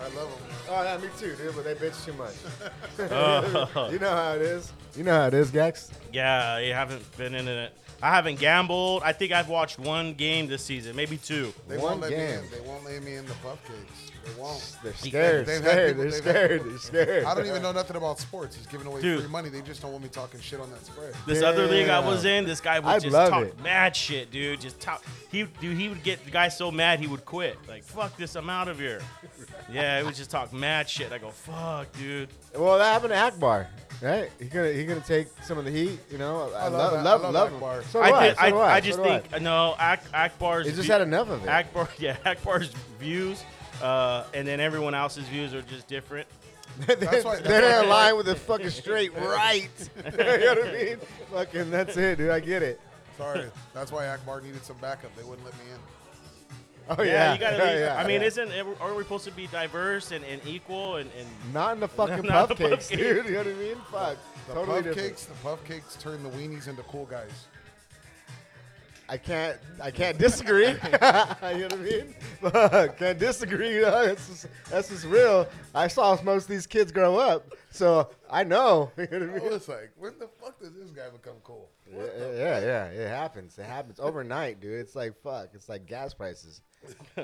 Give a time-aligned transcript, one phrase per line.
[0.00, 0.48] I love them.
[0.68, 2.34] Oh, yeah, me too, dude, but they bitch too much.
[3.10, 3.88] Oh.
[3.92, 4.72] you know how it is.
[4.96, 5.90] You know how it is, Gax.
[6.12, 7.72] Yeah, I haven't been in it.
[8.02, 9.02] I haven't gambled.
[9.04, 11.52] I think I've watched one game this season, maybe two.
[11.68, 12.42] They One won't let me in.
[12.50, 14.10] They won't let me in the puff cakes.
[14.24, 14.76] They won't.
[14.82, 15.46] They're scared.
[15.46, 15.88] They've had scared.
[15.96, 16.50] people- They're they've scared.
[16.62, 17.24] had- They're scared.
[17.24, 18.56] I don't even know nothing about sports.
[18.56, 19.20] He's giving away Dude.
[19.20, 19.48] free money.
[19.48, 21.14] They just don't want me talking shit on that spread.
[21.26, 23.60] This other league I was in, this guy would I just love talk it.
[23.62, 24.60] mad shit, dude.
[24.60, 25.02] Just talk.
[25.30, 27.58] He, dude, he would get the guy so mad he would quit.
[27.68, 29.00] Like, fuck this, I'm out of here.
[29.72, 31.10] Yeah, he would just talk mad shit.
[31.10, 32.28] I go, fuck, dude.
[32.54, 33.66] Well, that happened to Akbar,
[34.02, 34.30] right?
[34.38, 36.50] He gonna he gonna take some of the heat, you know.
[36.54, 36.98] I, love love that.
[36.98, 37.54] I love, love love him.
[37.56, 37.82] Akbar.
[37.84, 38.26] So do I, I.
[38.28, 40.66] did, so I, do I, I, just do think no, Ak, Akbar's.
[40.66, 41.48] He just had enough of it.
[41.48, 42.68] Akbar, yeah, Akbar's
[43.00, 43.42] views,
[43.82, 46.26] uh, and then everyone else's views are just different.
[46.86, 49.68] they, That's why- they that's didn't why- align with the fucking straight right.
[49.96, 50.96] you know what I mean?
[51.32, 52.30] Fucking, that's it, dude.
[52.30, 52.80] I get it.
[53.16, 53.46] Sorry.
[53.72, 55.14] That's why Akbar needed some backup.
[55.16, 55.78] They wouldn't let me in.
[56.98, 57.56] Oh yeah, yeah, you gotta.
[57.64, 57.78] leave.
[57.80, 58.26] yeah, I mean, yeah.
[58.26, 61.88] isn't are we supposed to be diverse and, and equal and, and not in the
[61.88, 62.98] fucking Not puff the puff cakes, cake.
[62.98, 63.24] dude.
[63.24, 63.76] You know what I mean?
[63.90, 64.16] Fuck,
[64.48, 65.08] The totally puff different.
[65.08, 67.46] cakes, the puff cakes turn the weenies into cool guys.
[69.08, 70.68] I can't, I can't disagree.
[70.68, 72.14] you know what I mean?
[72.96, 73.74] Can't disagree.
[73.76, 75.46] You know, that's just, that's just real.
[75.74, 78.90] I saw most of these kids grow up, so I know.
[78.98, 79.50] You know what I I mean?
[79.52, 81.68] was like, when the fuck does this guy become cool?
[81.92, 83.58] Yeah, yeah, yeah, it happens.
[83.58, 84.80] It happens overnight, dude.
[84.80, 85.48] It's like fuck.
[85.54, 86.62] It's like gas prices.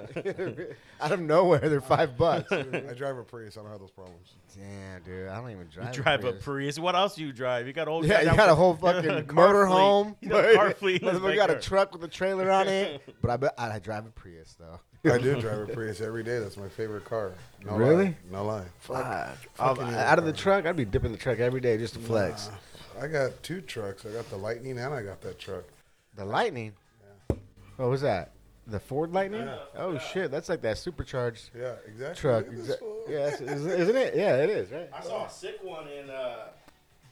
[1.00, 2.50] Out of nowhere, they're five bucks.
[2.52, 3.56] I drive a Prius.
[3.56, 4.34] I don't have those problems.
[4.56, 5.28] Damn, dude.
[5.28, 5.96] I don't even drive.
[5.96, 6.44] you drive a Prius.
[6.44, 6.78] Prius?
[6.78, 7.66] What else do you drive?
[7.66, 9.76] You got a whole Yeah, you got a whole fucking car motor fleet.
[9.76, 10.16] home.
[10.20, 11.02] You got a car fleet.
[11.02, 13.02] We got a truck with a trailer on it.
[13.22, 14.80] But I bet I drive a Prius though.
[15.10, 16.38] I do drive a Prius every day.
[16.40, 17.32] That's my favorite car.
[17.64, 18.06] No Really?
[18.06, 18.16] Lie.
[18.32, 18.64] No lie.
[18.80, 19.36] Fuck.
[19.54, 22.00] fucking yeah, out of the truck, I'd be dipping the truck every day just to
[22.00, 22.50] flex.
[23.00, 24.04] I got two trucks.
[24.04, 25.64] I got the Lightning and I got that truck.
[26.16, 26.72] The Lightning.
[27.76, 28.32] What was that?
[28.70, 29.48] The Ford Lightning?
[29.76, 32.20] Oh shit, that's like that supercharged Yeah, exactly.
[32.20, 32.46] truck.
[32.46, 33.04] Look at this Exa- fool.
[33.08, 34.14] yeah, that's- isn't isn't it?
[34.14, 34.88] Yeah, it is, right?
[34.92, 36.48] I saw a sick one in uh,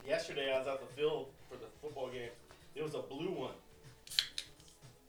[0.06, 0.52] yesterday.
[0.54, 2.30] I was at the field for the football game.
[2.76, 3.50] It was a blue one.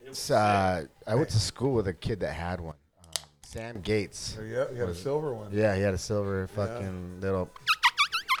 [0.02, 2.74] It was It's, uh, I went to school with a kid that had one.
[2.98, 3.12] Um,
[3.44, 4.36] Sam Gates.
[4.40, 5.50] Oh, Yeah, you had a silver one.
[5.52, 7.48] Yeah, he had a silver fucking little.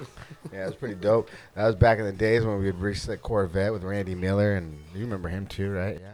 [0.52, 1.30] yeah, it was pretty dope.
[1.54, 4.56] That was back in the days when we would race the Corvette with Randy Miller,
[4.56, 5.94] and you remember him too, right?
[6.00, 6.12] Yeah, yeah.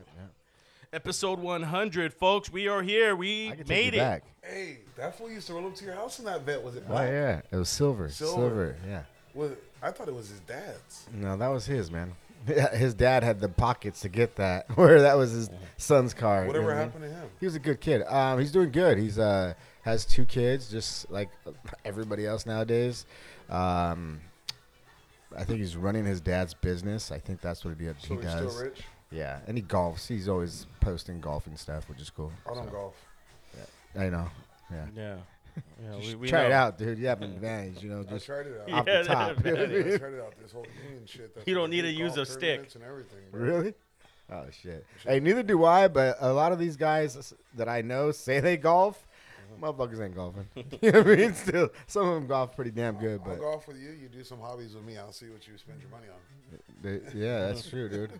[0.96, 2.50] Episode 100, folks.
[2.50, 3.14] We are here.
[3.14, 3.98] We I can take made it.
[3.98, 4.22] back.
[4.42, 6.62] Hey, that fool used to roll up to your house in that vet.
[6.62, 8.08] Was it Oh yeah, it was silver.
[8.08, 8.34] Silver.
[8.34, 8.76] Silver.
[8.88, 9.02] Yeah.
[9.34, 11.06] Was it- I thought it was his dad's.
[11.12, 12.12] No, that was his man.
[12.46, 16.36] His dad had the pockets to get that, where that was his son's car.
[16.36, 16.84] you know Whatever what I mean?
[16.86, 17.28] happened to him?
[17.40, 18.02] He was a good kid.
[18.04, 18.96] Um, he's doing good.
[18.98, 21.28] He's uh has two kids, just like
[21.84, 23.04] everybody else nowadays.
[23.50, 24.20] Um,
[25.36, 27.10] I think he's running his dad's business.
[27.12, 28.52] I think that's what he, So he he's does.
[28.54, 28.82] still rich.
[29.10, 30.06] Yeah, and he golfs.
[30.06, 32.32] He's always posting golfing stuff, which is cool.
[32.44, 32.94] I don't So, golf.
[33.98, 34.28] I know.
[34.70, 34.86] Yeah.
[34.94, 35.16] Yeah.
[35.82, 36.98] yeah we, we Try it out, dude.
[36.98, 38.00] You have an advantage, you know.
[38.00, 38.68] I Just tried it out.
[38.68, 39.36] Yeah, off the top.
[39.36, 39.94] that advantage.
[39.94, 40.34] I tried it out.
[40.42, 41.34] This whole union shit.
[41.34, 42.68] that's You don't need to use a stick.
[42.74, 43.20] And everything.
[43.30, 43.40] bro.
[43.40, 43.74] really?
[44.30, 44.84] Oh shit.
[45.04, 45.88] Hey, neither do I.
[45.88, 49.06] But a lot of these guys that I know say they golf,
[49.48, 49.72] uh-huh.
[49.72, 50.46] Motherfuckers ain't golfing.
[50.82, 51.34] you know what I mean?
[51.34, 53.90] Still, some of them golf pretty damn good, I'll but golf with you.
[53.90, 54.98] You do some hobbies with me.
[54.98, 57.00] I'll see what you spend your money on.
[57.14, 58.10] yeah, that's true, dude.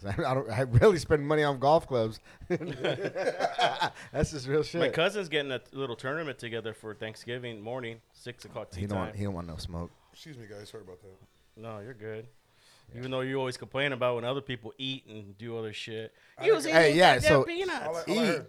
[0.00, 2.20] Because I, I don't, I really spend money on golf clubs.
[2.48, 4.80] that's just real shit.
[4.80, 8.96] My cousin's getting a little tournament together for Thanksgiving morning, six o'clock tea he don't,
[8.96, 9.06] time.
[9.06, 9.90] want, he don't want no smoke.
[10.12, 10.70] Excuse me, guys.
[10.70, 11.60] Sorry about that.
[11.60, 12.26] No, you're good.
[12.96, 16.12] Even though you always complain about when other people eat and do other shit.
[16.36, 17.80] I You was eating Hey, yeah, goddamn so- All peanuts.
[17.80, 18.42] I, all I Eat.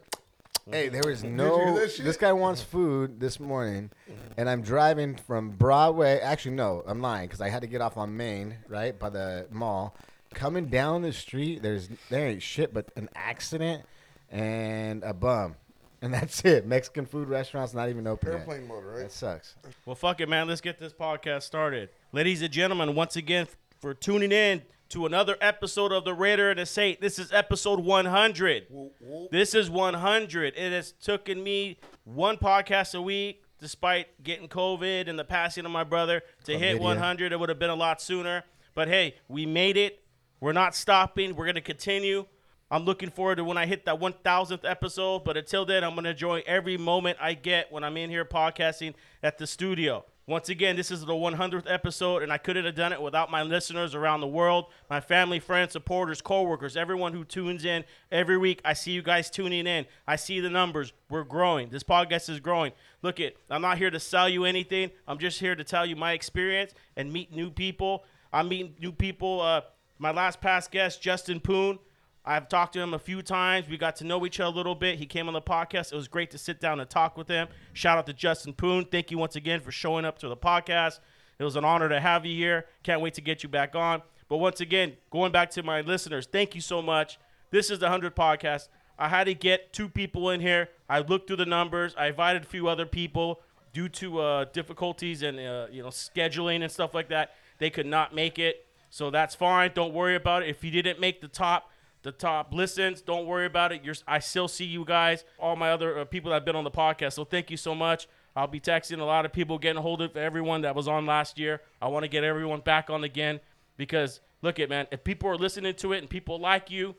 [0.70, 1.58] Hey, there was no.
[1.58, 3.90] hear that This, guy wants food this morning,
[4.38, 6.20] and I'm driving from Broadway.
[6.20, 9.48] Actually, no, I'm lying because I had to get off on Main, right by the
[9.50, 9.98] mall.
[10.34, 13.84] Coming down the street, there's there ain't shit but an accident
[14.30, 15.56] and a bum,
[16.02, 16.66] and that's it.
[16.66, 18.32] Mexican food restaurants not even open.
[18.32, 18.40] yet.
[18.40, 19.00] Airplane mode, right?
[19.00, 19.56] That sucks.
[19.86, 20.48] Well, fuck it, man.
[20.48, 21.90] Let's get this podcast started.
[22.12, 23.48] Ladies and gentlemen, once again,
[23.80, 27.02] for tuning in to another episode of The Raider and the Saint.
[27.02, 28.68] This is episode 100.
[28.70, 29.32] Whoop, whoop.
[29.32, 30.54] This is 100.
[30.56, 35.72] It has taken me one podcast a week, despite getting COVID and the passing of
[35.72, 36.82] my brother, to hit Chlamydia.
[36.82, 37.32] 100.
[37.32, 38.44] It would have been a lot sooner.
[38.76, 40.01] But hey, we made it.
[40.42, 41.36] We're not stopping.
[41.36, 42.26] We're going to continue.
[42.72, 45.24] I'm looking forward to when I hit that 1000th episode.
[45.24, 48.26] But until then, I'm going to enjoy every moment I get when I'm in here
[48.26, 50.04] podcasting at the studio.
[50.28, 53.44] Once again, this is the 100th episode, and I couldn't have done it without my
[53.44, 58.62] listeners around the world, my family, friends, supporters, coworkers, everyone who tunes in every week.
[58.64, 59.86] I see you guys tuning in.
[60.08, 60.94] I see the numbers.
[61.10, 61.70] We're growing.
[61.70, 62.72] This podcast is growing.
[63.02, 64.92] Look it, I'm not here to sell you anything.
[65.08, 68.06] I'm just here to tell you my experience and meet new people.
[68.32, 69.42] I'm meeting new people.
[69.42, 69.62] Uh,
[70.02, 71.78] my last past guest, Justin Poon.
[72.26, 73.70] I've talked to him a few times.
[73.70, 74.98] We got to know each other a little bit.
[74.98, 75.94] He came on the podcast.
[75.94, 77.48] It was great to sit down and talk with him.
[77.74, 78.86] Shout out to Justin Poon.
[78.86, 81.02] Thank you once again for showing up to the podcast.
[81.38, 82.66] It was an honor to have you here.
[82.82, 84.02] Can't wait to get you back on.
[84.28, 87.20] But once again, going back to my listeners, thank you so much.
[87.52, 88.70] This is the 100 podcast.
[88.98, 90.70] I had to get two people in here.
[90.90, 91.94] I looked through the numbers.
[91.96, 96.64] I invited a few other people due to uh, difficulties and uh, you know scheduling
[96.64, 97.32] and stuff like that.
[97.60, 99.72] They could not make it, so that's fine.
[99.74, 100.50] Don't worry about it.
[100.50, 101.72] If you didn't make the top,
[102.04, 103.84] the top listens, don't worry about it.
[103.86, 106.66] You're, I still see you guys, all my other uh, people that have been on
[106.66, 107.14] the podcast.
[107.14, 108.08] So thank you so much.
[108.36, 111.06] I'll be texting a lot of people, getting a hold of everyone that was on
[111.06, 111.62] last year.
[111.82, 113.40] I want to get everyone back on again
[113.78, 116.96] because look at man, if people are listening to it and people like you,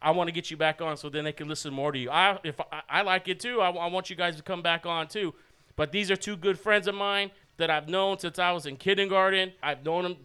[0.00, 2.10] I want to get you back on so then they can listen more to you.
[2.10, 3.60] I if I, I like it too.
[3.60, 5.34] I, I want you guys to come back on too.
[5.74, 8.76] But these are two good friends of mine that I've known since I was in
[8.76, 9.52] kindergarten.
[9.62, 10.16] I've known them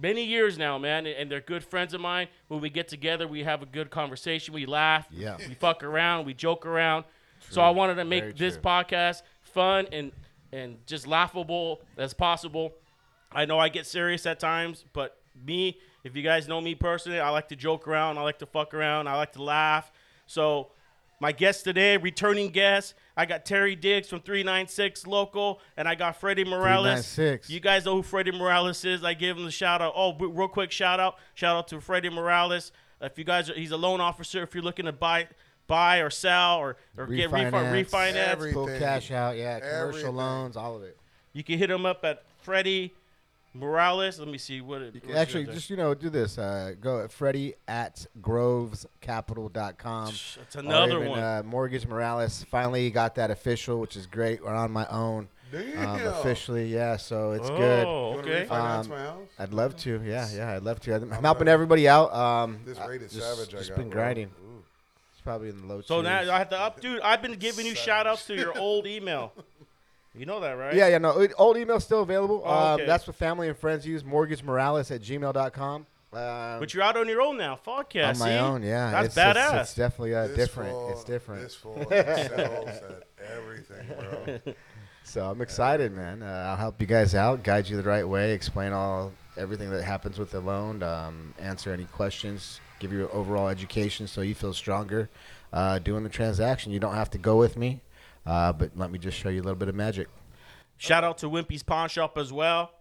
[0.00, 2.28] many years now, man, and they're good friends of mine.
[2.48, 4.54] When we get together, we have a good conversation.
[4.54, 5.06] We laugh.
[5.10, 5.36] Yeah.
[5.36, 6.26] We fuck around.
[6.26, 7.04] We joke around.
[7.50, 8.62] So I wanted to make Very this true.
[8.62, 10.12] podcast fun and
[10.52, 12.74] and just laughable as possible.
[13.32, 17.18] I know I get serious at times, but me, if you guys know me personally,
[17.18, 18.18] I like to joke around.
[18.18, 19.08] I like to fuck around.
[19.08, 19.90] I like to laugh.
[20.26, 20.70] So,
[21.20, 26.16] my guest today, returning guest, I got Terry Diggs from 396 Local, and I got
[26.20, 27.14] Freddy Morales.
[27.14, 27.50] 396.
[27.50, 29.04] You guys know who Freddy Morales is.
[29.04, 29.92] I give him the shout out.
[29.94, 31.16] Oh, b- real quick shout out.
[31.34, 32.72] Shout out to Freddy Morales.
[33.00, 34.42] If you guys are, he's a loan officer.
[34.42, 35.28] If you're looking to buy,
[35.68, 37.84] buy or sell or, or get refi- Refinance.
[37.90, 39.60] refinance, Every- Pull cash out, yeah.
[39.60, 40.16] Commercial Everything.
[40.16, 40.96] loans, all of it.
[41.32, 42.92] you can hit him up at Freddy
[43.54, 44.18] Morales.
[44.18, 44.94] Let me see what it.
[45.04, 46.36] what's Actually, just you know, do this.
[46.38, 50.08] Uh, go at Freddy at grovescapital.com.
[50.08, 51.20] It's another or even, one.
[51.20, 54.42] Uh, Mortgage Morales finally got that official, which is great.
[54.44, 55.88] We're on my own Damn.
[55.88, 56.96] um, officially, yeah.
[56.96, 57.86] So it's good.
[57.86, 58.46] Oh, You wanna okay.
[58.46, 59.28] refinance Um, my house?
[59.38, 60.02] I'd love to.
[60.04, 60.94] Yeah, yeah, I'd love to.
[60.96, 62.12] I'm, I'm helping everybody out.
[62.12, 63.54] Um, This I- rate is just, savage.
[63.54, 64.26] I Just got, been grinding.
[64.26, 64.64] Ooh.
[65.12, 65.80] It's probably in the low.
[65.80, 66.04] So twos.
[66.04, 67.00] now I have to up, dude.
[67.02, 67.84] I've been giving you Savage.
[67.84, 69.32] shout outs to your old email.
[70.16, 70.74] You know that, right?
[70.74, 71.20] Yeah, yeah, no.
[71.20, 72.42] it- Old email's still available.
[72.44, 72.82] Oh, okay.
[72.82, 74.02] um, that's what family and friends use.
[74.02, 75.86] Mortgagemorales at gmail.com.
[76.12, 77.56] Um, But you're out on your own now.
[77.56, 78.10] Fuck yeah.
[78.10, 78.34] on my see?
[78.36, 78.90] own, yeah.
[78.92, 79.60] That's it's, it's- badass.
[79.62, 80.70] It's, definitely uh, This different.
[80.70, 81.42] fool- It's different.
[81.42, 82.80] This fool excels
[83.32, 84.54] everything, bro.
[85.06, 86.22] So I'm excited, man.
[86.22, 89.82] Uh, I'll help you guys out, guide you the right way, explain all everything that
[89.84, 94.34] happens with the loan, um, answer any questions, give you an overall education so you
[94.34, 95.10] feel stronger
[95.52, 96.72] uh, doing the transaction.
[96.72, 97.82] You don't have to go with me,
[98.26, 100.08] uh, but let me just show you a little bit of magic.
[100.76, 102.72] Shout out to Wimpy's Pawn Shop as well.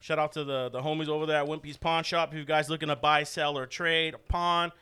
[0.00, 2.30] Shout out to the, the homies over there at Wimpy's Pawn Shop.
[2.32, 4.72] If you guys looking to buy, sell, or trade, a pawn,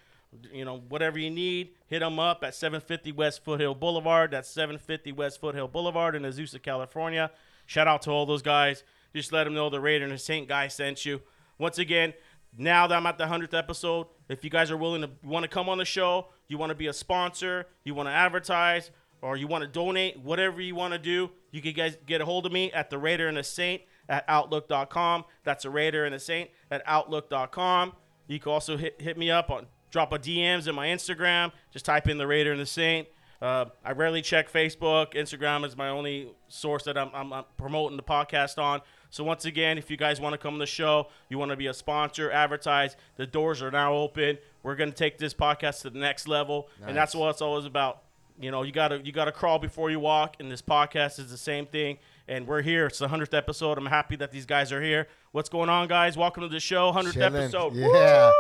[0.52, 4.30] you know, whatever you need, hit them up at 750 West Foothill Boulevard.
[4.32, 7.30] That's 750 West Foothill Boulevard in Azusa, California.
[7.66, 8.82] Shout out to all those guys.
[9.14, 11.20] Just let them know the Raider and the Saint guy sent you.
[11.58, 12.14] Once again,
[12.56, 15.48] now that I'm at the 100th episode, if you guys are willing to want to
[15.48, 18.90] come on the show, you want to be a sponsor, you want to advertise,
[19.22, 22.24] or you want to donate, whatever you want to do, you can guys get a
[22.24, 25.24] hold of me at the Raider and the Saint at outlook.com.
[25.44, 27.92] That's a Raider and the Saint at outlook.com.
[28.26, 31.52] You can also hit, hit me up on drop a DMs in my Instagram.
[31.70, 33.08] Just type in the Raider and the Saint.
[33.40, 35.14] Uh, I rarely check Facebook.
[35.14, 38.82] Instagram is my only source that I'm, I'm, I'm promoting the podcast on.
[39.10, 41.56] So once again, if you guys want to come on the show, you want to
[41.56, 44.38] be a sponsor, advertise, the doors are now open.
[44.62, 48.02] We're gonna take this podcast to the next level, and that's what it's always about.
[48.40, 51.36] You know, you gotta you gotta crawl before you walk, and this podcast is the
[51.36, 51.98] same thing.
[52.28, 52.86] And we're here.
[52.86, 53.78] It's the hundredth episode.
[53.78, 55.06] I'm happy that these guys are here.
[55.32, 56.16] What's going on, guys?
[56.16, 57.34] Welcome to the show, hundredth Chilling.
[57.36, 57.74] episode.
[57.74, 58.30] Yeah.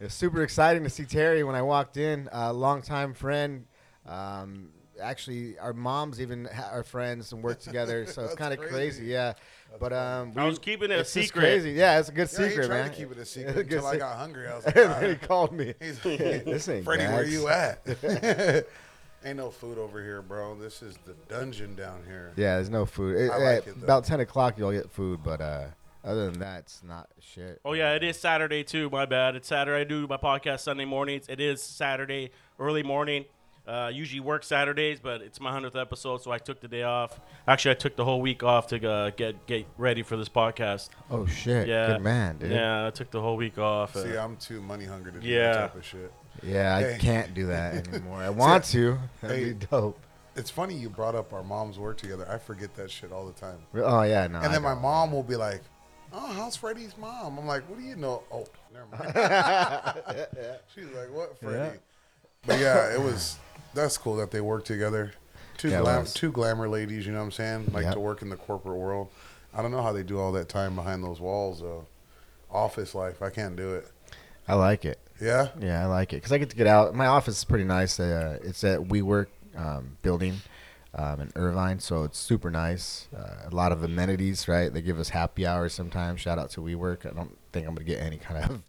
[0.00, 2.28] It's super exciting to see Terry when I walked in.
[2.32, 3.66] A longtime friend.
[4.06, 4.70] Um,
[5.00, 8.74] actually, our moms even ha- are friends and work together, so it's kind of crazy.
[8.74, 9.04] crazy.
[9.06, 9.34] Yeah.
[9.80, 11.40] But um, I was keeping it a secret.
[11.42, 11.72] Crazy.
[11.72, 12.90] Yeah, it's a good Yeah, he secret, tried man.
[12.90, 14.46] to keep it a secret Good until I got hungry.
[14.48, 15.74] I was like, and then "Ah." he called me.
[15.80, 17.32] He's This ain't Freddy, where Gax.
[17.32, 18.66] you at?
[19.26, 20.54] Ain't no food over here, bro.
[20.54, 22.32] This is the dungeon down here.
[22.36, 23.16] Yeah, there's no food.
[23.16, 25.64] It- I like at it, about ten o'clock, you'll get food, but uh,
[26.04, 27.58] other than that, it's not shit.
[27.64, 28.90] Oh yeah, it is Saturday too.
[28.90, 29.34] My bad.
[29.34, 29.80] It's Saturday.
[29.80, 31.24] I do my podcast Sunday mornings.
[31.30, 33.24] It is Saturday early morning.
[33.66, 37.18] Uh, usually work Saturdays, but it's my hundredth episode, so I took the day off.
[37.48, 40.90] Actually, I took the whole week off to uh, get get ready for this podcast.
[41.10, 41.66] Oh shit.
[41.66, 42.50] Yeah, Good man, dude.
[42.50, 43.94] Yeah, I took the whole week off.
[43.94, 45.52] See, Uh, I'm too money hungry to do Yeah.
[45.52, 46.12] that type of shit.
[46.42, 48.18] Yeah, I can't do that anymore.
[48.18, 48.98] I want to.
[49.22, 49.44] That'd Hey.
[49.54, 49.98] be dope.
[50.36, 52.26] It's funny you brought up our moms work together.
[52.28, 53.60] I forget that shit all the time.
[53.76, 54.40] Oh yeah, no.
[54.40, 55.62] and then my mom will be like,
[56.12, 58.44] "Oh, how's Freddy's mom?" I'm like, "What do you know?" Oh,
[58.74, 60.26] never mind.
[60.74, 61.78] She's like, "What, Freddy?"
[62.46, 63.38] But yeah, it was.
[63.74, 65.12] That's cool that they work together.
[65.56, 67.06] Two Yeah, glam, two glamour ladies.
[67.06, 67.70] You know what I'm saying?
[67.72, 67.94] Like Yep.
[67.94, 69.08] to work in the corporate world.
[69.56, 71.60] I don't know how they do all that time behind those walls.
[71.60, 71.86] though.
[72.50, 73.88] office life, I can't do it.
[74.46, 74.98] I like it.
[75.20, 75.48] Yeah.
[75.60, 76.94] Yeah, I like it because I get to get out.
[76.94, 77.98] My office is pretty nice.
[77.98, 79.26] Uh, it's at WeWork
[79.56, 80.34] um, building
[80.94, 83.08] um, in Irvine, so it's super nice.
[83.16, 84.72] Uh, a lot of amenities, right?
[84.72, 86.20] They give us happy hours sometimes.
[86.20, 87.06] Shout out to WeWork.
[87.06, 88.62] I don't think I'm gonna get any kind of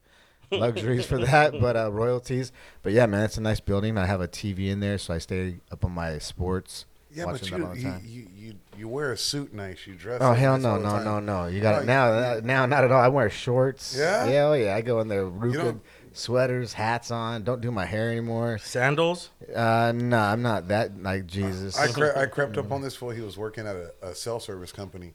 [0.52, 2.52] luxuries for that, but uh, royalties.
[2.84, 3.98] But yeah, man, it's a nice building.
[3.98, 6.86] I have a TV in there, so I stay up on my sports.
[7.14, 8.02] Yeah, but watching you, all the you, time.
[8.06, 9.88] you you you wear a suit nice.
[9.88, 10.20] You dress.
[10.22, 11.48] Oh hell nice no no no no!
[11.48, 12.08] You got Oh, it now.
[12.08, 13.00] uh, now not at all.
[13.02, 13.96] I wear shorts.
[13.98, 14.28] Yeah?
[14.28, 14.44] Yeah.
[14.48, 14.76] Oh yeah.
[14.76, 15.24] I go in there.
[15.26, 17.44] Ruka don't- sweaters, hats on.
[17.44, 18.58] Don't do my hair anymore.
[18.58, 19.30] sandals.
[19.54, 21.78] Uh, no, I'm not that like Jesus.
[21.80, 23.12] I, cre- I crept up on this fool.
[23.12, 25.14] He was working at a, a cell service company,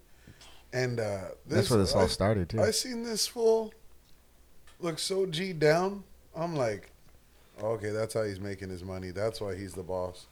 [0.73, 2.63] and uh, That's where this all started too.
[2.63, 3.75] I seen this fool
[4.83, 6.05] look so G down.
[6.37, 6.91] I'm like,
[7.63, 9.11] okay, that's how he's making his money.
[9.11, 10.27] That's why he's the boss.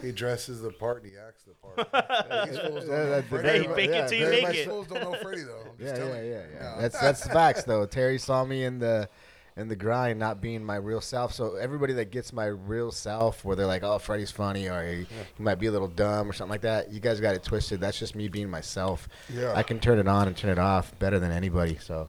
[0.00, 1.52] he dresses the part and he acts the
[1.84, 2.48] part.
[2.48, 3.48] These fools don't Yeah, know that's Freddy.
[3.48, 4.56] Hey, very- fake yeah, it till you make much it.
[4.56, 5.60] These fools don't know Freddy though.
[5.60, 6.46] I'm just Yeah, yeah, telling yeah, you.
[6.54, 6.74] yeah.
[6.76, 6.80] No.
[6.80, 7.84] That's that's facts though.
[7.86, 9.08] Terry saw me in the
[9.58, 11.34] in the grind, not being my real self.
[11.34, 15.06] So everybody that gets my real self, where they're like, "Oh, Freddy's funny," or he,
[15.36, 17.78] he might be a little dumb or something like that, you guys got it twisted.
[17.80, 19.06] That's just me being myself.
[19.28, 19.52] Yeah.
[19.54, 21.76] I can turn it on and turn it off better than anybody.
[21.78, 22.08] So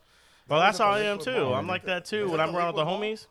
[0.50, 1.32] Well, that's how I am too.
[1.46, 1.54] Mall.
[1.54, 2.30] I'm like that too.
[2.30, 3.28] When I'm around with the homies.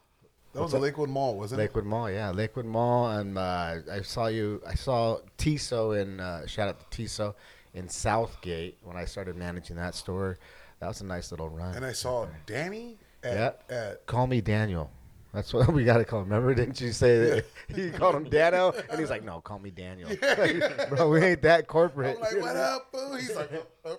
[0.55, 1.65] That was a Lakewood Mall, wasn't it?
[1.65, 4.63] Lakewood Mall, yeah, Lakewood Mall, and uh, I saw you.
[4.67, 7.35] I saw Tiso in uh, shout out to Tiso
[7.75, 10.39] in Southgate when I started managing that store.
[10.81, 11.73] That was a nice little run.
[11.73, 11.77] it?
[11.77, 13.73] And I saw Danny at, Yep.
[13.73, 14.91] at Call me Daniel.
[15.33, 16.31] That's what we got to call him.
[16.31, 17.45] Remember, didn't you say that
[17.77, 18.73] you called him Dano?
[18.91, 20.09] And he's like, no, call me Daniel.
[20.89, 22.17] Bro, we ain't that corporate.
[22.17, 23.15] I'm like, what up, boo?
[23.17, 23.51] He's like,
[23.85, 23.99] oh,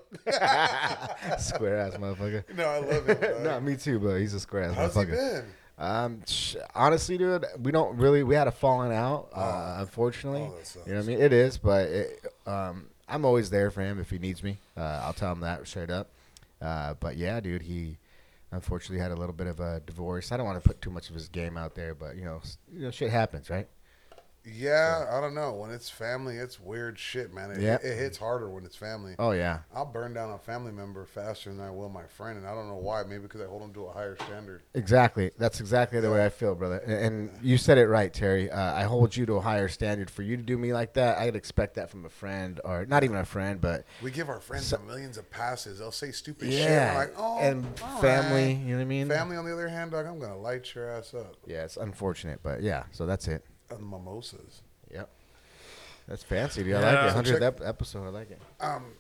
[1.38, 2.44] square ass motherfucker.
[2.50, 2.54] oh.
[2.56, 3.20] no, I love him.
[3.22, 3.44] dog.
[3.44, 5.46] No, me too, but he's a square ass How's he been?
[5.78, 8.22] Um, sh- honestly, dude, we don't really.
[8.24, 10.42] We had a falling out, uh, unfortunately.
[10.42, 11.22] Oh, you know what I mean?
[11.22, 14.58] It is, but it, um, I'm always there for him if he needs me.
[14.76, 16.10] Uh, I'll tell him that straight up.
[16.62, 17.98] Uh, but yeah, dude, he
[18.52, 20.32] unfortunately had a little bit of a divorce.
[20.32, 22.42] I don't want to put too much of his game out there, but you know,
[22.72, 23.68] you know, shit happens, right?
[24.46, 25.54] Yeah, I don't know.
[25.54, 27.52] When it's family, it's weird shit, man.
[27.52, 27.84] It, Yep.
[27.84, 29.16] it hits harder when it's family.
[29.20, 32.48] Oh yeah, I'll burn down a family member faster than I will my friend, and
[32.48, 33.04] I don't know why.
[33.04, 34.64] Maybe because I hold them to a higher standard.
[34.74, 35.32] exactly.
[35.38, 36.78] That's exactly the way I feel, brother.
[36.78, 38.50] And, and you said it right, Terry.
[38.50, 40.10] Uh, I hold you to a higher standard.
[40.10, 43.04] For you to do me like that, I'd expect that from a friend, or not
[43.04, 45.80] even a friend, but We give our friends So- millions of passes.
[45.80, 46.62] They'll say stupid shit.
[46.70, 48.54] yeah, We're like, oh, and family.
[48.56, 48.58] right.
[48.58, 49.08] You know what I mean?
[49.10, 52.40] Family, on the other hand, dog, I'm gonna light your ass up Yeah, it's unfortunate,
[52.42, 52.84] but yeah.
[52.92, 53.44] So that's it.
[53.72, 54.62] On mimosas.
[54.92, 55.10] Yep.
[56.08, 56.76] That's fancy, dude.
[56.76, 56.86] I Yeah.
[56.86, 57.10] like it.
[57.10, 58.06] So Hundredth check- ep- episode.
[58.06, 58.42] I like it.
[58.60, 58.94] Um,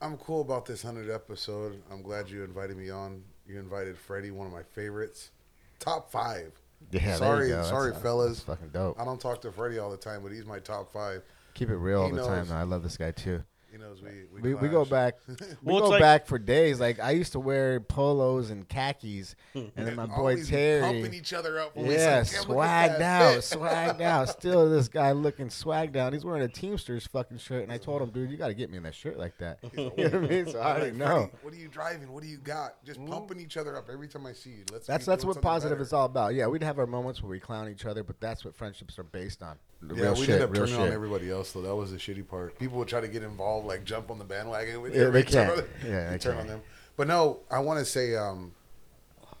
[0.00, 1.82] I'm cool about this hundred episode.
[1.90, 3.22] I'm glad you invited me on.
[3.46, 5.30] You invited Freddy, one of my favorites,
[5.78, 6.52] top five.
[6.90, 7.00] Yeah.
[7.00, 7.52] there you sorry, go.
[7.54, 8.40] That's- sorry, that's fellas.
[8.40, 8.98] fucking dope.
[9.00, 11.22] I don't talk to Freddy all the time, but he's my top five.
[11.54, 12.48] Keep it real all He the time.
[12.48, 12.54] Though.
[12.56, 13.42] I love this guy too.
[13.74, 15.14] He knows we we, We, we go back.
[15.26, 15.36] We
[15.72, 16.78] Well, go like- back for days.
[16.78, 19.64] Like I used to wear polos and khakis, hmm.
[19.76, 20.80] and then my boy Always Terry.
[20.80, 21.74] pumping each other up.
[21.74, 24.28] when Yeah, say, "Damn, look at swagged out, swagged out.
[24.28, 26.12] Still, this guy looking swagged out.
[26.12, 28.70] He's wearing a Teamsters fucking shirt, and I told him, dude, you got to get
[28.70, 29.58] me in that shirt like that.
[29.74, 30.46] You know what I mean?
[30.46, 31.30] So I already know.
[31.42, 32.12] What are you driving?
[32.12, 32.84] What do you got?
[32.84, 34.64] Just pumping each other up every time I see you.
[34.72, 35.82] Let's That's that's what positive better.
[35.82, 36.34] is all about.
[36.34, 39.02] Yeah, we'd have our moments where we clown each other, but that's what friendships are
[39.04, 39.58] based on.
[39.82, 41.62] The Yeah, we shit, ended up turning on everybody else though.
[41.62, 42.58] That was the shitty part.
[42.58, 44.80] People would try to get involved, like jump on the bandwagon.
[44.92, 45.58] Yeah, they can't.
[45.58, 46.62] on- Yeah, they turn on them.
[46.96, 48.52] But no, I want to say, um,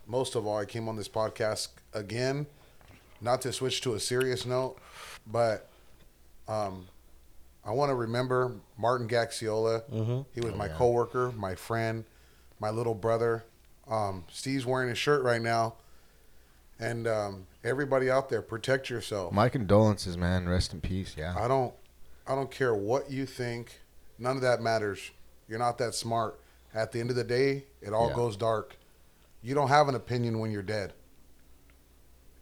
[0.06, 2.46] most of all, I came on this podcast again,
[3.20, 4.76] not to switch to a serious note,
[5.26, 5.68] but
[6.48, 6.88] um,
[7.64, 9.82] I want to remember Martin Gaxiola.
[9.90, 10.20] Mm-hmm.
[10.34, 12.04] He was Oh, my coworker, my friend,
[12.60, 13.44] my little brother.
[13.88, 15.74] Um, Steve's wearing his shirt right now,
[16.80, 19.32] and um, everybody out there, protect yourself.
[19.32, 20.48] My condolences, man.
[20.48, 21.14] Rest in peace.
[21.16, 21.34] Yeah.
[21.38, 21.72] I don't
[22.26, 23.80] I don't care what you think.
[24.18, 25.10] None of that matters.
[25.48, 26.40] You're not that smart.
[26.74, 28.14] At the end of the day, it all Yeah.
[28.16, 28.76] goes dark.
[29.42, 30.94] You don't have an opinion when you're dead.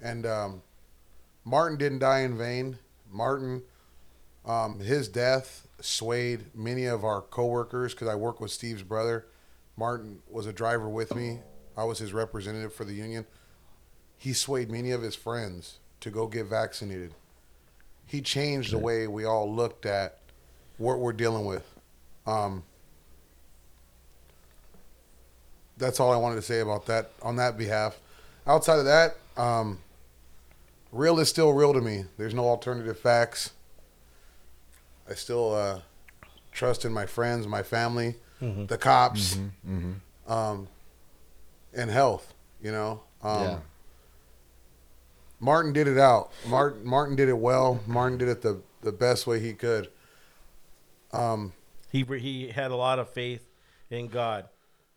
[0.00, 0.62] And um,
[1.44, 2.78] Martin didn't die in vain.
[3.10, 3.62] Martin,
[4.44, 9.26] um, his death swayed many of our coworkers because I work with Steve's brother.
[9.76, 11.40] Martin was a driver with me.
[11.76, 13.26] I was his representative for the union.
[14.22, 17.12] He swayed many of his friends to go get vaccinated
[18.06, 20.18] he changed the way we all looked at
[20.76, 21.64] what we're dealing with.
[22.26, 22.62] Um,
[25.78, 27.98] that's all I wanted to say about that on that behalf.
[28.46, 29.78] Outside of that, um,
[30.92, 32.04] real is still real to me.
[32.18, 33.52] There's no alternative facts.
[35.08, 35.80] I still uh,
[36.52, 38.68] trust in my friends, my family, Mhm.
[38.68, 39.36] the cops,
[39.66, 39.92] Mm-hmm.
[40.30, 40.68] um,
[41.72, 42.34] and health.
[42.60, 43.58] You know, um, Yeah.
[45.42, 46.30] Martin did it out.
[46.46, 47.80] Martin Martin did it well.
[47.86, 49.90] Martin did it the the best way he could.
[51.12, 51.52] Um,
[51.90, 53.46] He he had a lot of faith
[53.90, 54.48] in God.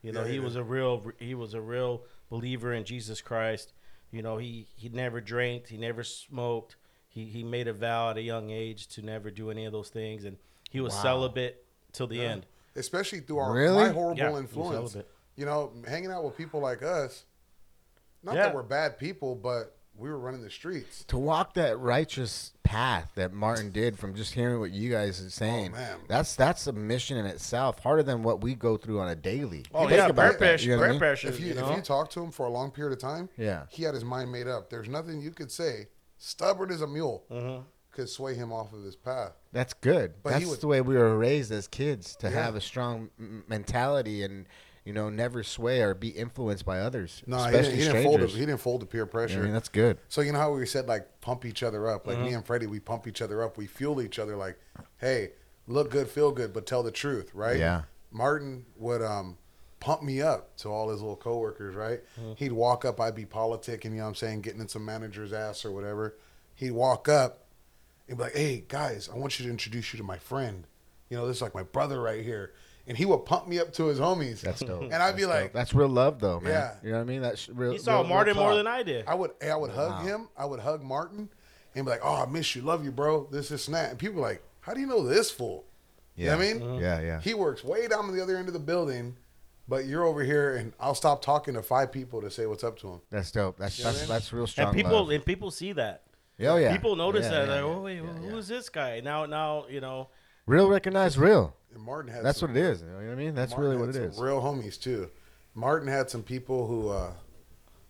[0.02, 3.22] You know, Yeah, he he was a real he was a real believer in Jesus
[3.22, 3.74] Christ.
[4.12, 6.76] You know, he he never drank, he never smoked.
[7.10, 9.90] He he made a vow at a young age to never do any of those
[9.90, 10.38] things, and
[10.70, 11.02] he was Wow.
[11.02, 12.24] celibate till the Yeah.
[12.32, 12.46] end.
[12.78, 13.86] especially through our Really?
[13.86, 14.92] my horrible Yeah, he was influence.
[14.92, 15.12] celibate.
[15.38, 17.24] You know, hanging out with people like us.
[18.22, 18.48] Not Yeah.
[18.48, 21.04] that we're bad people, but we were running the streets.
[21.06, 25.30] To walk that righteous path that Martin did from just hearing what you guys are
[25.30, 25.98] saying, Oh, man.
[26.08, 29.64] that's that's a mission in itself, harder than what we go through on a daily.
[29.74, 31.00] Oh Think yeah, about peer that, pressure, you know I mean?
[31.00, 31.28] pressure.
[31.30, 31.70] If you, you know?
[31.70, 33.64] if you talk to him for a long period of time, Yeah.
[33.70, 34.70] he had his mind made up.
[34.70, 35.88] There's nothing you could say.
[36.18, 37.64] Stubborn as a mule Mhm.
[37.92, 39.32] could sway him off of his path.
[39.54, 40.16] That's good.
[40.24, 42.44] But he That's would- the way we were raised as kids to Yeah.
[42.44, 43.10] have a strong
[43.48, 44.46] mentality and
[44.86, 48.20] you know never sway or be influenced by others, No, he didn't, he didn't fold.
[48.22, 49.36] To, he didn't fold to peer pressure.
[49.40, 49.98] what I mean, that's good.
[50.08, 52.36] So you know how we said like pump each other up, like me Mm-hmm.
[52.36, 54.38] and Freddie, we pump each other up, we fuel each other.
[54.38, 54.58] Like,
[54.98, 55.32] hey,
[55.68, 57.58] look good, feel good, but tell the truth, right?
[57.58, 57.82] Yeah.
[58.12, 59.38] Martin would um
[59.82, 62.02] pump me up to all his little coworkers, right?
[62.20, 62.34] Mm-hmm.
[62.38, 65.34] He'd walk up, I'd be politicking, you know what I'm saying, getting in some manager's
[65.34, 66.16] ass or whatever.
[66.56, 67.46] He'd walk up
[68.08, 70.66] and be like, hey guys, I want you to introduce you to my friend.
[71.10, 72.54] You know, this is like my brother right here.
[72.88, 74.42] And he would pump me up to his homies.
[74.42, 74.84] That's dope.
[74.84, 75.54] And I'd be like, dope.
[75.54, 76.52] that's real love, though, man.
[76.54, 76.74] Yeah.
[76.84, 77.22] You know what I mean?
[77.24, 77.72] That's real.
[77.72, 79.06] he saw real- real Martin more than I did.
[79.08, 79.90] I would I would Wow.
[79.92, 80.30] hug him.
[80.38, 81.30] I would hug Martin
[81.74, 83.28] and be like, "Oh, I miss you, love you, bro.
[83.32, 85.66] This is snap." And people were like, "How do you know this fool?"
[86.16, 86.62] You know what I mean?
[86.62, 86.82] Mm-hmm.
[86.84, 87.22] Yeah, yeah.
[87.22, 89.18] He works way down on the other end of the building,
[89.68, 92.78] but you're over here, and I'll stop talking to five people to say what's up
[92.80, 93.02] to him.
[93.10, 93.58] That's dope.
[93.58, 94.68] That's You know what that's that's real strong.
[94.68, 95.10] and people love.
[95.10, 96.04] and people see that.
[96.42, 96.72] oh yeah.
[96.72, 97.48] People notice Yeah, that.
[97.48, 97.78] yeah, like, yeah.
[97.78, 98.30] oh wait, Yeah, who- yeah.
[98.32, 99.00] who's this guy?
[99.02, 100.10] Now, now you know.
[100.48, 101.56] Real recognize real.
[101.76, 102.82] And Martin had That's some, what it is.
[102.82, 103.36] You know what I mean?
[103.36, 104.18] That's Martin really what it is.
[104.18, 105.10] Real homies too.
[105.54, 107.12] Martin had some people who uh,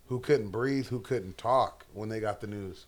[0.08, 2.86] who couldn't breathe, who couldn't talk when they got the news.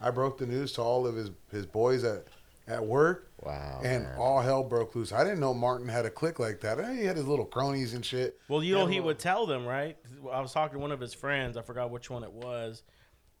[0.00, 2.26] I broke the news to all of his his boys at
[2.66, 3.28] at work.
[3.42, 3.80] Wow.
[3.82, 4.18] and man.
[4.18, 5.12] all hell broke loose.
[5.12, 6.78] I didn't know Martin had a clique like that.
[6.94, 8.38] He had his little cronies and shit.
[8.48, 9.00] Well, you know, he Yeah.
[9.02, 9.96] would tell them, right?
[10.30, 11.56] I was talking to one of his friends.
[11.56, 12.82] I forgot which one it was.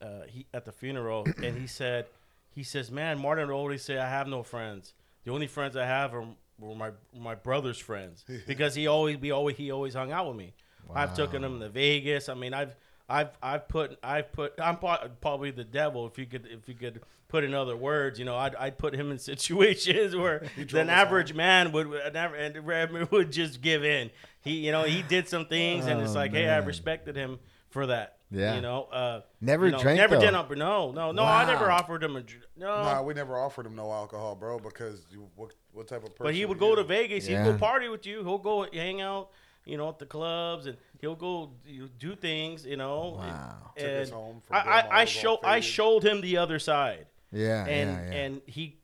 [0.00, 2.06] Uh, he at the funeral, and he said,
[2.54, 4.94] he says, "Man, Martin would always say I have no friends.
[5.24, 6.24] The only friends I have are
[6.60, 10.36] were my my brother's friends because he always we always he always hung out with
[10.36, 10.52] me.
[10.94, 12.28] I've taken him to Vegas.
[12.28, 12.74] I mean, I've
[13.08, 14.78] I've I've put I've put I'm
[15.20, 18.18] probably the devil if you could if you could put in other words.
[18.18, 20.44] You know, I'd, I'd put him in situations where
[20.74, 24.10] an average man would and Redman would just give in.
[24.42, 27.38] He you know he did some things and it's Oh, like hey I respected him
[27.68, 28.16] for that.
[28.30, 28.54] Yeah.
[28.54, 28.84] You know.
[28.84, 30.20] Uh, Never you know, drank, Never though?
[30.20, 30.50] did up.
[30.56, 31.24] No no no.
[31.24, 32.20] I never offered him a
[32.56, 32.82] no.
[32.82, 36.24] Nah, we never offered him no alcohol, bro, because you, what what type of person?
[36.24, 36.76] But he would go you?
[36.76, 37.26] to Vegas.
[37.26, 38.22] He'd go party with you.
[38.22, 39.30] He'll go hang out,
[39.64, 43.16] you know, at the clubs, and he'll go you do things, you know.
[43.18, 43.72] Wow.
[43.76, 47.06] Took And us home from I, I, I show I showed him the other side,
[47.32, 47.64] Yeah.
[47.66, 48.16] and yeah, yeah.
[48.22, 48.76] and he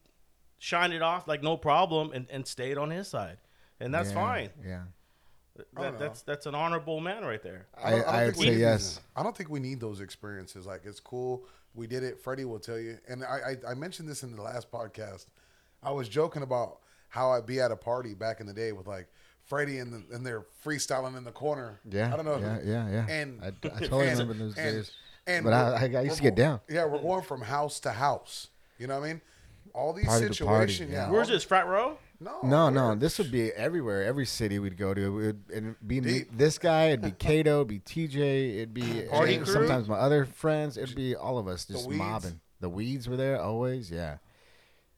[0.59, 3.39] shined it off like no problem, and, and stayed on his side,
[3.79, 4.51] and that's Yeah, fine.
[4.65, 4.83] Yeah.
[5.77, 7.67] I don't That, that's that's an honorable man right there.
[7.83, 9.01] I, don't- don't I, would think we say need yes.
[9.15, 10.67] I don't think we need those experiences.
[10.67, 11.45] Like it's cool.
[11.75, 12.21] We did it.
[12.23, 12.99] Freddy will tell you.
[13.09, 15.27] And I, I, I mentioned this in the last podcast.
[15.83, 18.87] I was joking about how I'd be at a party back in the day with
[18.87, 19.09] like
[19.45, 21.79] Freddie and, the, and they're freestyling in the corner.
[21.89, 22.13] Yeah.
[22.13, 22.39] I don't know.
[22.39, 23.07] Yeah, yeah, yeah.
[23.09, 24.91] And I, I totally and- remember those and- days.
[25.29, 26.61] And But I- I- I used to get go- down.
[26.69, 28.49] Yeah, we're going from house to house.
[28.79, 29.21] You know what I mean?
[29.75, 30.91] all these Part of party, situations.
[30.93, 31.07] yeah.
[31.07, 31.11] yeah.
[31.11, 31.99] Where's this frat row?
[32.19, 34.03] No, No, no, this would be everywhere.
[34.05, 36.87] Every city we'd go to, it would it'd be me, this guy.
[36.89, 37.57] It'd be Kato.
[37.63, 38.57] It'd be TJ.
[38.57, 39.47] It'd be Party crew?
[39.47, 40.77] sometimes my other friends.
[40.79, 41.99] It'd be all of us just weeds?
[41.99, 42.41] mobbing.
[42.61, 43.91] The weeds were there always.
[43.91, 44.17] Yeah.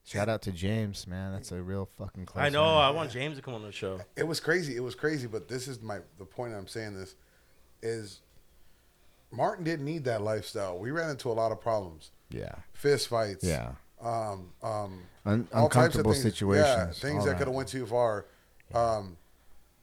[0.05, 1.33] Shout out to James, man.
[1.33, 2.43] That's a real fucking close.
[2.43, 2.65] I know.
[2.65, 2.85] man.
[2.85, 4.01] I want James to come on the show.
[4.17, 4.75] It was crazy.
[4.77, 5.27] It was crazy.
[5.27, 6.55] But this is my the point.
[6.55, 7.15] I'm saying this
[7.83, 8.21] is
[9.31, 10.79] Martin didn't need that lifestyle.
[10.79, 12.55] We ran into a lot of problems, Yeah.
[12.73, 13.73] fist fights, Yeah.
[14.01, 16.23] um, um, Un- all types of uncomfortable things.
[16.23, 16.99] situations.
[17.03, 18.27] Yeah, things that could have went too far.
[18.75, 19.17] Um,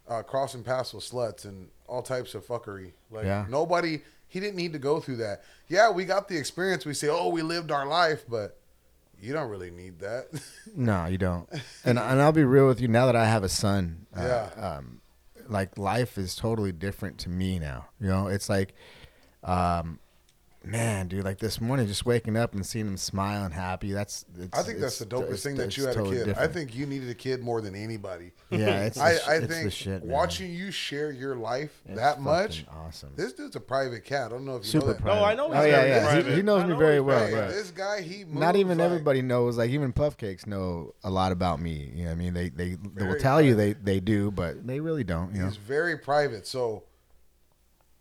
[0.08, 2.92] uh, crossing paths with sluts and all types of fuckery.
[3.12, 3.46] Like Yeah.
[3.50, 5.44] nobody, he didn't need to go through that.
[5.68, 6.86] Yeah, we got the experience.
[6.86, 8.58] We say, oh, we lived our life, but
[9.20, 10.28] you don't really need that.
[10.76, 11.48] No, you don't.
[11.86, 12.88] And and I'll be real with you.
[12.88, 14.22] Now that I have a son, uh,
[14.58, 14.68] Yeah.
[14.78, 15.02] um,
[15.48, 17.86] like life is totally different to me now.
[18.00, 18.74] You know, it's like,
[19.44, 20.00] um,
[20.66, 23.92] man, dude, like this morning, just waking up and seeing him smile and happy.
[23.92, 26.38] That's it's, I think that's the dopest it's- thing that you had totally a kid.
[26.38, 28.32] I think you needed a kid more than anybody.
[28.50, 30.14] Yeah, it's the I, sh- I it's the think shit, man.
[30.14, 33.12] watching you share your life It's that much, awesome.
[33.16, 34.28] This dude's a private cat.
[34.28, 35.02] I don't know if you Super know that.
[35.02, 35.20] private.
[35.20, 36.22] No, I know oh, he's Oh yeah, yeah.
[36.24, 37.26] He, he knows I me know very well.
[37.26, 37.48] Hey, bro.
[37.52, 39.58] this guy, he Not even like- everybody knows.
[39.58, 41.92] Like even puffcakes know a lot about me.
[41.94, 44.32] You know, what I mean, they they, they will Very tell you they they do,
[44.32, 45.34] but they really don't.
[45.34, 45.48] You know.
[45.48, 46.48] He's very private.
[46.48, 46.84] So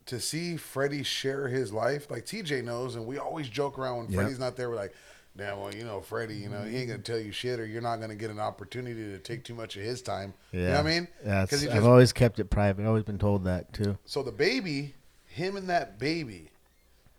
[0.07, 4.07] to see Freddy share his life, like TJ knows, and we always joke around when
[4.11, 4.15] Yep.
[4.21, 4.69] Freddy's not there.
[4.69, 4.95] We're like,
[5.37, 7.83] damn, well, you know, Freddy, you know, he ain't gonna tell you shit, or you're
[7.83, 10.35] not gonna get an opportunity to take too much of his time.
[10.53, 11.09] Yeah, You know what I mean?
[11.25, 12.83] Yeah, it's- he I've just always kept it private.
[12.83, 13.97] I've Always been told that too.
[14.05, 14.95] so the baby,
[15.27, 16.51] him and that baby,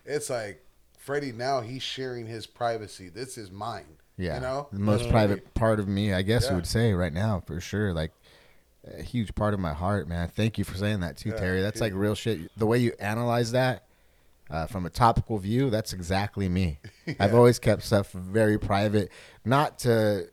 [0.06, 0.64] it's like
[0.98, 3.10] Freddy now he's sharing his privacy.
[3.10, 3.98] This is mine.
[4.18, 4.68] Yeah, You know?
[4.72, 5.54] the most private mm-hmm.
[5.60, 6.52] part of me, I guess Yeah.
[6.52, 7.94] you would say right now for sure.
[7.94, 8.12] Like
[8.86, 10.28] a huge part of my heart, man.
[10.30, 11.62] Thank you for saying that too, Yeah, Terry.
[11.62, 12.52] That's like real shit.
[12.58, 13.86] The way you analyze that
[14.50, 16.80] uh, from a topical view, that's exactly me.
[17.20, 19.12] I've always kept stuff very private,
[19.44, 20.30] not to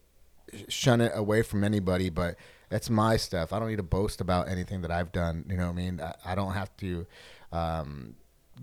[0.68, 2.36] shun it away from anybody, but
[2.68, 3.52] that's my stuff.
[3.52, 5.44] I don't need to boast about anything that I've done.
[5.48, 6.00] You know what I mean?
[6.00, 7.06] I, I don't have to.
[7.52, 8.14] Um,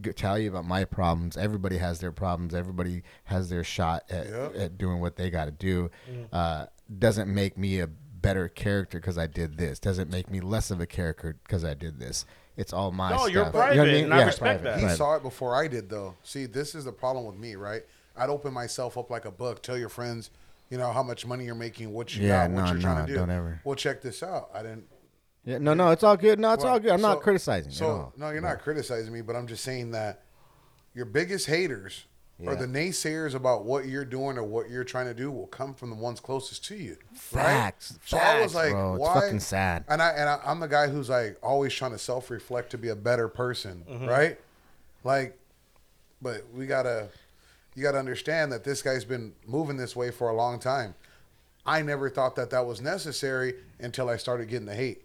[0.02, 1.38] g- tell you about my problems.
[1.38, 2.54] Everybody has their problems.
[2.56, 4.56] Everybody has their shot at, Yep.
[4.56, 5.90] at doing what they got to do.
[6.32, 6.66] Uh,
[6.98, 7.90] doesn't make me a
[8.22, 9.80] better character because I did this.
[9.80, 12.26] Doesn't make me less of a character because I did this.
[12.58, 13.30] It's all my No, stuff.
[13.32, 14.04] you're You know what private, mean?
[14.06, 14.76] and I respect private, that.
[14.80, 14.98] He private.
[14.98, 16.16] saw it before I did, though.
[16.24, 17.84] See, this is the problem with me, right?
[18.18, 19.64] I'd open myself up like a book.
[19.64, 20.30] Tell your friends,
[20.70, 23.06] you know, how much money you're making, what you Yeah, got, what no, you're trying
[23.06, 23.18] to do.
[23.18, 23.62] don't ever.
[23.64, 24.50] Well, check this out.
[24.54, 24.86] I didn't.
[25.46, 26.38] Yeah, no, no, it's all good.
[26.38, 26.92] No, it's well, all good.
[26.92, 27.72] I'm so- not criticizing.
[27.72, 28.14] So at all.
[28.18, 30.24] no, you're not criticizing me, but I'm just saying that
[30.94, 32.06] your biggest haters
[32.46, 35.74] or the naysayers about what you're doing or what you're trying to do will come
[35.74, 36.96] from the ones closest to you.
[37.14, 37.92] Facts.
[37.94, 38.00] Right?
[38.06, 38.96] So I was Facts, like, bro.
[38.96, 39.84] It's fucking sad.
[39.90, 42.90] And I and I, I'm the guy who's like always trying to self-reflect to be
[42.90, 44.06] a better person, Mm-hmm.
[44.06, 44.38] right?
[45.04, 45.38] Like,
[46.22, 47.10] but we gotta,
[47.76, 50.96] you gotta understand that this guy's been moving this way for a long time.
[51.66, 55.02] I never thought that that was necessary until I started getting the hate.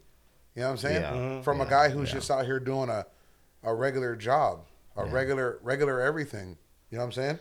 [0.54, 1.02] You know what I'm saying?
[1.02, 1.12] Yeah.
[1.12, 1.44] Mhm.
[1.44, 2.14] From a guy who's yeah.
[2.14, 3.04] just out here doing a,
[3.64, 4.60] a regular job,
[4.96, 6.56] a regular regular everything.
[6.94, 7.38] You know what I'm saying?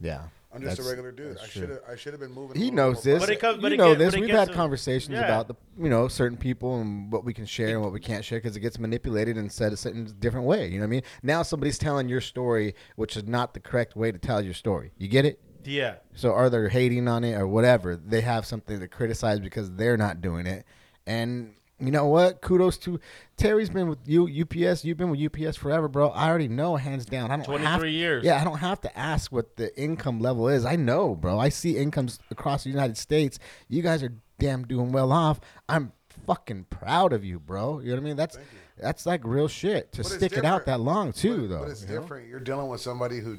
[0.00, 0.22] Yeah.
[0.52, 1.36] I'm just a that's- regular dude.
[1.36, 1.60] that's I true.
[1.62, 2.56] should have I should have been moving.
[2.56, 3.22] a He little knows more this.
[3.22, 4.10] But it comes- but you it know get- this.
[4.10, 5.24] but it We've gets had to- conversations yeah.
[5.24, 8.24] about the you know certain people and what we can share and what we can't
[8.24, 10.66] share because it gets manipulated and said a certain different way.
[10.66, 11.02] You know what I mean?
[11.22, 14.90] Now somebody's telling your story, which is not the correct way to tell your story.
[14.98, 15.38] You get it?
[15.64, 15.94] Yeah.
[16.16, 17.94] So are they hating on it or whatever?
[17.94, 20.64] They have something to criticize because they're not doing it.
[21.06, 22.40] And you know what?
[22.40, 23.00] Kudos to
[23.36, 24.84] Terry's been with you UPS.
[24.84, 26.10] You've been with UPS forever, bro.
[26.10, 27.30] I already know hands down.
[27.30, 28.24] I don't 23 have, years.
[28.24, 30.64] Yeah, I don't have to ask what the income level is.
[30.64, 31.38] I know, bro.
[31.38, 33.38] I see incomes across the United States.
[33.68, 35.40] You guys are damn doing well off.
[35.68, 35.92] I'm
[36.26, 37.80] fucking proud of you, bro.
[37.80, 38.16] You know what I mean?
[38.16, 38.38] That's
[38.78, 41.60] that's like real shit to But stick it out that long too, but, though.
[41.62, 42.00] But it's you know?
[42.00, 42.28] different.
[42.28, 43.38] You're dealing with somebody who,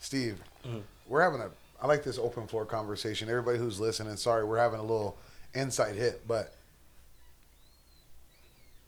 [0.00, 0.78] Steve, Mm-hmm.
[1.08, 1.50] we're having a.
[1.82, 3.28] I like this open floor conversation.
[3.28, 5.18] Everybody who's listening, sorry, we're having a little
[5.54, 6.54] inside hit, but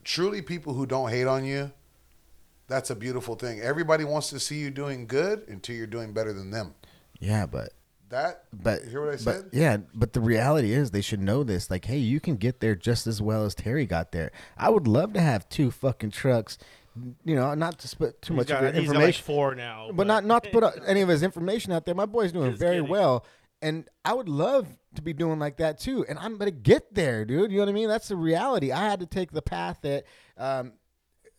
[0.04, 1.72] truly, people who don't hate on you,
[2.68, 3.60] that's a beautiful thing.
[3.60, 6.74] Everybody wants to see you doing good until you're doing better than them.
[7.20, 7.70] Yeah, but
[8.10, 9.44] That, But hear what I but, said?
[9.52, 11.70] yeah, but the reality is they should know this.
[11.70, 14.30] Like, hey, you can get there just as well as Terry got there.
[14.56, 16.58] I would love to have two fucking trucks.
[17.24, 19.24] You know, not to put too He's much got, of your he's got like information,
[19.24, 19.90] four now.
[19.92, 21.94] but not not to put any of his information out there.
[21.94, 22.88] My boy's doing Just very kidding.
[22.88, 23.24] well,
[23.64, 26.04] and I would love to be doing like that too.
[26.08, 27.50] And I'm gonna get there, dude.
[27.50, 27.88] You know what I mean?
[27.88, 28.70] That's the reality.
[28.72, 30.04] I had to take the path that.
[30.38, 30.72] Um,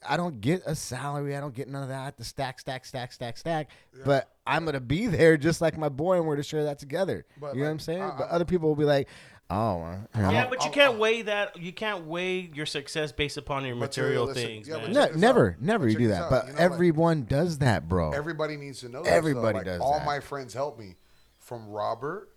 [0.07, 1.35] I don't get a salary.
[1.35, 1.99] I don't get none of that.
[1.99, 3.69] I have to stack, stack, stack, stack, stack.
[4.05, 7.25] But I'm gonna be there just like my boy, and we're to share that together.
[7.39, 8.03] But, you know what I'm saying?
[8.03, 9.07] I- but other people will be like,
[9.49, 11.57] "Oh, well, you know." Yeah, but you can't I'll- weigh that.
[11.59, 14.91] You can't weigh your success based upon your material things, Yeah, man.
[14.93, 15.61] No, never, out.
[15.63, 16.23] never But you do that.
[16.23, 16.29] out.
[16.29, 18.11] But You know, like- everyone does that, bro.
[18.11, 19.01] Everybody needs to know.
[19.01, 19.57] This, Everybody though.
[19.57, 20.05] Like, does All that.
[20.05, 20.97] my friends help me,
[21.45, 22.29] from Robert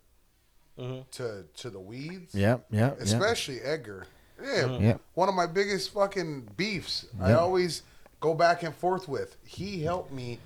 [0.78, 1.00] mm-hmm.
[1.12, 2.34] to to the weeds.
[2.34, 3.00] Yep, yep, yep.
[3.00, 4.06] especially Edgar.
[4.40, 4.84] Yeah, mm-hmm.
[4.84, 5.00] Yep.
[5.14, 7.06] one of my biggest fucking beefs.
[7.20, 7.82] I always
[8.20, 9.36] go back and forth with.
[9.44, 10.38] He helped me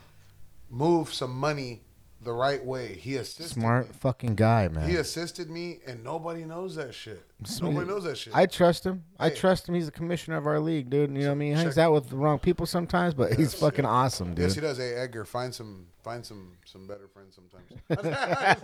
[0.70, 1.83] move some money
[2.22, 2.94] the right way.
[2.94, 3.94] He assisted Smart me.
[4.00, 4.88] fucking guy, man.
[4.88, 7.22] He assisted me, and nobody knows that shit.
[7.61, 8.35] Nobody knows that shit.
[8.37, 9.02] I trust him.
[9.18, 9.35] I Hey.
[9.37, 9.74] trust him.
[9.74, 11.11] He's the commissioner of our league, dude.
[11.11, 11.56] You know what I mean?
[11.56, 14.44] He hangs out with the wrong people sometimes, but he's fucking awesome, dude.
[14.44, 14.78] yes, he does.
[14.78, 17.68] Hey, Edgar, find some, find some, some better friends sometimes.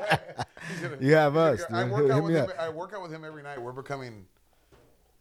[0.71, 1.93] He's gonna- You have us, I dude.
[1.93, 2.51] work Hit out me with him.
[2.51, 2.59] up.
[2.61, 3.61] I work out with him every night.
[3.61, 4.27] We're becoming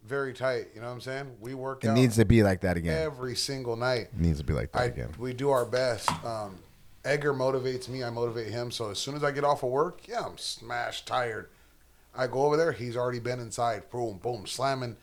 [0.06, 0.68] very tight.
[0.74, 1.36] You know what I'm saying?
[1.40, 3.02] We work It out needs to be like that again.
[3.02, 4.08] every single night.
[4.12, 5.10] It needs to be like that I, again.
[5.18, 6.08] we do our best.
[6.24, 6.56] Um,
[7.04, 8.02] Edgar motivates me.
[8.02, 8.70] I motivate him.
[8.70, 11.48] So as soon as I get off of work, yeah, I'm smashed, tired.
[12.16, 12.72] I go over there.
[12.72, 13.88] He's already been inside.
[13.90, 14.96] Boom, boom, slamming,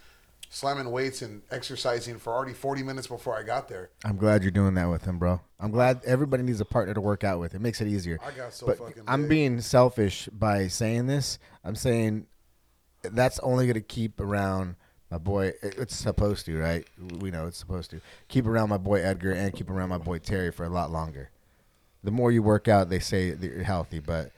[0.50, 3.90] slamming weights and exercising for already 40 minutes before I got there.
[4.04, 5.42] I'm glad you're doing that with him, bro.
[5.60, 7.56] I'm glad everybody needs a partner to work out with.
[7.56, 8.20] It makes it easier.
[8.26, 9.30] I got so but fucking I'm big.
[9.30, 11.40] being selfish by saying this.
[11.64, 12.28] I'm saying
[13.04, 14.76] that's only going to keep around
[15.10, 15.54] my boy.
[15.62, 16.86] It's supposed to, right?
[17.20, 20.20] We know it's supposed to keep around my boy Edgar and keep around my boy
[20.20, 21.30] Terry for a lot longer.
[22.06, 24.32] The more you work out, they say that you're healthy, but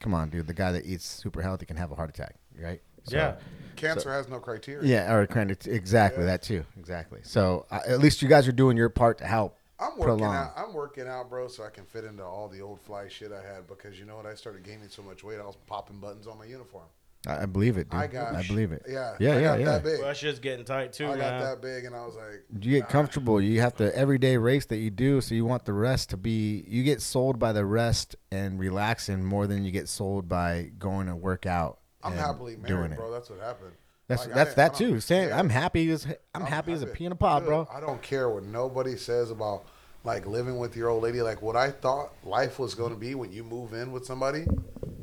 [0.00, 0.46] come on, dude.
[0.46, 2.80] The guy that eats super healthy can have a heart attack, right?
[3.04, 3.36] So- yeah.
[3.76, 4.86] Cancer has no criteria.
[4.86, 6.64] Yeah, or kind of exactly that too.
[6.78, 7.20] Exactly.
[7.22, 10.34] So uh, at least you guys are doing your part to help I'm working prolong.
[10.34, 10.52] out.
[10.54, 13.40] I'm working out, bro, so I can fit into all the old fly shit I
[13.42, 13.66] had.
[13.66, 14.26] Because you know what?
[14.26, 16.84] I started gaining so much weight, I was popping buttons on my uniform.
[17.26, 18.00] I I believe it, dude.
[18.00, 18.34] I got.
[18.34, 18.82] I believe it.
[18.88, 19.14] Yeah.
[19.18, 19.64] yeah, I yeah, got yeah.
[19.66, 19.98] That big.
[19.98, 21.40] Well, that shit's getting tight too, I got man.
[21.40, 23.40] that big, and I was like, You get comfortable.
[23.40, 26.64] You have to everyday race that you do, so you want the rest to be.
[26.66, 31.08] You get sold by the rest and relaxing more than you get sold by going
[31.08, 31.78] to work out.
[32.02, 32.96] I'm and happily married, doing it.
[32.96, 33.10] bro.
[33.10, 33.72] That's what happened.
[34.08, 34.98] That's Like, that's that too.
[34.98, 35.38] Saying yeah.
[35.38, 37.68] I'm happy as I'm, happy as a pea in a pod, Dude, bro.
[37.72, 39.66] I don't care what nobody says about
[40.02, 41.22] like living with your old lady.
[41.22, 44.42] Like what I thought life was going to be when you move in with somebody.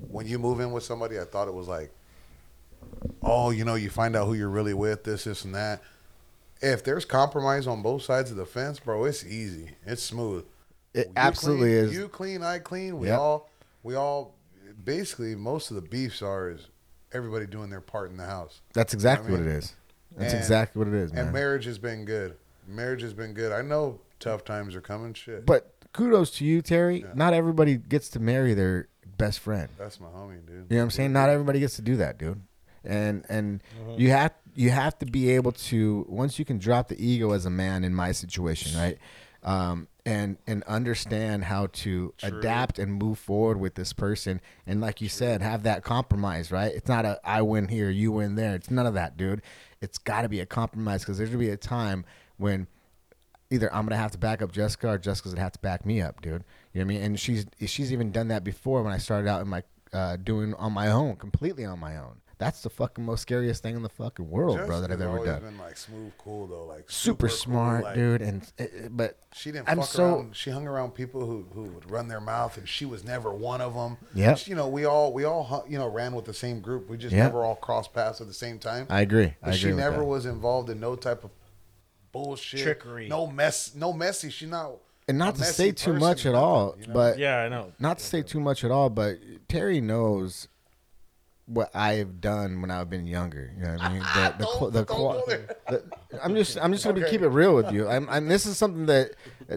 [0.10, 1.92] When you move in with somebody, I thought it was like,
[3.22, 5.82] oh, you know, you find out who you're really with, this, this, and that.
[6.62, 9.72] If there's compromise on both sides of the fence, bro, it's easy.
[9.86, 10.46] It's smooth.
[10.94, 11.94] It You absolutely clean, is.
[11.94, 12.98] You clean, I clean.
[13.00, 13.20] We Yep.
[13.20, 13.50] all,
[13.84, 14.34] we all,
[14.84, 16.68] basically, most of the beefs are is
[17.14, 18.62] everybody doing their part in the house.
[18.74, 19.74] That's exactly I what mean, it is.
[20.18, 21.26] That's and- exactly what it is, man.
[21.26, 22.36] And marriage has been good.
[22.68, 23.52] Marriage has been good.
[23.52, 25.14] I know tough times are coming.
[25.14, 25.46] Shit.
[25.46, 27.06] but kudos to you, Terry.
[27.14, 29.70] Not everybody gets to marry their best friend.
[29.78, 30.50] That's my homie, dude.
[30.50, 31.14] You know what I'm saying?
[31.14, 32.42] Not everybody gets to do that, dude.
[32.88, 34.00] And and Mm-hmm.
[34.02, 37.46] you have you have to be able to once you can drop the ego as
[37.46, 38.98] a man in my situation, right?
[39.44, 45.00] Um, and and understand how to adapt and move forward with this person, and like
[45.02, 46.74] you said, have that compromise, right?
[46.74, 48.56] It's not a I win here, you win there.
[48.56, 49.42] It's none of that, dude.
[49.82, 52.04] It's got to be a compromise because there's gonna be a time
[52.38, 52.68] when
[53.52, 56.02] either I'm gonna have to back up Jessica or Jessica's gonna have to back me
[56.02, 56.44] up, dude.
[56.74, 57.02] You know what I mean?
[57.04, 60.54] And she's she's even done that before when I started out in my uh, doing
[60.56, 62.18] on my own, completely on my own.
[62.40, 65.42] That's the fucking most scariest thing in the fucking world, bro, that I've ever done.
[65.42, 69.52] Been like smooth, cool though, like Super, cool, smart, like, dude, and uh, but She
[69.52, 70.36] didn't I'm fuck so around.
[70.36, 73.60] She hung around people who, who would run their mouth, and she was never one
[73.60, 73.98] of them.
[74.14, 74.48] Yep.
[74.48, 76.88] You know, we all we all you know ran with the same group.
[76.90, 77.24] We just Yep.
[77.24, 78.86] never all crossed paths at the same time.
[78.90, 79.34] I agree.
[79.42, 80.06] But I agree she never that.
[80.06, 81.32] was involved in no type of
[82.12, 83.08] bullshit, Trickery.
[83.08, 84.30] no mess, no messy.
[84.30, 84.74] She not
[85.08, 86.94] and not to say too person much at all, you know?
[86.94, 87.72] but Yeah, I know.
[87.80, 90.48] not to say too much at all, but Terry knows
[91.48, 93.52] what I've done when I've been younger.
[93.58, 94.00] You know what I mean?
[94.02, 95.58] The, the, Don't- the, don't go qua- there.
[95.70, 95.84] the-
[96.24, 97.12] I'm just I'm just gonna be Okay.
[97.12, 97.88] keep it real with you.
[97.88, 99.12] I'm, I'm this is something that
[99.50, 99.56] uh,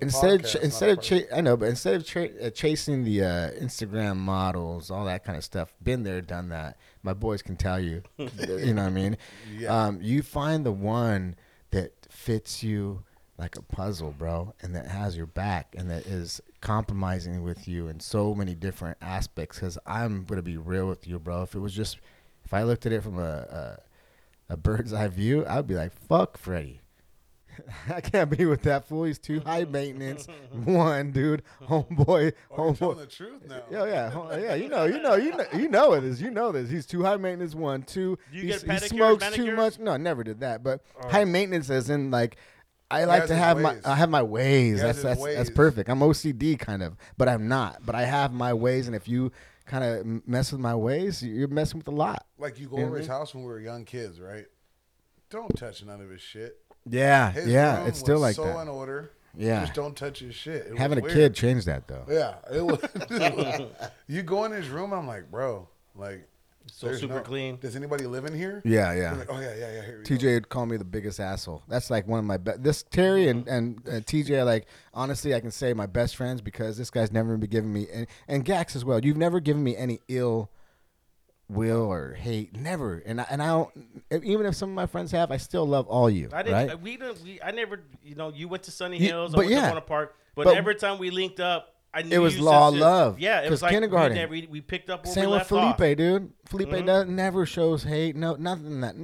[0.00, 3.02] instead of podcast, ch- instead of cha- I know, but instead of tra- uh, chasing
[3.04, 6.76] the uh, Instagram models, all that kind of stuff, been there, done that.
[7.02, 8.02] My boys can tell you.
[8.18, 9.16] you know what I mean?
[9.56, 9.84] Yeah.
[9.86, 11.36] Um, you find the one
[11.70, 13.02] that fits you
[13.38, 17.86] like a puzzle, bro, and that has your back and that is compromising with you
[17.86, 19.58] in so many different aspects.
[19.58, 21.42] Because I'm gonna be real with you, bro.
[21.42, 21.98] If it was just,
[22.44, 23.78] if I looked at it from a
[24.48, 26.80] a, a bird's eye view, I'd be like, "Fuck Freddy."
[27.88, 29.04] I can't be with that fool.
[29.04, 30.26] He's too high maintenance.
[30.64, 32.98] One dude, homeboy, Oh, homeboy.
[32.98, 33.62] the truth now.
[33.70, 34.54] Yeah, yeah, yeah.
[34.56, 36.20] You know, you know, you know, you know it is.
[36.20, 36.68] You know this.
[36.68, 37.54] He's too high maintenance.
[37.54, 38.18] One, two.
[38.32, 39.78] You he, get he smokes too much.
[39.78, 40.62] No, I never did that.
[40.62, 42.36] But high maintenance as in like,
[42.90, 43.76] I like to have my.
[43.84, 44.80] I have my ways.
[44.80, 45.88] has That's his that's that's perfect.
[45.88, 47.84] I'm OCD kind of, but I'm not.
[47.84, 49.32] But I have my ways, and if you
[49.66, 52.24] kind of mess with my ways, you're messing with a lot.
[52.38, 54.46] Like you go You over his house when we were young kids, right?
[55.30, 56.58] Don't touch none of his shit.
[56.88, 57.84] Yeah, His yeah.
[57.86, 58.60] It's still like so that.
[58.62, 59.10] in order.
[59.36, 59.62] Yeah.
[59.62, 60.66] Just don't touch his shit.
[60.66, 61.14] It Having a weird.
[61.14, 62.04] kid changed that though.
[62.08, 63.66] Yeah, it was.
[64.06, 66.26] you go in his room, I'm like, bro, like,
[66.76, 67.56] So there's super no- clean.
[67.56, 68.60] Does anybody live in here?
[68.62, 69.14] Yeah, yeah.
[69.14, 69.82] They're like, oh yeah, yeah, yeah.
[69.82, 71.62] Here we TJ would call me the biggest asshole.
[71.68, 72.62] That's like one of my best.
[72.62, 76.42] This Terry and and uh, TJ are like honestly, I can say my best friends
[76.42, 79.02] because this guy's never been giving me and, and Gax as well.
[79.02, 80.50] You've never given me any ill
[81.48, 82.54] will or hate.
[82.54, 82.98] Never.
[83.06, 83.70] And I, and I don't.
[84.22, 86.28] Even if some of my friends have, I still love all you.
[86.30, 86.68] I didn't.
[86.68, 86.78] right?
[86.82, 87.22] We didn't.
[87.22, 87.80] We, I never.
[88.04, 89.32] You know, you went to Sunny You- Hills.
[89.32, 89.60] I but went yeah.
[89.62, 90.14] to Buena Park.
[90.34, 93.40] But, But- every time we linked up, I knew It was law since- love, Yeah,
[93.40, 94.12] it 'cause was like kindergarten.
[94.16, 95.78] We, never, we, we picked up where Same we with Felipe, off.
[95.78, 95.94] Mm-hmm.
[95.96, 96.32] dude.
[96.44, 98.14] Felipe does, never shows hate.
[98.16, 98.94] No, nothing that.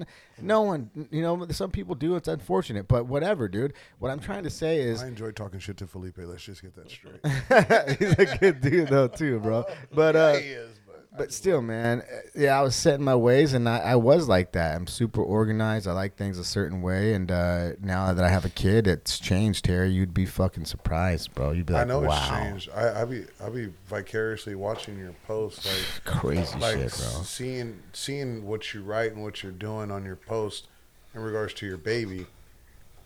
[0.41, 0.91] No one.
[1.11, 2.15] You know, some people do.
[2.17, 3.73] It's unfortunate, but whatever, dude.
[3.99, 6.19] What I'm trying to say is, I enjoy talking shit to Felipe.
[6.19, 7.21] Let's just get that straight.
[7.99, 9.65] he's a good dude though, too, bro.
[9.93, 10.72] But uh, yeah, he is,
[11.13, 12.03] but, I but just still, man,
[12.35, 14.77] yeah, I was setting my ways, and I, I was like that.
[14.77, 15.87] I'm super organized.
[15.87, 19.19] I like things a certain way, and uh, now that I have a kid, it's
[19.19, 19.67] changed.
[19.67, 21.53] Terry, you'd be fucking surprised, bro.
[21.53, 22.71] You'd be like, I know wow, it's changed.
[22.75, 27.23] I, I be I be vicariously watching your posts, like crazy like shit, bro.
[27.23, 30.69] seeing seeing what you write and what you're doing on your post
[31.15, 32.27] in regards to your baby.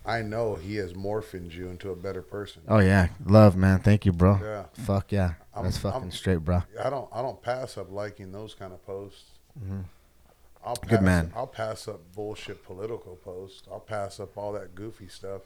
[0.05, 2.63] I know he has morphed you into a better person.
[2.69, 3.81] Oh yeah, love, man.
[3.81, 4.39] Thank you, bro.
[4.41, 4.65] Yeah.
[4.85, 6.63] Fuck yeah, I'm- that's fucking I'm- straight, bro.
[6.83, 9.25] I don't I don't pass up liking those kind of posts.
[10.65, 10.89] I'll pass, Mm-hmm.
[10.89, 11.33] Good man.
[11.37, 13.63] I'll pass up bullshit political posts.
[13.71, 15.43] I'll pass up all that goofy stuff.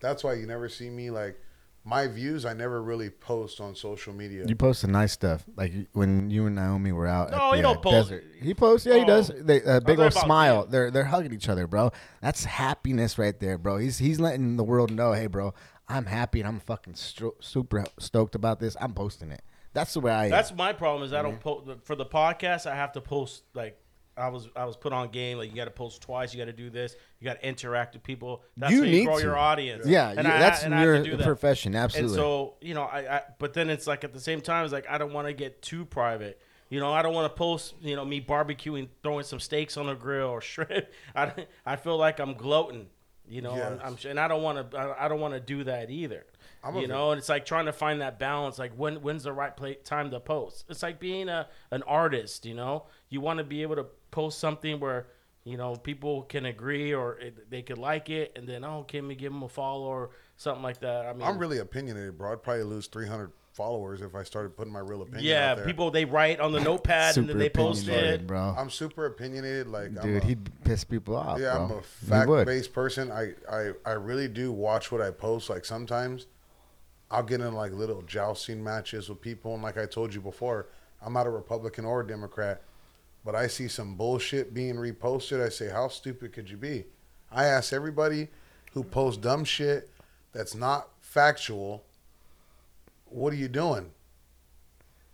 [0.00, 1.38] That's why you never see me like
[1.84, 2.44] my views.
[2.44, 4.44] I never really post on social media.
[4.46, 7.30] You post the nice stuff, like when you and Naomi were out.
[7.30, 8.24] No, at the, he don't uh, post- Desert.
[8.40, 9.06] He posts, yeah, he Oh.
[9.06, 9.28] does.
[9.34, 10.64] They, uh, big old smile.
[10.64, 10.70] him.
[10.70, 11.90] They're they're hugging each other, bro.
[12.20, 13.78] That's happiness right there, bro.
[13.78, 15.54] He's he's letting the world know, hey, bro,
[15.88, 18.76] I'm happy and I'm fucking super stoked about this.
[18.80, 19.42] I'm posting it.
[19.72, 20.30] That's the way I am.
[20.30, 21.02] That's my problem.
[21.04, 22.66] Is I don't post for the podcast.
[22.70, 23.78] I have to post like.
[24.18, 26.32] I was I was put on game like you got to post twice.
[26.32, 26.96] You got to do this.
[27.20, 28.42] You got to interact with people.
[28.56, 29.22] That's You how you need grow to.
[29.22, 29.86] your audience.
[29.86, 31.22] yeah, And you- I- that's and I your that.
[31.22, 31.76] profession.
[31.76, 32.14] Absolutely.
[32.14, 34.72] And so you know, I, I but then it's like at the same time, it's
[34.72, 36.40] like I don't want to get too private.
[36.70, 39.86] You know, I don't want to post you know me barbecuing, throwing some steaks on
[39.86, 40.86] the grill or shrimp.
[41.14, 42.86] I I feel like I'm gloating.
[43.28, 43.80] You know, Yes.
[43.82, 46.24] I'm, I'm and I don't want to I don't want to do that either.
[46.62, 48.58] I'm you know, and it's like trying to find that balance.
[48.58, 50.64] Like when when's the right play, time to post?
[50.68, 52.46] It's like being a an artist.
[52.46, 55.06] You know, you want to be able to post something where
[55.44, 59.06] you know people can agree or it, they could like it, and then oh, can
[59.06, 61.06] we give them a follow or something like that?
[61.06, 62.32] I mean, I'm really opinionated, bro.
[62.32, 65.24] I'd probably lose 300 followers if I started putting my real opinion.
[65.24, 65.52] yeah.
[65.52, 65.66] out there.
[65.66, 68.26] People they write on the notepad and then they post it.
[68.26, 68.54] bro.
[68.56, 69.66] I'm super opinionated.
[69.68, 71.40] Like, I'm Dude, a- he'd piss people off.
[71.40, 71.64] Yeah, bro.
[71.64, 73.10] I'm a fact-based person.
[73.10, 75.48] I, I I really do watch what I post.
[75.48, 76.26] Like sometimes
[77.10, 80.68] I'll get in like little jousting matches with people, and like I told you before,
[81.00, 82.62] I'm not a Republican or a Democrat,
[83.24, 85.44] but I see some bullshit being reposted.
[85.44, 86.84] I say, how stupid could you be?
[87.32, 88.28] I ask everybody
[88.72, 89.90] who posts dumb shit
[90.32, 91.84] that's not factual,
[93.06, 93.90] what are you doing?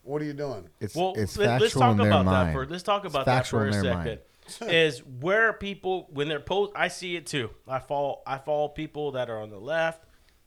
[0.02, 0.68] What are you doing?
[0.80, 2.48] It's Well, it's let, us talk in their about mind.
[2.48, 3.92] that for let's talk about that for a second.
[3.94, 4.18] mind.
[4.72, 7.50] is where people when they're post, I see it too.
[7.68, 10.04] I follow I follow people that are on the left.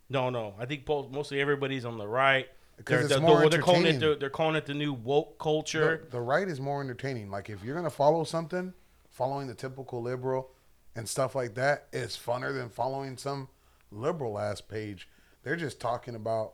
[0.10, 2.48] No, no, I think po- mostly everybody's on the right.
[2.78, 4.10] Because They're, it's they're, more they're calling it entertaining.
[4.16, 6.02] the, they're calling it the new woke culture.
[6.06, 7.32] The, the right is more entertaining.
[7.32, 8.74] Like if you're gonna follow something,
[9.10, 10.52] following the typical liberal
[10.94, 13.48] and stuff like that is funner than following some
[13.92, 15.08] liberal ass page.
[15.44, 16.54] They're just talking about,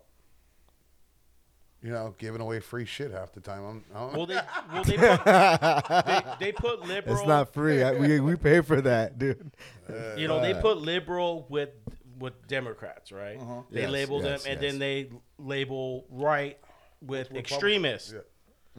[1.83, 3.63] you know, giving away free shit half the time.
[3.63, 4.35] I'm, I don't Well, they
[4.73, 7.17] well they put, they, they put liberal.
[7.17, 7.81] It's not free.
[7.83, 9.51] I, we we pay for that, dude.
[10.17, 11.69] you know they put liberal with
[12.19, 13.37] with Democrats, right?
[13.39, 13.61] They Uh-huh.
[13.71, 14.71] Yes, label yes, them, and yes.
[14.71, 16.59] then they label right
[17.01, 18.13] with Republican- extremists.
[18.13, 18.19] Yeah.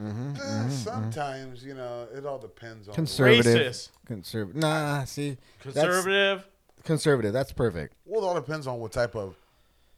[0.01, 2.95] Mm-hmm, Eh, sometimes you know it all depends on.
[2.95, 3.45] Conservative.
[3.61, 3.91] Racist.
[4.07, 4.61] Conservative.
[4.62, 6.47] Nah, see, that's- Conservative.
[6.85, 7.33] conservative.
[7.33, 7.95] That's perfect.
[8.07, 9.37] well, it all depends on what type of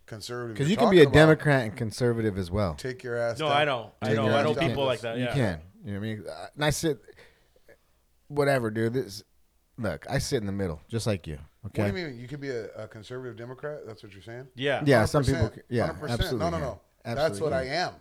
[0.07, 0.57] conservative.
[0.57, 1.13] Because you're can be a about.
[1.15, 2.75] Democrat and conservative as well.
[2.75, 3.39] Take your ass.
[3.39, 3.57] No, down.
[3.57, 3.93] I know.
[4.03, 4.25] I Take know.
[4.27, 4.69] your I ass know down.
[4.69, 5.19] people like that.
[5.19, 5.61] You can.
[5.85, 6.25] You know what I mean?
[6.29, 6.99] Uh, And I sit,
[8.29, 8.95] whatever, dude.
[8.95, 9.23] This,
[9.79, 11.39] look, I sit in the middle, just like you.
[11.67, 11.83] Okay.
[11.83, 12.19] What do you mean?
[12.21, 13.81] You could be a, a conservative Democrat?
[13.87, 14.47] That's what you're saying?
[14.55, 14.83] Yeah.
[14.85, 15.63] Yeah, some 100%, people.
[15.69, 16.11] Yeah, 100%.
[16.11, 16.39] absolutely.
[16.39, 16.61] No, no, can.
[16.61, 16.81] no.
[17.05, 17.93] That's Absolutely what I am.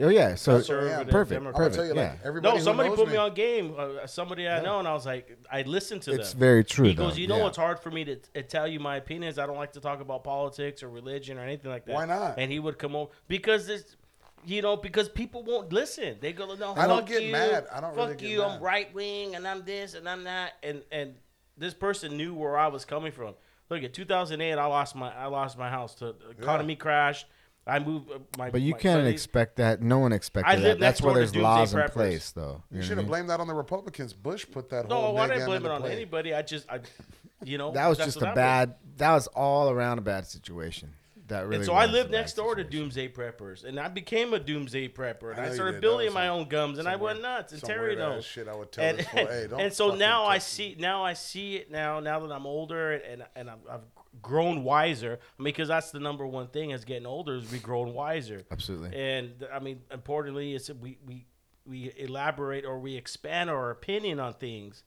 [0.00, 0.34] Oh yeah.
[0.34, 1.40] So Conservative perfect.
[1.40, 1.54] Democrat.
[1.54, 2.26] I'm gonna tell you, like yeah.
[2.26, 2.52] everybody.
[2.52, 3.74] No, who somebody knows put me, me on game.
[3.76, 6.40] Uh, somebody I know, and I was like, I listened to It's them.
[6.40, 6.86] very true.
[6.86, 7.46] He goes, you know, yeah.
[7.46, 9.38] it's hard for me to, to tell you my opinions.
[9.38, 11.94] I don't like to talk about politics or religion or anything like that.
[11.94, 12.38] Why not?
[12.38, 13.96] And he would come over because it's,
[14.44, 16.16] you know, because people won't listen.
[16.20, 17.66] They go, no, I don't get you, mad.
[17.72, 18.42] I don't fuck really get you.
[18.42, 20.54] I'm right wing and I'm this and I'm that.
[20.62, 21.14] And and
[21.56, 23.34] this person knew where I was coming from.
[23.70, 24.52] Look at 2008.
[24.52, 25.94] I lost my I lost my house.
[25.96, 27.26] To the economy crashed.
[27.66, 28.10] I moved.
[28.10, 29.80] Uh, my, But you my can't studies- expect that.
[29.80, 30.78] No one expected that.
[30.78, 32.62] That's next where there's Doomsday laws in place, though.
[32.70, 34.12] You know should what I have blamed that on the Republicans.
[34.12, 35.18] Bush put that No, whole.
[35.18, 35.92] I didn't blame it on play.
[35.92, 36.34] anybody.
[36.34, 36.80] I just, I,
[37.42, 38.34] you know, That was just what a happened.
[38.36, 38.74] bad.
[38.98, 40.92] That was all around a bad situation.
[41.28, 41.56] That really.
[41.56, 42.62] and so I lived next door to.
[42.62, 46.48] Doomsday Preppers, and I became a Doomsday Prepper, and I I, started building my own
[46.50, 47.52] gums, and I went nuts.
[47.52, 48.24] And some Terry weird-ass knows.
[48.26, 51.14] shit I would tell and, this "Hey, don't and so now I see, now I
[51.14, 51.98] see it now.
[52.00, 56.48] Now that I'm older and and I've, I've grown wiser, because that's the number one
[56.48, 58.44] thing as getting older is we grown wiser.
[58.50, 58.96] Absolutely.
[58.96, 61.26] And I mean, importantly, it's we we
[61.66, 64.82] we elaborate or we expand our opinion on things.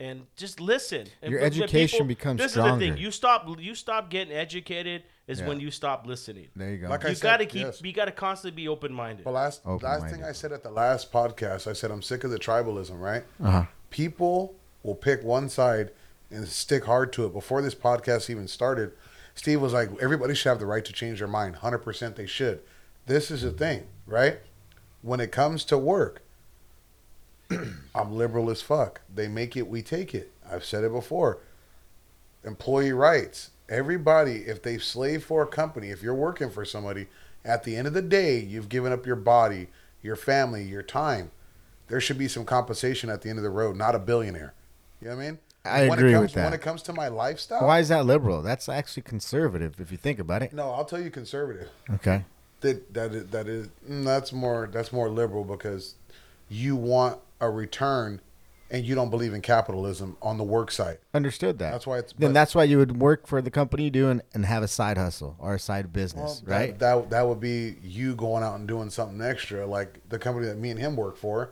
[0.00, 1.06] And just listen.
[1.22, 2.96] Your when- when education becomes This is the thing.
[2.96, 3.46] You stop.
[3.60, 5.46] You stop getting educated is Yeah.
[5.46, 6.48] when you stop listening.
[6.56, 6.88] There you go.
[6.88, 7.62] Like you said, got to keep.
[7.62, 7.80] yes.
[7.84, 9.24] You got to constantly be open minded.
[9.24, 10.10] But last last Open-minded.
[10.10, 12.98] thing I said at the last podcast, I said I'm sick of the tribalism.
[12.98, 13.22] Right?
[13.40, 13.66] uh-huh.
[13.90, 15.92] People will pick one side
[16.32, 17.32] and stick hard to it.
[17.32, 18.92] Before this podcast even started,
[19.34, 21.56] Steve was like, "Everybody should have the right to change their mind.
[21.56, 22.60] Hundred percent, they should."
[23.06, 23.58] This is the mm-hmm.
[23.58, 24.40] thing, right?
[25.02, 26.22] When it comes to work,
[27.94, 29.00] I'm liberal as fuck.
[29.12, 30.30] They make it, we take it.
[30.48, 31.38] I've said it before.
[32.44, 33.50] Employee rights.
[33.68, 37.08] Everybody, if they slave for a company, if you're working for somebody,
[37.44, 39.68] at the end of the day, you've given up your body,
[40.02, 41.30] your family, your time.
[41.88, 44.54] There should be some compensation at the end of the road, not a billionaire.
[45.00, 45.38] You know what I mean?
[45.64, 46.44] I when agree it with that.
[46.44, 48.42] When it comes to my lifestyle, Why is that liberal?
[48.42, 50.52] That's actually conservative if you think about it.
[50.52, 51.68] no, I'll tell you conservative.
[51.94, 52.24] Okay.
[52.60, 55.94] That that is, that is mm, that's more that's more liberal because
[56.48, 58.20] you want a return
[58.70, 60.98] and you don't believe in capitalism on the work site.
[61.12, 61.72] Understood that.
[61.72, 64.08] That's why it's- then but- that's why you would work for the company you do
[64.08, 66.78] and, and have a side hustle or a side business, that- right?
[66.78, 70.56] That, that would be you going out and doing something extra, like the company that
[70.56, 71.50] me and him work for.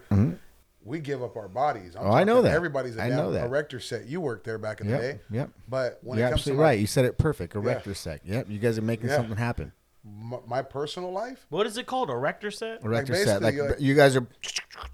[0.82, 1.94] We give up our bodies.
[1.94, 2.06] I'm.
[2.06, 2.52] Oh, I know that.
[2.54, 3.44] Everybody's a I damn know that.
[3.46, 4.06] erector set.
[4.06, 5.20] You worked there back in Yep, the day.
[5.30, 5.50] yep.
[5.68, 6.78] But when You're it comes to absolutely my, right.
[6.80, 7.54] You said it perfect.
[7.54, 7.66] A Yeah.
[7.66, 8.22] rector sec.
[8.24, 8.46] Yep.
[8.48, 9.16] You guys are making Yeah.
[9.16, 9.72] something happen.
[10.02, 12.08] my, my personal life, what is it called?
[12.08, 12.82] A rector set?
[12.82, 13.42] A rector set.
[13.42, 14.26] Like, you're like- you guys are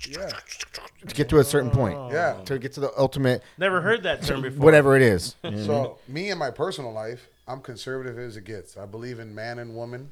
[0.08, 0.30] yeah,
[1.06, 1.96] to get to a certain point.
[2.10, 2.40] yeah.
[2.46, 4.64] To get to the ultimate Never heard that term before.
[4.64, 5.36] whatever it is.
[5.44, 5.66] You know what I mean?
[5.66, 8.76] So me and my personal life, I'm conservative as it gets.
[8.76, 10.10] I believe in man and woman.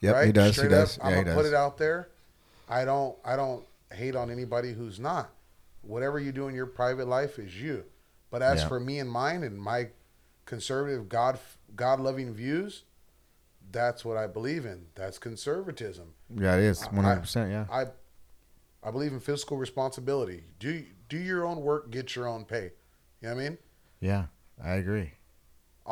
[0.00, 0.26] Yep, right?
[0.26, 0.52] he does.
[0.54, 0.98] Straight he does.
[0.98, 2.08] Up, I'm he gonna put it out there.
[2.70, 3.14] I don't.
[3.22, 3.62] I don't
[3.92, 5.30] hate on anybody who's not.
[5.82, 7.84] Whatever you do in your private life is you.
[8.30, 8.68] But as Yeah.
[8.68, 9.90] for me and mine and my
[10.46, 11.38] conservative God
[11.74, 12.84] God loving views,
[13.70, 14.86] that's what I believe in.
[14.94, 16.14] That's conservatism.
[16.34, 17.50] Yeah, it is one hundred percent.
[17.50, 17.66] Yeah.
[17.70, 17.86] I
[18.82, 20.44] I believe in fiscal responsibility.
[20.58, 22.72] Do do your own work, get your own pay.
[23.20, 23.58] You know what I mean?
[24.00, 24.26] Yeah,
[24.62, 25.12] I agree.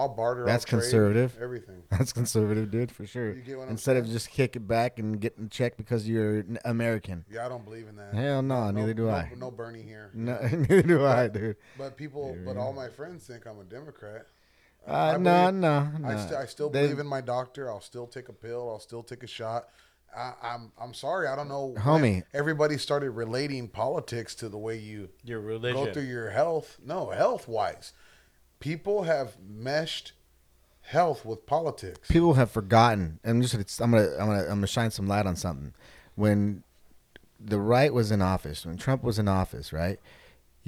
[0.01, 0.45] I'll barter.
[0.45, 1.39] That's I'll trade, conservative.
[1.41, 1.83] Everything.
[1.91, 3.35] That's conservative, dude, for sure.
[3.35, 6.09] You get what I'm Instead of just kick it back and getting a check because
[6.09, 7.25] you're an American.
[7.31, 8.15] Yeah, I don't believe in that.
[8.15, 9.33] Hell no, neither do no, I.
[9.37, 10.11] No Bernie here.
[10.15, 11.57] No, neither do I, dude.
[11.79, 14.27] But people, but all my friends think I'm a Democrat.
[14.89, 17.71] Uh, I no, believe- no, I, st- I still They- believe in my doctor.
[17.71, 18.71] I'll still take a pill.
[18.71, 19.69] I'll still take a shot.
[20.17, 21.29] I, I'm I'm sorry.
[21.29, 21.67] I don't know.
[21.67, 22.23] when Homie.
[22.35, 25.75] everybody started relating politics to the way you Your religion.
[25.77, 25.95] go religion.
[25.95, 26.79] through your health.
[26.85, 27.93] No, health wise,
[28.61, 30.13] people have meshed
[30.83, 32.09] health with politics.
[32.09, 33.19] people have forgotten.
[33.25, 35.75] I'm just I'm gonna I'm gonna I'm gonna shine some light on something.
[36.15, 36.63] When
[37.39, 39.99] the right was in office, when Trump was in office, right,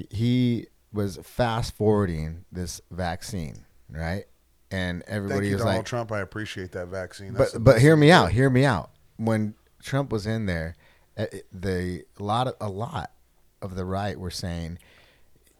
[0.09, 4.25] he- was fast forwarding this vaccine, right,
[4.69, 6.11] and Thank everybody you, was Donald like, Trump.
[6.11, 7.33] I appreciate that vaccine.
[7.33, 8.31] That's but but hear me out.
[8.31, 8.91] Hear me out.
[9.17, 10.75] When Trump was in there,
[11.17, 13.11] uh, the a lot of a lot
[13.61, 14.77] of the right were saying,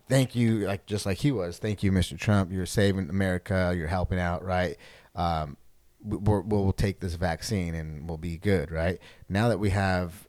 [0.10, 1.58] "Thank you," like just like he was.
[1.58, 2.18] Thank you, Mr.
[2.18, 2.51] Trump.
[2.51, 3.74] You're saving America.
[3.76, 4.78] You're helping out, right?
[5.16, 5.58] Um,
[6.04, 8.99] we- we'll take this vaccine and we'll be good, right?
[9.30, 10.28] Now that we have,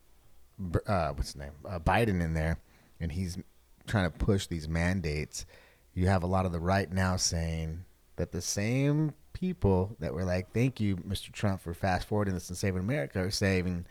[0.86, 2.58] uh, what's his name, uh, Biden in there,
[3.00, 3.38] and he's
[3.86, 5.44] trying to push these mandates.
[5.92, 7.84] You have a lot of the right now saying
[8.16, 11.32] that the same people that were like, "Thank you, Mr.
[11.32, 13.86] Trump, for fast forwarding this and saving America," are saying,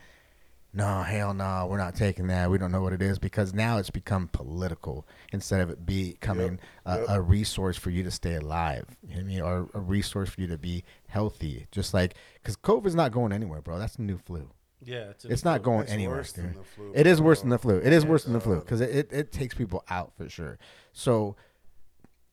[0.74, 2.50] "No, hell no, we're not taking that.
[2.50, 6.58] We don't know what it is because now it's become political instead of it becoming
[6.84, 7.06] a, uh, Yep.
[7.10, 8.84] a resource for you to stay alive.
[9.02, 11.66] You know what I mean, or a resource for you to be healthy.
[11.70, 13.78] Just like because COVID's not going anywhere, bro.
[13.78, 14.50] That's a new flu.
[14.82, 16.16] yeah, it's, It's not going It's anywhere.
[16.18, 17.76] worse than the flu, It is worse than the flu.
[17.78, 20.58] It is worse than the flu because it, it, it takes people out for sure.
[20.92, 21.36] So,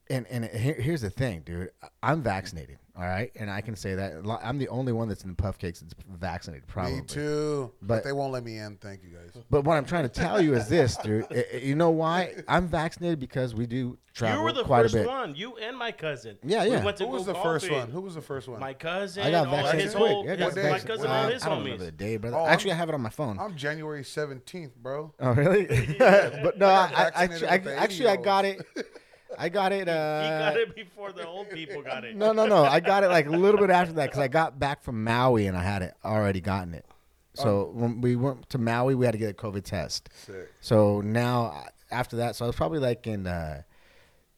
[0.09, 1.69] and and here, here's the thing, dude.
[2.03, 4.13] I'm vaccinated, all right, and I can say that
[4.43, 6.67] I'm the only one that's in the Puff Cakes that's vaccinated.
[6.67, 6.95] Probably.
[6.97, 7.71] Me too.
[7.81, 8.77] But, But- they won't let me in.
[8.77, 9.41] Thank you guys.
[9.49, 11.25] But what I'm trying to tell you is this, dude.
[11.31, 14.81] I- I- you know why I'm vaccinated because we do travel you were the quite
[14.83, 15.07] first a bit.
[15.07, 15.35] one.
[15.35, 16.37] You and my cousin.
[16.43, 16.83] Yeah, We yeah.
[16.83, 17.89] went to Who was the first one?
[17.89, 18.59] Who was the first one?
[18.59, 19.23] My cousin.
[19.23, 20.11] I got vaccinated his quick.
[20.11, 20.87] whole, Yeah, I his, got my vaccinated.
[20.87, 22.37] cousin Well, and I don't remember the day, brother.
[22.37, 23.39] Oh, Actually, I'm- I have it on my phone.
[23.39, 25.13] I'm January 17th, bro.
[25.19, 25.65] Oh really?
[25.97, 28.61] but no, I I, I, I, actually I got it.
[29.37, 29.87] I got it.
[29.87, 32.15] Uh, he got it before the old people got it.
[32.15, 32.63] No, no, no.
[32.63, 35.47] I got it like a little bit after that because I got back from Maui
[35.47, 36.85] and I had it already gotten it.
[37.33, 40.09] So when we went to Maui, we had to get a COVID test.
[40.13, 40.51] Sick.
[40.59, 43.61] So now uh, after that, so I was probably like in uh,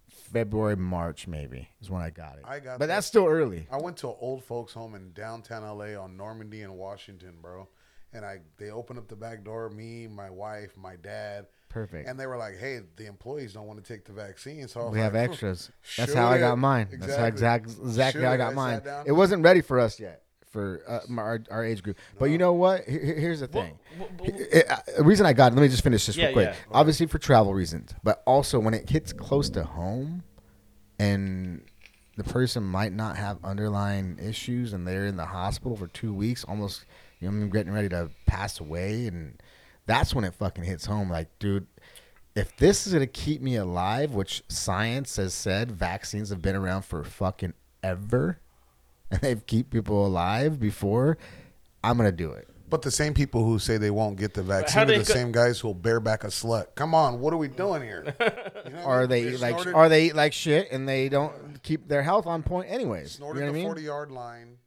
[0.09, 2.43] February, March, maybe is when I got it.
[2.45, 2.95] I got but that.
[2.95, 3.67] that's still early.
[3.71, 7.67] I went to an old folks home in downtown LA on Normandie and Washington, bro.
[8.13, 11.47] And I they opened up the back door, me, my wife, my dad.
[11.73, 12.07] Perfect.
[12.07, 14.83] And they were like, "Hey, the employees don't want to take the vaccine." So I
[14.85, 15.71] was we have like, extras.
[15.97, 16.87] That's shoot how I got mine.
[16.99, 18.81] That's how exact, exactly Shoot how I got sat mine.
[19.07, 20.21] It wasn't ready for us yet.
[20.51, 21.97] for uh, our, our age group.
[22.19, 22.83] But you know what?
[22.87, 23.79] Here- here- here's the thing.
[23.99, 26.25] well, well- H- uh, The reason I got it, let me just finish this Yeah,
[26.25, 26.49] real quick.
[26.49, 26.55] yeah.
[26.71, 30.21] Obviously for travel reasons, but also when it hits close to home,
[30.99, 31.63] and
[32.17, 36.43] the person might not have underlying issues, and they're in the hospital for two weeks,
[36.43, 36.85] almost
[37.19, 39.41] you know, getting ready to pass away, and
[39.85, 41.09] that's when it fucking hits home.
[41.09, 41.67] Like, dude,
[42.35, 46.83] if this is gonna keep me alive, which science has said vaccines have been around
[46.83, 47.53] for fucking
[47.83, 48.39] ever,
[49.11, 51.17] and they've keep people alive before,
[51.83, 52.47] I'm gonna do it.
[52.69, 55.31] But the same people who say they won't get the vaccine are the go- same
[55.31, 56.73] guys who'll bareback a slut.
[56.73, 58.15] Come on, what are we doing here?
[58.65, 61.61] You know what I they like snorted- or they eat like shit and they don't
[61.63, 63.19] keep their health on point anyways.
[63.19, 63.65] You know what I mean?
[63.65, 64.57] forty yard line,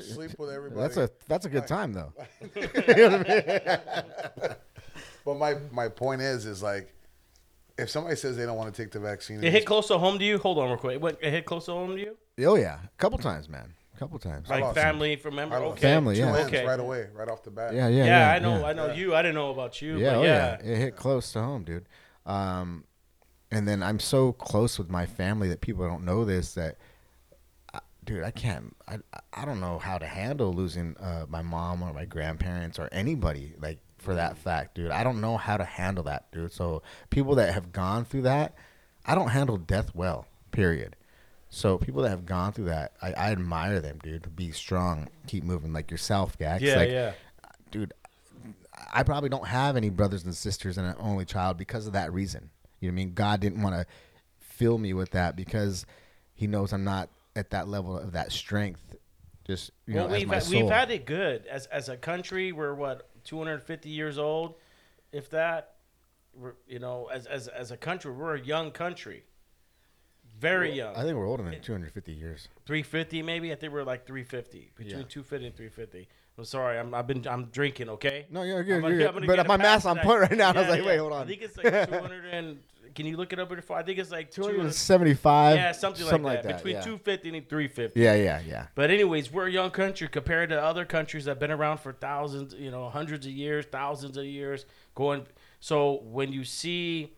[0.00, 0.80] sleep with everybody.
[0.80, 2.12] That's a that's a good time though.
[5.24, 6.94] But my my point is, is like,
[7.78, 10.18] if somebody says they don't want to take the vaccine, It hit close to home
[10.18, 10.38] to you.
[10.38, 11.00] Hold on, real quick.
[11.00, 12.16] What, it hit close to home to you?
[12.46, 14.48] Oh yeah, a couple times, man, a couple times.
[14.48, 15.56] Like lost family, from member.
[15.56, 15.80] Okay.
[15.80, 16.34] Family, yeah.
[16.34, 16.64] ends Okay.
[16.64, 17.74] right away, right off the bat.
[17.74, 18.34] Yeah, yeah, Yeah, yeah.
[18.34, 18.60] I know.
[18.60, 18.66] yeah.
[18.66, 19.14] I know you.
[19.14, 19.98] I didn't know about you.
[19.98, 20.58] Yeah, but oh, yeah.
[20.64, 21.86] yeah, it hit close to home, dude.
[22.24, 22.84] Um,
[23.50, 26.84] and then I'm so close with my family that people don't know this that, I-
[28.10, 28.76] dude, I can't.
[28.88, 28.98] I
[29.32, 33.54] I don't know how to handle losing uh, my mom or my grandparents or anybody
[33.60, 34.90] like for that fact, dude.
[34.90, 36.52] I don't know how to handle that, dude.
[36.52, 38.56] So people that have gone through that,
[39.06, 40.26] I don't handle death well.
[40.50, 40.96] Period.
[41.50, 44.34] So people that have gone through that, I, I admire them, dude.
[44.34, 46.62] Be strong, keep moving, like yourself, Gax.
[46.62, 47.12] Yeah, like, yeah.
[47.70, 47.92] dude,
[48.92, 52.12] I probably don't have any brothers and sisters and an only child because of that
[52.12, 52.50] reason.
[52.80, 53.14] You know what I mean?
[53.14, 53.86] God didn't want to
[54.40, 55.86] fill me with that because
[56.34, 58.96] He knows I'm not at that level of that strength.
[59.46, 62.52] Just you well, know, we've had, we've had it good as as a country.
[62.52, 64.54] We're what 250 years old,
[65.12, 65.74] if that.
[66.68, 69.24] You know, as as as a country, we're a young country.
[70.38, 70.94] Very young.
[70.94, 72.48] I think we're older than 250 years.
[72.66, 73.52] 350 maybe.
[73.52, 75.04] I think we're like 350 between Yeah.
[75.08, 76.08] 250 and 350.
[76.38, 76.78] I'm sorry.
[76.78, 77.88] I'm I've been I'm drinking.
[77.90, 78.26] Okay.
[78.30, 78.76] No, you're good.
[78.84, 79.26] I'm you're I'm good.
[79.26, 80.50] gonna But my math's on point right now.
[80.50, 80.86] I was like, yeah.
[80.86, 81.24] wait, hold on.
[81.24, 82.58] I think it's like 200 and.
[82.94, 83.52] Can you look it up?
[83.52, 85.56] I think it's like 275.
[85.56, 86.56] Yeah, something, like, that.
[86.56, 86.80] Between yeah.
[86.80, 88.00] 250 and 350.
[88.00, 88.66] Yeah, yeah, yeah.
[88.74, 91.92] But anyways, we're a young country compared to other countries that have been around for
[91.92, 94.66] thousands, you know, hundreds of years, thousands of years.
[94.94, 95.26] Going,
[95.60, 97.14] so when you see,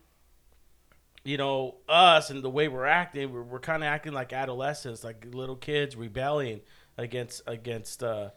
[1.23, 5.03] you know, us and the way we're acting, we're, we're kind of acting like adolescents,
[5.03, 6.61] like little kids rebelling
[6.97, 8.29] against against, uh,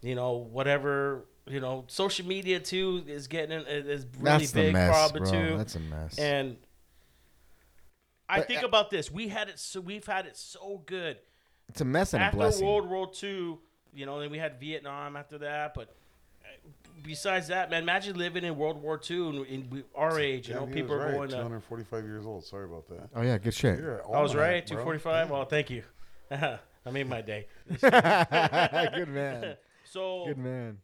[0.00, 1.26] you know, whatever.
[1.48, 5.32] You know, social media too is getting is really That's big mess, problem bro.
[5.32, 5.56] too.
[5.56, 6.16] That's a mess.
[6.16, 6.56] And
[8.32, 11.18] I But, think uh, about this: we had it, so we've had it so good
[11.72, 12.66] it's a mess and a after blessing.
[12.66, 13.56] World War II,
[13.94, 15.72] you know, then we had Vietnam after that.
[15.72, 15.88] But
[16.42, 16.68] uh,
[17.02, 20.48] besides that, man, imagine living in World War II and in we, our age.
[20.48, 21.14] You know, people was are right.
[21.14, 21.28] going.
[21.30, 22.44] To, 245 years old.
[22.44, 23.08] Sorry about that.
[23.16, 23.80] oh yeah, good shit.
[23.80, 24.76] I was almanac, right, bro.
[24.76, 25.30] two forty-five.
[25.30, 25.82] Well, thank you.
[26.30, 27.46] I made my day.
[27.80, 29.56] good man.
[29.84, 30.78] So Good man.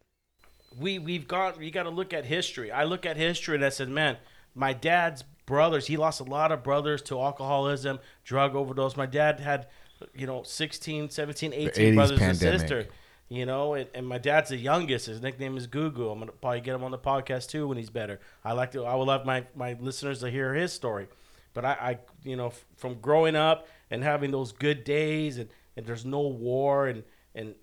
[0.79, 2.71] we we've got you got to look at history.
[2.71, 4.17] I look at history and I said, man,
[4.55, 5.87] my dad's brothers.
[5.87, 8.95] He lost a lot of brothers to alcoholism, drug overdose.
[8.95, 9.65] My dad had,
[10.13, 12.53] you know, 16, 17, 18 brothers pandemic.
[12.53, 12.87] and sister.
[13.29, 15.07] You know, and, and my dad's the youngest.
[15.07, 16.11] His nickname is Gugu.
[16.11, 18.19] I'm gonna probably get him on the podcast too when he's better.
[18.43, 18.85] I like to.
[18.85, 21.07] I would love my my listeners to hear his story.
[21.53, 25.49] But I, I you know, f- from growing up and having those good days and
[25.75, 27.03] and there's no war and
[27.35, 27.53] and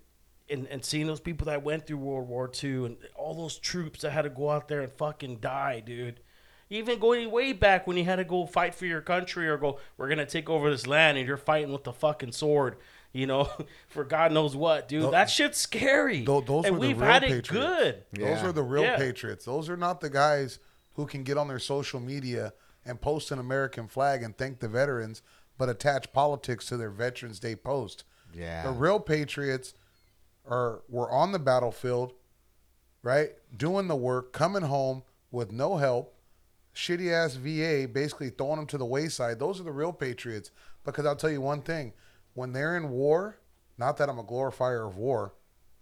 [0.49, 4.01] and, and seeing those people that went through World War II and all those troops
[4.01, 6.21] that had to go out there and fucking die, dude.
[6.69, 9.79] Even going way back when you had to go fight for your country or go,
[9.97, 12.75] we're gonna take over this land and you're fighting with the fucking sword,
[13.13, 13.49] you know,
[13.87, 15.03] for God knows what, dude.
[15.03, 16.23] Tho- that shit's scary.
[16.25, 17.49] Tho- those and were the we've real had it patriots.
[17.49, 18.03] good.
[18.13, 18.45] Those Yeah.
[18.47, 18.97] are the real Yeah.
[18.97, 19.45] patriots.
[19.45, 20.59] Those are not the guys
[20.95, 22.53] who can get on their social media
[22.85, 25.21] and post an American flag and thank the veterans,
[25.57, 28.03] but attach politics to their Veterans Day post.
[28.33, 28.63] Yeah.
[28.63, 29.73] The real patriots
[30.49, 32.13] are were on the battlefield,
[33.03, 33.31] right?
[33.55, 36.13] Doing the work, coming home with no help,
[36.77, 39.39] shitty ass VA basically throwing them to the wayside.
[39.39, 40.51] Those are the real patriots.
[40.85, 41.93] Because I'll tell you one thing:
[42.35, 43.37] when they're in war,
[43.77, 45.33] not that I'm a glorifier of war,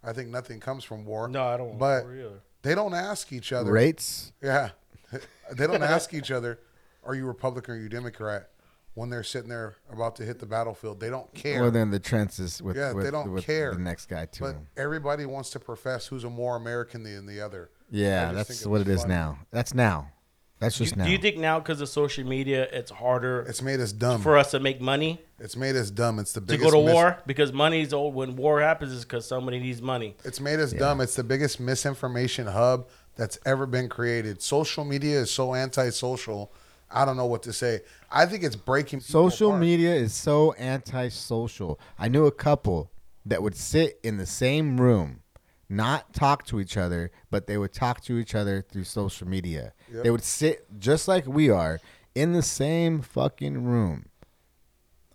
[0.03, 1.27] I think nothing comes from war.
[1.27, 2.39] No, I don't want But war either.
[2.63, 3.71] they don't ask each other.
[3.71, 4.31] Rates.
[4.41, 4.69] Yeah,
[5.51, 6.59] they don't ask each other,
[7.03, 8.49] "Are you Republican or are you Democrat?"
[8.95, 11.61] When they're sitting there about to hit the battlefield, they don't care.
[11.61, 13.73] Well, then the trenches with, Yeah, with, they don't with care.
[13.73, 14.45] the next guy too.
[14.45, 17.71] but everybody wants to profess who's a more American than the other.
[17.91, 19.13] Yeah, that's it what was it is funny.
[19.13, 19.39] now.
[19.51, 20.11] That's now.
[20.59, 21.07] That's Do, just do now.
[21.07, 24.21] you think now because of social media, it's harder It's made us dumb.
[24.21, 26.17] for us to make money It's made us dumb.
[26.17, 27.17] It's the biggest to go to mis- war?
[27.25, 28.15] Because money's old.
[28.15, 30.15] When war happens, is because somebody needs money.
[30.23, 31.01] It's made us dumb.
[31.01, 32.87] It's the biggest misinformation hub
[33.17, 34.41] that's ever been created.
[34.41, 36.53] Social media is so antisocial.
[36.89, 37.81] I don't know what to say.
[38.11, 39.61] I think it's breaking Social apart.
[39.61, 41.79] media is so antisocial.
[41.99, 42.91] I knew a couple
[43.25, 45.21] that would sit in the same room,
[45.67, 49.73] not talk to each other, but they would talk to each other through social media.
[49.95, 50.03] Yep.
[50.03, 51.79] They would sit just like we are
[52.13, 54.05] in the same fucking room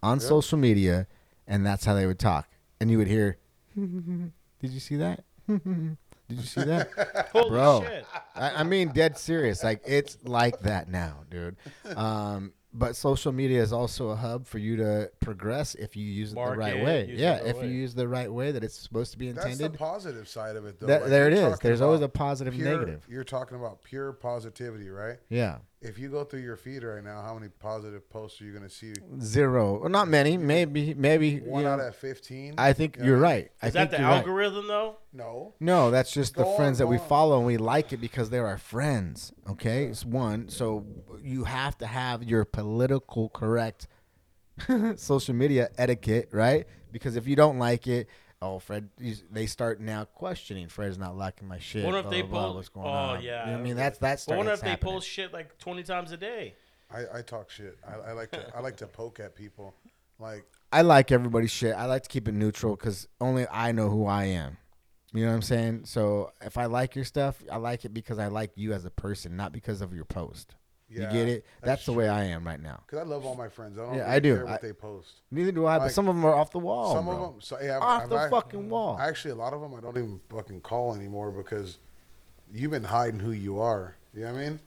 [0.03, 0.29] on Yep.
[0.29, 1.07] social media,
[1.47, 2.49] and that's how they would talk.
[2.81, 3.37] And you would hear,
[3.77, 5.25] "Did you see that?
[5.49, 5.97] Did
[6.29, 7.85] you see that?" Holy Bro.
[7.87, 8.07] shit.
[8.35, 9.63] I, I mean, dead serious.
[9.65, 11.57] Like it's like that now, dude.
[11.97, 16.33] Um, but social media is also a hub for you to progress if you use
[16.33, 17.13] it the right way.
[17.13, 17.67] Yeah, if way.
[17.67, 19.49] you use the right way that it's supposed to be intended.
[19.51, 19.79] That's the intended.
[19.79, 20.87] positive side of it, though.
[20.87, 21.51] That- Like, there it you're is.
[21.55, 23.07] talking There's always a positive and pure- negative.
[23.09, 25.19] You're talking about pure positivity, right?
[25.29, 28.53] Yeah, If you go through your feed right now, how many positive posts are you
[28.53, 28.93] going to see?
[29.23, 29.81] zero.
[29.81, 30.37] Well, not many.
[30.37, 31.41] Maybe, maybe.
[31.41, 32.55] One you know, out of 15?
[32.59, 33.37] I think You know you're what I mean?
[33.45, 33.51] right.
[33.63, 34.17] I Is think that the you're right.
[34.19, 34.97] algorithm though?
[35.15, 35.55] No.
[35.59, 37.09] No, that's just the Go on, friends that we on.
[37.09, 39.33] follow and we like it because they're our friends.
[39.49, 40.51] Okay, it's one.
[40.51, 40.85] So
[41.23, 43.87] you have to have your political correct
[44.97, 46.67] social media etiquette, right?
[46.93, 48.07] Because if you don't like it,
[48.43, 48.89] oh, Fred,
[49.31, 50.69] they start now questioning.
[50.69, 51.85] Fred's not liking my shit.
[51.85, 52.57] What if blah, they blah, blah, post?
[52.57, 53.23] What's going oh on?
[53.23, 53.41] yeah.
[53.41, 54.25] You know what I mean, that's that's.
[54.25, 54.89] But what starting if to they happen.
[54.89, 56.55] post shit like twenty times a day?
[56.93, 57.79] I, I talk shit.
[57.87, 59.75] I, I like to I like to poke at people.
[60.19, 61.75] Like I like everybody's shit.
[61.75, 64.57] I like to keep it neutral because only I know who I am.
[65.13, 65.83] You know what I'm saying?
[65.87, 68.91] So if I like your stuff, I like it because I like you as a
[68.91, 70.55] person, not because of your post.
[70.91, 71.47] Yeah, you get it?
[71.63, 72.81] That's, the way I am right now.
[72.89, 73.79] Cause I love all my friends.
[73.79, 74.35] I don't Yeah, really I do.
[74.37, 75.09] care what I- they post.
[75.31, 76.95] Neither do I, but some of them are off the wall.
[76.95, 77.15] Some bro.
[77.15, 78.99] of them, so yeah, off I've the act- fucking wall.
[79.01, 81.79] Actually, a lot of them I don't even fucking call anymore because
[82.53, 83.95] you've been hiding who you are.
[84.15, 84.61] You know what I mean?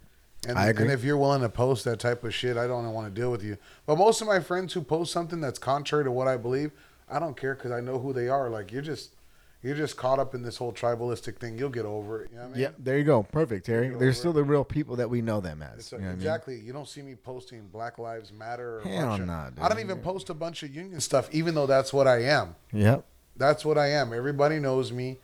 [0.48, 0.84] And, I agree.
[0.86, 3.32] and if you're willing to post that type of shit, I don't want to deal
[3.32, 3.58] with you.
[3.86, 6.72] But most of my friends who post something that's contrary to what I believe,
[7.10, 8.50] I don't care because I know who they are.
[8.50, 9.16] Like you're just,
[9.64, 11.58] you're just caught up in this whole tribalistic thing.
[11.58, 12.32] You'll get over it.
[12.32, 12.62] You know what I mean?
[12.62, 13.24] yeah, there you go.
[13.24, 13.94] Perfect, Terry.
[13.94, 14.36] Over still it.
[14.36, 15.80] the real people that we know them as.
[15.80, 16.20] It's you know what I mean?
[16.20, 16.60] exactly.
[16.60, 18.80] You don't see me posting Black Lives Matter.
[18.80, 19.60] Or Hell of- nah, dude.
[19.60, 22.56] I don't even post a bunch of union stuff, even though that's what I am.
[22.74, 23.06] Yep.
[23.38, 24.14] That's what I am.
[24.14, 25.18] Everybody knows me.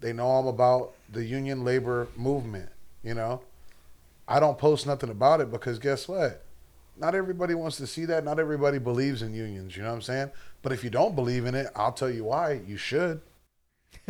[0.00, 2.70] They know I'm about the union labor movement.
[3.02, 3.42] You know,
[4.26, 6.44] I don't post nothing about it because guess what?
[6.96, 8.24] Not everybody wants to see that.
[8.24, 9.76] Not everybody believes in unions.
[9.76, 10.30] You know what I'm saying?
[10.62, 12.60] But if you don't believe in it, I'll tell you why.
[12.66, 13.20] You should.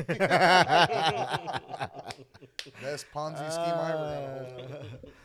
[2.83, 4.47] Best Ponzi scheme I ever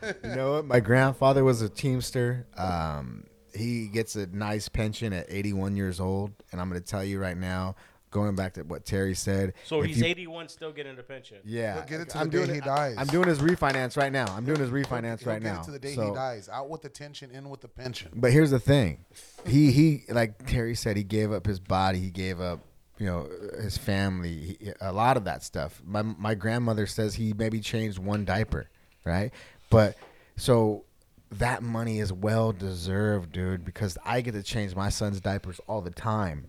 [0.02, 0.16] got.
[0.24, 0.66] you know what?
[0.66, 2.48] My grandfather was a teamster.
[2.58, 7.04] Um, he gets a nice pension at 81 years old, and I'm going to tell
[7.04, 7.76] you right now,
[8.10, 9.54] going back to what Terry said.
[9.66, 11.38] So he's you- 81, still getting a pension.
[11.46, 12.96] Yeah, He'll get it to I'm the day doing he dies.
[12.98, 14.26] I'm doing his refinance right now.
[14.36, 15.62] I'm doing his refinance He'll right get now.
[15.62, 16.50] it to the day So- he dies.
[16.50, 18.12] Out with the tension, in with the pension.
[18.16, 19.06] But here's the thing,
[19.46, 22.60] he he like Terry said, he gave up his body, he gave up,
[23.00, 23.28] you know,
[23.62, 25.82] his family, he, a lot of that stuff.
[25.86, 28.70] My my grandmother says he maybe changed one diaper,
[29.06, 29.32] right?
[29.70, 29.96] But
[30.36, 30.86] so
[31.32, 35.82] that money is well deserved, dude, because I get to change my son's diapers all
[35.82, 36.48] the time.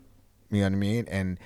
[0.51, 1.07] You know what I mean?
[1.09, 1.39] And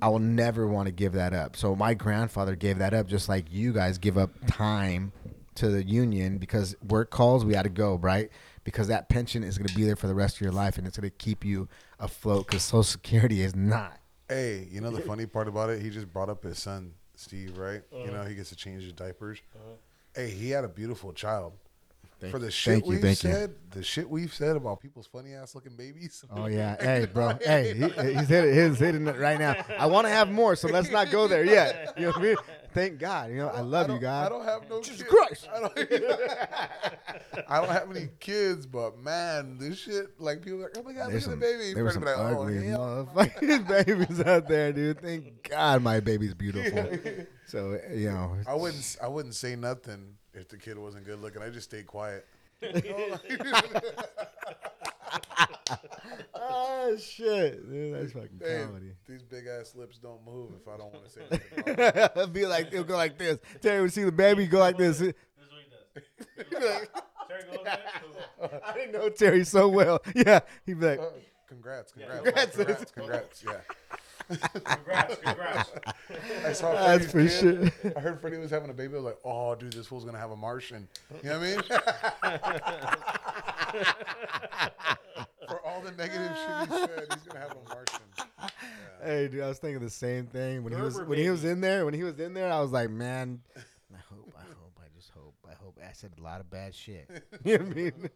[0.00, 1.56] I will never want to give that up.
[1.56, 5.12] So my grandfather gave that up, just like you guys give up time
[5.56, 7.44] to the union because work calls.
[7.44, 8.30] We had to go, right?
[8.64, 10.86] Because that pension is going to be there for the rest of your life, and
[10.86, 11.68] it's going to keep you
[11.98, 12.46] afloat.
[12.46, 13.98] Because Social Security is not.
[14.28, 15.82] Hey, you know the funny part about it?
[15.82, 17.82] He just brought up his son, Steve, right?
[17.92, 18.10] You Uh-huh.
[18.10, 19.40] know, he gets to change his diapers.
[20.14, 21.52] Hey, he had a beautiful child.
[22.20, 23.32] Thank For the shit Thank you, we've thank you.
[23.32, 26.24] said, the shit we've said about people's funny ass looking babies.
[26.30, 29.56] Oh yeah, hey bro, hey, he, he's hitting, he's hitting it right now.
[29.76, 31.94] I want to have more, so let's not go there yet.
[31.96, 32.36] You know what I mean?
[32.72, 33.30] Thank God.
[33.30, 34.26] You know, I love you, don't- God.
[34.26, 35.10] I don't have no Jesus kids.
[35.10, 35.48] Christ.
[35.54, 35.78] I don't,
[37.48, 40.92] I don't have any kids, but man, this shit, like people are like, oh my
[40.92, 41.74] god, There's look some, at the baby.
[41.74, 43.08] there were some like, oh, ugly hell.
[43.14, 45.00] motherfucking babies out there, dude.
[45.00, 46.88] Thank God my baby's beautiful.
[47.46, 48.96] So you know, I wouldn't.
[49.02, 51.42] I wouldn't say nothing if the kid wasn't good looking.
[51.42, 52.24] I just stayed quiet.
[56.34, 58.92] Oh shit, dude, that's fucking Hey, comedy.
[59.08, 61.74] these big ass lips don't move if I don't want to say anything.
[61.74, 62.12] about it.
[62.16, 63.38] It'll be like it'll go like this.
[63.60, 64.98] Terry would see the baby go like this.
[64.98, 65.14] This is
[65.48, 66.88] what he does.
[67.28, 68.60] Terry goes there.
[68.66, 70.00] I didn't know Terry so well.
[70.14, 71.04] Yeah, he'd be like, Uh,
[71.48, 72.56] congrats, congrats, Congrats.
[72.56, 73.60] congrats, congrats, Yeah,
[74.28, 75.70] Congrats, congrats.
[76.46, 77.72] I saw That's Freddie's for kid.
[77.82, 77.92] sure.
[77.96, 78.94] I heard Freddie was having a baby.
[78.94, 80.88] I was like, oh, dude, this fool's gonna have a Martian.
[81.22, 81.62] You know what I mean?
[85.48, 88.00] For all the negative shit he said, he's gonna have a Martian.
[89.02, 91.44] Hey, dude, I was thinking the same thing when he was Gerber when he was
[91.44, 91.84] in there.
[91.84, 95.10] When he was in there, I was like, man, I hope, I hope, I just
[95.10, 95.78] hope, I hope.
[95.82, 97.08] I said a lot of bad shit.
[97.44, 98.10] you know what I mean?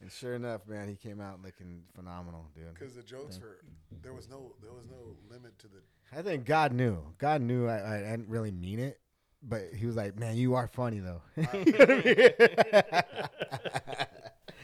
[0.00, 2.72] And sure enough, man, he came out looking phenomenal, dude.
[2.74, 3.58] Because the jokes were
[4.02, 5.82] there was no there was no limit to the
[6.18, 6.98] I think God knew.
[7.18, 8.98] God knew I, I didn't really mean it,
[9.42, 11.20] but he was like, man, you are funny though.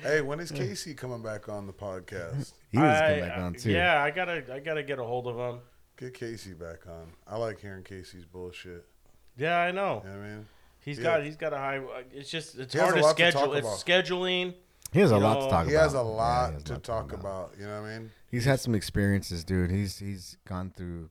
[0.02, 2.52] Hey, when is Casey coming back on the podcast?
[2.70, 3.72] he was I- coming back on too.
[3.72, 5.60] Yeah, I gotta, I gotta get a hold of him.
[5.96, 7.12] Get Casey back on.
[7.26, 8.84] I like hearing Casey's bullshit.
[9.36, 10.02] Yeah, I know.
[10.04, 10.46] You know what I mean?
[10.80, 11.02] He's Yeah.
[11.04, 11.80] got he's got a high.
[12.12, 13.54] It's just it's He hard to lot to schedule.
[13.54, 13.78] it's about.
[13.84, 14.54] scheduling.
[14.92, 15.80] He has a lot know, to talk He about.
[15.80, 17.52] He has a lot has to lot talk about.
[17.58, 18.10] You know what I mean?
[18.30, 19.70] He's had some experiences, dude.
[19.70, 21.10] He's he's gone through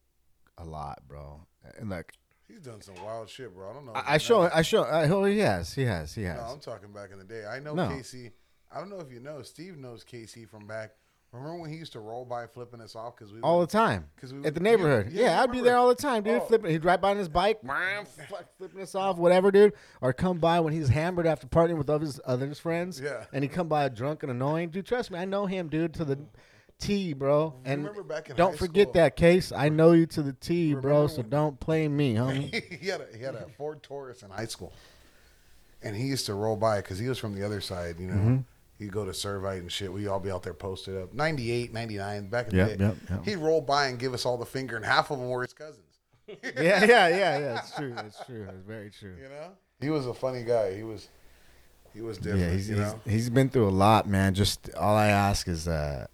[0.58, 1.42] a lot, bro.
[1.78, 2.14] And like
[2.48, 3.70] He's done some wild shit, bro.
[3.70, 3.92] I don't know.
[3.94, 4.52] I, I show, know.
[4.54, 4.84] I show.
[4.84, 6.38] I, oh, he has, he has, he has.
[6.38, 6.44] No.
[6.54, 7.46] I'm talking back in the day.
[7.46, 7.90] I know No.
[7.90, 8.32] Casey.
[8.72, 9.42] I don't know if you know.
[9.42, 10.92] Steve knows Casey from back.
[11.36, 14.06] Remember when he used to roll by flipping us off because we all the time
[14.16, 15.12] because we at would- the neighborhood.
[15.12, 16.42] yeah, Yeah, yeah, I'd be there all the time, dude.
[16.42, 16.46] Oh.
[16.46, 17.60] Flipping, he'd ride by on his bike,
[18.58, 19.74] flipping us off, whatever, dude.
[20.02, 23.00] Or come by when he's hammered after partying with other other friends.
[23.00, 23.26] Yeah.
[23.34, 24.86] and he come by drunk and annoying, dude.
[24.86, 26.20] Trust me, I know him, dude, to the
[26.80, 27.54] T, bro.
[27.64, 29.52] And remember back in don't forget school- that case.
[29.52, 31.08] I know you to the T, bro.
[31.08, 32.80] So don't play me, homie.
[32.80, 34.74] he had a, he had a Ford Taurus in high school,
[35.82, 38.00] and he used to roll by because he was from the other side.
[38.00, 38.38] You know, Mm-hmm.
[38.80, 39.92] He'd go to Servite and shit.
[39.92, 41.14] We all be out there posted up.
[41.14, 42.84] 98, 99, back in Yep, the day.
[42.86, 43.26] yep, yep.
[43.26, 45.54] He'd roll by and give us all the finger, and half of them were his
[45.54, 45.82] cousins.
[46.28, 47.08] yeah, yeah, yeah,
[47.40, 47.60] yeah.
[47.60, 47.94] It's true.
[47.98, 48.48] It's true.
[48.50, 49.16] It's very true.
[49.22, 49.50] You know,
[49.80, 50.76] he was a funny guy.
[50.76, 51.08] He was,
[51.94, 52.42] he was different.
[52.42, 54.34] Yeah, he's, you he's, he's been through a lot, man.
[54.34, 56.08] Just all I ask is uh,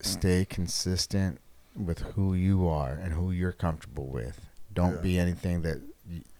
[0.00, 1.40] stay consistent
[1.76, 4.38] with who you are and who you're comfortable with.
[4.72, 5.00] Don't Yeah.
[5.00, 5.80] be anything that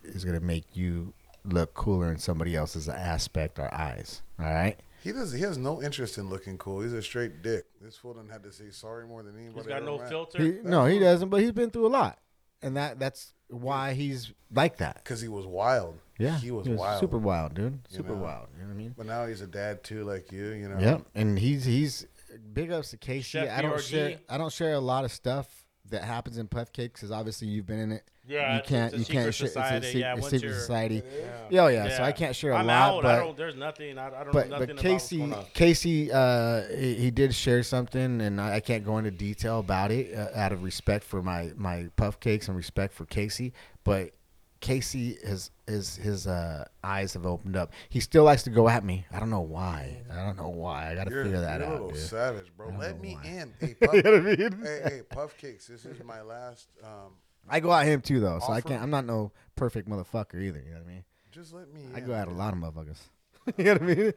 [0.03, 1.15] is going to make you
[1.47, 4.23] look cooler in somebody else's aspect or eyes.
[4.39, 4.79] All right?
[5.05, 5.33] He does.
[5.33, 6.81] He has no interest in looking cool.
[6.81, 7.67] He's a straight dick.
[7.79, 9.59] This fool done had to say sorry more than anybody.
[9.59, 10.09] He's got ever no met.
[10.09, 10.43] filter.
[10.43, 12.19] He, no, he doesn't, but he's been through a lot.
[12.63, 14.97] And that that's why he's like that.
[15.05, 15.99] because he was wild.
[16.19, 16.39] Yeah.
[16.39, 17.01] he was, wild.
[17.01, 17.81] Super wild, dude.
[17.91, 18.23] You Super know?
[18.23, 18.47] wild.
[18.57, 18.95] You know what I mean?
[18.97, 20.47] But now he's a dad too, like you.
[20.53, 20.79] You know.
[20.79, 22.07] Yep, and he's he's
[22.55, 23.23] big ups to Casey.
[23.23, 23.81] Chef I don't BRG.
[23.91, 27.49] share I don't share a lot of stuff that happens in Puff cakes because obviously
[27.49, 28.05] you've been in it.
[28.27, 29.45] Yeah, you can't you can't secret share.
[29.47, 29.87] It's society.
[29.87, 31.03] a, se- Yeah, secret society.
[31.51, 33.03] Yeah, oh, yeah, So I can't share a I'm lot, out.
[33.03, 33.37] but I don't.
[33.37, 33.99] There's nothing.
[33.99, 35.53] I, I don't but know but nothing Casey about what's going.
[35.53, 39.91] Casey uh, he, he did share something, and I, I can't go into detail about
[39.91, 43.53] it uh, out of respect for my my puff cakes and respect for Casey.
[43.85, 44.13] But
[44.65, 47.73] Casey his his his uh, eyes have opened up.
[47.91, 49.05] He still likes to go at me.
[49.13, 50.03] I don't know why.
[50.11, 50.91] I don't know why.
[50.91, 51.83] I got to You're, figure that you're a out.
[51.83, 51.99] little dude.
[52.01, 52.75] savage, bro.
[52.79, 53.29] Let me why.
[53.29, 53.55] in.
[53.61, 54.63] Hey, puff, You know what I mean?
[54.63, 55.67] hey, hey, puff cakes.
[55.67, 56.69] This is my last.
[56.83, 57.13] Um,
[57.47, 58.83] I go at him too though, so I can't.
[58.83, 60.63] I'm not no perfect motherfucker either.
[60.67, 61.05] You know what I mean?
[61.31, 61.83] just let me.
[61.95, 63.01] I in, go at a lot of motherfuckers.
[63.59, 64.13] you know what I mean?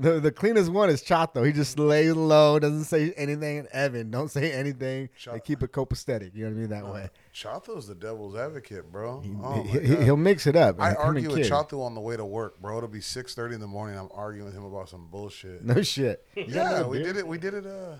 [0.00, 1.42] The the cleanest one is Chato.
[1.42, 3.66] He just lays low, doesn't say anything.
[3.72, 5.10] Evan, don't say anything.
[5.30, 6.34] They keep it copacetic.
[6.34, 6.70] You know what I mean?
[6.70, 7.10] That way.
[7.40, 9.20] Chato's the devil's advocate, bro.
[9.20, 10.08] He, oh he, my God.
[10.08, 10.78] will mix it up.
[10.78, 11.48] I Him and argue with Kid.
[11.48, 12.76] Chato on the way to work, bro.
[12.76, 13.98] It'll be six thirty in the morning.
[13.98, 15.64] I'm arguing with him about some bullshit.
[15.64, 16.26] No shit.
[16.36, 17.26] yeah, we did it.
[17.26, 17.64] We did it.
[17.66, 17.94] Uh,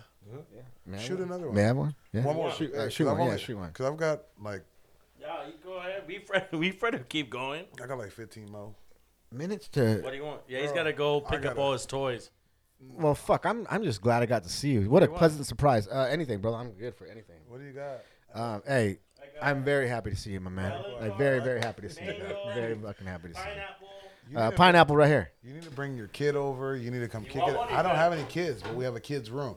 [0.85, 1.23] May I shoot one?
[1.29, 1.55] another one.
[1.55, 1.95] May I have one?
[2.13, 2.23] Yeah.
[2.23, 2.51] one more.
[2.51, 3.29] Shoot, Hey, uh, 'cause shoot I've one.
[3.29, 3.71] Yeah, shoot one.
[3.71, 4.63] Cause I've got like
[5.19, 6.03] Yeah, you go ahead.
[6.07, 6.47] We Fred.
[6.51, 7.65] We Fred will keep going.
[7.81, 8.75] I got like fifteen mo.
[9.31, 10.01] Minutes to.
[10.03, 10.41] What do you want?
[10.47, 12.29] Yeah, he's got to go pick up gotta- all his toys.
[12.79, 13.45] Well, fuck.
[13.45, 14.89] I'm I'm just glad I got to see you.
[14.89, 15.19] What a you want?
[15.19, 15.87] pleasant surprise.
[15.87, 16.57] Uh, anything, brother.
[16.57, 17.37] I'm good for anything.
[17.47, 18.01] What do you got?
[18.33, 18.99] Um, hey,
[19.41, 20.73] I'm very happy to see you, my man.
[20.99, 22.07] Like very, very happy to see you.
[22.11, 23.45] mango, Very fucking happy to see you.
[23.47, 23.87] Pineapple.
[24.29, 25.31] You Uh, need to- pineapple right here.
[25.43, 26.75] You need to bring your kid over.
[26.75, 27.55] You need to come kick it.
[27.55, 27.69] one?
[27.69, 29.55] I don't have any kids, but we have a kids room.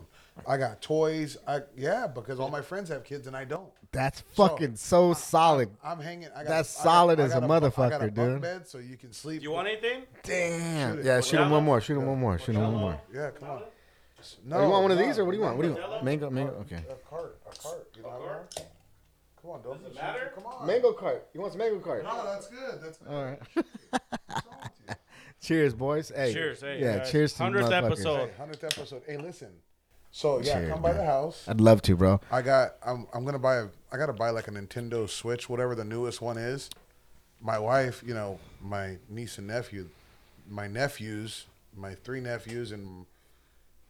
[0.49, 1.37] I got toys.
[1.47, 3.69] I yeah, because all my friends have kids and I don't.
[3.93, 5.71] That's fucking so solid.
[5.85, 6.29] I'm hanging.
[6.35, 8.01] I got, That's I got- solid I as a got bu- I got a motherfucker,
[8.01, 8.41] bunk dude.
[8.41, 9.41] Bed so you can sleep.
[9.41, 10.03] Do you want anything?
[10.25, 10.97] Damn.
[10.97, 11.05] Shoot.
[11.05, 11.81] Yeah, shoot him one more.
[11.81, 12.39] Shoot him one more.
[12.41, 13.01] Shoot him one more.
[13.15, 13.63] Yeah, come on.
[14.53, 15.57] Oh, you want one of no, these or what do you want?
[15.57, 16.03] What do you want?
[16.03, 16.55] Mango, mango.
[16.63, 16.83] Okay.
[16.91, 17.39] A cart.
[17.47, 17.87] A cart.
[17.95, 18.21] You know what
[18.59, 18.69] I mean?
[19.45, 20.33] Come on, don't Does it be matter?
[20.35, 20.67] Come on.
[20.67, 21.29] Mango cart.
[21.35, 22.03] You want some mango cart?
[22.03, 22.81] No, that's good.
[22.83, 23.09] That's good.
[23.09, 23.39] All right.
[23.53, 23.67] What's
[24.33, 24.95] wrong with you?
[25.43, 26.11] cheers, boys.
[26.15, 26.33] Hey.
[26.33, 27.11] Cheers, hey, yeah, guys.
[27.11, 27.85] cheers to you 100th motherfuckers.
[27.87, 28.29] episode.
[28.31, 29.03] Hey, hundredth episode.
[29.07, 29.51] Hey, listen.
[30.11, 30.99] So yeah, Cheers, come by man.
[30.99, 31.45] the house.
[31.47, 32.21] I'd love to, bro.
[32.31, 32.77] I got.
[32.87, 33.07] I'm.
[33.13, 33.67] I'm gonna buy a.
[33.93, 36.71] I gotta buy like a Nintendo Switch, whatever the newest one is.
[37.43, 39.89] My wife, you know, my niece and nephew,
[40.49, 43.05] my nephews, my three nephews and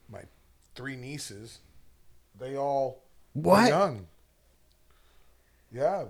[0.09, 0.21] my
[0.73, 1.59] three nieces,
[2.37, 3.03] they all
[3.35, 3.69] were What?
[3.69, 4.07] young.
[5.71, 6.05] Yeah,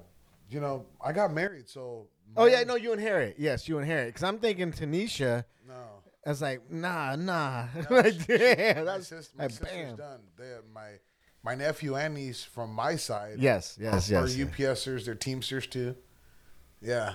[0.50, 2.08] you know, I got married, so.
[2.38, 3.36] Oh yeah, no, you inherit.
[3.38, 4.08] Yes, you inherit.
[4.10, 5.46] Because I'm thinking Tanisha.
[5.68, 5.74] No.
[6.26, 7.66] I was like, nah, nah.
[7.90, 9.96] No, like, she- she- damn, my, that's sis, my like, sister's bam.
[9.96, 10.20] done.
[10.38, 10.88] They, my
[11.44, 13.36] my nephew and niece from my side.
[13.40, 14.36] Yes, yes, are yes.
[14.36, 14.48] yes.
[14.50, 15.06] UPSers.
[15.06, 15.96] They're Teamsters too.
[16.82, 17.14] Yeah.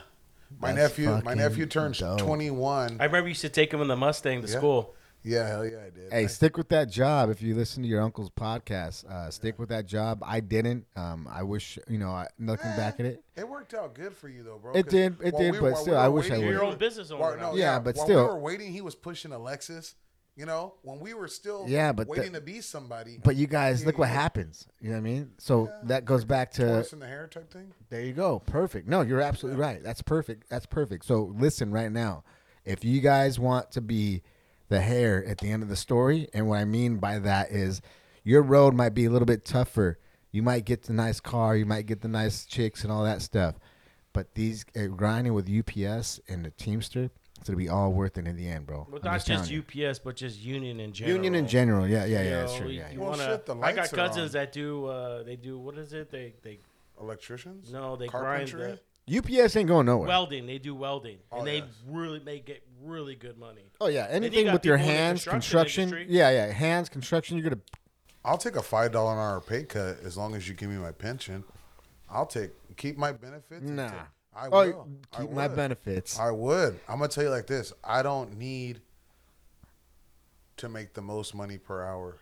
[0.60, 2.18] My That's nephew, my nephew turns dope.
[2.18, 2.96] 21.
[3.00, 4.56] I remember you used to take him in the Mustang to Yeah.
[4.58, 4.94] school.
[5.22, 6.12] Yeah, hell yeah, I did.
[6.12, 7.28] Hey, I- stick with that job.
[7.30, 10.22] If you listen to your uncle's podcast, uh, stick with that job.
[10.24, 10.86] I didn't.
[10.96, 12.10] Um, I wish you know.
[12.10, 14.72] I, looking back at it, it worked out good for you though, bro.
[14.72, 16.72] It did, it did, we- but still, we I wish I waiting, You're your would've.
[16.74, 18.22] own business owner while- no, Yeah, but while still.
[18.24, 19.94] we were waiting, he was pushing Alexis.
[20.36, 23.18] You know, when we were still Yeah, but the- waiting to be somebody.
[23.22, 24.66] but you guys, look what happens.
[24.80, 25.32] You know what I mean?
[25.36, 27.74] So that goes back to tortoise in the hare type thing.
[27.90, 28.38] There you go.
[28.38, 28.88] Perfect.
[28.88, 29.82] No, you're absolutely right.
[29.82, 30.48] That's perfect.
[30.48, 31.04] That's perfect.
[31.04, 32.24] So listen right now.
[32.64, 34.22] If you guys want to be
[34.70, 37.82] the hare at the end of the story, and what I mean by that is
[38.24, 39.98] your road might be a little bit tougher
[40.32, 43.20] You might get the nice car, you might get the nice chicks and all that
[43.20, 43.56] stuff,
[44.12, 48.26] but these uh, grinding with UPS and the Teamster, it's gonna be all worth it
[48.28, 48.86] in the end, bro.
[48.90, 49.76] But I'm not telling just.
[49.76, 51.16] UPS, but just Union in general.
[51.16, 52.68] Union in general, yeah, yeah, yeah, that's true.
[52.68, 52.98] Yeah, yeah.
[52.98, 54.86] Well, wanna- shit, the I got cousins that do.
[54.86, 55.58] Uh, they do.
[55.58, 56.10] What is it?
[56.10, 56.60] They they
[57.00, 57.72] Electricians?
[57.72, 57.96] no.
[57.96, 58.60] They Carpentry?
[58.60, 58.78] grind
[59.12, 60.06] UPS ain't going nowhere.
[60.06, 60.46] welding.
[60.46, 61.66] They do welding, Oh, and they yes.
[61.88, 63.70] really make get really good money.
[63.80, 66.14] oh yeah, anything got with your people in the hands, construction construction.
[66.14, 67.36] Yeah, yeah, hands, construction.
[67.38, 67.62] You're gonna.
[68.24, 70.76] I'll take a five dollar an hour pay cut as long as you give me
[70.76, 71.44] my pension.
[72.10, 73.62] I'll take keep my benefits.
[73.62, 73.88] Nah.
[73.88, 73.98] take-
[74.32, 74.88] I Oh, will.
[75.12, 75.56] I keep my would.
[75.56, 76.18] benefits.
[76.18, 76.78] I would.
[76.88, 77.72] I'm gonna tell you like this.
[77.82, 78.80] I don't need
[80.58, 82.18] to make the most money per hour.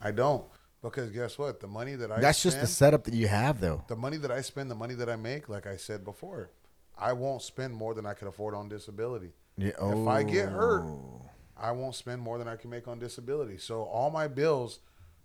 [0.00, 0.44] I don't
[0.82, 1.60] because guess what?
[1.60, 3.82] The money that I That's just the setup that you have, though.
[3.88, 5.48] the money that I spend, the money that I make.
[5.48, 6.50] Like I said before,
[6.96, 9.32] I won't spend more than I can afford on disability.
[9.58, 11.22] Yeah, If I get hurt, oh.
[11.56, 13.58] I won't spend more than I can make on disability.
[13.58, 14.78] So all my bills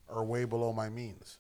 [0.10, 1.38] are way below my means.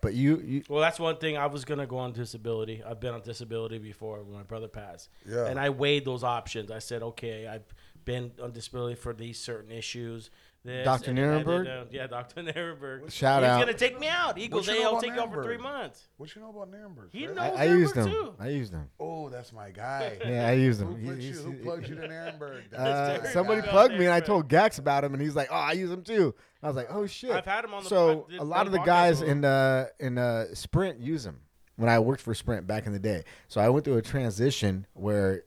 [0.00, 1.36] But you, you Well, that's one thing.
[1.36, 2.82] I was gonna go on disability.
[2.84, 5.08] I've been on disability before when my brother passed.
[5.28, 5.46] Yeah.
[5.46, 6.70] And I weighed those options.
[6.70, 7.72] I said, okay, I've
[8.04, 10.30] been on disability for these certain issues.
[10.64, 11.10] This, Dr.
[11.10, 11.82] and then I did, Nierenberg?
[11.82, 12.40] uh, yeah, Dr.
[12.42, 13.10] Nierenberg.
[13.10, 13.56] Shout He's out.
[13.58, 14.38] He's gonna take me out.
[14.38, 16.06] He goes, you hey, know I'll take you out for three months.
[16.18, 17.08] What you know about Nuremberg?
[17.10, 17.34] He Fred?
[17.36, 18.08] knows I, I used Nierenberg, them.
[18.10, 18.34] too.
[18.38, 18.88] I used them.
[19.00, 20.18] Oh, that's my guy.
[20.24, 20.94] Yeah, I used them.
[20.94, 22.62] Who, put He- you, who plugged you to Nuremberg?
[22.72, 25.72] Uh, somebody plugged me, and I told Gax about him, and he's like, "Oh, I
[25.72, 26.32] use them too."
[26.62, 28.66] I was like, "Oh shit!" I've had him on the- So I did a lot
[28.66, 31.40] of the guys in uh, in uh, Sprint use them
[31.74, 33.24] when I worked for Sprint back in the day.
[33.48, 35.42] So I went through a transition where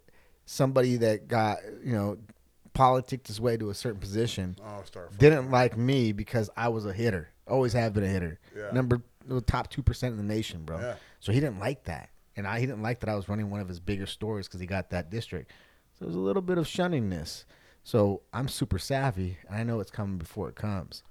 [0.45, 2.17] somebody that got you know
[2.75, 4.83] politicked his way to a certain position oh,
[5.17, 7.29] didn't like me because I was a hitter.
[7.47, 8.39] Always have been a hitter.
[8.55, 8.69] Yeah.
[8.71, 10.79] Number the top two percent in the nation, bro.
[10.79, 10.95] Yeah.
[11.19, 13.61] So he didn't like that, and I he didn't like that I was running one
[13.61, 15.51] of his bigger stories because he got that district.
[15.97, 17.45] So there's a little bit of shunningness.
[17.83, 21.03] So I'm super savvy, and I know it's coming before it comes.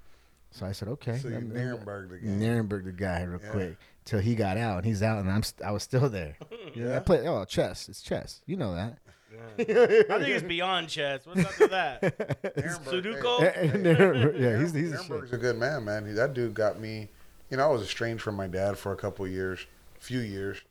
[0.50, 1.18] So I said, okay.
[1.18, 2.28] So you Nuremberg the guy.
[2.28, 3.50] Nuremberg the guy real Yeah.
[3.50, 6.36] quick till he got out, and he's out, and I'm st- I was still there.
[6.74, 6.96] yeah.
[6.96, 7.88] I played oh chess.
[7.88, 8.42] It's chess.
[8.46, 8.98] You know that.
[9.58, 11.26] I think it's beyond chess.
[11.26, 12.02] What's after that?
[12.56, 13.52] Nuremberg, Sudoku?
[13.54, 15.08] hey, Nuremberg, yeah, he's he's a shit.
[15.10, 16.06] Nuremberg's a good man, man.
[16.06, 17.08] He, that dude got me.
[17.50, 19.66] You know, I was estranged from my dad for a couple of years,
[20.00, 20.62] few years.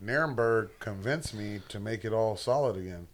[0.00, 3.08] Nuremberg convinced me to make it all solid again.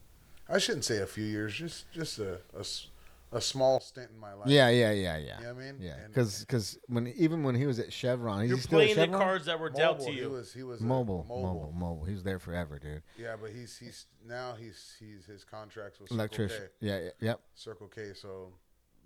[0.49, 2.89] I shouldn't say a few years, just just a, a s-
[3.33, 4.49] a small stint in my life.
[4.49, 5.39] Yeah, yeah, yeah, yeah.
[5.39, 5.77] You know what I mean?
[5.81, 9.11] Yeah, And- because when even when he was at Chevron, You're he's still at playing
[9.13, 10.31] the cards that were dealt Mobil, to He you.
[10.31, 13.03] was he was Mobil, Mobil, Mobil, Mobil, He was there forever, dude.
[13.19, 16.63] Yeah, but he's he's now he's he's his contracts with Circle Electrician.
[16.81, 16.87] K.
[16.87, 17.41] Yeah, yeah, yep.
[17.55, 18.13] Circle K.
[18.15, 18.53] So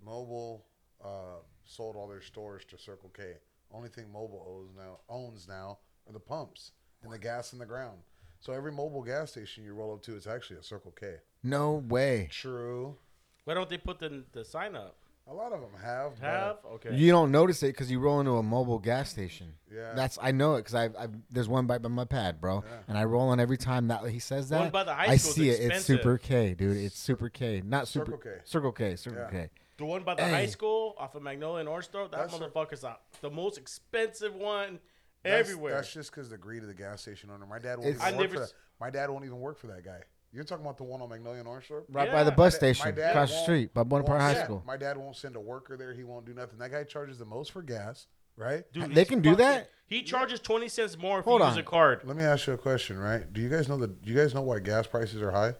[0.05, 0.61] Mobil
[1.03, 3.23] uh, sold all their stores to Circle K.
[3.71, 6.71] Only thing Mobil owns now owns now are the pumps
[7.03, 7.99] and the gas in the ground.
[8.39, 11.15] So every Mobil gas station you roll up to is actually a Circle K.
[11.43, 12.27] No way.
[12.31, 12.97] True.
[13.47, 14.97] Why don't they put the the sign up?
[15.29, 16.19] A lot of them have.
[16.19, 16.95] but- Have okay.
[16.95, 19.53] You don't notice it because you roll into a Mobil gas station.
[19.73, 19.93] Yeah.
[19.95, 22.77] That's I know it because I've, I've there's one by, by my pad, bro, yeah.
[22.89, 24.59] and I roll on every time that he says that.
[24.59, 25.71] One by the high I school's see it.
[25.71, 25.85] It's.
[25.85, 26.75] Super K, dude.
[26.75, 28.29] It's Super K, not Super Circle K.
[28.43, 28.95] Circle K.
[28.97, 29.29] Circle Yeah.
[29.45, 29.49] K.
[29.77, 30.31] The one by the Hey.
[30.31, 33.01] high school off of Magnolia and Orangethorpe, that That's motherfucker's out.
[33.21, 34.79] The most expensive one
[35.23, 35.75] That's, everywhere.
[35.75, 37.45] That's just because the greed of the gas station owner.
[37.45, 38.53] My dad won't It's- even I work never for that.
[38.79, 40.01] My dad won't even work for that guy.
[40.33, 41.85] You're talking about the one on Magnolia and Orange Thorpe?
[41.89, 42.13] Right Yeah.
[42.13, 44.63] by the bus My station, dad across the street by Buena Park High send- School.
[44.67, 45.93] My dad won't send a worker there.
[45.93, 46.59] He won't do nothing.
[46.59, 48.63] That guy charges the most for gas, right?
[48.73, 49.69] Dude, They can do that?
[49.87, 52.01] He charges twenty cents more if Hold you use a card.
[52.03, 53.31] Let me ask you a question, right?
[53.31, 53.87] Do you guys know the?
[53.87, 55.55] Do you guys know why gas prices are high?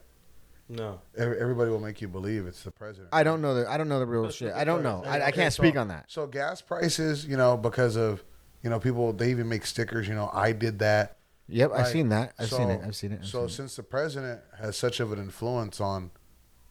[0.70, 1.00] No.
[1.18, 3.08] Everybody will make you believe it's the president.
[3.14, 4.54] I don't know the I don't know the real shit.
[4.54, 5.02] I don't know.
[5.06, 6.06] I, I can't so- speak on that.
[6.10, 8.22] So gas prices, you know, because of
[8.64, 10.10] you know people, they even make stickers.
[10.10, 11.18] You know, I did that.
[11.50, 11.88] Yep, I've Right.
[11.94, 12.34] seen that.
[12.38, 12.82] I've So- seen it.
[12.86, 13.20] I've seen it.
[13.22, 13.50] I've so seen it.
[13.58, 16.12] since the president has such of an influence on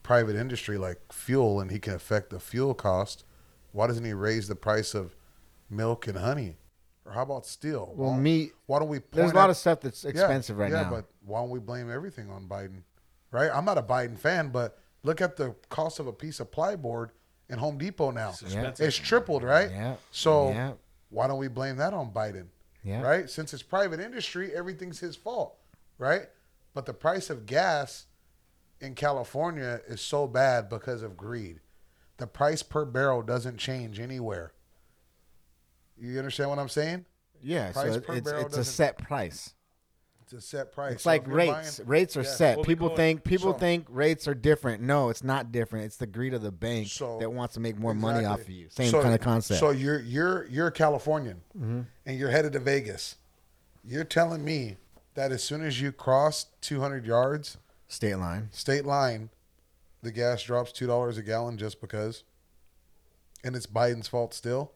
[0.02, 3.24] private industry like fuel, and he can affect the fuel cost,
[3.72, 5.16] why doesn't he raise the price of
[5.70, 6.58] milk and honey?
[7.04, 7.92] Or how about steel?
[7.96, 8.52] Well, why, meat.
[8.66, 9.00] Why don't we?
[9.12, 10.78] There's a lot at- of stuff that's Yeah, expensive right now?
[10.78, 10.90] yeah, now.
[10.90, 12.82] but why don't we blame everything on Biden?
[13.30, 13.50] Right?
[13.52, 17.10] I'm not a Biden fan, but look at the cost of a piece of plyboard
[17.48, 18.34] in Home Depot now.
[18.46, 18.72] Yeah.
[18.78, 19.70] It's tripled, right?
[19.70, 19.96] Yeah.
[20.10, 20.72] So Yeah.
[21.10, 22.46] why don't we blame that on Biden?
[22.86, 23.02] Yeah.
[23.02, 23.28] Right?
[23.28, 25.56] Since it's private industry, everything's his fault,
[25.98, 26.28] right?
[26.72, 28.06] But the price of gas
[28.80, 31.60] in California is so bad because of greed.
[32.18, 34.52] The price per barrel doesn't change anywhere.
[35.98, 37.06] You understand what I'm saying?
[37.42, 39.54] yeah, price per it's it's a set price.
[40.26, 40.94] It's a set price.
[40.94, 41.78] It's So like rates.
[41.78, 42.30] buying- rates are Yeah.
[42.34, 42.58] set.
[42.58, 44.82] What People think people so- think rates are different.
[44.82, 45.84] No, it's not different.
[45.86, 48.50] It's the greed of the bank So- that wants to make more money off of
[48.50, 48.68] you.
[48.68, 49.60] Same So- kind of concept.
[49.60, 51.80] So you're you're you're a Californian, Mm-hmm.
[52.06, 53.16] and you're headed to Vegas.
[53.84, 54.78] You're telling me
[55.14, 58.48] that as soon as you cross 200 yards State line.
[58.50, 59.30] state line,
[60.02, 62.24] the gas drops two dollars a gallon just because,
[63.44, 64.72] and it's Biden's fault still.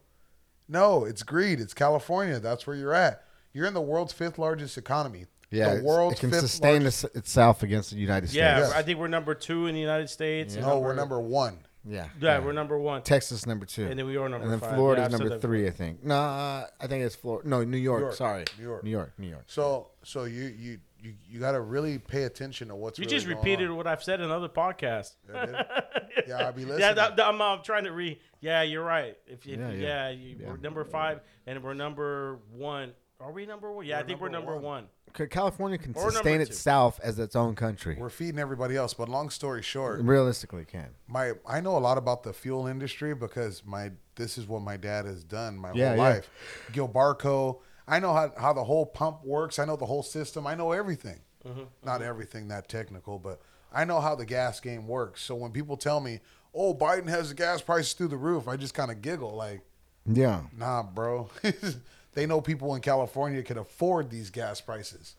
[0.69, 1.59] No, it's greed.
[1.59, 2.39] It's California.
[2.39, 3.25] That's where you're at.
[3.51, 5.25] You're in the world's fifth largest economy.
[5.51, 7.03] Yeah, the it's- world's it can fifth sustain largest.
[7.15, 8.37] itself against the United States.
[8.37, 8.71] Yeah, Yes.
[8.73, 10.55] I think we're number two in the United States.
[10.55, 11.59] and No, we're number one.
[11.85, 13.01] yeah, Yeah, we're number one.
[13.01, 14.75] Texas number two, And then we are number and then five.
[14.75, 16.03] Florida's Yeah, I've number three, I think.
[16.03, 17.47] No, uh, I think it's Florida.
[17.49, 18.01] No, New York.
[18.01, 18.13] York.
[18.13, 18.83] Sorry, New York.
[18.83, 19.43] New York, New York.
[19.47, 22.99] So, so you you you, you got to really pay attention to what's.
[22.99, 23.75] You really just going repeated on.
[23.75, 25.15] what I've said in other podcasts.
[25.33, 25.55] I did?
[26.27, 26.79] Yeah, I'll be listening.
[26.81, 28.19] Yeah, that, that- I'm, uh, trying to re.
[28.41, 29.17] Yeah, you're right.
[29.25, 30.09] If, if Yeah, yeah, yeah.
[30.09, 32.91] you, we're number five, and we're number one.
[33.23, 33.85] Are we number one?
[33.85, 34.83] Yeah, I We're think we're number number one.
[34.83, 34.89] one.
[35.17, 36.43] C- California can Or number sustain two.
[36.43, 37.97] itself as its own country.
[37.99, 38.93] We're feeding everybody else.
[38.93, 40.89] But long story short, Realistically, can.
[41.07, 44.77] my I know a lot about the fuel industry because my this is what my
[44.77, 46.03] dad has done my Yeah, whole yeah.
[46.03, 46.29] life.
[46.71, 47.59] Gilbarco.
[47.87, 49.59] I know how, how the whole pump works.
[49.59, 50.47] I know the whole system.
[50.47, 51.19] I know everything.
[51.45, 53.41] Mm-hmm, Not everything that technical, but
[53.73, 55.21] I know how the gas game works.
[55.23, 56.19] So when people tell me,
[56.53, 59.61] "Oh, Biden has the gas prices through the roof," I just kind of giggle like,
[60.05, 61.29] Yeah, "Nah, bro."
[62.13, 65.15] they know people in California can afford these gas prices,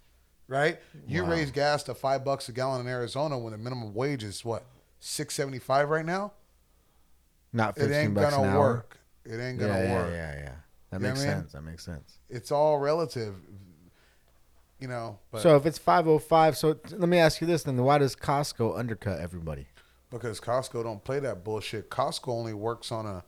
[0.48, 0.78] right?
[1.06, 4.44] You raise gas to five bucks a gallon in Arizona when the minimum wage is
[4.44, 4.64] what
[5.00, 6.32] six seventy five right now.
[7.52, 8.60] not fifteen It ain't bucks gonna an hour.
[8.60, 8.98] work.
[9.24, 10.10] It ain't gonna yeah, work.
[10.12, 10.40] yeah, yeah.
[10.42, 10.54] Yeah.
[10.90, 11.40] That You makes what I mean?
[11.42, 11.52] sense.
[11.52, 12.18] That makes sense.
[12.28, 13.34] It's all relative,
[14.78, 15.18] you know.
[15.30, 17.98] But so if it's five oh five, so let me ask you this: then why
[17.98, 19.66] does Costco undercut everybody?
[20.10, 21.88] because Costco don't play that bullshit.
[21.88, 23.24] Costco only works on a.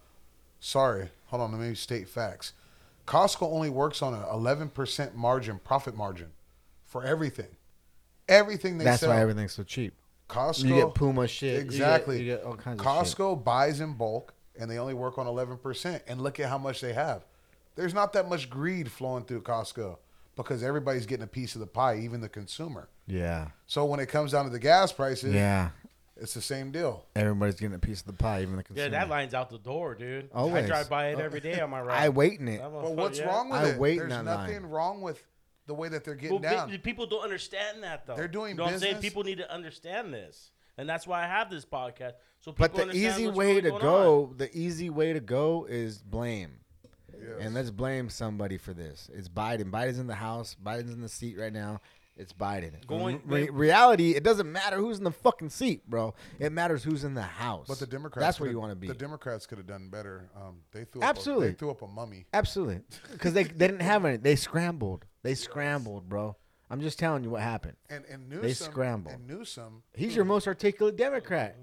[0.61, 1.53] Sorry, hold on.
[1.53, 2.53] Let me state facts.
[3.07, 6.29] Costco only works on a eleven percent margin, profit margin,
[6.85, 7.49] for everything.
[8.29, 9.11] Everything they That's sell.
[9.11, 9.95] why everything's so cheap.
[10.29, 10.65] Costco.
[10.65, 11.53] You get Puma shit.
[11.53, 12.19] you get- Exactly.
[12.21, 13.17] You get, all kinds of shit.
[13.17, 16.01] Costco buys in bulk and they only work on 11%.
[16.07, 17.25] And look at how much they have.
[17.77, 19.99] There's not that much greed flowing through Costco
[20.37, 22.89] because everybody's getting a piece of the pie, even the consumer.
[23.07, 25.71] Yeah, So when it comes down to the gas prices, yeah.
[26.17, 27.05] It's the same deal.
[27.17, 28.87] Everybody's getting a piece of the pie, even the consumer.
[28.87, 30.31] Yeah, that line's out the door, dude.
[30.35, 30.67] I Always.
[30.67, 31.25] drive by it oh.
[31.25, 32.03] every day on my ride.
[32.03, 32.59] I wait in it.
[32.59, 33.27] That But motherfucker- what's yeah.
[33.27, 33.79] wrong with I it?
[33.79, 34.71] wait in There's that nothing line.
[34.71, 35.23] wrong with
[35.67, 36.71] the way that they're getting Well, down.
[36.71, 38.15] pe- people don't understand that though.
[38.17, 38.95] They're doing you know what I'm saying?
[38.97, 39.11] business.
[39.11, 42.13] People need to understand this, and that's why I have this podcast.
[42.41, 44.37] So people But the understand easy what's way really to go, on.
[44.37, 46.59] the easy way to go is blame.
[47.13, 47.39] Yes.
[47.41, 49.09] And let's blame somebody for this.
[49.15, 49.71] It's Biden.
[49.71, 50.55] Biden's in the House.
[50.63, 51.81] Biden's in the seat right now.
[52.17, 52.87] It's Biden.
[52.87, 56.15] Going- Re- reality, it doesn't matter who's in the fucking seat, bro.
[56.39, 57.67] It matters who's in the House.
[57.67, 58.25] But the Democrats.
[58.25, 58.87] That's where you want to be.
[58.87, 60.31] The Democrats could have done better.
[60.37, 61.47] Um, they threw Absolutely.
[61.47, 62.27] Up a, they threw up a mummy.
[62.33, 64.17] Absolutely, because they they didn't have any.
[64.17, 65.07] They scrambled.
[65.23, 66.37] They scrambled, bro.
[66.71, 67.77] I'm just telling you what happened.
[67.91, 68.71] And and Newsom.
[68.73, 69.11] scramble.
[69.13, 69.83] And Newsom.
[69.95, 71.57] He's your most articulate Democrat.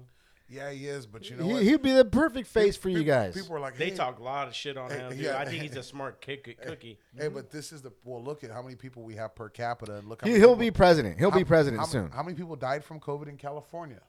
[0.52, 1.06] Yeah, he is.
[1.06, 1.62] But you know He, what?
[1.62, 3.34] he'd be the perfect face for you guys.
[3.34, 5.20] People are like, They hey, talk a lot of shit on Hey, him, dude.
[5.20, 5.38] yeah.
[5.38, 6.98] I think he's a smart kick- cookie.
[7.16, 8.22] Hey, but this is the well.
[8.22, 10.20] Look at how many people we have per capita, and look.
[10.20, 11.18] How He, many he'll people- be president.
[11.18, 12.10] He'll how- be president how, soon.
[12.10, 14.02] How many people died from COVID in California?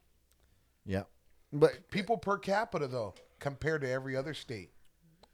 [0.85, 1.03] Yeah,
[1.53, 4.71] But People per capita, though, compared to every other state,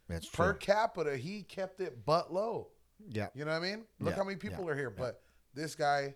[0.07, 2.67] that's per capita, he kept it butt low.
[3.07, 3.29] Yeah.
[3.33, 3.85] You know what I mean?
[3.99, 4.89] Look Yeah, how many people yeah, are here.
[4.91, 5.21] But
[5.55, 6.13] this guy,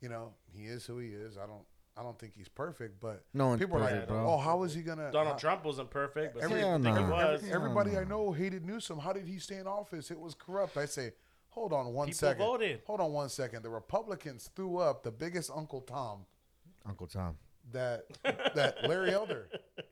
[0.00, 1.36] you know, he is who he is.
[1.36, 1.64] I don't.
[1.96, 4.26] I don't think he's perfect, but No one's people are like, bro.
[4.26, 6.96] "Oh, how is he gonna?" Donald how- Trump wasn't perfect, but Every- some people Hell
[6.96, 7.40] think he was.
[7.42, 8.98] Hell Everybody I know hated Newsom.
[8.98, 10.10] How did he stay in office?
[10.10, 10.76] It was corrupt.
[10.76, 11.12] I say,
[11.50, 12.44] hold on one People second.
[12.44, 12.82] voted.
[12.86, 13.62] Hold on one second.
[13.64, 16.24] The Republicans threw up the biggest Uncle Tom
[16.86, 17.36] Uncle Tom.
[17.72, 18.04] that
[18.54, 19.48] that Larry Elder.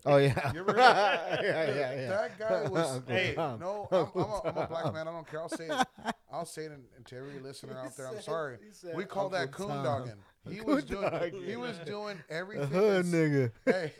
[0.06, 0.52] Oh yeah.
[0.52, 2.08] You ever heard yeah, yeah, yeah.
[2.08, 2.90] That guy was.
[2.96, 5.08] Uncle hey, no, I'm, I'm, a, I'm a black man.
[5.08, 5.40] I don't care.
[5.40, 5.86] I'll say it.
[6.30, 6.72] I'll say it
[7.06, 8.06] to every listener out there.
[8.08, 8.58] I'm said- sorry.
[8.66, 9.84] he said We call that Uncle coon Tom.
[9.84, 10.12] dogging.
[10.48, 11.10] He was doing.
[11.44, 12.68] He was doing everything.
[12.68, 13.52] Hood that's- nigga.
[13.66, 13.92] Hey,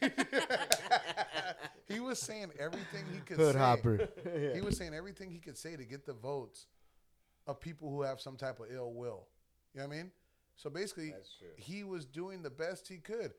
[1.95, 3.59] he was saying everything he could Hood say.
[3.59, 4.09] hopper.
[4.55, 6.67] He was saying everything he could say to get the votes
[7.47, 9.27] of people who have some type of ill will.
[9.75, 10.11] You know what I mean?
[10.57, 11.13] So basically,
[11.57, 13.33] he was doing the best he could.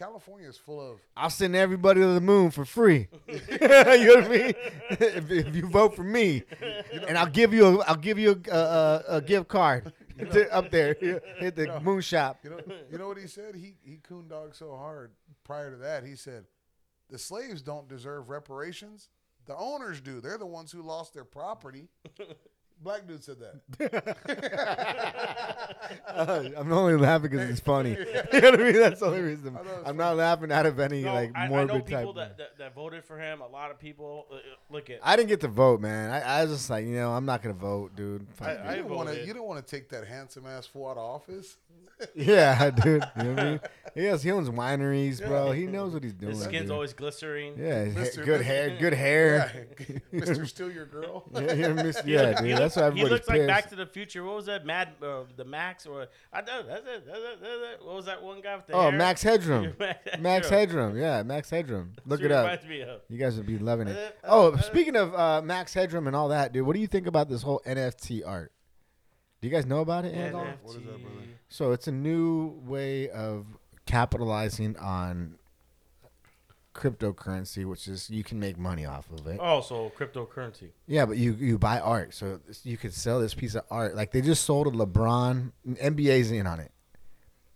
[0.00, 3.08] California is full of I'll send everybody to the moon for free.
[3.28, 4.54] you know what I mean?
[4.90, 6.42] if, if you vote for me,
[7.06, 10.70] and I'll give you a I'll give you a, a, a gift card to- up
[10.70, 10.96] there.
[11.38, 12.38] Hit the moon shop.
[12.42, 13.54] You know, you know what he said?
[13.54, 15.10] He he coon dogged so hard.
[15.44, 16.46] Prior to that, he said,
[17.10, 19.10] "The slaves don't deserve reparations.
[19.44, 20.22] The owners do.
[20.22, 21.88] They're the ones who lost their property."
[22.82, 24.16] Black dude said that.
[26.06, 27.90] Uh, I'm only laughing because it's funny.
[28.32, 28.72] you know what I mean?
[28.74, 29.56] That's the only reason.
[29.56, 31.86] I know it's I'm not laughing out of any No, like I, I know type.
[31.86, 33.40] people that, that, that voted for him.
[33.40, 34.26] A lot of people.
[34.30, 34.38] Uh, uh,
[34.70, 35.00] look at.
[35.02, 36.10] I didn't get to vote, man.
[36.10, 38.26] I, I was just like, you know, I'm not gonna vote, dude.
[38.40, 38.60] I- it.
[38.64, 39.18] I didn't want to.
[39.18, 41.56] You didn't want to take that handsome ass fool out of office.
[42.14, 43.02] yeah, dude.
[43.18, 43.60] You know what I mean?
[43.94, 45.52] He has he owns wineries, bro.
[45.52, 46.32] He knows what he's doing.
[46.34, 46.70] His skin's dude.
[46.70, 47.58] always glistering.
[47.58, 48.24] yeah, his ha- Mr.
[48.24, 49.66] good hair, good hair.
[50.12, 50.46] Yeah, Mr.
[50.48, 51.24] Steal Your Girl.
[51.34, 52.04] Yeah, yeah, Mr.
[52.04, 52.46] He yeah, look- dude.
[52.46, 54.22] he That's look- why He everybody's looks like Back to the Future.
[54.24, 54.64] What was that?
[54.66, 56.66] Mad, uh, the Max, or I don't.
[56.66, 57.06] That's it.
[57.06, 57.38] That's it.
[57.40, 57.84] That's it.
[57.86, 58.92] What was that one guy with the Oh, hair?
[58.98, 59.74] Max Headroom.
[59.78, 60.88] Max Max Headroom.
[60.90, 60.96] Headroom.
[61.02, 61.92] Yeah, Max Headroom.
[62.06, 62.44] Look That's it up.
[62.44, 63.00] Reminds me of.
[63.08, 64.18] You guys would be loving Uh, it.
[64.24, 66.86] uh, Oh, uh, speaking of uh, Max Headroom and all that, dude, what do you
[66.86, 68.52] think about this whole NFT art?
[69.40, 70.14] Do you guys know about it?
[70.14, 70.44] at all?
[70.44, 70.56] NFT.
[70.62, 71.26] What is that, brother?
[71.48, 73.46] So it's a new way of
[73.86, 75.36] capitalizing on
[76.80, 79.38] cryptocurrency, which is you can make money off of it.
[79.40, 80.70] Oh, so cryptocurrency.
[80.86, 83.94] Yeah, but you you buy art, so you could sell this piece of art.
[83.94, 85.52] Like they just sold a LeBron.
[85.66, 86.72] NBA's in on it.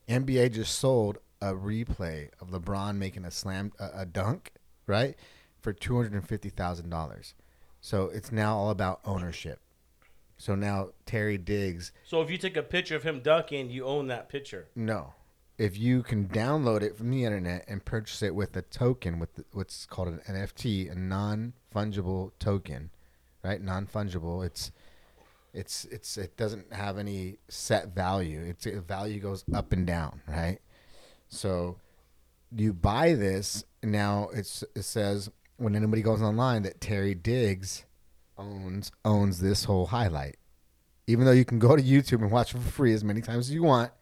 [0.09, 4.53] NBA just sold a replay of LeBron making a slam a, a dunk,
[4.87, 5.17] right,
[5.61, 7.35] for two hundred and fifty thousand dollars.
[7.81, 9.61] So it's now all about ownership.
[10.37, 14.09] So now Terry Diggs, So if you take a picture of him dunking, you own
[14.09, 14.67] that picture.
[14.75, 15.15] no,
[15.57, 19.45] if you can download it from the internet and purchase it with a token, with
[19.53, 22.91] what's called an NFT, a non fungible token,
[23.43, 23.61] right?
[23.61, 24.45] Non fungible.
[24.45, 24.73] It's
[25.53, 28.43] it's it's it doesn't have any set value.
[28.43, 30.59] It's value goes up and down, right?
[31.29, 31.77] So
[32.51, 34.31] you buy this now.
[34.35, 37.85] It's it says when anybody goes online that Terry Diggs
[38.37, 40.37] owns owns this whole highlight.
[41.07, 43.49] Even though you can go to YouTube and watch it for free as many times
[43.49, 43.93] as you want,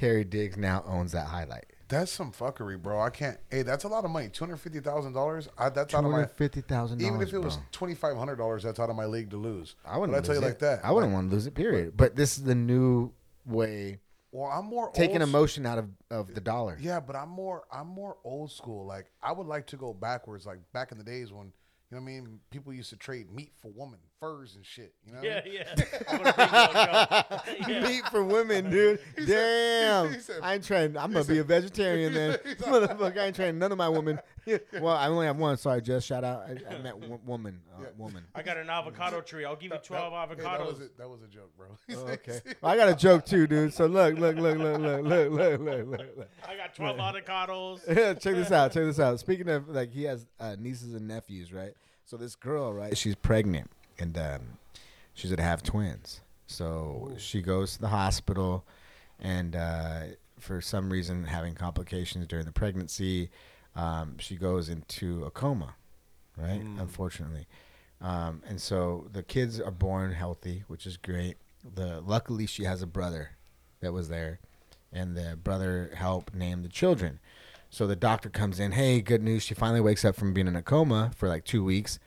[0.00, 1.66] Terry Diggs now owns that highlight.
[1.88, 3.02] That's some fuckery, bro.
[3.02, 3.36] I can't.
[3.50, 4.30] Hey, that's a lot of money.
[4.30, 5.46] Two hundred fifty thousand dollars.
[5.58, 6.20] That's out of my.
[6.20, 7.02] hundred fifty thousand.
[7.02, 9.74] Even if it was twenty five hundred dollars, that's out of my league to lose.
[9.84, 10.16] I wouldn't.
[10.16, 10.44] But I tell you it.
[10.46, 10.80] like that.
[10.82, 11.54] I wouldn't want to lose it.
[11.54, 11.98] Period.
[11.98, 13.12] But this is the new
[13.44, 13.98] way
[14.32, 16.78] Well, I'm more taking emotion out of, of the dollar.
[16.80, 18.86] Yeah, but I'm more I'm more old school.
[18.86, 22.02] Like I would like to go backwards, like back in the days when you know
[22.02, 22.40] what I mean.
[22.50, 24.92] People used to trade meat for woman furs and shit.
[25.06, 25.20] You know?
[25.22, 25.74] Yeah, yeah.
[26.08, 27.68] I'm gonna bring you a joke.
[27.68, 27.88] Yeah.
[27.88, 29.00] Meat for women, dude.
[29.16, 29.28] He said-
[30.06, 30.12] Damn.
[30.12, 30.96] he said- I ain't trying.
[30.96, 32.32] I'm gonna be a vegetarian then.
[32.60, 34.18] Motherfucker, I ain't trying none of my women.
[34.80, 35.56] well, I only have one.
[35.56, 36.42] Sorry, just shout out.
[36.48, 37.60] I, I meant wo- woman.
[37.74, 38.22] Uh, Woman.
[38.34, 39.44] I got an avocado tree.
[39.44, 40.58] I'll give you 12 that- hey, avocados.
[40.58, 41.66] that, was a, that was a joke, bro.
[41.96, 42.40] Oh, okay.
[42.60, 43.72] Well, I got a joke too, dude.
[43.74, 46.28] So look, look, look, look, look, look, look, look, look.
[46.46, 47.80] I got 12 avocados.
[47.88, 48.72] Yeah, check this out.
[48.72, 49.18] Check this out.
[49.20, 51.72] Speaking of like, he has uh, nieces and nephews, right?
[52.04, 52.96] So this girl, right?
[52.96, 53.70] She's pregnant,
[54.00, 54.40] and um,
[55.14, 56.20] she's gonna have twins.
[56.46, 58.64] So she goes to the hospital,
[59.20, 60.00] and uh,
[60.38, 63.30] for some reason, having complications during the pregnancy,
[63.76, 65.74] um, she goes into a coma,
[66.36, 66.60] right?
[66.78, 67.46] Unfortunately,
[68.00, 71.36] um, and so the kids are born healthy, which is great.
[71.74, 73.32] The luckily she has a brother
[73.80, 74.40] that was there,
[74.92, 77.20] and the brother helped name the children.
[77.68, 78.72] So the doctor comes in.
[78.72, 79.44] Hey, good news!
[79.44, 82.00] She finally wakes up from being in a coma for like two weeks.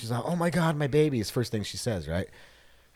[0.00, 2.28] She's like, "Oh my God, my baby!" Is first thing she says, right?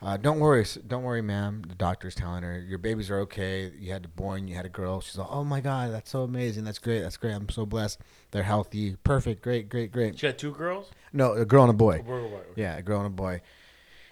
[0.02, 1.62] Uh, don't worry, don't worry, ma'am.
[1.66, 3.70] The doctor's telling her your babies are okay.
[3.78, 5.00] You had a boy and you had a girl.
[5.00, 6.64] She's like, "Oh my God, that's so amazing.
[6.64, 7.00] That's great.
[7.00, 7.32] That's great.
[7.32, 8.00] I'm so blessed.
[8.30, 10.90] They're healthy, perfect, great, great, great." She had two girls?
[11.12, 12.00] No, a girl and a boy.
[12.00, 12.40] A Boy, boy, boy.
[12.56, 13.40] Yeah, a girl and a boy.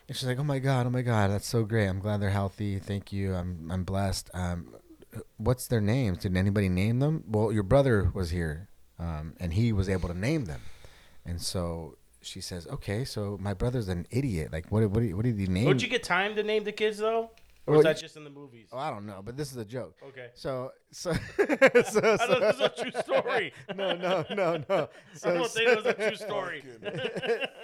[0.09, 1.89] And she's like, "Oh my god, oh my god, that's so great.
[1.89, 2.79] I'm glad they're healthy.
[2.79, 3.35] Thank you.
[3.35, 4.31] I'm I'm blessed.
[4.35, 4.75] Um,
[5.37, 6.19] what's their names?
[6.19, 7.25] Did anybody name them?
[7.27, 8.69] Well, your brother was here,
[8.99, 10.61] um, and he was able to name them.
[11.25, 14.53] And so she says, "Okay, so my brother's an idiot.
[14.53, 15.67] Like, what what did- what did he name?
[15.67, 17.31] Don't you get time to name the kids, though?
[17.65, 18.69] Or Well, is that just in the movies?
[18.73, 19.97] oh, I don't know, but this is a joke.
[20.09, 20.31] Okay.
[20.35, 23.53] So so so, I so thought this was a true story.
[23.77, 24.89] no no no no.
[25.15, 26.65] I So, don't think it was a true story.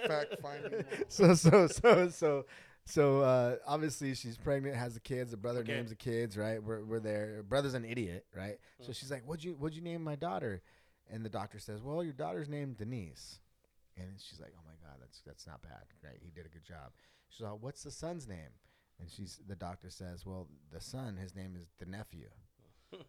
[0.07, 0.85] Fact finding.
[1.09, 2.45] so so so so
[2.85, 5.31] so uh, obviously she's pregnant, has the kids.
[5.31, 5.73] The brother Okay.
[5.75, 6.63] names the kids, right?
[6.63, 7.35] We're, we're there.
[7.37, 8.57] Her brother's an idiot, right?
[8.81, 8.85] Mm.
[8.85, 10.61] So she's like, "What'd you What'd you name my daughter?"
[11.11, 13.39] And the doctor says, "Well, your daughter's named Denise."
[13.99, 16.17] And she's like, "Oh my God, that's that's not bad, right?
[16.21, 16.91] He did a good job."
[17.29, 18.51] She's like, "What's the son's name?"
[18.99, 22.29] And she's the doctor says, "Well, the son, his name is the nephew."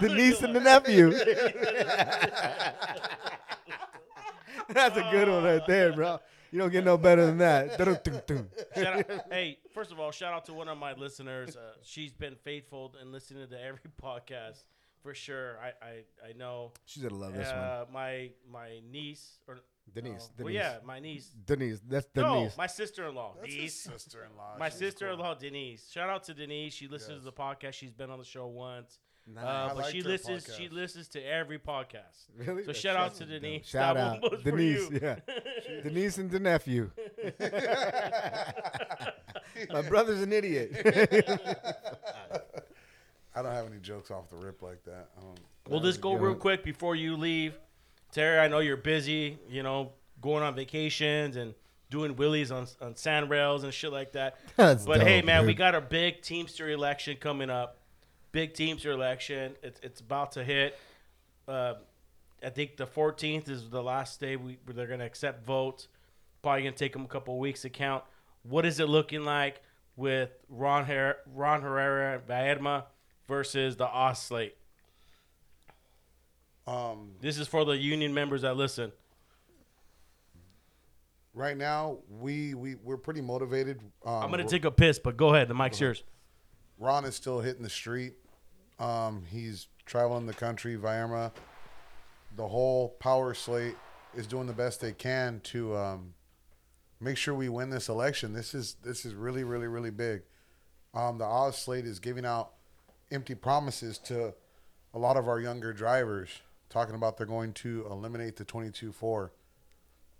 [0.00, 1.10] the niece and the nephew.
[4.68, 6.18] That's a good one right there, bro.
[6.50, 7.76] You don't get no better than that.
[8.76, 11.56] Shout out, hey, first of all, shout out to one of my listeners.
[11.56, 14.62] Uh, she's been faithful and listening to every podcast
[15.04, 15.58] for sure.
[15.62, 16.72] I I, I know.
[16.86, 17.56] She's gonna love this one.
[17.58, 19.58] Uh, my my niece or
[19.94, 21.28] Denise, no, well, yeah, my niece.
[21.46, 22.26] Denise, that's Denise.
[22.26, 23.34] No, my sister-in-law.
[23.38, 23.80] That's his Denise.
[23.82, 24.56] sister-in-law.
[24.58, 25.90] My She's sister-in-law Denise.
[25.90, 26.72] Shout out to Denise.
[26.72, 27.20] She listens Yes.
[27.20, 27.74] to the podcast.
[27.74, 28.98] She's been on the show once.
[29.26, 29.44] Nice.
[29.44, 30.48] Uh, but she her listens.
[30.56, 32.28] She listens to every podcast.
[32.36, 32.62] Really?
[32.62, 33.42] So That's shout out to fucking dope.
[33.42, 33.66] Denise.
[33.66, 34.90] Shout That out one was for Denise.
[35.02, 35.16] Yeah,
[35.82, 36.90] Denise and the nephew.
[39.70, 40.72] My brother's an idiot.
[43.34, 45.08] I don't have any jokes off the rip like that.
[45.18, 45.34] Um,
[45.68, 46.40] We'll just go real one.
[46.40, 47.58] quick before you leave.
[48.12, 51.54] Terry, I know you're busy, you know, going on vacations and
[51.90, 54.36] doing willies on on sand rails and shit like that.
[54.56, 57.78] That's but hey, dope, man, we got a big Teamster election coming up.
[58.30, 59.54] Big Teamster election.
[59.62, 60.78] It's it's about to hit.
[61.48, 61.74] Uh,
[62.44, 65.88] I think the 14th is the last day we where they're gonna accept votes.
[66.42, 68.04] Probably gonna take them a couple of weeks to count.
[68.42, 69.62] What is it looking like
[69.96, 72.84] with Ron Her- Ron Herrera and Vairma
[73.28, 74.56] versus the Oz slate?
[76.66, 78.92] Um, This is for the union members that listen.
[81.34, 83.80] right now, we we we're pretty motivated.
[84.04, 85.48] Um, I'm gonna take a piss, but go ahead.
[85.48, 86.04] The mic's yours.
[86.78, 88.14] Ron is still hitting the street.
[88.78, 90.76] Um, he's traveling the country.
[90.76, 91.32] Vairma,
[92.36, 93.76] the whole power slate
[94.14, 96.14] is doing the best they can to um,
[97.00, 98.32] make sure we win this election.
[98.32, 100.22] This is this is really really really big.
[100.94, 102.53] Um, the Oz slate is giving out
[103.14, 104.34] empty promises to
[104.92, 106.28] a lot of our younger drivers,
[106.68, 109.30] talking about they're going to eliminate the 22-4.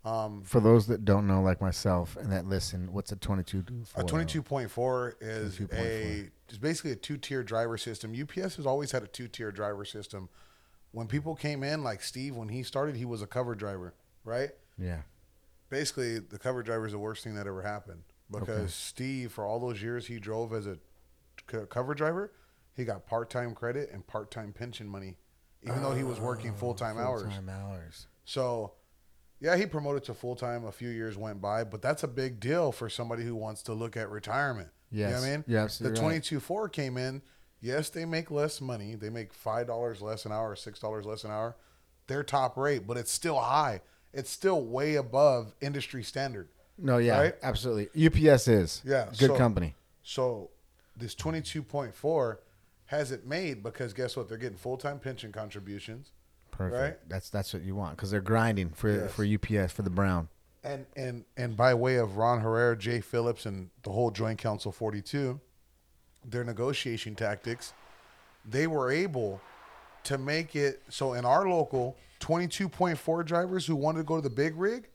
[0.05, 3.65] Um, For those that don't know, like myself, and that listen, what's a 22?
[3.97, 5.73] A twenty-two point four is 22.4.
[5.79, 8.13] a is basically a two-tier driver system.
[8.15, 10.29] UPS has always had a two-tier driver system.
[10.93, 13.95] When people came in, like Steve, when he started, he was a cover driver,
[14.25, 14.51] right?
[14.79, 15.01] Yeah.
[15.71, 18.67] Basically, the cover driver is the worst thing that ever happened because Okay.
[18.69, 20.77] Steve, for all those years he drove as a
[21.47, 22.31] cover driver,
[22.77, 25.17] he got part-time credit and part-time pension money,
[25.63, 27.23] even though he was working oh, full-time hours.
[27.23, 28.07] Full-time hours.
[28.25, 28.73] So,
[29.41, 30.65] yeah, he promoted to full time.
[30.65, 33.75] A few years went by, but that's a big deal for somebody who wants to
[33.75, 34.69] look at retirement.
[34.91, 35.45] You know what I mean?
[35.47, 36.43] You're the absolutely twenty right.
[36.43, 37.21] four came in.
[37.61, 38.95] Yes, they make less money.
[38.95, 41.57] They make five dollars less an hour, six dollars less an hour.
[42.07, 43.81] They're top rate, but it's still high.
[44.13, 46.49] It's still way above industry standard.
[46.79, 47.35] No, yeah, Right?
[47.43, 47.89] absolutely.
[48.07, 48.83] UPS is.
[48.85, 49.75] Yeah, Good so- company.
[50.03, 50.51] So
[50.97, 52.41] this twenty two point four
[52.95, 54.29] has it made because guess what?
[54.29, 56.13] They're getting full time pension contributions.
[56.51, 56.81] Perfect.
[56.81, 57.09] Right?
[57.09, 59.13] That's that's what you want because they're grinding for Yes.
[59.13, 60.29] for UPS for the Brown.
[60.63, 64.71] and and and by way of Ron Herrera, Jay Phillips, and the whole Joint Council
[64.73, 65.41] 42,
[66.25, 67.73] their negotiation tactics,
[68.45, 69.41] they were able
[70.05, 74.31] to make it so in our local 22.4 drivers who wanted to go to the
[74.31, 74.89] big rig,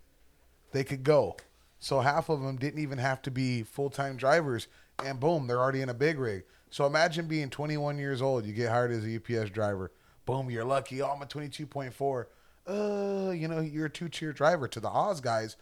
[0.72, 1.36] they could go.
[1.80, 4.68] So half of them didn't even have to be full time drivers,
[5.04, 6.44] and boom, they're already in a big rig.
[6.70, 9.92] So imagine being 21 years old, you get hired as a UPS driver.
[10.26, 11.02] Boom, you're lucky.
[11.02, 12.26] Oh, I'm a 22.4.
[12.68, 14.68] Uh, you know, you're a two tier driver.
[14.68, 15.56] To the Oz guys,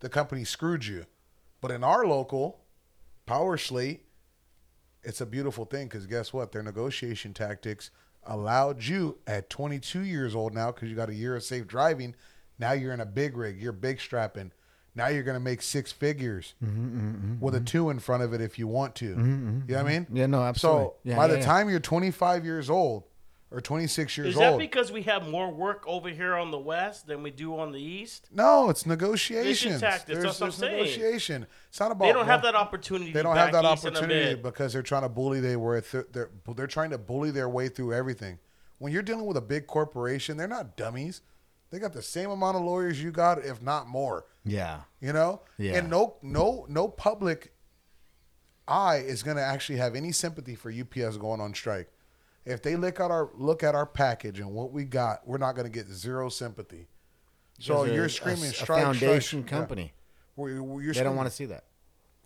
[0.00, 1.06] the company screwed you.
[1.60, 2.60] But in our local
[3.24, 4.04] power slate,
[5.02, 6.52] it's a beautiful thing because guess what?
[6.52, 7.90] Their negotiation tactics
[8.26, 12.14] allowed you at 22 years old now because you got a year of safe driving.
[12.58, 13.60] Now you're in a big rig.
[13.60, 14.52] You're big strapping.
[14.96, 17.64] Now you're going to make six figures Mm-hmm, mm-hmm with a mm-hmm.
[17.64, 19.14] two in front of it if you want to.
[19.16, 20.06] Mm-hmm, you know what I mean?
[20.12, 20.84] Yeah, no, absolutely.
[20.84, 21.44] So Yeah, by yeah, the yeah.
[21.44, 23.04] time you're 25 years old
[23.50, 26.50] or 26 years old, Is that old, because we have more work over here on
[26.50, 28.28] the west than we do on the east?
[28.32, 29.80] no, it's negotiations.
[29.80, 31.00] tactics, There's, that's what I'm there's saying.
[31.00, 31.46] negotiation.
[31.68, 33.12] It's not about They don't have that opportunity.
[33.12, 35.80] They don't have that east in the opportunity because they're trying to bully their way
[35.80, 36.06] through.
[36.12, 38.38] They're they're trying to bully their way through everything.
[38.78, 41.20] When you're dealing with a big corporation, they're not dummies.
[41.70, 44.26] They got the same amount of lawyers you got, if not more.
[44.44, 44.80] Yeah.
[45.00, 45.76] You know, Yeah.
[45.76, 47.52] And no no no public
[48.66, 51.88] eye is going to actually have any sympathy for UPS going on strike.
[52.44, 55.54] If they look at our look at our package and what we got, we're not
[55.54, 56.88] going to get zero sympathy.
[57.58, 59.50] So There's you're a- screaming a strike, foundation strike.
[59.52, 59.58] Yeah.
[59.58, 59.92] company.
[60.36, 61.64] We're- we're- you're They don't want to see that.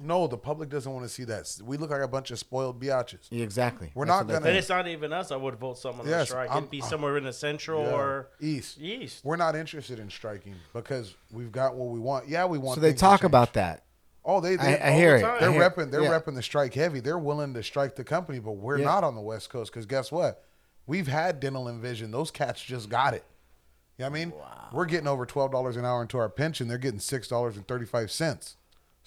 [0.01, 1.51] No, the public doesn't want to see that.
[1.65, 3.27] We look like a bunch of spoiled biatches.
[3.31, 3.91] Yeah, exactly.
[3.95, 5.33] We're That's not what they gonna- Then it's not even us.
[5.33, 6.49] I would vote someone on Yes, strike.
[6.51, 7.93] I'm- It'd be somewhere in the central Yeah.
[7.95, 8.79] or East.
[8.81, 9.25] east.
[9.25, 12.29] We're not interested in striking because we've got what we want.
[12.29, 12.77] Yeah, we want.
[12.77, 13.85] So they things to talk about that.
[14.25, 14.57] Oh, they.
[14.57, 15.23] they I, I all hear the it.
[15.23, 15.41] Time.
[15.41, 15.91] They're hear- repping.
[15.91, 16.11] They're yeah.
[16.20, 17.01] repping the strike heavy.
[17.01, 18.85] They're willing to strike the company, but we're Yeah.
[18.85, 20.45] not on the West Coast because guess what?
[20.87, 22.11] We've had dental and vision.
[22.11, 23.25] Those cats just got it.
[23.97, 24.33] You know what I mean?
[24.73, 26.69] We're getting over twelve dollars an hour into our pension.
[26.69, 28.57] They're getting six dollars and thirty five cents.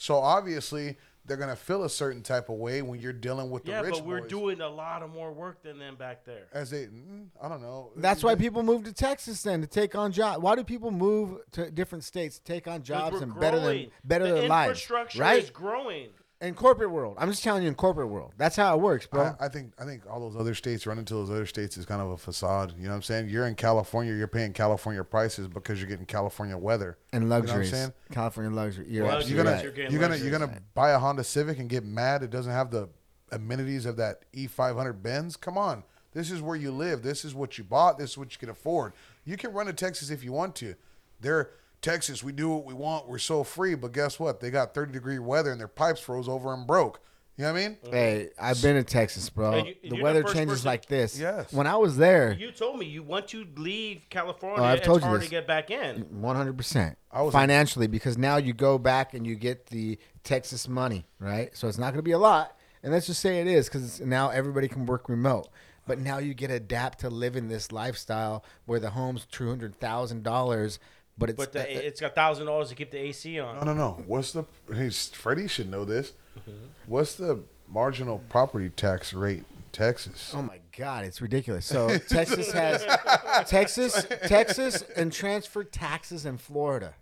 [0.02, 3.72] So obviously they're gonna feel a certain type of way when you're dealing with the
[3.74, 4.30] Yeah, rich but we're boys.
[4.32, 6.48] doing a lot of more work than them back there.
[6.52, 6.88] as they.
[6.88, 7.92] mm, I don't know.
[7.96, 10.42] That's why people move to Texas then to take on jobs.
[10.42, 13.92] Why do people move to different states to take on jobs we're and better than
[14.04, 14.70] better the their lives?
[14.72, 15.44] infrastructure Right?
[15.44, 16.10] is growing.
[16.42, 19.36] In corporate world, I'm just telling you, in corporate world, that's how it works, bro.
[19.40, 21.86] I, I think I think all those other states running to those other states is
[21.86, 22.74] kind of a facade.
[22.78, 23.30] You know what I'm saying?
[23.30, 27.40] You're in California, you're paying California prices because you're getting California weather and You know
[27.40, 27.94] what I'm saying?
[28.12, 28.88] California luxury.
[28.90, 29.62] You're Well, You're gonna.
[29.62, 32.72] You're you're gonna you're gonna buy a Honda Civic and get mad it doesn't have
[32.72, 32.90] the
[33.32, 35.36] amenities of that E500 Benz.
[35.36, 37.04] Come on, this is where you live.
[37.04, 38.00] This is what you bought.
[38.00, 38.94] This is what you can afford.
[39.26, 40.74] You can run to Texas if you want to.
[41.20, 41.52] They're
[41.82, 42.24] Texas.
[42.24, 43.08] We do what we want.
[43.08, 43.76] We're so free.
[43.76, 44.40] But guess what?
[44.40, 47.02] They got 30 degree weather and their pipes froze over and broke.
[47.38, 47.78] You know what I mean?
[47.90, 49.54] Hey, I've been to Texas, bro.
[49.54, 51.18] And you- the you're the weather first changes person- like this.
[51.20, 51.52] Yes.
[51.52, 54.86] When I was there, You told me you once you leave California, Oh, I've it's
[54.86, 55.28] told you hard this.
[55.30, 56.02] to get back in.
[56.22, 59.98] One hundred percent I was- financially because now you go back and you get the
[60.24, 61.50] Texas money, right?
[61.58, 64.02] So it's not going to be a lot, and let's just say it is because
[64.02, 65.48] now everybody can work remote.
[65.88, 69.80] But now you get to adapt to living this lifestyle where the home's two hundred
[69.80, 70.78] thousand dollars,
[71.22, 73.58] but it's But the, it's got thousand dollars to keep the AC on.
[73.58, 74.04] No, no, no.
[74.08, 74.44] What's the?
[74.74, 76.14] Hey, Freddy should know this.
[76.40, 76.52] Mm-hmm.
[76.88, 80.34] What's the marginal property tax rate in Texas?
[80.36, 81.66] Oh my God, it's ridiculous.
[81.66, 82.84] So Texas has
[83.48, 86.96] Texas, Texas, and transfer taxes in Florida.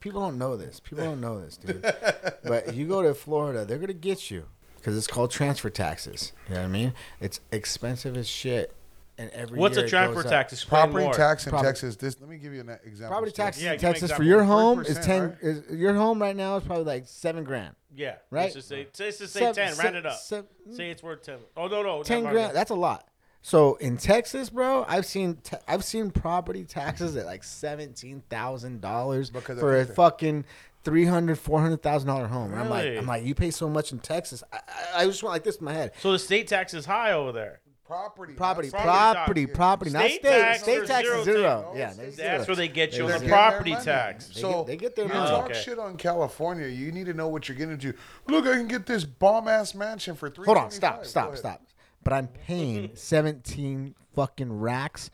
[0.00, 0.78] People don't know this.
[0.78, 1.82] People don't know this, dude.
[1.82, 4.44] But if you go to Florida, they're gonna get you
[4.76, 6.32] because it's called transfer taxes.
[6.48, 6.94] You know what I mean?
[7.20, 8.72] It's expensive as shit,
[9.18, 10.30] and every What's year a it transfer goes up.
[10.30, 10.52] tax?
[10.52, 11.14] Explain Property more.
[11.14, 11.96] tax in Property- Texas.
[11.96, 12.20] This.
[12.20, 13.08] Let me give you an example.
[13.08, 13.44] Property Steve.
[13.44, 14.26] taxes Yeah, in give me Texas for example.
[14.26, 15.22] your home is 3%, ten.
[15.22, 15.36] right?
[15.42, 17.74] Is, your home right now is probably like seven grand.
[17.96, 18.42] Yeah, Right?
[18.42, 19.74] Let's just say, let's just say Seven- ten.
[19.74, 20.18] se- round it up.
[20.18, 20.76] se- mm.
[20.76, 21.38] say it's worth ten.
[21.56, 22.46] Oh no, no, ten never grand.
[22.48, 22.56] mind.
[22.56, 23.08] That's a lot.
[23.42, 28.80] So in Texas, bro, I've seen te- I've seen property taxes at like seventeen thousand
[28.80, 30.44] dollars Because for a think that- fucking
[30.84, 32.52] three hundred, four hundred thousand dollar home.
[32.52, 32.98] And I'm like, Really?
[32.98, 34.42] I'm like, you pay so much in Texas.
[34.52, 35.92] I, I, I just went like this in my head.
[36.00, 37.60] So the state tax is high over there.
[37.88, 38.34] Property.
[38.34, 39.56] Property, not property, tax.
[39.56, 40.30] property, not State state.
[40.42, 41.62] tax State tax zero is zero.
[41.72, 41.78] tax?
[41.78, 42.46] Yeah, No, there's That's zero.
[42.46, 43.84] where they get you on They're the property money.
[43.84, 44.28] tax.
[44.28, 45.30] They So get- they get their you money.
[45.30, 45.54] talk Okay.
[45.62, 46.66] shit on California.
[46.68, 47.94] You need to know what you're getting into.
[48.26, 50.44] Look, I can get this bomb ass mansion for three.
[50.44, 51.62] Hold on, stop, stop, stop.
[52.04, 55.10] But I'm paying seventeen fucking racks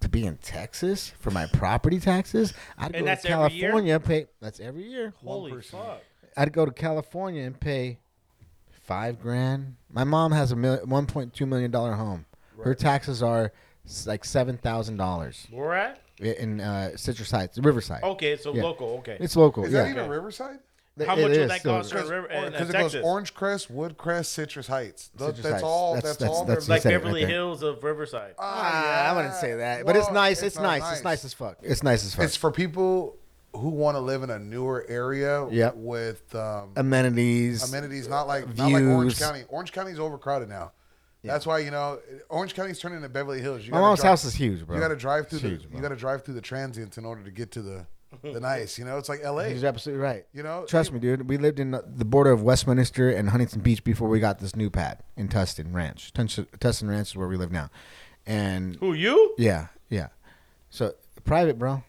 [0.00, 2.54] to be in Texas for my property taxes.
[2.76, 3.68] I'd And go that's to every year?
[3.70, 4.26] California, pay.
[4.40, 5.12] That's every year.
[5.24, 6.00] Holy fuck!
[6.36, 7.98] I'd go to California and pay
[8.90, 9.76] five grand.
[9.92, 12.26] My mom has a mil- one point two million dollar home.
[12.64, 13.52] Her taxes are
[13.86, 16.00] s- like seven thousand dollars Where at?
[16.18, 18.02] in uh, Citrus Heights, Riverside.
[18.02, 18.64] Okay, so Yeah.
[18.64, 18.88] local.
[18.98, 19.16] Okay.
[19.20, 19.64] It's local.
[19.64, 19.84] Is yeah.
[19.84, 20.58] that even Riverside?
[21.06, 23.32] How It much is would that still- cost her in River- Because it goes Orange
[23.32, 25.08] Crest, Woodcrest, Citrus Heights.
[25.16, 25.62] Th- Citrus that's Heights.
[25.64, 25.94] all.
[25.94, 26.44] That's- That's, that's- all.
[26.44, 27.24] that's- they're- like said it right Beverly.
[27.24, 28.34] Hills of Riverside.
[28.38, 30.42] Ah, I wouldn't say that, but it's nice.
[30.42, 30.92] It's, not nice.
[30.94, 31.56] It's nice as fuck.
[31.62, 32.24] It's nice as fuck.
[32.24, 33.16] It's for people
[33.52, 35.74] who want to live in a newer area Yep.
[35.76, 37.68] with um, amenities.
[37.68, 39.42] amenities, not like not like Orange County.
[39.48, 40.72] Orange County's overcrowded now.
[41.22, 41.98] That's why you know
[42.30, 43.66] Orange County's turning into Beverly Hills.
[43.66, 44.74] You My mom's drive- house is huge, bro.
[44.76, 46.96] You got to drive through It's the huge, you got to drive through the transients
[46.96, 47.86] in order to get to the
[48.22, 48.78] the nice.
[48.78, 49.50] You know, it's like L.A.
[49.50, 50.24] He's absolutely right.
[50.32, 51.28] You know, Trust me, dude.
[51.28, 54.70] We lived in the border of Westminster and Huntington Beach before we got this new
[54.70, 56.12] pad in Tustin Ranch.
[56.14, 57.68] Tustin, Tustin Ranch is where we live now.
[58.26, 59.34] And Who you?
[59.38, 60.08] yeah, yeah.
[60.70, 60.94] So
[61.24, 61.82] private, bro.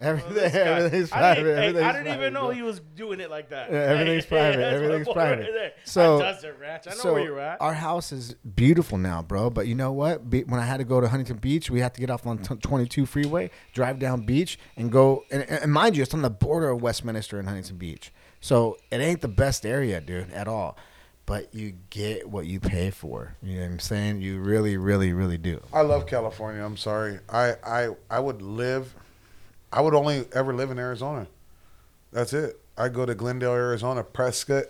[0.00, 0.58] Everything, oh, This guy.
[0.58, 1.42] everything's I private.
[1.44, 2.50] didn't, everything's I didn't private, even know bro.
[2.50, 3.70] he was doing it like that.
[3.72, 4.56] Yeah, everything's private.
[4.58, 5.38] that's my Everything's private.
[5.42, 5.72] right there.
[5.84, 7.60] So- That it, I know so where you're at.
[7.62, 9.50] Our house is beautiful now, bro.
[9.50, 10.28] But you know what?
[10.28, 12.38] Be- when I had to go to Huntington Beach, we had to get off on
[12.38, 15.24] t- 22 freeway, drive down beach, and go.
[15.30, 18.96] And, and mind you, it's on the border of Westminster and Huntington Beach, so it
[19.00, 20.76] ain't the best area, dude, at all.
[21.26, 23.36] But you get what you pay for.
[23.42, 24.20] You know what I'm saying?
[24.20, 25.62] You really, really, really do.
[25.72, 26.62] I love California.
[26.62, 27.20] I'm sorry.
[27.30, 28.94] I I I would live.
[29.74, 31.26] I would only ever live in Arizona.
[32.12, 32.60] That's it.
[32.78, 34.66] I go to Glendale, Arizona, Prescott,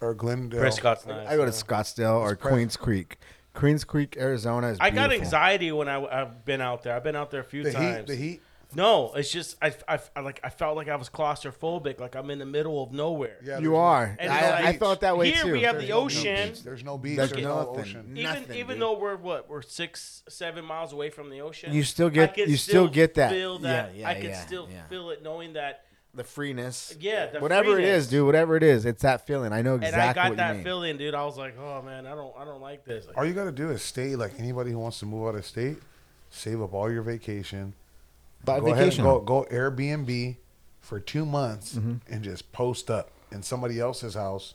[0.00, 0.58] or Glendale.
[0.60, 1.28] Prescott's nice.
[1.28, 1.52] I go to.
[1.52, 3.18] Scottsdale or It's pre- Queens Creek.
[3.54, 4.78] Queens Creek, Arizona is.
[4.80, 6.94] I got anxiety when I, have been out there.
[6.96, 7.76] I've been out there a few The heat.
[7.76, 8.08] times.
[8.08, 8.42] The heat.
[8.74, 12.28] No, it's just I, I, I like I felt like I was claustrophobic, like I'm
[12.30, 13.38] in the middle of nowhere.
[13.42, 14.14] Yeah, You are.
[14.18, 15.52] And I, it's I like- felt that way Here too.
[15.52, 16.48] we have There's the no ocean.
[16.50, 16.62] beach.
[16.62, 17.16] There's no beach.
[17.16, 17.80] There's There's, no nothing.
[17.80, 18.06] ocean.
[18.12, 18.82] Even Nothing, even dude.
[18.82, 22.50] though we're what we're six seven miles away from the ocean, You still get- could
[22.50, 23.30] you still get that.
[23.30, 24.82] Feel that Yeah, yeah, I can yeah, still yeah.
[24.88, 25.84] feel it, knowing that.
[26.14, 26.94] the freeness.
[27.00, 28.04] Yeah, the whatever it freeness.
[28.04, 28.26] is, dude.
[28.26, 29.52] Whatever it is, it's that feeling.
[29.54, 30.00] I know exactly.
[30.00, 30.64] And I got what that mean.
[30.64, 31.14] feeling, dude.
[31.14, 33.06] I was like, oh man, I don't I don't like this.
[33.06, 34.14] Like, All you got to do is stay.
[34.14, 35.78] Like anybody who wants to move out of state,
[36.28, 37.72] save up all your vacation.
[38.44, 39.04] But go vacation.
[39.04, 40.36] ahead and go go Airbnb
[40.80, 42.12] for two months Mm-hmm.
[42.12, 44.54] and just post up in somebody else's house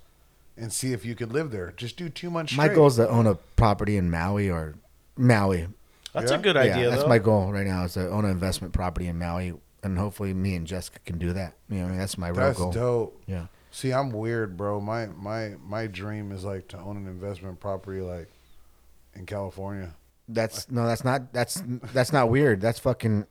[0.57, 1.73] and see if you could live there.
[1.77, 2.53] Just do two months.
[2.55, 2.75] my straight.
[2.75, 4.75] goal is to own a property in Maui or
[5.17, 5.67] Maui.
[6.13, 6.37] that's Yeah?
[6.37, 6.71] a good idea.
[6.71, 6.89] yeah, idea.
[6.91, 7.09] that's though.
[7.09, 9.53] my goal right now is to own an investment property in Maui,
[9.83, 11.53] and hopefully me and Jessica can do that.
[11.69, 12.45] You know, I mean, that's my real goal.
[12.45, 12.71] That's goal.
[12.71, 13.23] dope.
[13.27, 13.45] Yeah.
[13.71, 14.79] See, I'm weird, bro.
[14.79, 18.29] My my my dream is like to own an investment property like
[19.15, 19.93] in California.
[20.29, 21.61] That's no, that's not that's
[21.93, 22.61] that's not weird.
[22.61, 23.25] That's fucking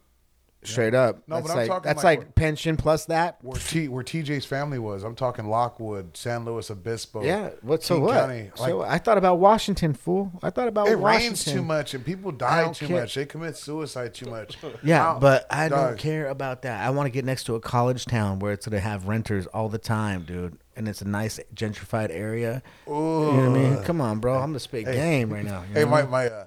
[0.64, 1.22] straight up.
[1.26, 3.38] No, that's but I'm like talking that's like like, pension plus that.
[3.42, 5.02] Where T where TJ's family was.
[5.02, 7.22] I'm talking Lockwood, San Luis Obispo.
[7.24, 7.50] Yeah.
[7.62, 7.82] What?
[7.82, 8.14] So King what?
[8.14, 8.50] County.
[8.54, 10.32] so I thought about Washington, fool.
[10.42, 11.28] I thought about it Washington.
[11.30, 13.00] rains too much and people die too care.
[13.00, 13.14] much.
[13.14, 14.56] They commit suicide too much.
[14.84, 15.18] Yeah, Wow.
[15.20, 15.88] but I Dog.
[15.90, 16.84] don't care about that.
[16.84, 19.68] I want to get next to a college town where it's gonna have renters all
[19.68, 22.62] the time, dude, and it's a nice gentrified area.
[22.86, 23.82] You know what I mean?
[23.84, 24.38] Come on, bro.
[24.38, 24.94] I'm the spit Hey.
[24.94, 25.62] game right now.
[25.68, 25.90] you Hey, know?
[25.90, 26.46] my my uh,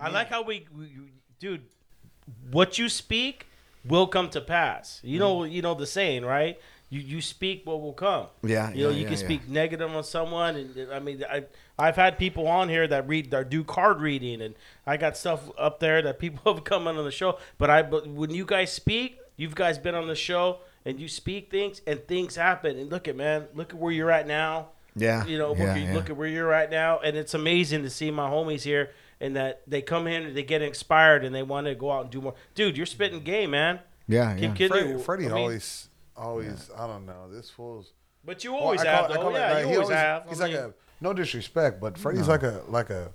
[0.00, 0.92] I like how we, we,
[1.40, 1.62] dude.
[2.50, 3.46] What you speak
[3.84, 5.00] will come to pass.
[5.02, 5.20] You mm.
[5.20, 6.58] know, you know the saying, right?
[6.90, 8.26] you you speak what will come.
[8.42, 9.24] Yeah, you know yeah, you yeah, can yeah.
[9.24, 11.44] speak negative on someone, and I mean I
[11.78, 14.54] I've had people on here that read that do card reading, and
[14.86, 17.38] I got stuff up there that people have come on the show.
[17.58, 21.08] But I but when you guys speak, you've guys been on the show and you
[21.08, 22.78] speak things and things happen.
[22.78, 24.68] And look at man, look at where you're at now.
[24.96, 25.94] Yeah, You know, look, at, yeah.
[25.94, 29.36] look at where you're at now, and it's amazing to see my homies here and
[29.36, 32.10] that they come in and they get inspired and they want to go out and
[32.10, 32.34] do more.
[32.54, 33.80] Dude, you're spitting game, man.
[34.06, 34.54] Yeah, Keep yeah.
[34.54, 34.98] kidding Freddy, you.
[34.98, 37.30] Freddy I mean, always, always, I don't know.
[37.30, 37.92] This fool's.
[38.24, 39.20] But you always I call have, it- though.
[39.20, 40.28] call it- yeah, like, you he always have.
[40.28, 43.12] He's I like a no disrespect, but Freddy's like a like a.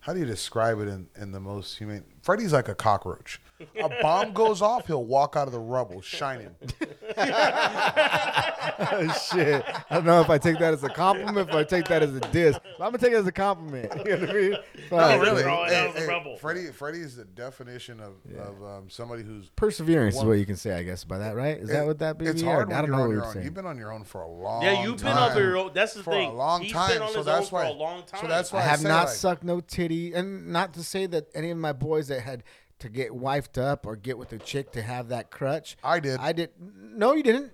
[0.00, 2.04] How do you describe it in, in the most humane?
[2.22, 3.40] Freddy's like a cockroach.
[3.82, 6.54] A bomb goes off, he'll walk out of the rubble shining.
[9.30, 9.64] Shit.
[9.90, 12.14] I don't know if I take that as a compliment, if I take that as
[12.14, 12.58] a diss.
[12.78, 13.92] But I'm gonna take it as a compliment.
[14.06, 14.56] You know what I mean?
[14.90, 15.42] No, really.
[15.42, 16.36] Throw it Hey, out of the hey, rubble.
[16.36, 19.50] Freddy, Freddy is the definition of, of um, somebody who's.
[19.56, 21.56] Perseverance is what you can say, I guess, by that, right?
[21.58, 22.26] Is that what that be?
[22.26, 23.32] It's Or- hard I don't you're know on what your you're own.
[23.32, 23.44] saying.
[23.44, 24.62] You've been on your own for a long.
[24.62, 25.32] yeah, you've been time.
[25.32, 25.70] on your own.
[25.74, 26.30] That's the for thing.
[26.30, 26.92] a long He's time.
[26.92, 27.68] been on so his that's own why.
[27.68, 28.20] for a long time.
[28.20, 30.82] So that's why I I, have say, not like, sucked no titty, and not to
[30.84, 32.44] say that any of my boys that had
[32.78, 35.76] to get wifed up or get with a chick to have that crutch.
[35.82, 36.18] I did.
[36.20, 36.50] I did.
[36.60, 37.52] No, you didn't.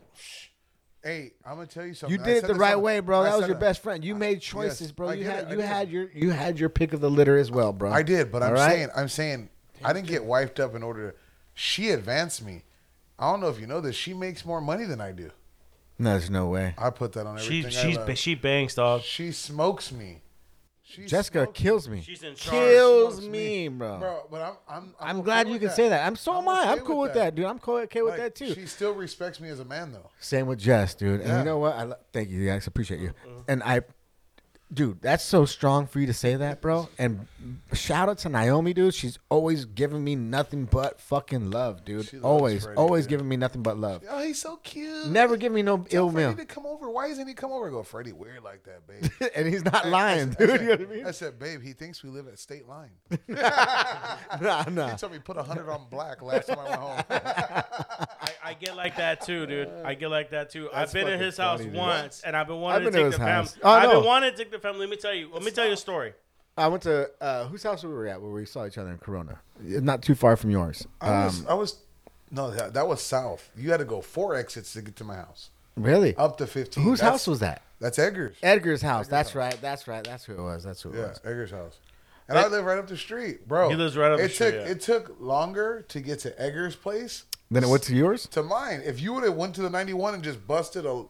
[1.03, 2.16] Hey, I'm gonna tell you something.
[2.16, 3.20] You did it the right way, bro.
[3.23, 3.61] I That was your it.
[3.61, 4.05] best friend.
[4.05, 5.09] You made choices, bro.
[5.09, 7.51] I You had it, you had your you had your pick of the litter as
[7.51, 7.90] well, bro.
[7.90, 8.70] I did, but I'm All right?
[8.70, 9.49] saying, I'm saying,
[9.85, 11.16] I didn't get wiped up in order to.
[11.55, 12.62] She advanced me.
[13.19, 13.97] I don't know if you know this.
[13.97, 15.31] She makes more money than I do.
[15.99, 16.74] No, there's no way.
[16.78, 17.70] I put that on She everything.
[17.90, 18.19] she's I love.
[18.19, 19.03] she bangs, dog.
[19.03, 20.23] She smokes me.
[20.94, 22.02] She Jessica smokes kills me.
[22.02, 22.51] She's in charge.
[22.59, 23.98] Kills smokes me, bro.
[23.98, 24.27] bro.
[24.31, 26.06] But I'm, I'm, I'm okay glad you with can say that.
[26.06, 26.60] I'm so I'm I.
[26.62, 27.35] okay I'm cool with that.
[27.35, 27.47] dude.
[27.47, 28.52] I'm cool, okay with Like, that too.
[28.55, 30.10] She still respects me as a man, though.
[30.20, 31.20] Same with Jess, dude.
[31.20, 31.39] And Yeah.
[31.39, 31.74] you know what?
[31.77, 32.66] I lo- thank you, guys.
[32.66, 33.09] Appreciate you.
[33.27, 33.39] Mm-hmm.
[33.48, 33.81] And I,
[34.73, 36.89] dude, that's so strong for you to say that, bro.
[36.99, 37.27] And
[37.73, 38.94] shout out to Naomi, dude.
[38.94, 42.09] She's always giving me nothing but fucking love, dude.
[42.23, 43.11] Always, Freddy, always dude.
[43.11, 44.03] giving me nothing but love.
[44.09, 45.09] Oh, he's so cute.
[45.09, 46.36] Never give me no Tell ill Freddy will.
[46.36, 46.90] to come over.
[46.90, 47.69] Why isn't he come over?
[47.69, 49.31] I go, Freddy, weird like that, babe.
[49.36, 50.51] and he's not I- I lying, said- I dude.
[50.57, 51.07] said- you know what I mean?
[51.07, 52.90] I said, babe, he thinks we live at Stateline.
[53.28, 54.90] nah, nah.
[54.90, 57.01] He told me put a hundred on black last time I went home.
[57.11, 59.69] I, I get like that too, dude.
[59.85, 60.69] I get like that too.
[60.73, 61.78] I've been in fucking his house funny, dude.
[61.78, 63.32] once, and I've been wanting I've to been to take the his family.
[63.32, 63.59] house.
[63.62, 64.01] Oh, I've no.
[64.01, 64.81] been wanting to take the family.
[64.81, 65.29] Let me tell you.
[65.33, 66.13] Let me tell you a story.
[66.57, 68.91] I went to uh, whose house were we were at where we saw each other
[68.91, 69.39] in Corona.
[69.61, 70.87] Not too far from yours.
[71.01, 71.77] I was, Um, I was,
[72.31, 73.51] no, that, that was south.
[73.57, 76.15] You had to go four exits to get to my house, really?
[76.17, 76.85] up to fifteen.
[76.85, 77.63] Whose That's- house was that?
[77.81, 78.37] That's Edgar's.
[78.43, 79.09] Edgar's house.
[79.09, 79.35] That's house.
[79.37, 79.59] right.
[79.61, 80.05] That's right.
[80.05, 80.63] That's who it was.
[80.63, 81.21] That's who it Yeah, was.
[81.25, 81.79] Edgar's house.
[82.29, 83.69] And I live right up the street, bro.
[83.69, 84.71] He lives right up the it street, Took, yeah.
[84.71, 88.27] It took longer to get to Edgar's place Then it went to yours.
[88.29, 88.81] to mine.
[88.85, 91.05] If you would have went to the 91 and just busted a,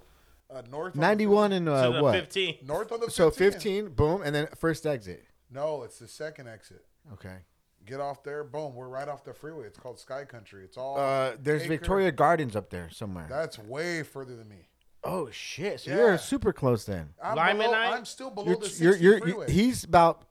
[0.52, 2.14] a north on the 91 and To uh, the what?
[2.14, 2.52] 15.
[2.54, 3.10] 15 north on the 15.
[3.14, 5.24] So 15, boom, and then first exit.
[5.50, 6.84] No, it's the second exit.
[7.12, 7.36] Okay.
[7.84, 8.74] Get off there, boom.
[8.74, 9.66] We're right off the freeway.
[9.66, 10.64] It's called Sky Country.
[10.64, 10.96] It's all.
[10.98, 11.68] Uh, there's acre.
[11.70, 13.26] Victoria Gardens up there somewhere.
[13.28, 14.68] That's way further than me.
[15.02, 15.80] oh shit!
[15.80, 15.96] So Yeah.
[15.96, 17.10] you're super close then.
[17.22, 19.50] I'm, Lyman below, I'm still below You're, the 60 you're, you're, freeway.
[19.50, 20.26] he's about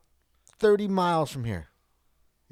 [0.60, 1.68] 30 miles from here.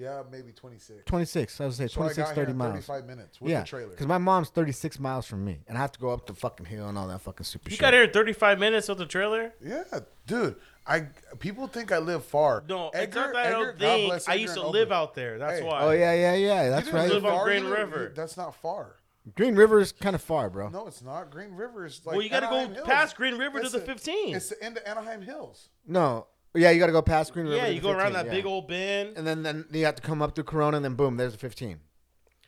[0.01, 1.03] Yeah, maybe 26.
[1.05, 1.61] 26.
[1.61, 2.73] I was say So I 26, got 30 miles.
[2.87, 3.91] 35 minutes with yeah, the trailer.
[3.91, 6.67] because my mom's 36 miles from me, and I have to go up the fucking
[6.67, 7.81] hill and all that fucking super You shit.
[7.81, 9.53] got here in 35 minutes with the trailer.
[9.65, 9.83] Yeah,
[10.27, 10.57] dude.
[10.87, 11.07] I
[11.39, 12.65] people think I live far.
[12.69, 14.09] No, it's Edgar, not that I Edgar, don't God think.
[14.09, 15.39] bless I used to live out there.
[15.39, 15.65] That's Hey.
[15.67, 15.83] why.
[15.83, 16.71] Oh yeah, yeah, yeah.
[16.71, 17.11] That's You right.
[17.11, 17.45] live on.
[17.45, 18.03] Green You River.
[18.09, 18.97] you- That's not far.
[19.37, 20.71] Green River is kind of far, bro.
[20.71, 21.31] No, it's not.
[21.31, 22.15] Green River is like.
[22.17, 22.87] Well, you got to go Hills.
[22.89, 24.35] past Green River to It's the 15.
[24.35, 25.69] It's the end of Anaheim Hills.
[25.87, 26.27] No.
[26.55, 27.57] Yeah, you got to go past Green River.
[27.59, 28.33] yeah, to you the go around 15, that yeah.
[28.33, 29.17] big old bend.
[29.17, 31.39] and then then you have to come up through Corona, and then boom, there's a
[31.39, 31.79] 15.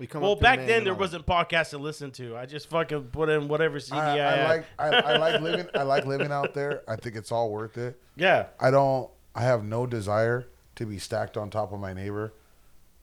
[0.01, 2.11] You come Well, up through back Maine then and there all wasn't podcasts to listen
[2.13, 2.37] to.
[2.37, 4.49] I just fucking put in whatever CD I, I, I had.
[4.49, 4.65] like.
[4.79, 5.67] I, I like living.
[5.75, 6.83] I like living out there.
[6.89, 8.01] I think it's all worth it.
[8.17, 9.09] yeah, I don't.
[9.35, 12.33] I have no desire to be stacked on top of my neighbor.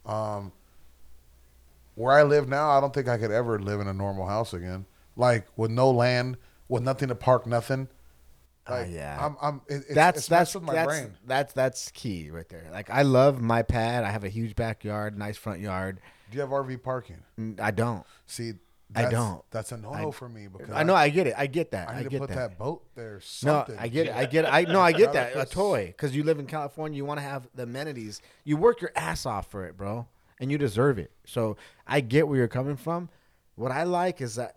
[0.06, 0.52] Um,
[1.96, 4.54] where I live now, I don't think I could ever live in a normal house
[4.54, 4.86] again.
[5.16, 7.88] Like with no land, with nothing to park, nothing.
[8.70, 9.18] Ah, Like, yeah.
[9.20, 9.38] I'm.
[9.42, 9.62] I'm.
[9.68, 11.14] It, it's, that's it's that's with my that's, brain.
[11.26, 12.68] that's that's key right there.
[12.72, 14.04] Like I love my pad.
[14.04, 16.00] I have a huge backyard, nice front yard.
[16.32, 17.24] Do you have RV parking?
[17.60, 18.06] I don't.
[18.28, 18.54] See,
[18.96, 19.44] I don't.
[19.52, 20.96] That's a no I- no for me because I know.
[20.96, 21.34] I get it.
[21.38, 21.90] I get that.
[21.90, 22.36] I I, need to get put that.
[22.36, 22.58] that.
[22.58, 23.20] boat there.
[23.44, 24.16] No, I get it.
[24.16, 24.48] I get it.
[24.54, 25.36] I no, I get that.
[25.36, 26.98] A toy because you live in California.
[26.98, 28.22] You want to have the amenities.
[28.44, 30.08] You work your ass off for it, bro,
[30.40, 31.12] and you deserve it.
[31.26, 33.10] So I get where you're coming from.
[33.56, 34.56] What I like is that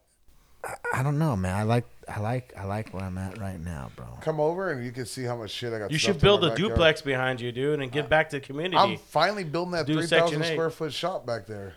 [0.64, 1.54] I, I don't know, man.
[1.56, 1.84] I like
[2.14, 4.06] I like I like where I'm at right now, bro.
[4.20, 5.90] Come over and you can see how much shit I got.
[5.90, 6.72] you should build a backyard.
[6.72, 8.76] duplex behind you, dude, and give back to the community.
[8.76, 10.52] I'm finally building that Do three Section thousand eight.
[10.54, 11.74] square foot shop back there.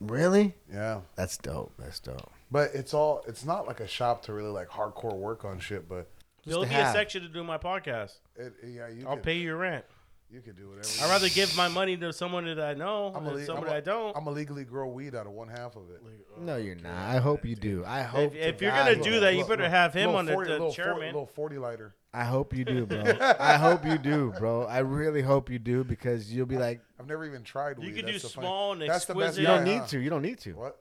[0.00, 0.54] Really?
[0.72, 1.00] Yeah.
[1.14, 1.72] That's dope.
[1.78, 2.30] That's dope.
[2.50, 5.88] But it's all it's not like a shop to really like hardcore work on shit,
[5.88, 6.08] but
[6.44, 6.92] There'll to be a have.
[6.92, 8.14] section to do my podcast.
[8.36, 9.84] it, yeah, you I'll could, pay your rent.
[10.32, 10.88] You can do whatever.
[11.02, 13.74] I'd rather give my money to someone that I know I'm than ille- someone I'm
[13.74, 14.16] I don't.
[14.16, 16.00] I'm illegally grow weed out of one half of it.
[16.02, 16.94] Oh, no, you're not.
[16.94, 17.84] I hope you do.
[17.86, 18.34] I hope.
[18.34, 19.20] if if you're God gonna do do.
[19.20, 21.06] that, you Little- better little- have him little on the, 40 the little 40 chairman.
[21.06, 21.94] little forty lighter.
[22.14, 23.04] I hope you do, bro.
[23.40, 24.64] I hope you do, bro.
[24.64, 27.88] I really hope you do because you'll be like, I've never even tried weed.
[27.88, 29.40] You could That's do the funny- small and That's the best exquisite.
[29.42, 29.86] you guy, don't need huh?
[29.86, 30.00] to.
[30.00, 30.52] You don't need to.
[30.52, 30.78] What?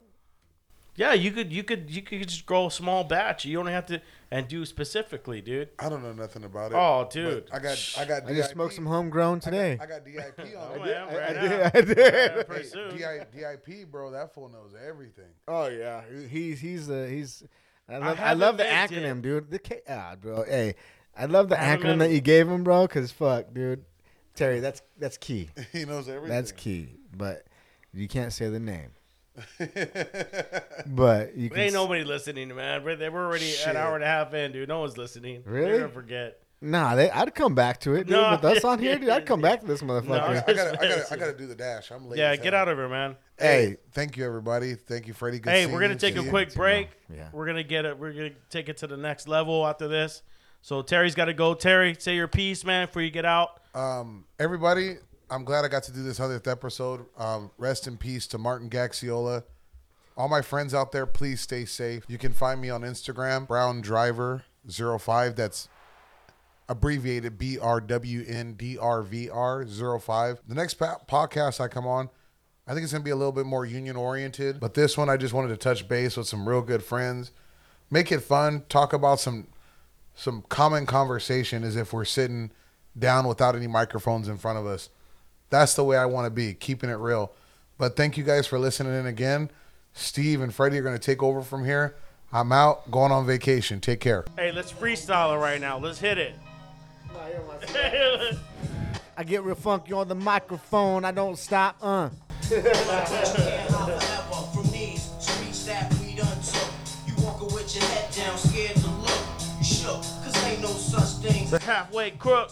[0.95, 3.45] Yeah, you could you could you could just grow a small batch.
[3.45, 5.69] You don't have to and do specifically, dude.
[5.79, 6.75] I don't know nothing about it.
[6.75, 7.49] Oh, but dude.
[7.51, 8.23] I got I got.
[8.25, 8.55] I just DIP.
[8.55, 9.77] smoked some homegrown today.
[9.81, 10.87] I got DIP Oh, on.
[10.87, 11.17] yeah, it.
[11.17, 11.41] right I now.
[11.41, 11.61] did.
[11.61, 11.97] I did.
[12.37, 12.97] Yeah, pretty Hey, soon.
[12.97, 15.31] DIP, bro, that fool knows everything.
[15.47, 17.43] Oh yeah, he's he's uh, he's.
[17.89, 19.21] I love, I haven't love the acronym, it.
[19.21, 19.51] dude.
[19.51, 20.43] The K, ah, bro.
[20.43, 20.75] Hey,
[21.17, 22.87] I love the I acronym met that you gave him, bro.
[22.87, 23.83] Cause fuck, dude.
[24.35, 25.49] Terry, that's that's key.
[25.71, 26.29] he knows everything.
[26.29, 26.89] That's key.
[27.15, 27.45] But
[27.93, 28.91] you can't say the name.
[30.87, 31.59] But you can.
[31.59, 32.83] Ain't s- nobody listening, man.
[32.83, 33.67] We're, we're already Shit.
[33.67, 34.67] an hour and a half in, dude.
[34.67, 35.43] No one's listening.
[35.45, 35.71] Really?
[35.71, 36.39] They're gonna forget.
[36.63, 38.11] Nah, they, I'd come back to it, dude.
[38.11, 38.31] No.
[38.31, 40.07] With us on here, dude, I'd come back to this motherfucker.
[40.07, 40.15] No.
[40.47, 41.91] I gotta, I gotta, I gotta do the dash.
[41.91, 42.19] I'm late.
[42.19, 42.61] Yeah, get hell.
[42.63, 43.15] out of here, man.
[43.39, 44.75] Hey, thank you, everybody.
[44.75, 45.39] Thank you, Freddy.
[45.39, 46.89] Good Hey, we're gonna take a quick break.
[47.13, 47.29] Yeah.
[47.31, 47.97] We're gonna get it.
[47.97, 50.21] We're gonna take it to the next level after this.
[50.61, 51.55] So Terry's got to go.
[51.55, 53.61] Terry, say your piece, man, before you get out.
[53.73, 54.97] Um, everybody,
[55.31, 57.05] I'm glad I got to do this hundredth episode.
[57.17, 59.43] Um, rest in peace to Martin Gaxiola.
[60.17, 62.03] All my friends out there, please stay safe.
[62.09, 65.37] You can find me on Instagram, Brown Driver 05.
[65.37, 65.69] That's
[66.67, 70.41] abbreviated B R W N D R V R 05.
[70.49, 72.09] The next podcast I come on,
[72.67, 74.59] I think it's going to be a little bit more union oriented.
[74.59, 77.31] But this one, I just wanted to touch base with some real good friends,
[77.89, 79.47] make it fun, talk about some
[80.13, 82.51] some common conversation as if we're sitting
[82.99, 84.89] down without any microphones in front of us.
[85.51, 87.31] That's the way I want to be, keeping it real.
[87.77, 89.51] But thank you guys for listening in again.
[89.93, 91.95] Steve and Freddy are going to take over from here.
[92.31, 93.81] I'm out, going on vacation.
[93.81, 94.23] Take care.
[94.37, 95.77] Hey, let's freestyle it right now.
[95.77, 96.33] Let's hit it.
[99.17, 101.03] I get real funky on the microphone.
[101.03, 101.75] I don't stop.
[101.81, 102.09] Uh.
[102.49, 102.61] However,
[104.53, 106.71] from these streets that we done took,
[107.05, 109.19] you walking with your head down, scared to look.
[109.57, 111.49] You shook, cause ain't no such thing.
[111.49, 112.51] the halfway crook.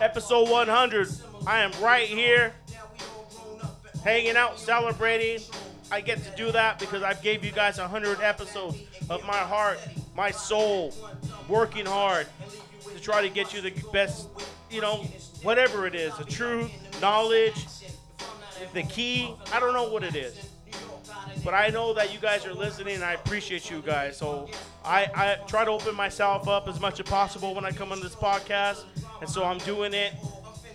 [0.00, 1.08] Episode 100.
[1.46, 2.54] I am right here,
[4.04, 5.40] hanging out, celebrating.
[5.90, 8.78] I get to do that because I've gave you guys 100 episodes
[9.08, 9.78] of my heart,
[10.14, 10.92] my soul,
[11.48, 12.26] working hard
[12.94, 14.28] to try to get you the best,
[14.70, 15.04] you know,
[15.42, 16.70] whatever it is, the truth,
[17.00, 17.66] knowledge,
[18.74, 19.32] the key.
[19.52, 20.50] I don't know what it is.
[21.44, 24.16] But I know that you guys are listening and I appreciate you guys.
[24.16, 24.48] So
[24.84, 28.00] I, I try to open myself up as much as possible when I come on
[28.00, 28.84] this podcast.
[29.20, 30.12] And so I'm doing it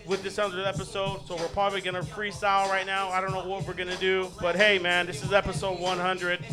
[0.05, 1.21] with this 100th episode.
[1.27, 3.09] So we're probably going to freestyle right now.
[3.09, 4.29] I don't know what we're going to do.
[4.41, 6.45] But hey, man, this is episode 100.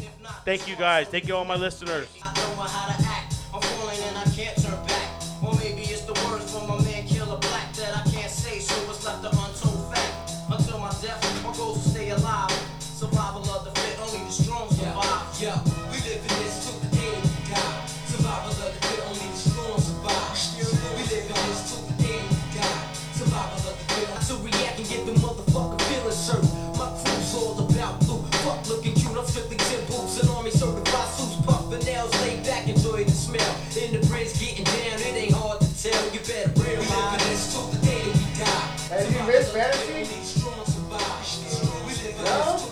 [0.45, 1.09] Thank you guys.
[1.09, 2.09] Thank you, all my listeners.
[39.49, 39.55] Of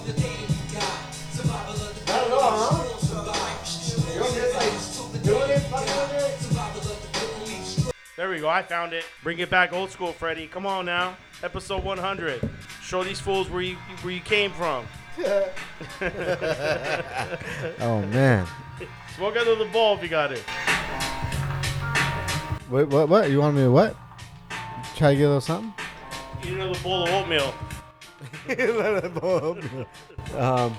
[0.04, 0.12] the
[2.06, 2.84] Not at all, huh?
[4.12, 6.38] You don't like, doing it, fucking with it?
[6.38, 8.48] Survival of the fit, only the strong There we go.
[8.48, 9.04] I found it.
[9.22, 10.46] Bring it back old school, Freddy.
[10.46, 11.16] Come on now.
[11.42, 12.46] Episode 100.
[12.82, 14.86] Show these fools where you where you came from.
[17.80, 18.46] Oh man.
[19.16, 20.44] Smoke out of the ball if you got it.
[22.68, 23.08] Wait, what?
[23.08, 23.30] What?
[23.30, 23.96] You want me to what?
[24.94, 25.72] Try to get a little something?
[26.42, 27.54] Eat another bowl of oatmeal.
[28.48, 29.58] Another bowl.
[30.36, 30.76] um.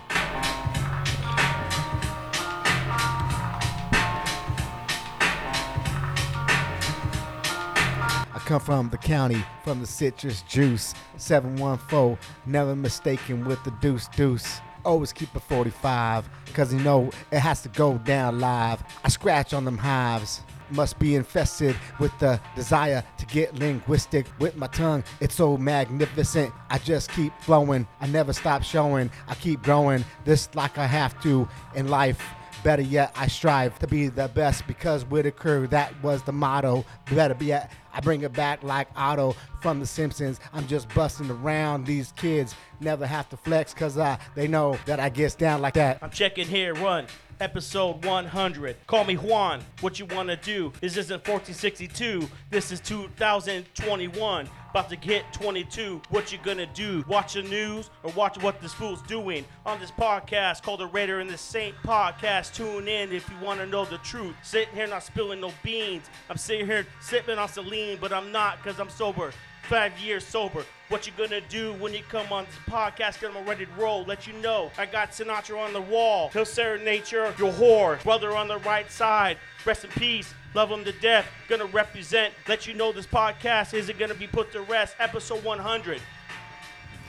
[8.33, 10.93] I come from the county, from the citrus juice.
[11.17, 14.61] 714, never mistaken with the deuce deuce.
[14.85, 18.81] Always keep a 45, cause you know it has to go down live.
[19.03, 20.41] I scratch on them hives.
[20.71, 25.03] Must be infested with the desire to get linguistic with my tongue.
[25.19, 26.53] It's so magnificent.
[26.69, 27.87] I just keep flowing.
[28.01, 29.09] I never stop showing.
[29.27, 30.03] I keep growing.
[30.25, 32.21] This like I have to in life.
[32.63, 36.85] Better yet, I strive to be the best because Whitaker, that was the motto.
[37.11, 40.39] Better be, I I bring it back like Otto from The Simpsons.
[40.53, 41.87] I'm just busting around.
[41.87, 43.97] These kids never have to flex because
[44.35, 45.97] they know that I gets down like that.
[46.03, 47.07] I'm checking here, run.
[47.39, 48.87] Episode 100.
[48.87, 49.61] Call me Juan.
[49.81, 50.73] What you want to do?
[50.81, 52.27] This isn't 1462.
[52.49, 54.49] This is 2021.
[54.71, 56.01] About to get 22.
[56.09, 57.05] What you gonna do?
[57.07, 61.19] Watch the news or watch what this fool's doing on this podcast called the Raider
[61.19, 62.55] and the Saint podcast.
[62.55, 64.35] Tune in if you want to know the truth.
[64.41, 66.09] Sitting here not spilling no beans.
[66.31, 69.31] I'm sitting here sipping on Celine, but I'm not because I'm sober.
[69.69, 70.63] Five years sober.
[70.87, 73.19] What you gonna do when you come on this podcast?
[73.19, 74.05] Cause I'm ready to roll.
[74.05, 76.29] Let you know I got Sinatra on the wall.
[76.29, 78.01] He'll serenade your your whore.
[78.01, 79.37] Brother on the right side.
[79.65, 80.33] Rest in peace.
[80.53, 81.27] Love him to death.
[81.49, 82.33] Gonna represent.
[82.47, 84.95] Let you know this podcast isn't gonna be put to rest.
[84.99, 86.01] Episode 100.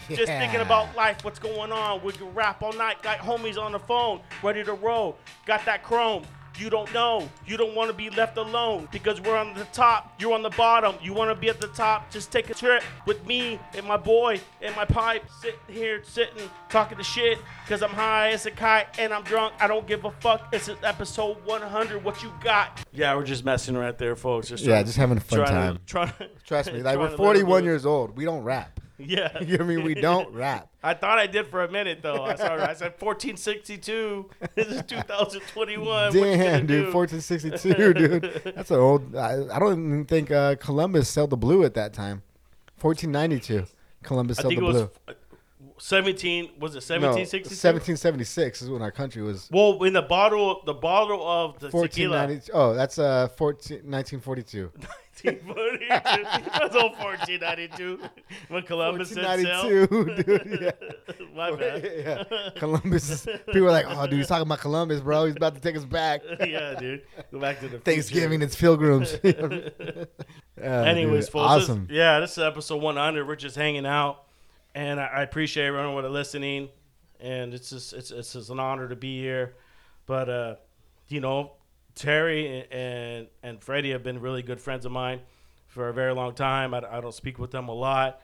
[0.08, 2.02] Just thinking about life, what's going on.
[2.02, 3.02] We can rap all night.
[3.02, 5.18] Got homies on the phone, ready to roll.
[5.46, 6.24] Got that chrome.
[6.58, 7.28] You don't know.
[7.46, 10.12] You don't want to be left alone because we're on the top.
[10.18, 10.96] You're on the bottom.
[11.00, 12.10] You want to be at the top.
[12.10, 15.24] Just take a trip with me and my boy and my pipe.
[15.40, 19.54] Sitting here, sitting, talking to shit because I'm high as a kite and I'm drunk.
[19.60, 20.48] I don't give a fuck.
[20.52, 22.02] It's episode 100.
[22.02, 22.84] What you got?
[22.92, 24.48] Yeah, we're just messing right there, folks.
[24.48, 25.76] Just Yeah, just having a fun time.
[25.76, 26.12] To, trying,
[26.44, 28.16] Trust me, like we're to let it 41 years old.
[28.16, 28.80] We don't rap.
[29.06, 29.38] Yeah.
[29.40, 29.84] You know I mean?
[29.84, 30.68] We don't rap.
[30.82, 32.24] I thought I did for a minute though.
[32.24, 32.62] I sorry.
[32.62, 34.28] I said 1462.
[34.54, 35.86] This is 2021.
[35.86, 36.92] what you Damn, dude, do?
[36.92, 38.54] 1462, dude.
[38.56, 39.14] That's an old.
[39.14, 42.22] I, I don't even think uh, Columbus sailed the blue at that time.
[42.80, 43.66] 1492,
[44.02, 44.90] Columbus sailed the blue.
[45.06, 45.16] was
[45.78, 46.50] 17.
[46.58, 47.48] Was it No, 1762?
[47.54, 49.48] 1776 is when our country was.
[49.52, 52.26] Well, in the bottle, the bottle of the tequila.
[52.26, 52.52] 1490.
[52.52, 54.70] Oh, that's uh 14, 1942.
[55.24, 55.88] 1942.
[55.88, 58.00] That's all 1492
[58.48, 59.86] when Columbus set sail.
[59.88, 60.62] 1492, dude.
[60.62, 61.26] Yeah.
[61.34, 61.90] My bad.
[61.98, 62.50] yeah.
[62.56, 63.10] Columbus.
[63.10, 65.26] Is, people are like, oh, dude, he's talking about Columbus, bro.
[65.26, 66.20] He's about to take us back.
[66.40, 67.02] yeah, dude.
[67.32, 67.82] Go back to the future.
[67.84, 69.14] Thanksgiving, it's pilgrims.
[69.24, 70.06] Uh,
[70.62, 73.26] Anyways, dude, folks, this- yeah, this is episode 100.
[73.26, 74.24] We're just hanging out,
[74.78, 76.68] and I, I appreciate everyone with listening,
[77.20, 79.56] and it's just it's it's just an honor to be here.
[80.06, 80.54] But uh,
[81.08, 81.52] you know,
[81.94, 85.20] Terry and and Freddy have been really good friends of mine
[85.66, 86.74] for a very long time.
[86.74, 88.20] I, I don't speak with them a lot.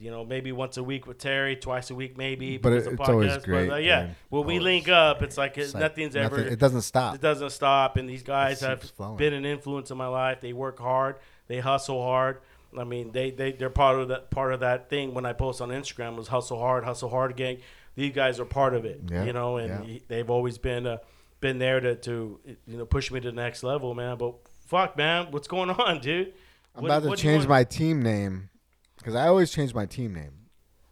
[0.00, 2.56] You know, maybe once a week with Terry, twice a week maybe.
[2.56, 4.16] But it- it's always great, But, uh, yeah, man.
[4.28, 7.16] when we link up, it's like, It's like nothing's nothing- ever It doesn't stop.
[7.16, 9.16] it doesn't stop, and these guys have flowing.
[9.16, 10.40] been an influence in my life.
[10.40, 11.16] They work hard,
[11.48, 12.38] they hustle hard.
[12.76, 15.14] I mean, they they they're part of that part of that thing.
[15.14, 17.58] When I post on Instagram was hustle hard, hustle hard gang.
[17.94, 19.82] These guys are part of it, Yeah, you know, and yeah.
[19.82, 20.98] he- they've always been uh,
[21.40, 24.18] been there to to you know push me to the next level, man.
[24.18, 24.34] But
[24.66, 26.32] fuck, man, what's going on, dude?
[26.76, 28.50] I'm What- about to change my team name
[28.98, 30.32] because I always change my team name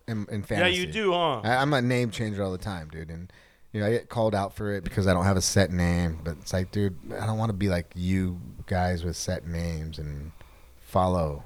[0.09, 1.41] in, in Yeah, you do, huh?
[1.45, 3.31] I, I'm a name changer all the time, dude, and
[3.73, 6.19] you know I get called out for it because I don't have a set name.
[6.25, 9.99] But it's like, dude, I don't want to be like you guys with set names
[10.01, 10.33] and
[10.81, 11.45] follow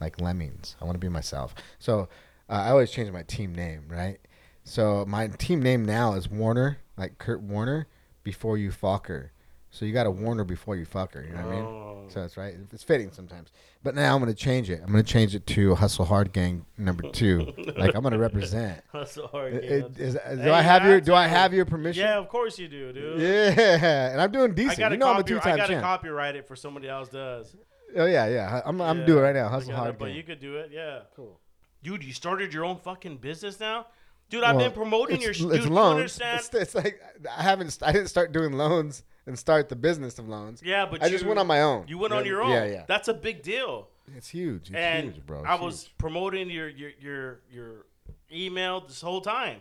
[0.00, 0.76] like lemmings.
[0.80, 1.54] I want to be myself.
[1.78, 2.08] So
[2.48, 4.18] uh, I always change my team name, right?
[4.64, 7.86] So my team name now is Warner, like Kurt Warner,
[8.22, 9.32] before you fuck her.
[9.70, 11.22] So you got to warn her before you fuck her.
[11.22, 11.64] You know what I mean?
[11.64, 12.04] Oh.
[12.08, 12.54] So it's right.
[12.72, 13.50] It's fitting sometimes.
[13.82, 14.80] But now I'm gonna change it.
[14.82, 17.52] I'm gonna change it to Hustle Hard Gang number two.
[17.76, 18.82] like I'm gonna represent.
[18.92, 19.62] Hustle hard, gang.
[19.62, 22.04] it- is- do I have your Do I have your permission?
[22.04, 23.20] yeah, of course you do, dude.
[23.20, 24.78] Yeah, and I'm doing I decent.
[24.78, 25.34] gotta You know I'm a copy.
[25.34, 25.82] I two-time gotta champ.
[25.82, 27.56] copyright it for somebody else does.
[27.96, 28.60] Oh yeah, yeah.
[28.64, 29.46] I'm I'm doing it right now.
[29.46, 31.00] I Hustle gotta- Hard But you could do it, yeah.
[31.14, 31.38] Cool.
[31.82, 33.86] Dude, you started your own fucking business now?
[34.30, 35.96] Dude, I've Well, been promoting your it's, sh- it's dude, you loans.
[35.96, 36.38] understand?
[36.40, 37.00] It's, it's like
[37.36, 37.78] I haven't.
[37.82, 40.62] I didn't start doing loans and start the business of loans.
[40.64, 41.84] yeah, but I just went on my own.
[41.88, 42.50] You went You on your own.
[42.50, 42.84] Yeah, yeah.
[42.88, 43.88] That's a big deal.
[44.16, 44.68] It's huge.
[44.70, 45.40] It's and huge, bro.
[45.40, 45.94] It's I was huge.
[45.98, 47.86] promoting your your your your
[48.32, 49.60] email this whole time.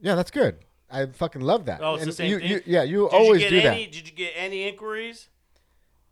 [0.00, 0.56] Yeah, that's good.
[0.90, 1.80] I fucking love that.
[1.82, 2.48] Oh, it's the same you, thing?
[2.50, 3.92] You, yeah, you Did always you do get that.
[3.92, 5.28] did you get any inquiries?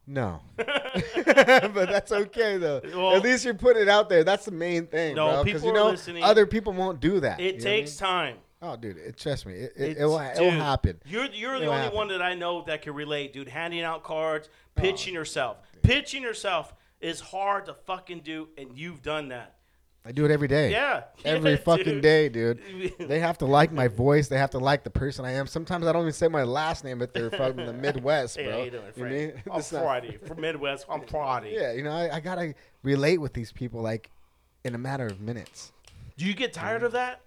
[0.06, 2.80] No, but that's okay though.
[2.94, 4.24] Well- At least you're putting it out there.
[4.24, 5.44] That's the main thing, No, bro.
[5.44, 6.22] Because people you are know listening.
[6.22, 7.40] other people won't do that.
[7.40, 8.08] It what I takes mean?
[8.10, 8.36] time.
[8.62, 10.98] Oh, dude, it, trust me, it, it, it, will, it will happen.
[11.04, 11.96] You're you're the It'll only happen.
[11.96, 13.48] one that I know that can relate, dude.
[13.48, 15.58] Handing out cards, Oh, pitching yourself.
[15.82, 19.55] Pitching yourself is hard to fucking do, and you've done that.
[20.06, 20.70] I do it every day.
[20.70, 21.02] Yeah.
[21.24, 22.02] Every Yeah, fucking dude.
[22.02, 22.60] day, dude.
[22.98, 24.28] They have to like my voice.
[24.28, 25.48] They have to like the person I am.
[25.48, 28.52] Sometimes I don't even say my last name if they're from the Midwest, Hey, bro.
[28.52, 29.32] how you doing, You mean?
[29.50, 30.86] I'm not- Friday from Midwest.
[30.88, 31.54] I'm Friday.
[31.54, 32.54] Yeah, you know, I, I gotta
[32.84, 34.10] relate with these people like
[34.64, 35.72] in a matter of minutes.
[36.16, 36.86] Do you get tired mm.
[36.86, 37.20] of that?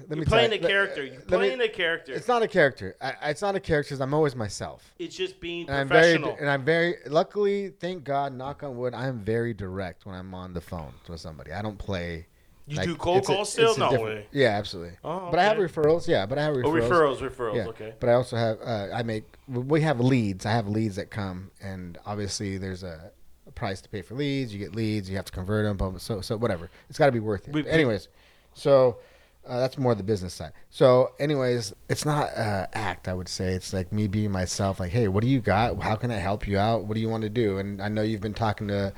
[0.00, 1.04] Let You're me playing tell a character.
[1.04, 2.12] You're let me- playing a character.
[2.12, 2.96] It's not a character.
[3.00, 3.94] I, it's not a character.
[3.94, 4.92] 'cause I'm always myself.
[4.98, 6.36] It's just being And I'm very, professional.
[6.40, 10.34] and I'm very, luckily, thank God, knock on wood, I am very direct when I'm
[10.34, 11.52] on the phone with somebody.
[11.52, 12.26] I don't play
[12.68, 13.76] You Like, do cold calls still?
[13.78, 14.26] No way.
[14.32, 14.96] Yeah, absolutely.
[15.04, 16.08] Oh, But I have referrals.
[16.08, 16.64] Yeah, but I have referrals.
[16.64, 17.18] Oh, referrals.
[17.30, 17.54] referrals.
[17.56, 17.94] Yeah, Okay.
[18.00, 20.44] but I also have uh, I make we have leads.
[20.44, 23.12] I have leads that come, and obviously there's a,
[23.46, 24.52] a price to pay for leads.
[24.52, 25.98] You get leads, you have to convert them.
[26.00, 26.68] So so whatever.
[26.90, 27.54] It's got to be worth it.
[27.54, 28.08] We- anyways,
[28.54, 28.98] so
[29.46, 30.52] uh, that's more the business side.
[30.70, 33.08] So anyways, it's not uh, act.
[33.08, 34.80] I would say it's like me being myself.
[34.80, 35.80] Like, hey, what do you got?
[35.82, 36.84] How can I help you out?
[36.84, 37.58] What do you want to do?
[37.58, 38.92] And I know you've been talking to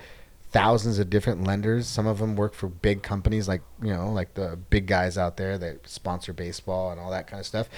[0.51, 1.87] thousands of different lenders.
[1.87, 5.37] Some of them work for big companies, like you know, like the big guys out
[5.37, 7.69] there that sponsor baseball and all that kind of stuff.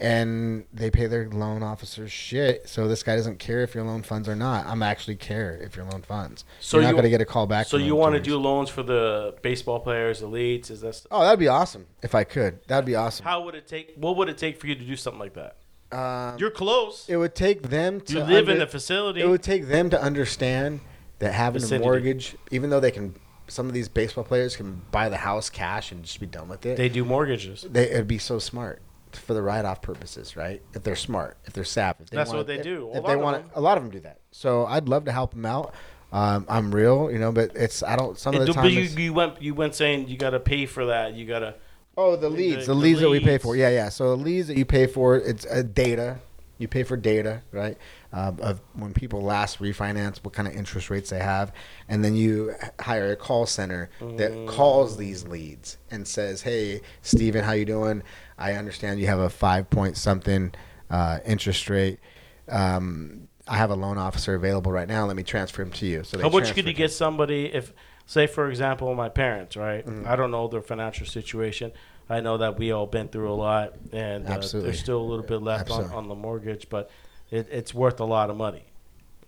[0.00, 2.68] And they pay their loan officers shit.
[2.68, 4.64] So this guy doesn't care if your loan funds or not.
[4.66, 6.44] I'm actually care if your loan funds.
[6.60, 7.66] So You're not you- going to get a call back.
[7.66, 10.70] So you want to do loans for the baseball players, elites?
[10.70, 12.66] Is that st- Oh, that'd be awesome if I could.
[12.66, 13.24] That'd be awesome.
[13.24, 13.94] how would it take?
[13.96, 15.56] What would it take for you to do something like that?
[15.92, 17.06] Um, You're close.
[17.08, 19.20] it would take them to You live in under- the facility.
[19.20, 20.80] It would take them to understand
[21.18, 21.84] that having Vicinity.
[21.84, 23.16] a mortgage, even though they can,
[23.48, 26.64] some of these baseball players can buy the house cash and just be done with
[26.64, 26.76] it.
[26.78, 27.66] they do mortgages.
[27.68, 28.80] they, it'd be so smart
[29.16, 30.62] for the write-off purposes, right?
[30.74, 32.88] If they're smart, if they're savvy, if they That's wanna- what they if- do.
[32.92, 33.50] A If lot they of want, them.
[33.54, 34.18] a lot of them do that.
[34.30, 35.74] So I'd love to help them out.
[36.12, 38.18] Um, I'm real, you know, but it's I don't.
[38.18, 40.66] Some of the do- time, you, you went you went saying you got to pay
[40.66, 41.14] for that.
[41.14, 41.54] You got to.
[41.96, 43.88] oh, the the- leads, the the, leads that we pay for, yeah, yeah.
[43.90, 46.18] So the leads that you pay for, it's uh, data.
[46.58, 47.78] You pay for data, right?
[48.12, 51.52] Um, of when people last refinance, what kind of interest rates they have,
[51.88, 54.48] and then you hire a call center that Mm.
[54.48, 58.02] calls these leads and says, "Hey, Steven, how you doing?
[58.36, 60.52] I understand you have a five point something
[60.90, 62.00] uh, interest rate.
[62.48, 65.06] Um, I have a loan officer available right now.
[65.06, 67.72] Let me transfer him to you." So How much could you get somebody if,
[68.06, 69.86] say, for example, my parents, right?
[69.86, 70.08] Mm-hmm.
[70.08, 71.70] I don't know their financial situation.
[72.08, 75.24] I know that we all been through a lot, and uh, there's still a little
[75.24, 76.90] bit left on, on the mortgage, but
[77.30, 78.64] it, it's worth a lot of money.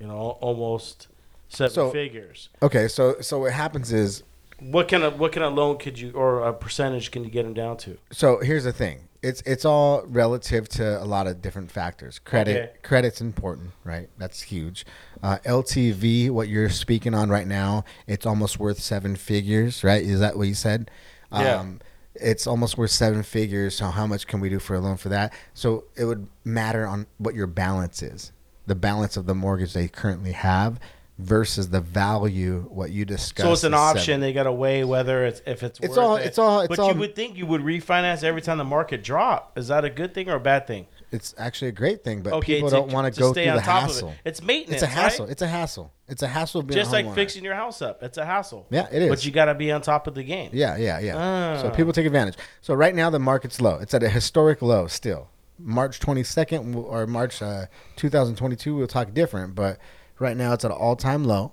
[0.01, 1.09] You know, almost
[1.49, 2.49] seven So- figures.
[2.63, 4.23] Okay, so so what happens is
[4.59, 7.43] What kind of what kind of loan could you or a percentage can you get
[7.45, 7.99] them down to?
[8.13, 9.09] So here's the thing.
[9.23, 12.19] It's it's all relative to a lot of different factors.
[12.19, 12.73] Credit Okay.
[12.83, 14.09] credit's important, right?
[14.19, 14.85] That's huge.
[15.23, 20.03] Uh, LTV, what you're speaking on right now, it's almost worth seven figures, right?
[20.03, 20.91] Is that what you said?
[21.33, 21.57] Yeah.
[21.61, 21.81] Um,
[22.15, 23.77] it's almost worth seven figures.
[23.77, 25.33] So how much can we do for a loan for that?
[25.55, 28.33] So it would matter on what your balance is,
[28.67, 30.79] the balance of the mortgage they currently have
[31.19, 33.47] versus the value what you discussed.
[33.47, 33.97] So it's an is seven.
[33.99, 34.21] option.
[34.21, 35.79] They got to weigh whether it's if it's.
[35.81, 36.27] It's worth all- it.
[36.27, 39.05] it's all- it's but all- you would think you would refinance every time the market
[39.05, 39.57] drop.
[39.57, 40.87] Is that a good thing or a bad thing?
[41.13, 43.51] It's actually a great thing, but Okay, people to- don't want to go through the
[43.51, 43.63] of it.
[43.63, 44.15] hassle.
[44.25, 45.27] It's maintenance, It's a hassle.
[45.27, 45.33] right?
[45.33, 45.93] It's a hassle.
[46.13, 48.03] It's a hassle being Just like fixing your house up.
[48.03, 48.67] It's a hassle.
[48.71, 49.09] Yeah, it is.
[49.09, 50.51] But you got to be on top of the game.
[50.53, 51.61] Yeah, yeah, yeah.
[51.63, 51.71] So Ah.
[51.75, 52.37] people take advantage.
[52.61, 53.77] So right now the market's low.
[53.81, 55.29] It's at a historic low still.
[55.59, 57.67] March 22nd or March uh,
[57.97, 59.79] 2022 we'll talk different, but
[60.19, 61.53] right now it's at an all-time low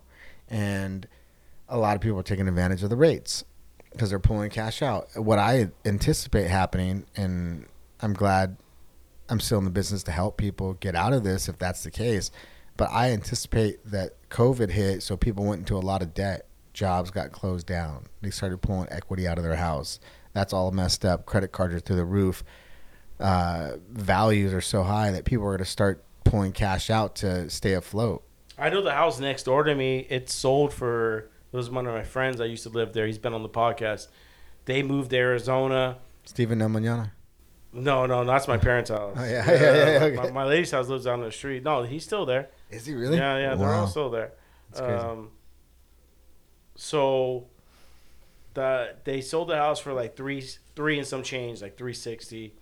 [0.49, 1.07] and
[1.67, 3.43] a lot of people are taking advantage of the rates
[3.91, 5.07] because they're pulling cash out.
[5.15, 7.65] What I anticipate happening and
[8.01, 8.57] I'm glad
[9.29, 11.91] I'm still in the business to help people get out of this if that's the
[11.91, 12.31] case.
[12.79, 16.47] But I anticipate that COVID hit, so people went into a lot of debt.
[16.71, 18.05] Jobs got closed down.
[18.21, 19.99] They started pulling equity out of their house.
[20.31, 21.25] That's all messed up.
[21.25, 22.41] Credit cards are through the roof.
[23.19, 27.49] Uh, values are so high that people are going to start pulling cash out to
[27.49, 28.23] stay afloat.
[28.57, 30.07] I know the house next door to me.
[30.09, 31.29] It sold for.
[31.51, 32.39] It was one of my friends.
[32.39, 33.07] I used to live there.
[33.07, 34.07] He's been on the podcast.
[34.63, 35.97] They moved to Arizona.
[36.23, 36.69] Steven No
[37.73, 39.15] No, no, that's my parents' house.
[39.19, 40.15] Oh, yeah, yeah, yeah, okay.
[40.15, 41.63] my, my lady's house lives down the street.
[41.63, 42.47] No, he's still there.
[42.69, 43.17] Is he really?
[43.17, 44.33] Yeah, yeah, they're all still there.
[44.69, 45.03] That's crazy.
[45.05, 45.29] Um,
[46.75, 47.47] so
[48.53, 50.43] the they sold the house for like three
[50.75, 52.53] three and some change, like three sixty.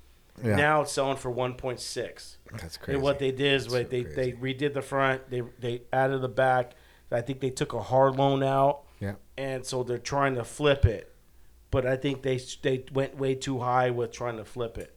[0.44, 0.56] Yeah.
[0.56, 2.38] Now it's selling for one point six.
[2.62, 2.96] That's crazy.
[2.96, 4.16] And what they did is what so they, crazy.
[4.16, 6.74] they redid the front, they they added the back.
[7.12, 9.14] I think they took a hard loan out, Yeah.
[9.38, 11.14] and so they're trying to flip it.
[11.72, 14.94] But I think they they went way too high with trying to flip it.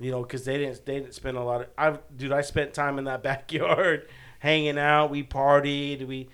[0.00, 1.66] You know, because they didn't they didn't spend a lot of.
[1.78, 4.08] I dude, I spent time in that backyard,
[4.38, 5.10] hanging out.
[5.10, 6.06] We partied.
[6.06, 6.28] We,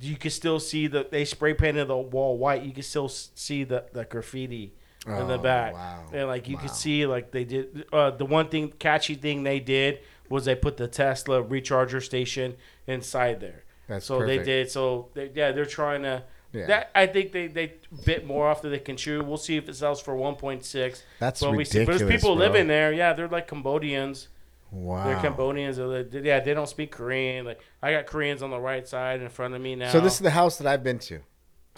[0.00, 2.62] you could still see the they spray painted the wall white.
[2.62, 4.74] You could still see the the graffiti
[5.06, 5.72] in the Oh, back.
[5.72, 6.04] wow.
[6.12, 6.62] And like you Wow.
[6.62, 7.86] could see like they did.
[7.92, 12.56] Uh, the one thing catchy thing they did was they put the Tesla recharger station
[12.86, 13.64] inside there.
[13.88, 14.44] That's so perfect.
[14.44, 14.70] they did.
[14.70, 16.22] So they, yeah, they're trying to.
[16.52, 16.66] Yeah.
[16.66, 17.74] That I think they they
[18.04, 19.22] bit more off than they can chew.
[19.22, 21.02] We'll see if it sells for one point six.
[21.20, 22.44] That's but we see, but there's people bro.
[22.46, 22.92] living there.
[22.92, 24.28] Yeah, they're like Cambodians.
[24.70, 25.04] Wow.
[25.04, 25.78] They're Cambodians.
[26.12, 27.44] Yeah, they don't speak Korean.
[27.44, 29.90] Like I got Koreans on the right side in front of me now.
[29.90, 31.20] So this is the house that I've been to,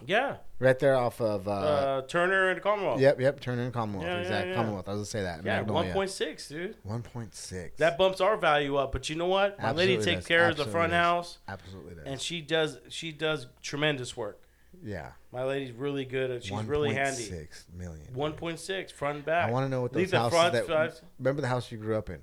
[0.07, 1.49] yeah, right there off of.
[1.49, 3.01] Uh, uh, Turner and Commonwealth.
[3.01, 3.41] Yep, yep.
[3.41, 4.07] Turner and Commonwealth.
[4.07, 4.55] Yeah, yeah, yeah.
[4.55, 4.89] Commonwealth.
[4.89, 5.45] I was gonna say that.
[5.45, 6.77] yeah, one point six, dude.
[6.83, 7.79] One point six.
[7.79, 8.93] That bumps our value up.
[8.93, 9.61] But you know what?
[9.61, 10.99] My lady takes care of the front does.
[10.99, 12.05] house, absolutely does.
[12.07, 14.39] and she does she does tremendous work.
[14.85, 15.13] Yeah.
[15.33, 16.31] My lady's really good.
[16.31, 17.23] At, she's really handy.
[17.23, 18.07] 1.6 million.
[18.15, 19.49] One point six front and back.
[19.49, 20.67] I want to know what Leave those the houses front that.
[20.67, 22.21] sides- Remember the house you grew up in?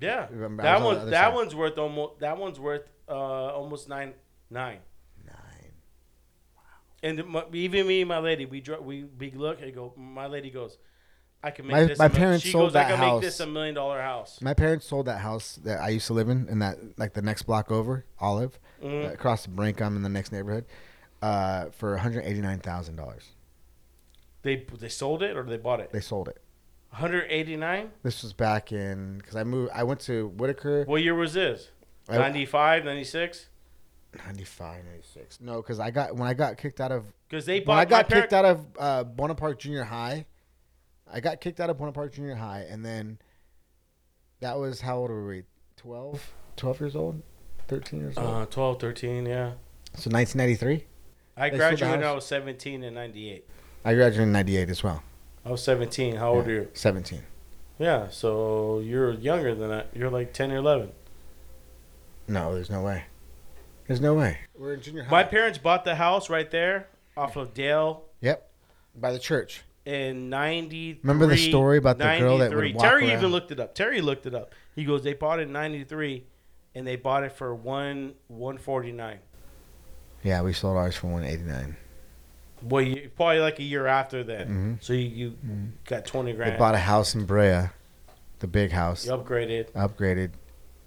[0.00, 1.34] Yeah, Remember, that was on one—that side.
[1.34, 2.20] one's worth almost.
[2.20, 4.14] That one's worth uh, almost nine
[4.50, 4.78] nine.
[5.26, 5.72] Nine.
[7.02, 9.92] And my, even me and my lady, we dro- we we look and go.
[9.96, 10.78] My lady goes,
[11.42, 11.98] I can make My- this.
[11.98, 13.46] my a mil-" parents she sold goes, I that can make this house.
[13.46, 14.40] a million dollar house.
[14.40, 17.22] My parents sold that house that I used to live in, in that like the
[17.22, 19.04] next block over, Olive, Mhm.
[19.10, 19.80] uh, across the brink.
[19.82, 20.64] I'm in the next neighborhood,
[21.22, 23.30] uh, for 189 thousand dollars.
[24.42, 25.90] They they sold it or they bought it.
[25.92, 26.40] They sold it.
[26.90, 27.90] 189.
[28.02, 29.70] This was back in because I moved.
[29.74, 30.84] I went to Whitaker.
[30.84, 31.68] What year was this?
[32.08, 33.46] I- 95, 96.
[34.24, 35.40] 95, 96.
[35.42, 37.72] No, because I got when I got kicked out of Because they bought.
[37.74, 40.24] when I got parent- kicked out of uh, Buena Park Junior High.
[41.12, 43.18] I got kicked out of Buena Park Junior High, and then
[44.40, 45.42] that was how old were we?
[45.76, 46.32] 12?
[46.56, 47.22] 12 years old,
[47.68, 48.26] thirteen years old.
[48.26, 49.52] Uh, 12, 13, yeah.
[49.94, 50.84] so 1993.
[51.36, 53.46] I They sold the graduated when I was 17 in 98.
[53.84, 55.02] I graduated in '98 as well.
[55.48, 56.16] I was 17.
[56.16, 56.68] How old Yeah, are you?
[56.74, 57.22] 17.
[57.78, 59.86] Yeah, so you're younger than that.
[59.94, 60.92] You're like 10 or 11.
[62.28, 63.04] No, there's no way.
[63.86, 64.40] There's no way.
[64.58, 65.10] We're in junior high.
[65.10, 68.46] My parents bought the house right there off of Dale Yep.
[68.94, 69.62] By the church.
[69.86, 71.00] in 93.
[71.02, 72.72] Remember the story about the girl that would 93.
[72.74, 73.18] walk Terry around?
[73.18, 73.74] even looked it up.
[73.74, 74.54] Terry looked it up.
[74.76, 76.26] He goes, they bought it in 93
[76.74, 79.18] and they bought it for one 149.
[80.24, 81.74] Yeah, we sold ours for 189.
[82.62, 84.78] Well, you, probably like a year after then.
[84.80, 84.84] Mhm.
[84.84, 85.38] So you, you
[85.84, 86.54] got 20 grand.
[86.54, 87.68] They bought a house in Brea,
[88.40, 89.70] the big house, you upgraded.
[89.72, 90.32] upgraded,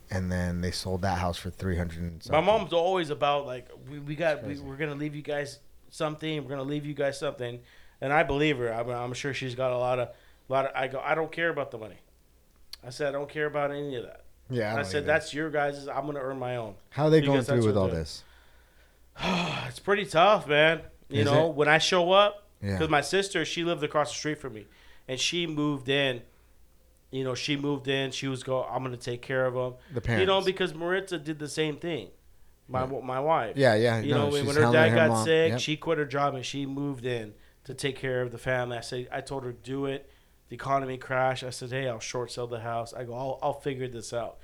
[0.10, 3.99] and then they sold that house for 300 and My mom's always about like we,
[3.99, 6.43] we got we, we're gonna leave you guys something.
[6.43, 7.60] We're gonna leave you guys something,
[8.02, 8.73] and I believe her.
[8.73, 10.10] I'm, I'm sure she's got a lot of
[10.49, 10.72] lot of.
[10.76, 10.99] I go.
[11.03, 11.99] I don't care about the money.
[12.85, 14.23] I said I don't care about any of that.
[14.49, 15.07] Yeah, I, I, said either.
[15.07, 15.88] that's your guys'.
[15.88, 16.76] I'm gonna earn my own.
[16.89, 18.23] How are they going because through with all they're- this?
[19.68, 20.81] it's pretty tough, man.
[21.12, 21.56] You Is know, it?
[21.56, 22.74] when I show up, Yeah.
[22.74, 24.68] because my sister she lived across the street from me,
[25.08, 26.22] and she moved in.
[27.12, 28.12] You know, she moved in.
[28.12, 28.64] She was go.
[28.64, 29.74] I'm gonna take care of them.
[29.94, 30.22] The parents.
[30.22, 32.10] You know, because Maritza did the same thing.
[32.70, 33.58] My my wife.
[33.58, 34.00] yeah, yeah.
[34.00, 35.26] You no, know, when her dad got mom.
[35.26, 35.60] sick, Yep.
[35.60, 37.34] she quit her job and she moved in
[37.66, 38.78] to take care of the family.
[38.78, 40.10] I said, I told her do it.
[40.48, 41.44] The economy crashed.
[41.44, 42.94] I said, hey, I'll short sell the house.
[42.94, 44.38] I go, I'll, I'll figure this out.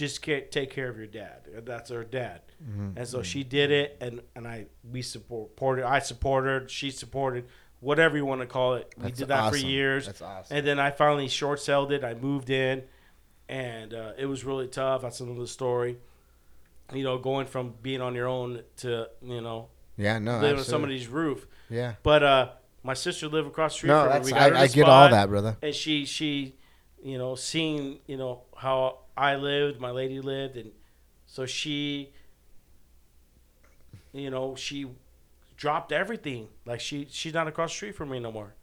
[0.00, 1.42] Just take care of your dad.
[1.66, 2.40] That's her dad.
[2.64, 2.96] Mm-hmm.
[2.96, 5.84] And so she did it, and and I we supported.
[5.84, 6.70] I supported.
[6.70, 7.44] She supported.
[7.80, 8.94] Whatever you want to call it.
[8.96, 10.06] We That's did that for years.
[10.06, 10.56] That's awesome.
[10.56, 12.02] And then I finally short sold it.
[12.02, 12.82] I moved in,
[13.46, 15.02] and uh, it was really tough.
[15.02, 15.98] That's another story.
[16.94, 19.68] You know, going from being on your own to you know
[19.98, 21.46] yeah, no, living on somebody's roof.
[21.68, 21.96] Yeah.
[22.02, 22.48] But uh,
[22.82, 24.88] my sister lived across the street No, from that's We got her I, I get
[24.88, 25.58] all that, brother.
[25.60, 26.56] And she she,
[27.02, 30.72] you know, seeing you know how I lived, my lady lived, and
[31.26, 32.14] so she,
[34.14, 34.86] you know, she
[35.58, 36.48] dropped everything.
[36.64, 38.54] Like she she's not across the street from me no more.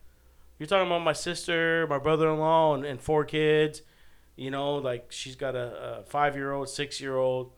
[0.57, 3.83] You're talking about my sister, my brother-in-law, and, and four kids.
[4.35, 7.51] You know, like she's got a, a five-year-old, six-year-old,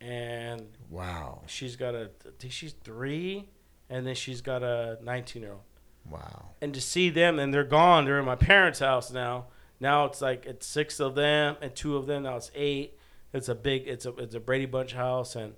[0.00, 2.10] and Wow, she's got a.
[2.24, 3.48] I think she's three,
[3.90, 5.62] and then she's got a 19-year-old.
[6.08, 6.50] wow.
[6.62, 8.04] And to see them, and they're gone.
[8.04, 9.46] They're in my parents' house now.
[9.80, 12.24] Now it's like it's six of them and two of them.
[12.24, 12.98] Now it's eight.
[13.32, 13.86] It's a big.
[13.86, 15.54] It's a it's a Brady Bunch house, and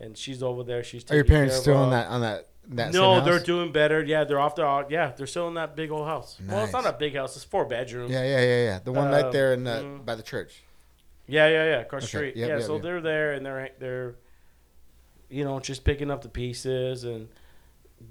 [0.00, 0.82] and she's over there.
[0.82, 1.10] She's.
[1.10, 2.92] Are your parents still on that on that that?
[2.92, 4.02] no, they're doing better.
[4.02, 4.86] Yeah, they're off their.
[4.90, 6.38] Yeah, they're still in that big old house.
[6.46, 7.36] Well, it's not a big house.
[7.36, 8.10] It's four bedrooms.
[8.10, 8.78] Yeah, yeah, yeah, yeah.
[8.82, 10.04] The one right Um, there in the, mm.
[10.04, 10.62] by the church.
[11.26, 11.80] Yeah, yeah, yeah.
[11.80, 12.30] Across the Okay.
[12.30, 12.36] street.
[12.36, 12.82] Yep, yeah, yep, so yep.
[12.82, 14.14] they're there and they're they're,
[15.30, 17.04] you know, just picking up the pieces.
[17.04, 17.28] And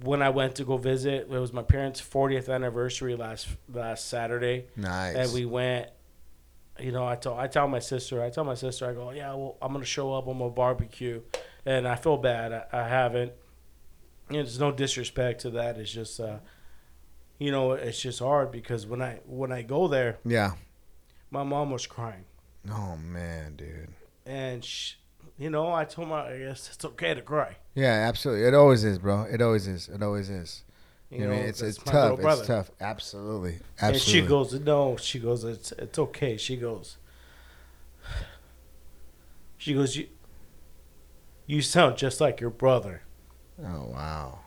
[0.02, 4.66] when I went to go visit, it was my parents' 40th anniversary last last Saturday,
[4.76, 5.16] Nice.
[5.16, 5.90] and we went.
[6.80, 9.32] You know, I tell I tell my sister, I tell my sister, I go, yeah,
[9.36, 11.22] well, I'm gonna show up on my barbecue,
[11.66, 13.32] and I feel bad, I, I haven't.
[14.30, 15.78] You know, there's no disrespect to that.
[15.78, 16.40] It's just, uh,
[17.38, 20.54] you know, it's just hard because when I when I go there, yeah.
[21.30, 22.26] my mom was crying.
[22.72, 23.90] Oh man, dude.
[24.26, 24.94] and sh
[25.38, 27.58] you know, I told my, I guess it's okay to cry.
[27.76, 28.46] Yeah, absolutely.
[28.46, 29.24] It always is, bro.
[29.24, 29.90] It always is.
[29.90, 30.64] It always is.
[31.10, 32.20] You You know, know, it's it's tough.
[32.20, 32.72] It's tough.
[32.82, 33.60] Absolutely.
[33.80, 33.88] Absolutely.
[33.88, 34.98] And she goes, no.
[34.98, 36.38] She goes, it's it's okay.
[36.38, 36.98] She goes,
[39.58, 40.08] she goes, you,
[41.46, 43.04] you sound just like your brother.
[43.64, 44.40] Oh wow.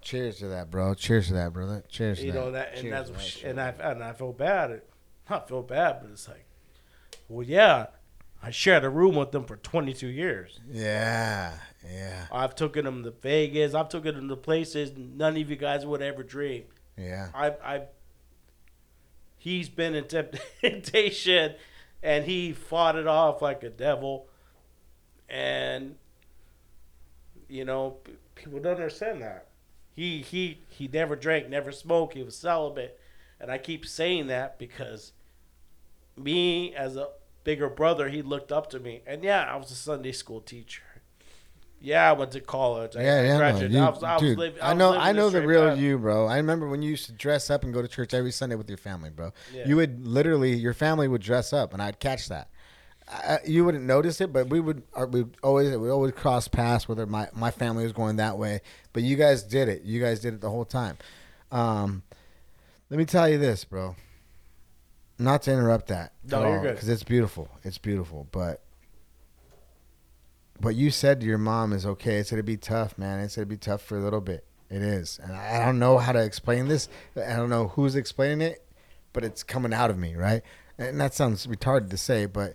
[0.00, 0.94] Cheers to that, bro.
[0.94, 1.84] Cheers to that, brother.
[1.88, 2.38] Cheers to You that.
[2.38, 4.82] know that, and Cheers that's that she, and I and I feel bad.
[5.28, 6.46] Not feel bad, but it's like,
[7.28, 7.86] well, yeah,
[8.42, 10.60] I shared a room with them for 22 years.
[10.70, 11.54] Yeah.
[11.84, 12.26] Yeah.
[12.30, 13.74] I've taken them to Vegas.
[13.74, 16.64] I've taken them to places none of you guys would ever dream.
[16.96, 17.28] Yeah.
[17.34, 17.82] I I
[19.38, 20.04] he's been in
[20.62, 21.54] temptation
[22.02, 24.28] and he fought it off like a devil
[25.28, 25.96] and
[27.48, 27.98] you know
[28.34, 29.48] people don't understand that.
[29.94, 32.14] He he he never drank, never smoked.
[32.14, 32.98] He was celibate,
[33.40, 35.12] and I keep saying that because
[36.16, 37.08] me as a
[37.48, 39.00] bigger brother, he looked up to me.
[39.06, 40.82] And yeah, I was a Sunday school teacher.
[41.80, 42.94] Yeah, I went to college.
[42.94, 44.38] I, Yeah, I yeah, no, you, I was, I was dude.
[44.38, 45.78] living, I was know, I know the real path.
[45.78, 46.26] you, bro.
[46.26, 48.68] I remember when you used to dress up and go to church every Sunday with
[48.68, 49.32] your family, bro.
[49.54, 49.66] Yeah.
[49.66, 52.50] You would literally, your family would dress up, and I'd catch that.
[53.10, 54.82] I, you wouldn't notice it, but we would.
[55.08, 56.86] We always, we always cross paths.
[56.86, 58.60] Whether my my family was going that way,
[58.92, 59.84] but you guys did it.
[59.84, 60.98] You guys did it the whole time.
[61.50, 62.02] Um,
[62.90, 63.96] let me tell you this, bro.
[65.18, 66.12] Not to interrupt that.
[66.30, 66.74] No, you're good.
[66.74, 67.50] Because it's beautiful.
[67.64, 68.62] It's beautiful, but
[70.60, 72.16] what you said to your mom is okay.
[72.16, 73.20] It's gonna be tough, man.
[73.20, 74.44] It's gonna be tough for a little bit.
[74.70, 76.88] It is, and I I don't know how to explain this.
[77.16, 78.64] I don't know who's explaining it,
[79.12, 80.42] but it's coming out of me, right?
[80.76, 82.54] And that sounds retarded to say, but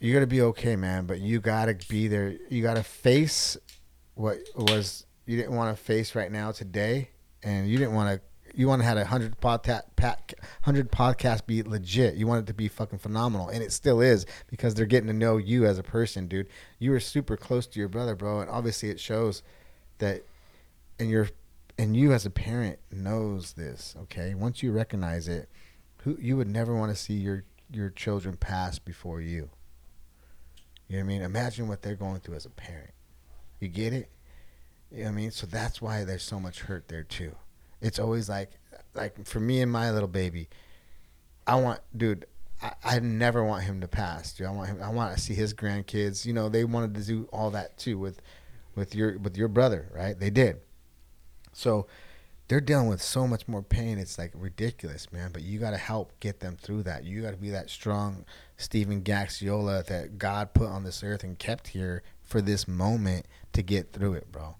[0.00, 1.06] you're gonna be okay, man.
[1.06, 2.34] But you gotta be there.
[2.48, 3.56] You gotta face
[4.14, 7.10] what was you didn't want to face right now today,
[7.42, 8.29] and you didn't want to.
[8.54, 9.82] You want to have a hundred podcast,
[10.62, 12.14] hundred podcast be legit.
[12.14, 15.12] You want it to be fucking phenomenal, and it still is because they're getting to
[15.12, 16.48] know you as a person, dude.
[16.78, 19.42] You were super close to your brother, bro, and obviously it shows
[19.98, 20.22] that,
[20.98, 21.28] and your,
[21.78, 23.94] and you as a parent knows this.
[24.02, 25.48] Okay, once you recognize it,
[25.98, 29.50] who you would never want to see your your children pass before you.
[30.88, 31.22] You know what I mean?
[31.22, 32.90] Imagine what they're going through as a parent.
[33.60, 34.10] You get it?
[34.90, 35.30] You know what I mean?
[35.30, 37.36] So that's why there's so much hurt there too.
[37.80, 38.50] It's always like
[38.94, 40.48] like for me and my little baby,
[41.46, 42.26] I want dude,
[42.62, 44.46] I, I never want him to pass, dude.
[44.46, 46.26] I want him I want to see his grandkids.
[46.26, 48.20] You know, they wanted to do all that too with
[48.74, 50.18] with your with your brother, right?
[50.18, 50.60] They did.
[51.52, 51.86] So
[52.50, 53.96] they're dealing with so much more pain.
[53.98, 55.30] It's like ridiculous, man.
[55.32, 57.04] But you got to help get them through that.
[57.04, 58.24] You got to be that strong
[58.56, 63.62] Steven Gaxiola that God put on this earth and kept here for this moment to
[63.62, 64.56] get through it, bro.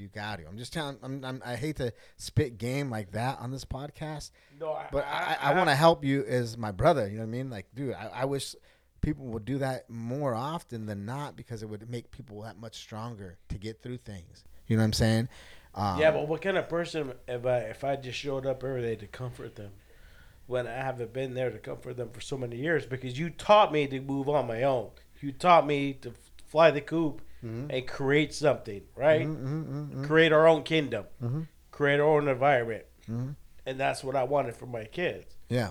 [0.00, 0.46] You got to.
[0.46, 0.96] I'm just telling.
[1.02, 5.06] I'm, I'm, I hate to spit game like that on this podcast, No, I, but
[5.06, 7.06] I, I, want to help you as my brother.
[7.06, 7.50] You know what I mean?
[7.50, 8.56] Like, dude, I, I wish
[9.02, 12.76] people would do that more often than not because it would make people that much
[12.76, 14.44] stronger to get through things.
[14.66, 15.28] You know what I'm saying?
[15.74, 18.82] Um, Yeah, but what kind of person if I if I just showed up every
[18.82, 19.72] day to comfort them
[20.46, 22.86] when I haven't been there to comfort them for so many years?
[22.86, 24.90] Because you taught me to move on my own.
[25.20, 26.14] You taught me to
[26.46, 27.70] fly the coop Mm-hmm.
[27.70, 29.26] and create something, right?
[30.06, 31.42] Create our own kingdom, Mm-hmm.
[31.70, 35.26] create our own environment, and that's what I wanted for my kids.
[35.48, 35.70] Yeah,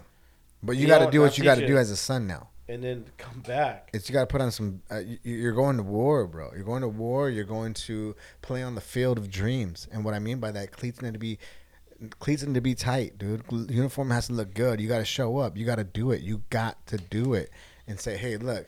[0.64, 2.50] but you You got to do what you got to do as a son now.
[2.68, 3.90] And then come back.
[3.94, 4.82] It's you got to put on some.
[4.92, 6.52] Uh, you're going to war, bro.
[6.54, 7.28] You're going to war.
[7.28, 9.88] You're going to play on the field of dreams.
[9.92, 11.40] And what I mean by that, cleats need to be
[12.20, 13.44] cleats need to be tight, dude.
[13.52, 14.80] Uniform has to look good.
[14.80, 15.58] You got to show up.
[15.58, 16.22] You got to do it.
[16.22, 17.50] You got to do it
[17.88, 18.68] and say, hey, look,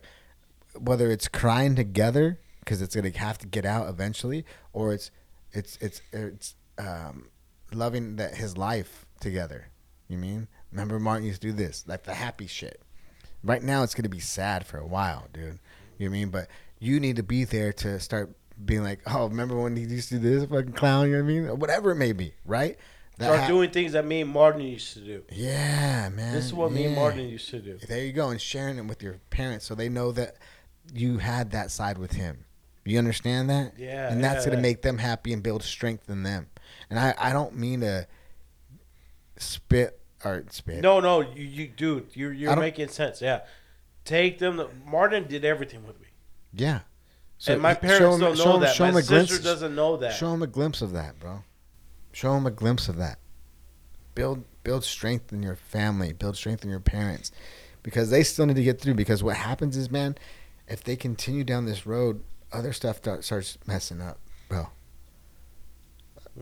[0.80, 5.12] whether it's crying together because it's gonna have to get out eventually, or it's
[5.52, 7.28] it's it's it's um,
[7.74, 9.68] loving that his life together.
[10.08, 10.48] You mean?
[10.72, 12.82] Remember Martin used to do this, like the happy shit.
[13.44, 15.44] Right now, it's gonna be sad for a while, dude.
[15.44, 15.58] You know
[15.98, 16.30] what I mean?
[16.30, 16.48] But
[16.80, 20.20] you need to be there to start being like, oh, remember when he used to
[20.20, 21.08] do this fucking clown?
[21.08, 21.48] You know what I mean?
[21.48, 22.78] Or whatever it may be, right?
[23.18, 25.24] That Start ha- doing things that me and Martin used to do.
[25.32, 26.34] Yeah, man.
[26.34, 26.96] This is what me and.
[26.96, 27.78] Martin used to do.
[27.88, 30.36] There you go, and sharing it with your parents so they know that
[30.94, 32.46] you had that side with him.
[32.84, 33.74] You understand that?
[33.78, 34.70] Yeah, And that's yeah, gonna yeah.
[34.70, 36.48] make them happy and build strength in them.
[36.90, 38.08] And I, I don't mean to
[39.38, 40.82] spit or spit.
[40.82, 43.22] No, no, you, you dude, you're you're making sense.
[43.22, 43.42] Yeah,
[44.06, 44.58] take them.
[44.58, 46.08] To, Martin did everything with me.
[46.54, 46.82] Yeah.
[47.48, 48.80] and my parents 'em- don't know 'em- that.
[48.80, 50.14] My a sister glimpse- doesn't know that.
[50.14, 51.44] Show them a glimpse of that, bro.
[52.12, 53.20] Show them a glimpse of that.
[54.16, 56.14] Build build strength in your family.
[56.14, 57.32] Build strength in your parents,
[57.84, 58.94] because they still need to get through.
[58.96, 60.18] Because what happens is, man,
[60.68, 62.22] if they continue down this road,
[62.52, 64.20] other stuff starts messing up,
[64.50, 64.68] bro.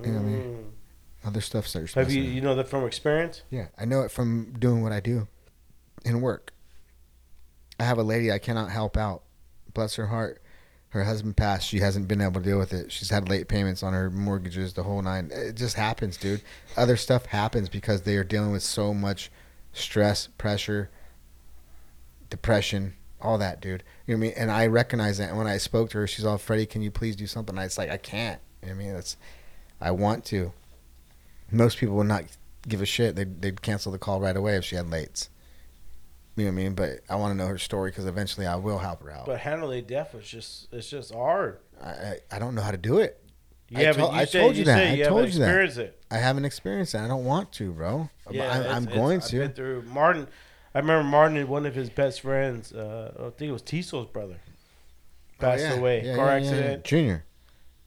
[0.03, 0.41] You know what I mean?
[0.41, 1.27] Mm.
[1.27, 1.93] Other stuff starts.
[1.93, 2.43] Have you messing you up.
[2.43, 3.43] know that from experience?
[3.49, 5.27] Yeah, I know it from doing what I do
[6.05, 6.53] in work.
[7.79, 9.23] I have a lady I cannot help out.
[9.73, 10.41] Bless her heart.
[10.89, 11.67] Her husband passed.
[11.67, 12.91] She hasn't been able to deal with it.
[12.91, 15.29] She's had late payments on her mortgages, the whole nine.
[15.31, 16.41] It just happens, dude.
[16.75, 19.31] Other stuff happens because they are dealing with so much
[19.71, 20.89] stress, pressure,
[22.29, 23.83] depression, all that, dude.
[24.05, 24.33] You know what I mean?
[24.37, 25.29] And I recognize that.
[25.29, 27.57] And when I spoke to her, she's all, Freddy, can you please do something?
[27.57, 28.39] I was like, I can't.
[28.61, 28.95] You know what I mean?
[28.95, 29.17] It's,
[29.81, 30.51] I want to.
[31.51, 32.25] Most people would not
[32.67, 33.15] give a shit.
[33.15, 35.29] They'd, they'd cancel the call right away if she had lates.
[36.35, 36.73] You know what I mean?
[36.73, 39.25] But I want to know her story because eventually I will help her out.
[39.25, 41.59] But handling death is just it's just hard.
[41.83, 43.21] I, I, I don't know how to do it.
[43.69, 44.77] You I you I say, told you that.
[44.77, 45.77] Say I told you that.
[45.77, 46.03] it.
[46.09, 46.99] I haven't experienced it.
[46.99, 48.09] I don't want to, bro.
[48.31, 50.27] Yeah, I'm, it's- I'm it's- going I've been through Martin.
[50.73, 52.71] I remember Martin, one of his best friends.
[52.71, 54.37] Uh, I think it was Tiso's brother.
[54.39, 55.73] Oh, Passed yeah.
[55.73, 56.83] away, Yeah, car yeah, accident.
[56.83, 57.25] Junior.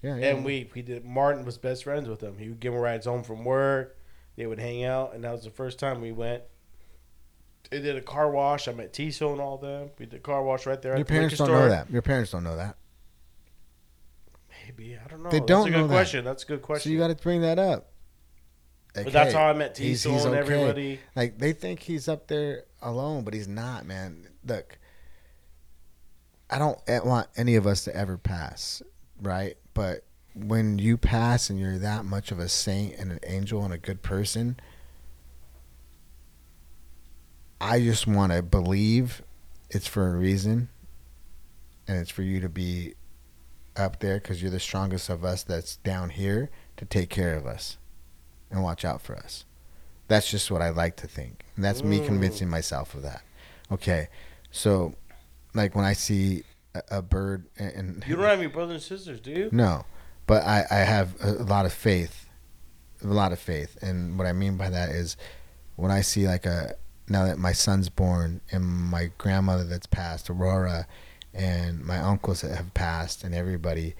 [0.02, 0.26] Yeah, yeah.
[0.30, 1.04] And we we did.
[1.04, 2.36] Martin was best friends with him.
[2.38, 3.96] He would give him rides home from work.
[4.36, 6.42] They would hang out, and that was the first time we went.
[7.70, 8.66] They did a car wash.
[8.66, 9.90] I met Tiso and all them.
[9.98, 10.92] We did a car wash right there.
[10.92, 11.90] Your at the parents liquor don't know that.
[11.90, 12.76] Your parents don't know that.
[14.66, 15.30] Maybe I don't know.
[15.30, 15.94] They That's don't a good know that.
[15.94, 16.24] question.
[16.24, 16.90] That's a good question.
[16.90, 17.90] So you got to bring that up.
[18.94, 20.38] Like, But that's hey, how I met Tiso he's and okay.
[20.38, 21.00] everybody.
[21.16, 24.28] Like they think he's up there alone, but he's not, man.
[24.46, 24.78] Look,
[26.50, 28.82] I don't want any of us to ever pass,
[29.20, 29.56] right?
[29.74, 30.04] But
[30.34, 33.78] when you pass and you're that much of a saint and an angel and a
[33.78, 34.58] good person,
[37.60, 39.22] I just want to believe
[39.70, 40.68] it's for a reason,
[41.86, 42.94] and it's for you to be
[43.76, 47.46] up there because you're the strongest of us that's down here to take care of
[47.46, 47.78] us
[48.50, 49.46] and watch out for us.
[50.12, 51.42] That's just what I like to think.
[51.56, 52.04] And that's me Mm.
[52.06, 53.22] convincing myself of that.
[53.70, 54.08] Okay.
[54.50, 54.94] So,
[55.54, 56.44] like when I see
[56.74, 59.48] a, a bird and, and You don't have any brothers and sisters, do you?
[59.52, 59.86] no,
[60.26, 62.28] but I, I have a, a lot of faith,
[63.02, 65.16] a lot of faith, and what I mean by that is
[65.76, 66.74] when I see like a
[67.08, 70.86] now that my son's born and my grandmother that's passed, Aurora,
[71.34, 73.94] and my uncles that have passed, and everybody,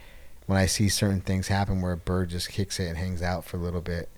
[0.47, 3.44] when I see certain things happen where a bird just kicks it and hangs out
[3.44, 4.09] for a little bit,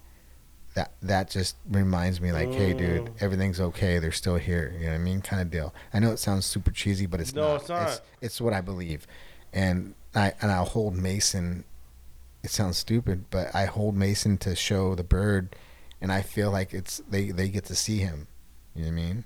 [0.74, 3.12] that that just reminds me like, hey, dude, Mm.
[3.20, 3.98] everything's okay.
[3.98, 4.72] They're still here.
[4.78, 5.20] You know what I mean?
[5.22, 5.72] Kind of deal.
[5.92, 7.60] I know it sounds super cheesy, but it's No, not.
[7.60, 7.88] it's not.
[7.88, 9.06] It's, it's what I believe,
[9.52, 11.64] and I and I'll hold Mason.
[12.42, 15.54] It sounds stupid, but I hold Mason to show the bird,
[16.00, 18.26] and I feel like it's they they get to see him.
[18.74, 19.24] You know what I mean?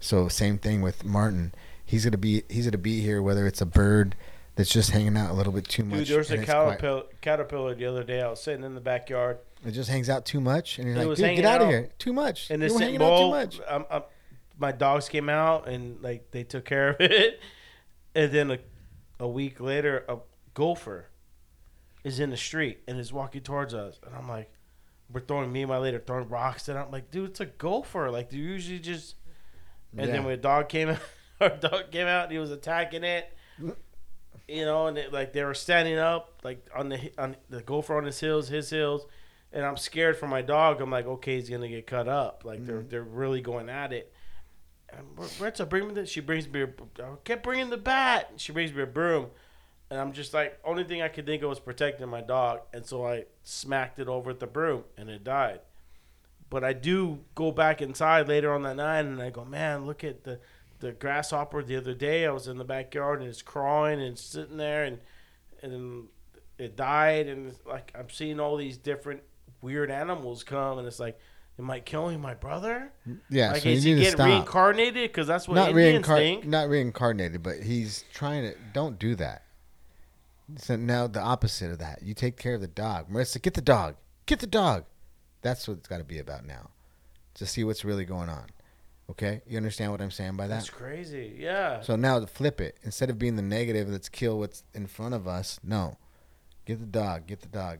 [0.00, 1.52] So same thing with Martin.
[1.84, 4.14] He's gonna be he's gonna be here whether it's a bird
[4.56, 5.98] that's just hanging out a little bit too much.
[6.00, 6.68] Dude, there was a and it's quiet.
[6.80, 8.20] caterpillar, caterpillar the other day.
[8.22, 11.06] I was sitting in the backyard, It just hangs out too much, and you're It
[11.06, 11.90] like, dude, get out of here.
[11.98, 12.50] Too much.
[12.50, 13.60] and this hanging out too bowl, much.
[13.68, 14.02] um, um,
[14.58, 17.40] my dogs came out and like they took care of it,
[18.14, 18.58] and then a,
[19.20, 20.18] a week later, a
[20.54, 21.08] gopher
[22.04, 24.50] is in the street and is walking towards us, and I'm like,
[25.12, 28.10] we're throwing me and my lady throwing rocks, and I'm like, dude, it's a gopher.
[28.10, 29.16] Like, you usually just?
[29.96, 30.12] And Yeah.
[30.14, 31.00] then when a dog came out,
[31.40, 33.32] our dog came out and he was attacking it.
[34.46, 37.96] You know, and it, like they were standing up, like on the on the gopher
[37.98, 39.04] on his heels, his heels,
[39.52, 40.80] and I'm scared for my dog.
[40.80, 42.42] I'm like, okay, he's gonna get cut up.
[42.44, 42.88] Like they're mm-hmm.
[42.88, 44.12] they're really going at it.
[44.90, 46.06] And Retza, bring me the.
[46.06, 46.62] She brings me.
[46.62, 46.68] A,
[47.02, 48.32] I kept bringing the bat.
[48.36, 49.26] She brings me a broom,
[49.90, 52.86] and I'm just like, only thing I could think of was protecting my dog, and
[52.86, 55.60] so I smacked it over with the broom, and it died.
[56.50, 60.04] But I do go back inside later on that night, and I go, man, look
[60.04, 60.40] at the
[60.80, 62.24] the grasshopper the other day.
[62.24, 65.00] I was in the backyard, and it's crawling and it's sitting there, and
[65.62, 66.08] and
[66.56, 69.22] it died, and like I'm seeing all these different
[69.60, 71.18] weird animals come, and it's like,
[71.58, 72.92] am I killing my brother?
[73.30, 75.10] Yeah, like so is you he getting reincarnated?
[75.10, 76.46] Because that's what not Indians reincar- think.
[76.46, 78.56] not reincarnated, but he's trying to.
[78.72, 79.42] Don't do that.
[80.56, 82.02] So now the opposite of that.
[82.02, 83.40] You take care of the dog, Marissa.
[83.42, 83.96] Get the dog.
[84.26, 84.84] Get the dog.
[85.42, 86.70] That's what it's got to be about now.
[87.34, 88.46] To see what's really going on.
[89.10, 90.54] Okay, you understand what I'm saying by that?
[90.54, 91.36] That's crazy.
[91.38, 91.80] Yeah.
[91.80, 95.14] So now to flip it, instead of being the negative, let's kill what's in front
[95.14, 95.58] of us.
[95.64, 95.96] No,
[96.66, 97.26] get the dog.
[97.26, 97.78] Get the dog.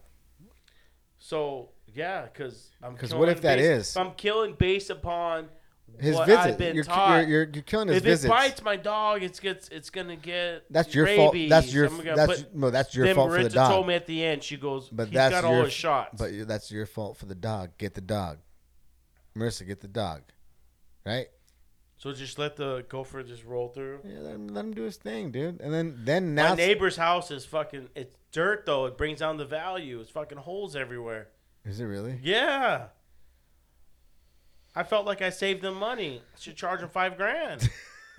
[1.18, 3.96] So yeah, because I'm 'Cause killing what if that based, is?
[3.96, 5.48] I'm killing based upon
[5.98, 6.40] His what visit.
[6.40, 7.20] I've been you're, taught.
[7.20, 8.24] you're, you're you're killing his if visits.
[8.24, 11.18] it bites my dog, it's gets it's gonna get that's your rabies.
[11.18, 11.62] fault.
[11.62, 11.88] That's your.
[11.88, 12.70] That's no.
[12.70, 13.70] That's your fault for the dog.
[13.72, 14.42] told me at the end.
[14.44, 16.14] She goes, But he's that's got your all his shots.
[16.20, 17.70] But that's your fault for the dog.
[17.78, 18.38] Get the dog.
[19.36, 20.22] Marissa, get the dog.
[21.06, 21.28] Right?
[21.98, 24.00] So just let the gopher just roll through.
[24.04, 25.60] Yeah, let him, let him do his thing, dude.
[25.60, 27.88] And then then now My neighbor's house is fucking.
[27.94, 28.86] It's dirt though.
[28.86, 30.00] It brings down the value.
[30.00, 31.28] It's fucking holes everywhere.
[31.64, 32.18] is it really?
[32.22, 32.86] Yeah.
[34.76, 36.22] I felt like I saved them money.
[36.34, 37.68] I should charge them five grand.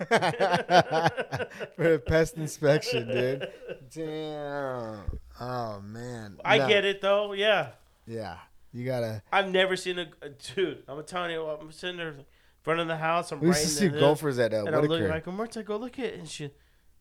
[0.00, 3.48] for a pest inspection, dude.
[3.94, 5.18] Damn.
[5.40, 6.38] Oh man.
[6.44, 6.68] I No.
[6.68, 7.32] get it though.
[7.32, 7.70] Yeah.
[8.06, 8.36] Yeah.
[8.72, 9.22] You gotta.
[9.32, 10.06] I've never seen a
[10.54, 10.82] dude.
[10.86, 12.14] I'm telling you, I'm sitting there
[12.62, 13.32] front of the house.
[13.32, 15.98] I'm We used to see gophers at uh, and I'm looking like, Marta, go look
[15.98, 16.14] at it.
[16.18, 16.50] And she,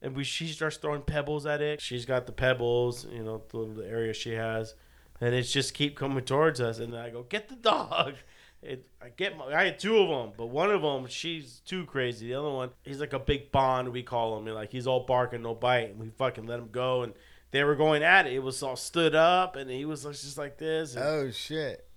[0.01, 1.81] and we, she starts throwing pebbles at it.
[1.81, 4.75] She's got the pebbles, you know, the, the area she has,
[5.19, 6.79] and it's just keep coming towards us.
[6.79, 8.13] And I go, get the dog.
[8.61, 11.85] It, I get my, I had two of them, but one of them, she's too
[11.85, 12.27] crazy.
[12.27, 14.47] The other one, he's like a big bond, we call him.
[14.47, 17.03] And like he's all barking, no bite, and we fucking let him go.
[17.03, 17.13] And
[17.51, 18.33] they were going at it.
[18.33, 20.93] It was all stood up, and he was just like this.
[20.95, 21.87] and- Oh shit.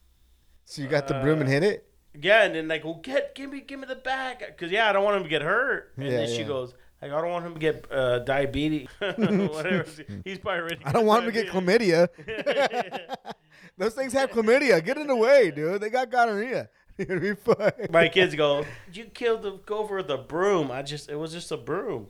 [0.64, 1.84] So you got the broom and hit it?
[2.20, 4.92] Yeah, and then like, well, get give me give me the bag, cause yeah, I
[4.92, 5.92] don't want him to get hurt.
[5.96, 9.84] And Yeah, then she goes, like, I don't want him to get uh, diabetes, whatever.
[10.24, 10.78] He's probably ready.
[10.84, 12.08] I don't want him to get chlamydia.
[13.78, 14.84] Those things have chlamydia.
[14.84, 15.80] Get in the way, dude.
[15.80, 16.68] They got gonorrhea.
[16.98, 17.88] You're gonna be fine.
[17.90, 20.70] My kids go, you killed the gopher with a broom.
[20.70, 22.08] I just, it was just a broom.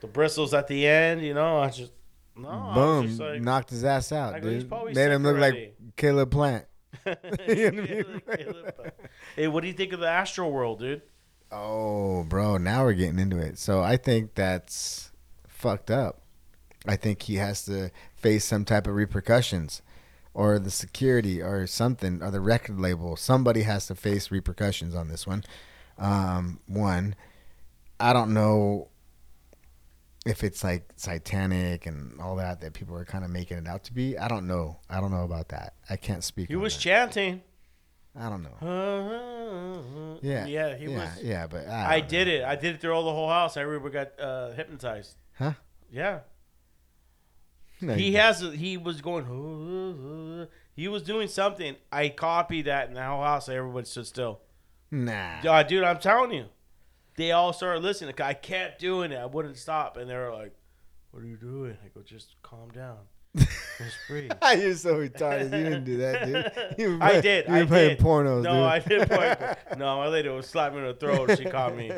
[0.00, 1.58] The bristles at the end, you know.
[1.58, 1.92] I just,
[2.34, 4.70] No, Boom, just like- knocked his ass out, I go, he's dude.
[4.70, 5.58] probably Made him look already.
[5.80, 6.64] like Caleb Plant.
[9.36, 11.02] hey, what do you think of the Astroworld, dude?
[11.50, 13.58] Oh, bro, now we're getting into it.
[13.58, 15.12] So I think that's
[15.46, 16.20] fucked up.
[16.86, 19.80] I think he has to face some type of repercussions,
[20.34, 23.16] or the security, or something, or the record label.
[23.16, 25.44] Somebody has to face repercussions on this one.
[25.96, 27.14] Um, one,
[28.00, 28.88] I don't know
[30.24, 33.84] if it's like satanic and all that that people are kind of making it out
[33.84, 34.16] to be.
[34.16, 34.78] I don't know.
[34.88, 35.74] I don't know about that.
[35.88, 36.48] I can't speak.
[36.48, 36.80] He was that.
[36.80, 37.42] chanting.
[38.16, 40.18] I don't know.
[40.22, 40.68] Yeah, Yeah.
[40.68, 41.22] yeah, he yeah, was.
[41.22, 42.44] Yeah, but I don't did it.
[42.44, 43.56] I did it through all the whole house.
[43.56, 45.16] Everybody got uh, hypnotized.
[45.36, 45.54] Huh?
[45.90, 46.20] Yeah.
[47.80, 48.42] No, he has.
[48.42, 50.48] A, he was going.
[50.74, 51.76] He was doing something.
[51.92, 53.48] I copied that in the whole house.
[53.48, 54.40] Everybody stood still.
[54.90, 55.62] Nah.
[55.64, 56.46] Dude, I'm telling you,
[57.16, 58.14] they all started listening.
[58.20, 59.16] I kept doing it.
[59.16, 60.52] I wouldn't stop, and they were like,
[61.10, 62.98] "What are you doing?" I go, "Just calm down.
[63.36, 65.44] Just breathe." You're so retarded.
[65.44, 66.78] You didn't do that, dude.
[66.78, 67.46] You were I did.
[67.46, 68.04] You were I playing did.
[68.04, 68.62] pornos, no, dude.
[68.62, 69.54] I did play.
[69.78, 71.38] no, my lady was slapping me in the throat.
[71.38, 71.92] She caught me.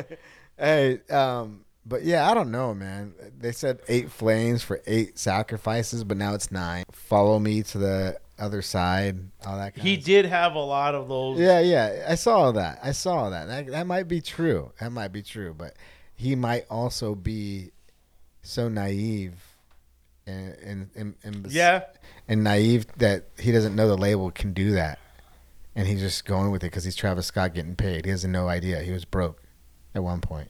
[0.58, 3.14] Hey, um, but yeah, I don't know, man.
[3.38, 6.84] They said eight flames for eight sacrifices, but now it's nine.
[6.92, 9.18] Follow me to the other side.
[9.46, 9.74] All that.
[9.74, 11.38] Kind He did have a lot of those.
[11.38, 12.04] Yeah, yeah.
[12.08, 12.78] I saw that.
[12.82, 13.46] I saw that.
[13.48, 14.72] That that might be true.
[14.80, 15.74] That might be true, but
[16.14, 17.70] he might also be
[18.42, 19.34] so naive
[20.26, 21.84] and and and, and Yeah.
[22.28, 24.98] and naive that he doesn't know the label can do that,
[25.74, 28.04] and he's just going with it because he's Travis Scott getting paid.
[28.04, 28.80] He has no idea.
[28.80, 29.42] He was broke
[29.94, 30.48] at one point,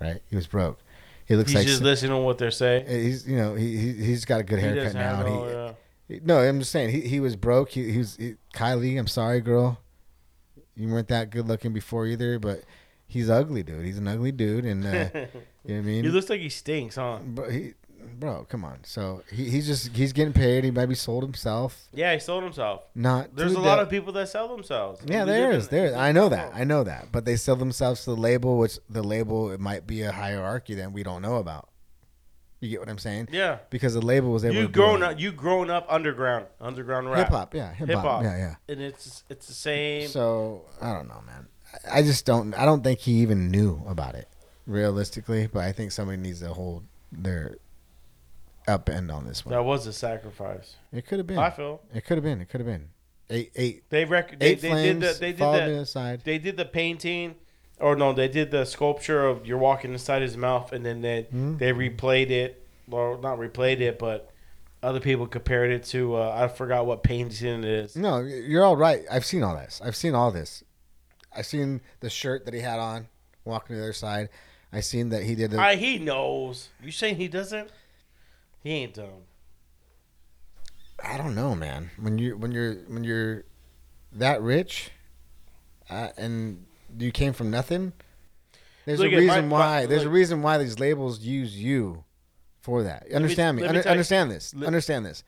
[0.00, 0.20] right?
[0.28, 0.78] He was broke.
[1.26, 2.86] He looks He's like just listening to what they're saying.
[2.88, 5.20] he's you know he, he he's got a good He haircut now.
[5.24, 5.72] and he, yeah.
[6.22, 7.70] No, I'm just saying he, he was broke.
[7.70, 8.98] He, he was he, Kylie.
[8.98, 9.78] I'm sorry, girl.
[10.76, 12.62] You weren't that good looking before either, but
[13.06, 13.84] he's ugly, dude.
[13.84, 15.28] He's an ugly dude, and uh, you know
[15.64, 16.04] what I mean.
[16.04, 17.18] He looks like he stinks, huh?
[17.24, 17.74] but he,
[18.18, 18.78] bro, come on.
[18.84, 20.64] So he, he's just he's getting paid.
[20.64, 21.88] He maybe sold himself.
[21.92, 22.82] Yeah, he sold himself.
[22.94, 25.02] Not There's a lot the- of people that sell themselves.
[25.04, 25.68] Yeah, there is.
[25.68, 25.94] There.
[25.96, 26.52] I know that.
[26.54, 27.08] I know that.
[27.12, 30.74] But they sell themselves to the label, which the label it might be a hierarchy
[30.76, 31.68] that we don't know about.
[32.60, 33.28] You get what I'm saying?
[33.32, 33.58] Yeah.
[33.70, 35.18] Because the label was able You to grown up.
[35.18, 37.54] You grown up underground, underground rap, hip hop.
[37.54, 38.22] Yeah, hip hop.
[38.22, 38.54] Yeah, yeah.
[38.68, 40.08] and it's it's the same.
[40.08, 41.48] So I don't know, man.
[41.90, 42.52] I- just don't.
[42.54, 44.28] I don't think he even knew about it,
[44.66, 45.46] realistically.
[45.46, 47.56] But I think somebody needs to hold their
[48.68, 49.52] up end on this one.
[49.54, 50.76] that was a sacrifice.
[50.92, 51.38] It could have been.
[51.38, 52.40] I feel It could have been.
[52.40, 52.88] It could have been.
[53.32, 55.00] Eight, eight, they rec- eight they flames.
[55.00, 56.22] did the they did the aside.
[56.24, 57.36] they did the painting,
[57.80, 61.22] or no, they did the sculpture of you're walking inside his mouth, and then they
[61.30, 61.56] Hmm?
[61.56, 64.30] they replayed it, or not replayed it, but
[64.82, 67.96] other people compared it to uh, I forgot what painting it is.
[67.96, 69.02] No, you're all right.
[69.10, 69.80] I've seen all this.
[69.84, 70.64] I've seen all this.
[71.36, 73.08] I've seen the shirt that he had on,
[73.44, 74.28] walking to the other side.
[74.72, 75.60] I seen that he did the.
[75.60, 76.68] I, he knows.
[76.82, 77.70] You saying he doesn't?
[78.62, 79.24] He ain't dumb.
[81.02, 81.90] I don't know, man.
[81.98, 83.44] When you when you're when you're
[84.12, 84.90] that rich,
[85.88, 86.66] uh, and
[86.98, 87.92] you came from nothing,
[88.86, 89.80] there's Look a reason my- why.
[89.80, 92.04] my- there's a reason why these labels use you
[92.60, 93.10] for that.
[93.12, 93.62] Understand me?
[93.62, 94.54] me Under, tell you- understand this.
[94.54, 95.24] let- understand this.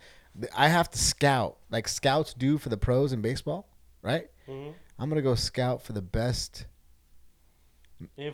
[0.56, 3.68] I have to scout like scouts do for the pros in baseball,
[4.00, 4.30] right?
[4.48, 4.74] Mhm.
[4.98, 6.66] I'm gonna go scout for the best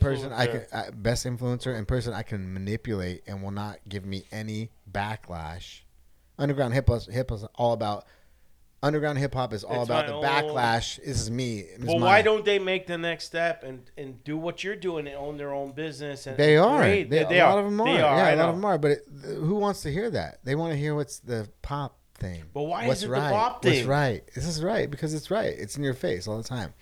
[0.01, 4.05] person I can, uh, best influencer and person I can manipulate and will not give
[4.07, 5.81] me any backlash.
[6.39, 8.07] Underground hip hop hip is all about.
[8.81, 10.99] Underground hip hop is all It's about my the own- backlash.
[10.99, 11.63] This is me.
[11.63, 14.77] This is Well, why don't they make the next step and, and do what you're
[14.77, 16.29] doing and own their own business?
[16.29, 16.81] And they are?
[16.83, 17.87] They, they a lot of them are.
[17.87, 18.17] They are.
[18.17, 18.49] Yeah, I a lot know.
[18.51, 18.79] of them are.
[18.79, 20.39] But it, who wants to hear that?
[20.45, 22.45] They want to hear what's the pop thing.
[22.55, 23.33] But why what's is it the right?
[23.33, 23.89] pop What's thing?
[23.89, 24.23] right?
[24.35, 25.55] This is right because it's right.
[25.59, 26.73] It's in your face all the time.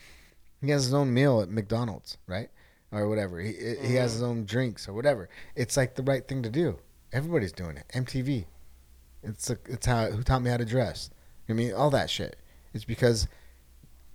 [0.60, 2.50] He has his own meal at McDonald's, right?
[2.92, 3.40] Or whatever.
[3.40, 4.26] He he has his mm.
[4.26, 5.30] own drinks or whatever.
[5.54, 6.78] It's like the right thing to do.
[7.12, 7.84] Everybody's doing it.
[7.94, 8.44] MTV.
[9.22, 11.10] It's a, it's how who taught me how to dress.
[11.48, 12.36] I mean, all that shit.
[12.74, 13.28] It's because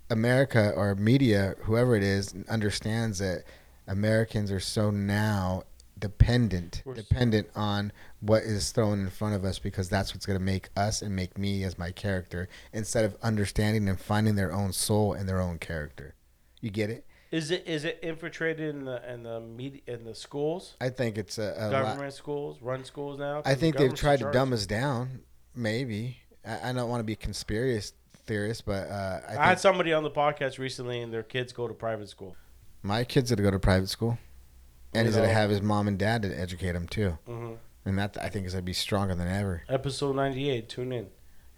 [0.10, 3.44] America or media, whoever it is, understands that
[3.88, 5.64] Americans are so now
[5.98, 10.38] dependent, We're dependent on what is thrown in front of us because that's what's going
[10.38, 14.52] to make us and make me as my character instead of understanding and finding their
[14.52, 16.16] own soul and their own character.
[16.60, 17.06] You get it?
[17.32, 21.18] Is it is it infiltrated in the in the media in the schools, I think
[21.18, 21.86] it's a, a lot.
[21.86, 23.42] government schools, run schools now.
[23.46, 25.22] I think they've tried to dumb us down.
[25.56, 27.94] Maybe I, I don't want to be a conspiracy
[28.26, 31.68] theorist, but uh, I, I, had somebody on the podcast recently, and their kids go
[31.68, 32.36] to private school.
[32.84, 34.18] my kid's gonna go to private school,
[34.94, 37.18] and he's gonna have his mom and dad to educate him too.
[37.26, 37.54] hmm
[37.86, 39.64] And that I think is gonna be stronger than ever.
[39.70, 40.70] Episode ninety eight.
[40.70, 41.08] Tune in.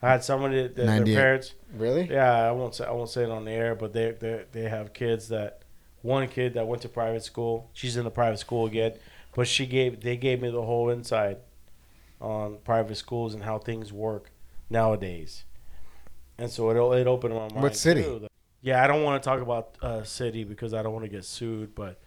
[0.02, 1.16] I had somebody that their 98.
[1.16, 1.54] parents.
[1.74, 2.10] Really?
[2.12, 4.64] Yeah, I won't say I won't say it on the air, but they they they
[4.64, 5.62] have kids that
[6.02, 7.70] one kid that went to private school.
[7.74, 8.94] She's in the private school again,
[9.36, 11.38] but she gave they gave me the whole inside
[12.20, 14.30] on private schools and how things work
[14.70, 15.46] nowadays.
[16.38, 17.62] And so it it opened my mind.
[17.62, 18.04] What city?
[18.04, 18.28] too.
[18.62, 21.26] Yeah, I don't want to talk about uh, city because I don't want to get
[21.26, 22.02] sued, but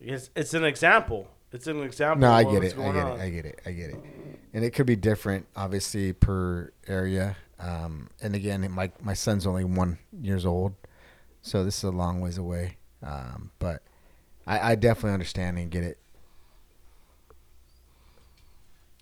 [0.00, 1.28] it's it's an example.
[1.52, 2.28] It's an example.
[2.28, 2.76] No, I get it.
[2.76, 3.20] I get on.
[3.20, 3.22] it.
[3.22, 3.60] I get it.
[3.64, 4.04] I get it.
[4.52, 7.36] And it could be different, obviously, per area.
[7.60, 10.74] Um, and again, my my son's only one years old,
[11.42, 12.78] so this is a long ways away.
[13.02, 13.82] Um, but
[14.46, 15.98] I, I definitely understand and get it.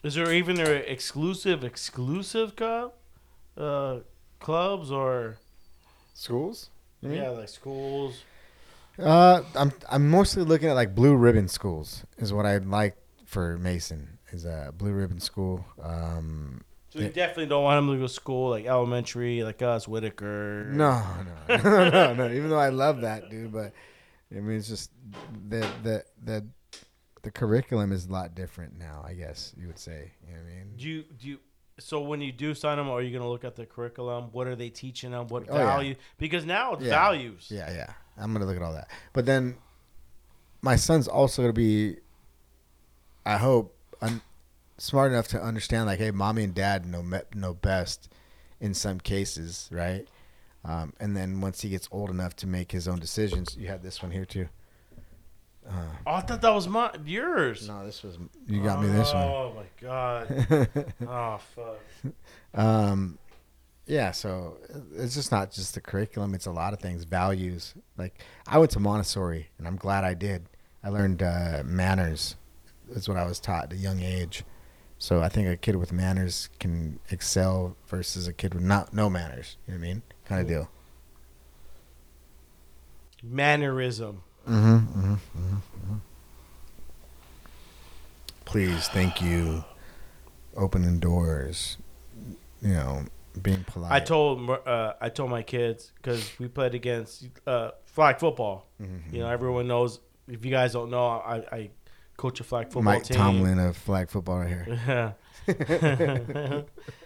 [0.02, 2.92] Is there even there exclusive exclusive club,
[3.56, 3.98] uh,
[4.40, 5.36] clubs or
[6.14, 6.70] Schools?
[7.00, 8.22] yeah, like schools?
[8.98, 13.58] Uh, I'm I'm mostly looking at like blue ribbon schools is what I'd like for
[13.58, 15.64] Mason is a blue ribbon school.
[15.82, 19.88] Um, So you definitely don't want him to go to school like elementary, like us,
[19.88, 20.66] Whitaker.
[20.72, 21.02] No,
[21.48, 22.26] no, no, no, no.
[22.30, 23.72] Even though I love that, dude, but
[24.30, 24.90] I mean, it's just
[25.48, 26.44] the the the
[27.22, 29.04] the curriculum is a lot different now.
[29.06, 30.12] I guess you would say.
[30.26, 30.72] You know what I mean?
[30.76, 31.38] Do you do you,
[31.78, 34.28] so when you do sign them, are you going to look at the curriculum?
[34.32, 35.26] What are they teaching them?
[35.28, 35.64] What Oh, yeah.
[35.64, 35.94] value?
[36.18, 36.90] Because now it's Yeah.
[36.90, 37.48] values.
[37.50, 37.92] Yeah, yeah.
[38.18, 38.90] I'm gonna look at all that.
[39.14, 39.56] But then,
[40.60, 41.96] my son's also gonna be.
[43.24, 44.20] I hope un-
[44.78, 48.12] smart enough to understand, like, hey, mommy and dad know me- know best,
[48.60, 50.06] in some cases, right?
[50.64, 53.82] Um, and then once he gets old enough to make his own decisions, you have
[53.82, 54.48] this one here too.
[55.70, 55.74] Oh,
[56.06, 57.68] I thought that was my yours.
[57.68, 59.22] No, this was you got me this one.
[59.22, 60.94] Oh my god.
[61.06, 62.12] oh fuck.
[62.54, 63.18] um,
[63.86, 64.58] yeah, so
[64.96, 67.74] it's just not just the curriculum; it's a lot of things, values.
[67.96, 70.46] Like I went to Montessori, and I'm glad I did.
[70.82, 72.36] I learned uh, manners.
[72.90, 74.44] Is what I was taught at a young age.
[74.98, 79.08] So I think a kid with manners can excel versus a kid with not no
[79.08, 79.56] manners.
[79.66, 80.02] You know what I mean?
[80.26, 80.70] Kind of deal.
[83.22, 84.22] Mannerism.
[84.48, 85.96] Mm-hmm, mm-hmm, mm-hmm.
[88.44, 89.64] Please, thank you.
[90.56, 91.78] Opening doors.
[92.60, 93.04] You know,
[93.40, 93.92] being polite.
[93.92, 98.68] I told uh, I told my kids because we played against uh, flag football.
[98.80, 99.14] Mm-hmm.
[99.14, 100.00] You know, everyone knows.
[100.28, 101.70] If you guys don't know, I, I
[102.16, 103.16] coach a flag football Mike team.
[103.16, 105.14] Tomlin of flag football right here.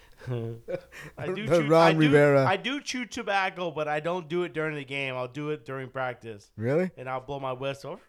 [1.17, 2.45] I do The chew, Ron I do, Rivera.
[2.45, 5.15] I do chew tobacco, but I don't do it during the game.
[5.15, 6.91] I'll do it during practice, Really?
[6.97, 7.99] and I'll blow my whistle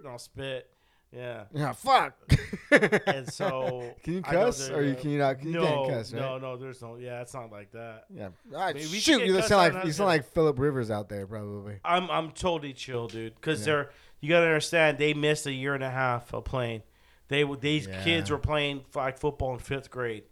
[0.00, 0.70] and I'll spit.
[1.10, 2.14] Yeah, Yeah, fuck.
[3.06, 5.42] and so Can you cuss, or you can you not?
[5.42, 6.20] You no, can't cuss, right?
[6.20, 6.56] no, no.
[6.58, 6.96] There's no.
[6.96, 8.04] Yeah, it's not like that.
[8.14, 8.28] Yeah.
[8.54, 11.76] Ah, Maybe we shoot, you sound like you sound like Philip Rivers out there, probably.
[11.82, 13.34] I'm I'm totally chill, dude.
[13.36, 13.64] Because Yeah.
[13.72, 13.90] they're
[14.20, 16.82] you gotta understand they missed a year and a half of playing.
[17.28, 18.04] They these Yeah.
[18.04, 20.24] kids were playing flag football in fifth grade.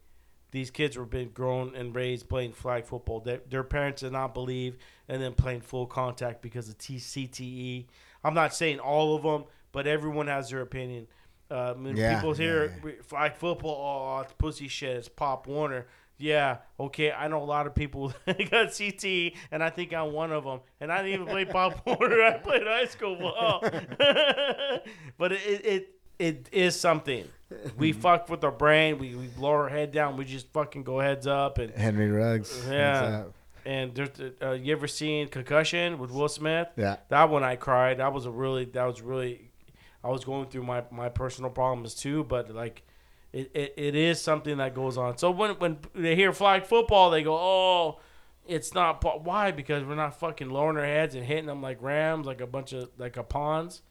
[0.56, 3.20] These kids were been grown and raised playing flag football.
[3.20, 7.84] Their, their parents did not believe, and then playing full contact because of T- CTE.
[8.24, 11.08] I'm not saying all of them, but everyone has their opinion.
[11.50, 12.72] Uh, when Yeah, people yeah, hear yeah.
[12.82, 14.96] we- flag football, oh, it's pussy shit.
[14.96, 15.88] It's Pop Warner.
[16.16, 17.12] Yeah, okay.
[17.12, 18.14] I know a lot of people
[18.50, 20.60] got CT, and I think I'm one of them.
[20.80, 22.22] And I didn't even play Pop Warner.
[22.22, 23.60] I played high school ball.
[25.18, 25.88] but it it
[26.18, 27.28] it is something.
[27.76, 28.98] We fuck with our brain.
[28.98, 30.16] We, we blow our head down.
[30.16, 31.58] We just fucking go heads up.
[31.58, 32.66] And Henry Ruggs.
[32.68, 33.24] Yeah.
[33.64, 34.10] And there's
[34.42, 36.68] uh, you ever seen Concussion with Will Smith?
[36.76, 36.96] Yeah.
[37.08, 37.98] That one I cried.
[37.98, 39.50] That was a really that was really
[40.02, 42.82] I was going through my, my personal problems too, but like
[43.32, 45.18] it, it, it is something that goes on.
[45.18, 48.00] So when when they hear flag football, they go, "Oh,
[48.46, 49.50] it's not why?
[49.50, 52.72] Because we're not fucking lowering our heads and hitting them like rams, like a bunch
[52.72, 53.82] of like a pawns.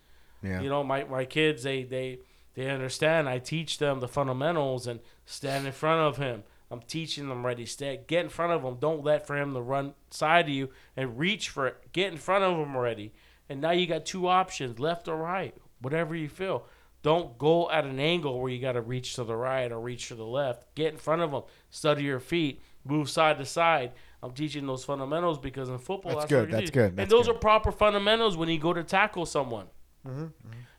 [0.41, 0.61] Yeah.
[0.61, 2.19] You know, my, my kids they they
[2.55, 3.29] they understand.
[3.29, 6.43] I teach them the fundamentals and stand in front of him.
[6.71, 7.65] I'm teaching them ready.
[7.65, 8.77] Stay, get in front of him.
[8.79, 11.77] Don't let for him to run side of you and reach for it.
[11.91, 13.13] Get in front of him already.
[13.47, 16.65] And now you got two options, left or right, whatever you feel.
[17.03, 20.07] Don't go at an angle where you got to reach to the right or reach
[20.07, 20.73] to the left.
[20.73, 21.43] Get in front of them.
[21.69, 22.63] Study your feet.
[22.83, 23.91] Move side to side.
[24.23, 27.35] I'm teaching those fundamentals because in football, That's that's, good, that's good, And those good.
[27.35, 29.67] are proper fundamentals when you go to tackle someone.
[30.05, 30.25] Mm-hmm,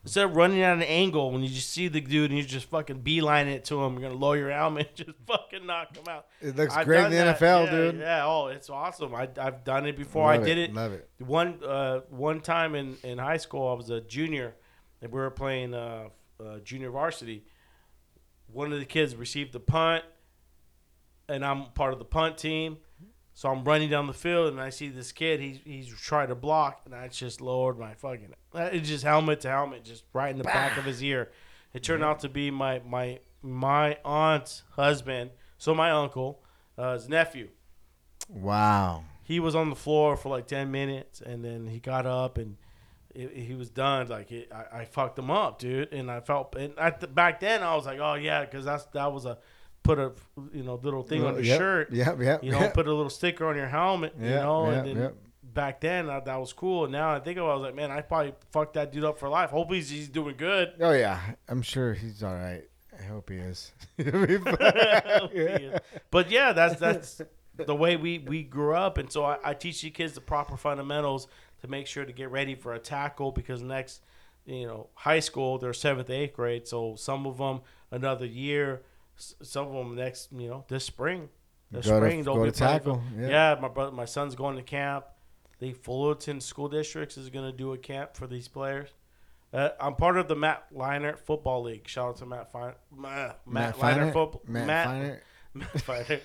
[0.02, 2.68] Instead of running at an angle, when you just see the dude and you just
[2.70, 6.04] fucking beeline it to him, you're gonna lower your helmet and just fucking knock him
[6.08, 6.26] out.
[6.40, 7.38] It looks I've great in the that.
[7.40, 7.98] NFL, Yeah, dude.
[7.98, 9.14] Yeah, oh, it's awesome.
[9.16, 10.30] I, I've done it before.
[10.30, 10.74] I did it, it.
[10.74, 11.08] love it.
[11.18, 14.54] One uh, one time in, in high school, I was a junior,
[15.02, 16.08] and we were playing uh,
[16.40, 17.44] uh, junior varsity.
[18.52, 20.04] One of the kids received the punt,
[21.28, 22.76] and I'm part of the punt team.
[23.34, 25.40] So I'm running down the field, and I see this kid.
[25.40, 28.32] He's he's trying to block, and I just lowered my fucking.
[28.56, 31.30] It's just helmet to helmet, just right in the back of his ear.
[31.74, 36.42] It turned out to be my my my aunt's husband, so my uncle,
[36.78, 37.48] uh, his nephew
[38.28, 39.04] Wow.
[39.22, 42.56] he was on the floor for like 10 minutes and then he got up and
[43.14, 46.54] it, he was done like it, I, I fucked him up dude and i felt
[46.56, 49.38] and at the, back then i was like oh yeah because that's that was a
[49.84, 50.12] put a
[50.52, 51.92] you know little thing on your Yep, shirt.
[51.92, 52.42] Yep, yep.
[52.42, 52.74] You know, yep.
[52.74, 54.14] put a little sticker on your helmet.
[54.20, 55.08] you Yeah, know, yeah, and then yeah.
[55.56, 56.84] Back then uh, that was cool.
[56.84, 59.02] And now I think about, it, I was like, man, I probably fucked that dude
[59.02, 59.50] up for life.
[59.50, 60.74] Hopefully he's, he's doing good.
[60.80, 62.62] Oh yeah, I'm sure he's all right.
[62.98, 63.72] I hope he is.
[63.98, 65.78] yeah.
[66.10, 67.20] But yeah, that's that's
[67.56, 70.56] the way we we grew up, and so I, I teach the kids the proper
[70.56, 71.26] fundamentals
[71.62, 74.02] to make sure to get ready for a tackle because next,
[74.44, 77.60] you know, high school they're seventh, eighth grade, so some of them
[77.90, 78.82] another year,
[79.16, 81.28] some of them next, you know, this spring.
[81.70, 83.28] This Go to- spring they'll be to tackle, yeah.
[83.28, 85.04] yeah, my brother, my son's going to camp.
[85.58, 88.90] The Fullerton School Districts is going to do a camp for these players.
[89.52, 91.88] Uh, I'm part of the Matt Leinart Football League.
[91.88, 94.12] Shout out to Matt Fine, Matt, Matt, Feinert?
[94.12, 94.42] football.
[94.46, 95.20] Matt, Matt Feinert?
[95.58, 96.20] Matt Fighter.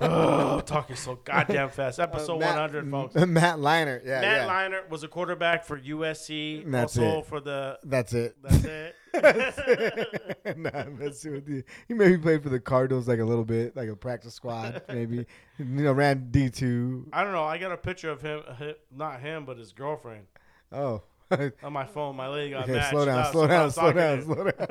[0.00, 1.98] oh, talking so goddamn fast.
[1.98, 3.14] Episode Uh, Matt- 100, folks.
[3.26, 4.00] Matt Liner.
[4.04, 4.80] Yeah, Matt yeah.
[4.88, 6.70] Was a quarterback for USC.
[6.70, 7.26] That's also it.
[7.26, 7.78] for the.
[7.84, 8.36] That's it.
[8.42, 8.94] That's it.
[10.58, 11.62] nah, messing with you.
[11.88, 15.26] He maybe played for the Cardinals like a little bit, like a practice squad, maybe.
[15.58, 17.08] You know, ran D two.
[17.12, 17.44] I don't know.
[17.44, 18.42] I got a picture of him,
[18.94, 20.26] not him, but his girlfriend
[20.70, 21.02] Oh.
[21.62, 22.14] on my phone.
[22.14, 22.90] My lady got Okay, mad.
[22.90, 24.66] slow down, slow down, slow down, slow down,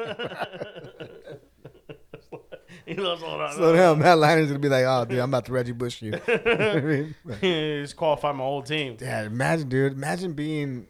[2.96, 3.54] He loves slow down.
[3.54, 4.00] slow down.
[4.00, 6.72] Matt Liner's gonna be like, "Oh, dude, I'm about to Reggie Bush you." You know
[6.72, 7.16] I mean?
[7.42, 8.98] He's qualified my whole team.
[9.02, 9.94] Yeah, imagine, dude.
[9.94, 10.88] Imagine being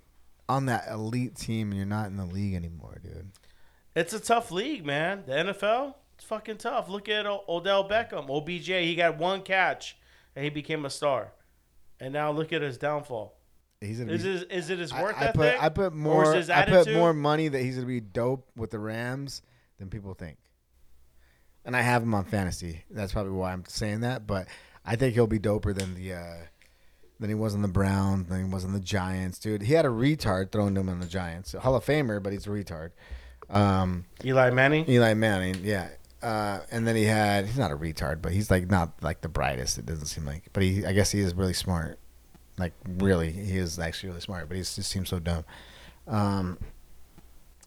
[0.49, 3.31] on that elite team and you're not in the league anymore, dude.
[3.95, 5.23] It's a tough league, man.
[5.25, 6.89] The NFL, it's fucking tough.
[6.89, 8.67] Look at O- Odell Beckham, OBJ.
[8.67, 9.97] He got one catch
[10.35, 11.31] and he became a star.
[11.99, 13.37] And now look at his downfall.
[13.81, 14.29] He's gonna Is be.
[14.31, 15.33] it, is it his I, I ethic?
[15.35, 18.79] put I put more I put more money that he's gonna be dope with the
[18.79, 19.41] Rams
[19.79, 20.37] than people think.
[21.65, 22.83] And I have him on fantasy.
[22.91, 24.27] That's probably why I'm saying that.
[24.27, 24.47] But
[24.85, 26.35] I think he'll be doper than the uh,
[27.19, 29.63] than he was on the Browns, than he was on the Giants, dude.
[29.63, 31.53] He had a retard throwing to him on the Giants.
[31.53, 32.91] A Hall of Famer, but he's a retard.
[33.49, 34.89] Um, Eli Manning.
[34.89, 35.89] Eli Manning, yeah.
[36.21, 39.29] Uh, and then he had he's not a retard, but he's like not like the
[39.29, 39.77] brightest.
[39.77, 41.99] It doesn't seem like, but he I guess he is really smart.
[42.57, 45.43] Like really, he is actually really smart, but he just seems so dumb.
[46.07, 46.57] Um,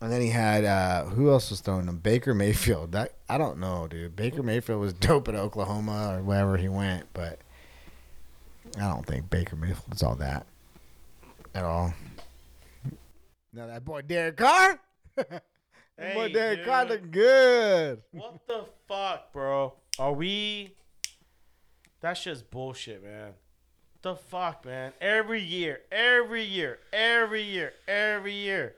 [0.00, 1.98] and then he had uh, who else was throwing him?
[1.98, 2.92] Baker Mayfield.
[2.92, 4.16] That I don't know, dude.
[4.16, 7.40] Baker Mayfield was dope at Oklahoma or wherever he went, but
[8.76, 10.46] I don't think Baker Mayfield is all that
[11.54, 11.92] at all.
[13.52, 14.80] Now that boy Derek Carr.
[15.98, 16.90] That boy Hey, Derek Carr dude.
[17.02, 18.02] look good.
[18.12, 19.72] What the fuck, bro?
[19.98, 20.70] Are we?
[22.00, 23.32] That's just bullshit, man.
[24.02, 24.92] The fuck, man.
[25.00, 28.76] Every year, every year, every year, every year.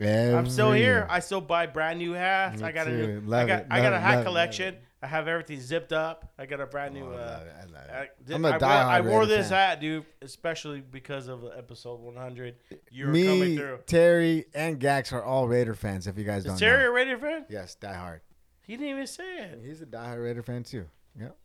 [0.00, 1.06] I'm still here.
[1.10, 2.60] I still buy brand new hats.
[2.60, 3.20] Me I got a too.
[3.20, 3.34] new.
[3.34, 3.60] I got.
[3.60, 4.76] it, I got love a hat it, collection.
[5.00, 6.32] I have everything zipped up.
[6.38, 7.04] I got a brand new.
[7.04, 8.26] Oh, I uh, love it, love it.
[8.26, 9.70] Did- I'm a I wore, diehard I wore this fan.
[9.70, 12.56] hat, dude, especially because of episode 100.
[12.90, 13.78] You were Me, coming through.
[13.86, 16.06] Terry, and Gax are all Raider fans.
[16.08, 16.54] If you guys don't know.
[16.54, 17.44] Is Terry know, a Raider fan?
[17.48, 18.20] yes, diehard.
[18.66, 19.60] He didn't even say it.
[19.64, 20.86] He's a diehard Raider fan too.
[21.18, 21.36] Yep.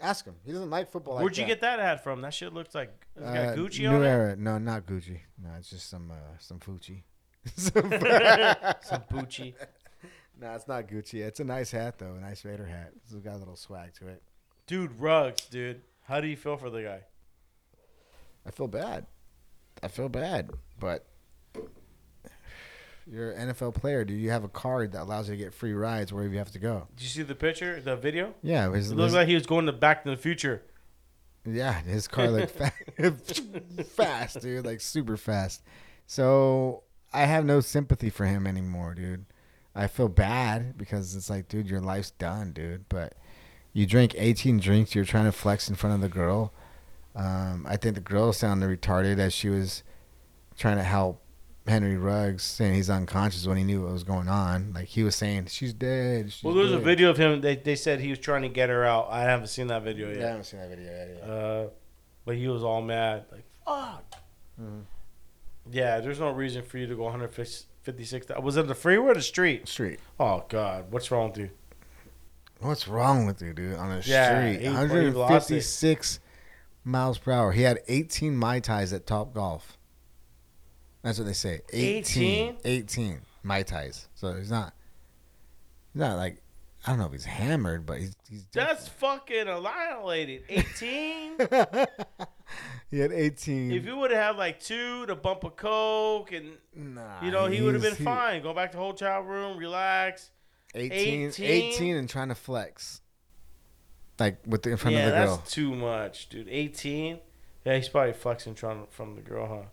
[0.00, 0.34] Ask him.
[0.44, 1.18] He doesn't like football.
[1.18, 2.20] Where'd you get that hat from?
[2.22, 4.06] That shit looks like Uh, Gucci New on it.
[4.06, 4.36] Era.
[4.36, 5.20] No, not Gucci.
[5.42, 7.02] No, it's just some uh, some Fucci.
[7.56, 7.82] Some
[9.10, 9.54] Gucci.
[10.40, 11.20] no, it's not Gucci.
[11.22, 12.14] It's a nice hat though.
[12.14, 12.92] A nice Raider hat.
[12.96, 14.22] It's got a little swag to it.
[14.66, 15.82] Dude, Ruggs, dude.
[16.04, 17.00] How do you feel for the guy?
[18.46, 19.06] I feel bad.
[19.82, 21.06] I feel bad, but
[23.10, 24.04] you're an NFL player.
[24.04, 26.52] Do you have a card that allows you to get free rides wherever you have
[26.52, 26.86] to go?
[26.96, 28.34] Did you see the picture, the video?
[28.42, 30.62] Yeah, It looks his- like he was going to Back to the Future.
[31.44, 32.72] yeah, his car like fa-
[33.96, 35.62] fast, dude, like super fast.
[36.06, 39.26] So I have no sympathy for him anymore, dude.
[39.74, 42.88] I feel bad because it's like, dude, your life's done, dude.
[42.88, 43.14] But
[43.72, 46.52] you drink 18 drinks, you're trying to flex in front of the girl.
[47.14, 49.82] Um, I think the girl sounded retarded as she was
[50.58, 51.22] trying to help
[51.66, 54.72] Henry Ruggs, saying he's unconscious when he knew what was going on.
[54.74, 56.32] Like he was saying, she's dead.
[56.32, 57.40] She's Well, there's a video of him.
[57.40, 59.08] They, they said he was trying to get her out.
[59.10, 61.28] I haven't seen that video Yeah, I haven't seen that video yet.
[61.28, 61.66] Uh,
[62.24, 63.24] but he was all mad.
[63.30, 64.04] Like, fuck.
[64.60, 64.82] Mhm.
[65.70, 68.26] Yeah, there's no reason for you to go 156.
[68.42, 69.68] Was it the freeway or the street?
[69.68, 70.00] Street.
[70.18, 70.86] Oh, God.
[70.90, 71.50] What's wrong with you?
[72.60, 73.76] What's wrong with you, dude?
[73.76, 75.14] On a Yeah, street, he- he lost it.
[75.14, 76.20] 156
[76.84, 77.52] miles per hour.
[77.52, 79.76] He had 18 mai tais at Top Golf.
[81.02, 81.60] That's what they say.
[81.72, 84.08] 18, 18 mai tais.
[84.14, 84.72] So he's not.
[85.92, 86.38] He's not like.
[86.84, 88.14] I don't know if he's hammered, but he's.
[88.28, 90.42] he's That's fucking annihilated.
[90.48, 91.38] 18?
[92.92, 93.72] he had 18.
[93.72, 97.46] if you would have had like two to bump a Coke and, nah, you know,
[97.46, 98.42] he would have been he- fine.
[98.42, 100.30] Go back to hotel room, relax.
[100.74, 101.46] 18, 18?
[101.46, 103.00] 18 and trying to flex.
[104.20, 105.36] Like with the, in front yeah, of the girl.
[105.38, 106.48] that's too much, dude.
[106.50, 107.18] 18?
[107.64, 109.68] Yeah, he's probably flexing trying from the girl, huh?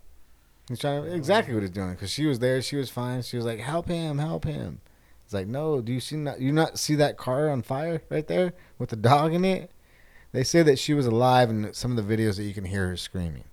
[0.70, 2.62] He's trying to, exactly what he's doing because she was there.
[2.62, 3.22] She was fine.
[3.24, 4.82] She was like, "Help him, help him."
[5.26, 8.28] It's like, no, do you see not you not see that car on fire right
[8.28, 9.72] there with the dog in it?
[10.32, 12.88] They say that she was alive and some of the videos that you can hear
[12.88, 13.46] her screaming.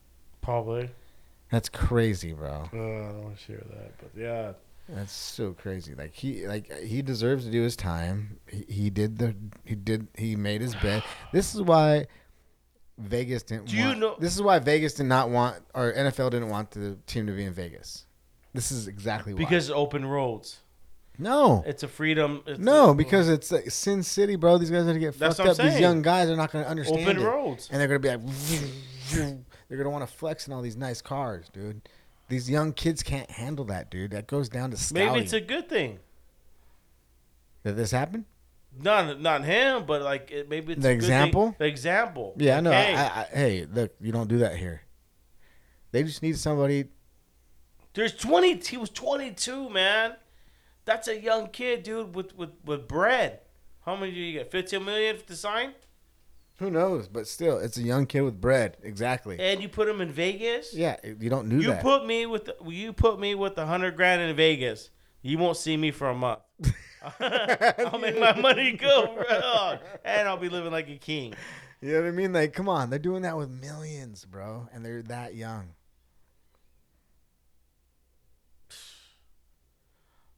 [0.42, 0.90] Probably.
[1.50, 2.68] That's crazy, bro.
[2.72, 2.78] Uh, I
[3.12, 4.52] don't want to share that, but yeah.
[4.88, 5.94] That's so crazy.
[5.94, 8.38] Like he like he deserves to do his time.
[8.46, 9.34] He, he did the
[9.64, 11.02] he did he made his bed.
[11.32, 12.06] This is why
[12.98, 16.50] Vegas didn't Do you know- This is why Vegas did not want or NFL didn't
[16.50, 18.06] want the team to be in Vegas.
[18.54, 19.38] This is exactly why.
[19.38, 20.60] Because open roads.
[21.18, 21.62] No.
[21.66, 22.42] It's a freedom.
[22.46, 24.58] It's No, a- because it's like Sin City, bro.
[24.58, 25.58] These guys are gonna get fucked up.
[25.58, 27.24] I'm These young guys are not gonna understand open it.
[27.24, 27.68] roads.
[27.70, 28.20] and they're gonna be like,
[29.68, 31.88] they're gonna want to flex in all these nice cars, dude.
[32.28, 34.10] These young kids can't handle that, dude.
[34.10, 35.12] That goes down to scouting.
[35.12, 36.00] Maybe it's a good thing.
[37.64, 38.26] Did this happen?
[38.78, 41.54] Not not him, but like it, maybe it's The a good thing- example?
[41.58, 42.34] The example.
[42.36, 42.70] Yeah, no.
[42.72, 44.82] Hey, I, I, hey, look, you don't do that here.
[45.92, 46.86] They just need somebody.
[47.94, 48.54] there's twenty.
[48.58, 50.14] He was 22, man.
[50.86, 53.40] That's a young kid, dude, with with with bread.
[53.84, 54.50] How many do you get?
[54.50, 55.74] 15 million to sign,
[56.58, 57.06] Who knows?
[57.08, 58.78] But still, it's a young kid with bread.
[58.82, 59.38] Exactly.
[59.38, 60.74] and you put him in Vegas.
[60.74, 61.82] Yeah, you don't do you that.
[61.82, 64.90] put me with the, you put me with a hundred grand in Vegas.
[65.22, 66.40] You won't see me for a month.
[67.20, 69.78] I'll make my money go, bro.
[70.04, 71.34] and I'll be living like a king.
[71.80, 72.32] you know what I mean?
[72.32, 75.68] Like, come on, they're doing that with millions, bro, and they're that young.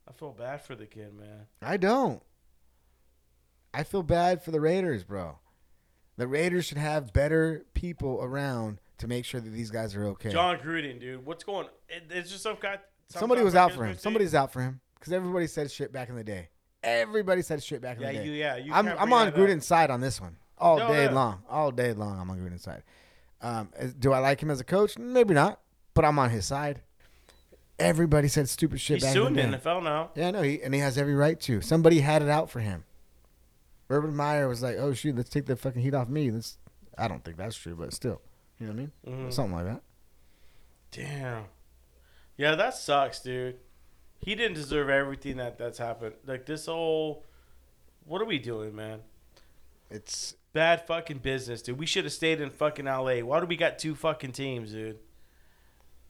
[0.09, 1.47] I feel bad for the kid, man.
[1.60, 2.22] I don't.
[3.74, 5.39] I feel bad for the Raiders, bro.
[6.16, 10.30] The Raiders should have better people around to make sure that these guys are okay.
[10.30, 11.68] Jon Gruden, dude, what's going?
[11.89, 12.78] It, it's just some guy.
[13.09, 13.97] some Somebody was out for him.
[13.98, 16.48] Somebody's out for him because everybody said shit back in the day.
[16.82, 18.24] Everybody said shit back in Yeah, the day.
[18.24, 18.32] you.
[18.32, 18.72] Yeah, you.
[18.72, 19.39] I'm I'm on that up.
[19.39, 21.10] Gruden's side on this one all No, day yeah.
[21.12, 21.43] long.
[21.48, 22.82] All day long, I'm on Gruden's side.
[23.40, 23.68] Um,
[23.98, 24.98] do I like him as a coach?
[24.98, 25.60] Maybe not,
[25.94, 26.80] but I'm on his side.
[27.79, 29.63] Everybody said stupid shit He's back suing in the the.
[29.63, 30.11] NFL now.
[30.17, 31.61] Yeah, no, he and he has every right to.
[31.61, 32.85] Somebody had it out for him.
[33.91, 36.59] Urban Meyer was like, "Oh shoot, let's take the fucking heat off me." Let's.
[36.97, 38.21] I don't think that's true, but still,
[38.59, 39.27] you know what I mean?
[39.29, 39.33] Mhm.
[39.33, 39.83] Something like that.
[40.91, 41.45] Damn.
[42.37, 43.57] Yeah, that sucks, dude.
[44.19, 46.15] He didn't deserve everything that that's happened.
[46.27, 47.25] Like this whole.
[48.05, 49.01] What are we doing, man?
[49.91, 51.79] It's Bad fucking business, dude.
[51.79, 53.21] We should have stayed in fucking LA.
[53.21, 54.99] Why do we got two fucking teams, dude?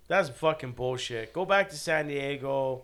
[0.09, 1.33] That's fucking bullshit.
[1.33, 2.83] Go back to San Diego.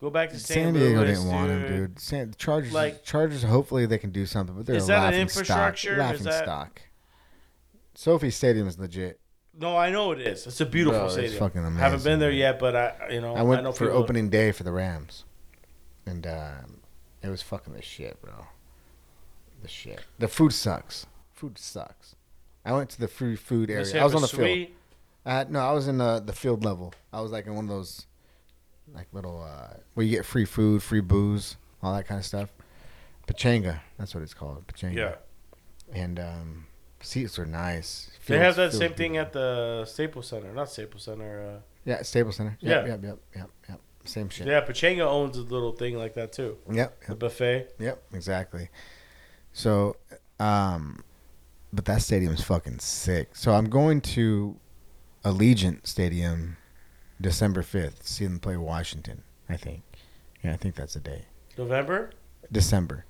[0.00, 0.64] Go back to St.
[0.66, 1.70] San Diego Louis, didn't want him, dude.
[1.70, 1.98] dude.
[1.98, 3.42] San, Chargers, Like- Chargers.
[3.44, 5.88] Hopefully they can do something, but they're Is a that an laughing infrastructure?
[5.94, 5.98] stock.
[5.98, 6.82] Laughing Is that- stock.
[7.94, 9.20] SoFi Stadium is legit.
[9.56, 10.46] No, I know it is.
[10.48, 11.38] It's a beautiful Bro, it's stadium.
[11.38, 12.38] fucking Haven't been there man.
[12.38, 15.24] yet, but I, you know, I went know for opening day for the Rams,
[16.04, 16.80] and um,
[17.22, 18.46] it was fucking the shit, bro.
[19.62, 20.04] The shit.
[20.18, 21.06] The food sucks.
[21.32, 22.16] Food sucks.
[22.64, 24.00] I went to the free food area.
[24.00, 24.68] I was on the field.
[25.26, 26.92] Uh, no, I was in the the field level.
[27.12, 28.06] I was like in one of those,
[28.94, 32.50] like little uh, where you get free food, free booze, all that kind of stuff.
[33.26, 34.66] Pachanga, that's what it's called.
[34.66, 34.94] Pachanga.
[34.96, 35.14] Yeah,
[35.92, 36.66] And um,
[37.00, 38.10] seats are nice.
[38.26, 40.52] they have that same thing at the Staples Center.
[40.52, 41.56] Not Staples Center.
[41.56, 42.58] Uh, Yeah, Staples Center.
[42.60, 42.92] Yep, Yeah.
[42.92, 43.02] Yep.
[43.04, 43.18] Yep.
[43.36, 43.50] Yep.
[43.70, 43.80] Yep.
[44.06, 44.46] Same shit.
[44.46, 46.58] yeah, Pachanga owns a little thing like that too.
[46.70, 47.04] Yep.
[47.08, 47.68] The buffet.
[47.78, 48.02] Yep.
[48.12, 48.68] Exactly.
[49.54, 49.96] So,
[50.38, 51.02] um,
[51.72, 53.34] but that stadium is fucking sick.
[53.34, 54.56] So I'm going to
[55.24, 56.56] Allegiant Stadium
[57.20, 59.82] December 5th, see them play Washington, I think.
[60.42, 61.24] Yeah, I think that's the day.
[61.56, 62.10] November.
[62.52, 63.04] December.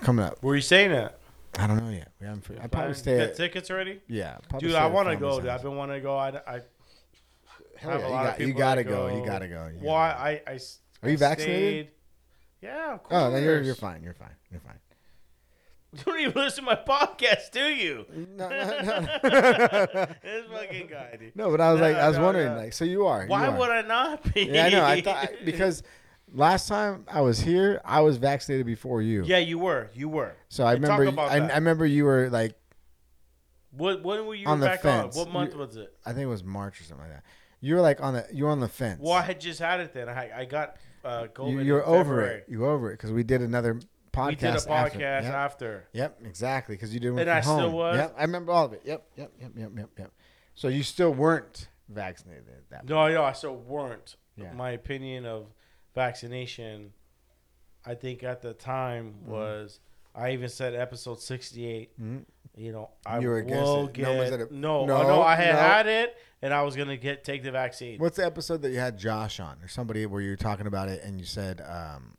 [0.00, 0.38] Coming up.
[0.42, 1.18] Where are you staying at?
[1.58, 2.10] I don't know yet.
[2.18, 2.46] We haven't.
[2.62, 3.36] I probably stay Got at.
[3.36, 4.00] tickets already.
[4.08, 5.38] Yeah, Dude, I want to go.
[5.38, 5.50] Dude.
[5.50, 6.16] I've been wanting to go.
[6.16, 6.60] I, I
[7.76, 9.08] have yeah, a you lot got- of you people gotta that go.
[9.18, 9.66] You gotta go.
[9.66, 10.08] You Why?
[10.08, 11.86] gotta I, I s- Are you I vaccinated?
[11.88, 11.90] stayed-
[12.68, 13.22] Yeah, of course.
[13.22, 14.02] Oh, then you're you're fine.
[14.02, 14.34] You're fine.
[14.50, 14.78] You're fine.
[15.98, 18.06] You don't even listen to my podcast, do you?
[18.34, 19.00] No, no, no.
[20.22, 21.36] this fucking guy, dude.
[21.36, 22.56] No, but I was like, I was No, no, wondering, no.
[22.56, 23.26] like, so you are.
[23.26, 23.58] Why you are.
[23.58, 24.44] would I not be?
[24.44, 24.84] Yeah, I know.
[24.84, 25.82] I thought because
[26.32, 29.22] last time I was here, I was vaccinated before you.
[29.26, 29.90] Yeah, you were.
[29.92, 30.34] You were.
[30.48, 31.20] So I Talk remember.
[31.20, 31.36] I.
[31.40, 32.54] I remember you were like,
[33.72, 34.02] What?
[34.02, 35.14] When were you On the back fence.
[35.16, 35.24] on?
[35.24, 35.92] What month You- was it?
[36.06, 37.24] I think it was March or something like that.
[37.60, 38.26] You were like on the.
[38.32, 39.00] You were on the fence.
[39.02, 40.08] Well, I had just had it then.
[40.08, 41.52] I, I got uh, COVID.
[41.52, 42.38] You, you were over February.
[42.38, 42.46] it.
[42.48, 43.78] You were over it because we did another
[44.12, 44.26] podcast.
[44.28, 45.24] We did a podcast after.
[45.24, 45.34] Yep.
[45.34, 45.88] after.
[45.92, 46.74] Yep, exactly.
[46.76, 47.96] Because you did one And I still was?
[47.96, 48.82] Yep, I remember all of it.
[48.84, 50.12] Yep, yep, yep, yep, yep, yep.
[50.54, 52.88] So you still weren't vaccinated at that.
[52.88, 54.16] No, no, I still weren't.
[54.36, 54.52] Yeah.
[54.52, 55.46] My opinion of
[55.94, 56.92] vaccination,
[57.84, 59.30] I think at the time Mm-hmm.
[59.30, 59.80] was
[60.14, 61.98] I even said episode sixty-eight.
[62.00, 62.24] Mhm.
[62.54, 63.94] You know, I You were will it.
[63.94, 64.52] get No one said it.
[64.52, 65.22] no, No, no, no.
[65.22, 65.60] I had no.
[65.60, 67.98] had it, and I was gonna get take the vaccine.
[67.98, 70.88] What's the episode that you had Josh on or somebody where you were talking about
[70.90, 72.14] it and you said um,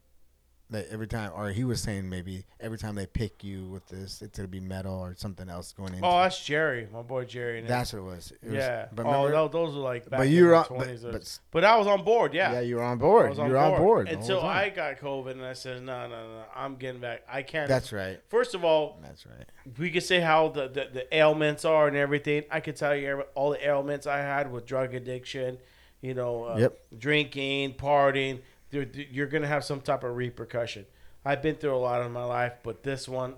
[0.73, 4.21] That every time, or he was saying maybe every time they pick you with this,
[4.21, 5.99] it's gonna be metal or something else going in.
[6.03, 7.61] Oh, that's Jerry, my boy Jerry.
[7.61, 8.31] that's what it was.
[8.41, 8.87] It was- yeah.
[8.91, 11.11] but oh, remember, those were like back but you were on, but, 20s.
[11.11, 12.53] but, But I was on board, yeah.
[12.53, 13.29] yeah, you were on board.
[13.29, 14.41] was You were on board until.
[14.41, 17.21] I got COVID, and I said, no, no, no, I'm getting back.
[17.31, 17.69] I can't.
[17.69, 18.19] That's right.
[18.27, 19.45] First of all, That's right.
[19.77, 22.43] we could say how the, the, the ailments are and everything.
[22.51, 25.59] I could tell you all the ailments I had with drug addiction,
[26.01, 26.79] you know, uh, Yep.
[26.97, 28.41] drinking, partying.
[28.73, 30.85] You're going to have some type of repercussion.
[31.25, 33.35] I've been through a lot in my life, but this one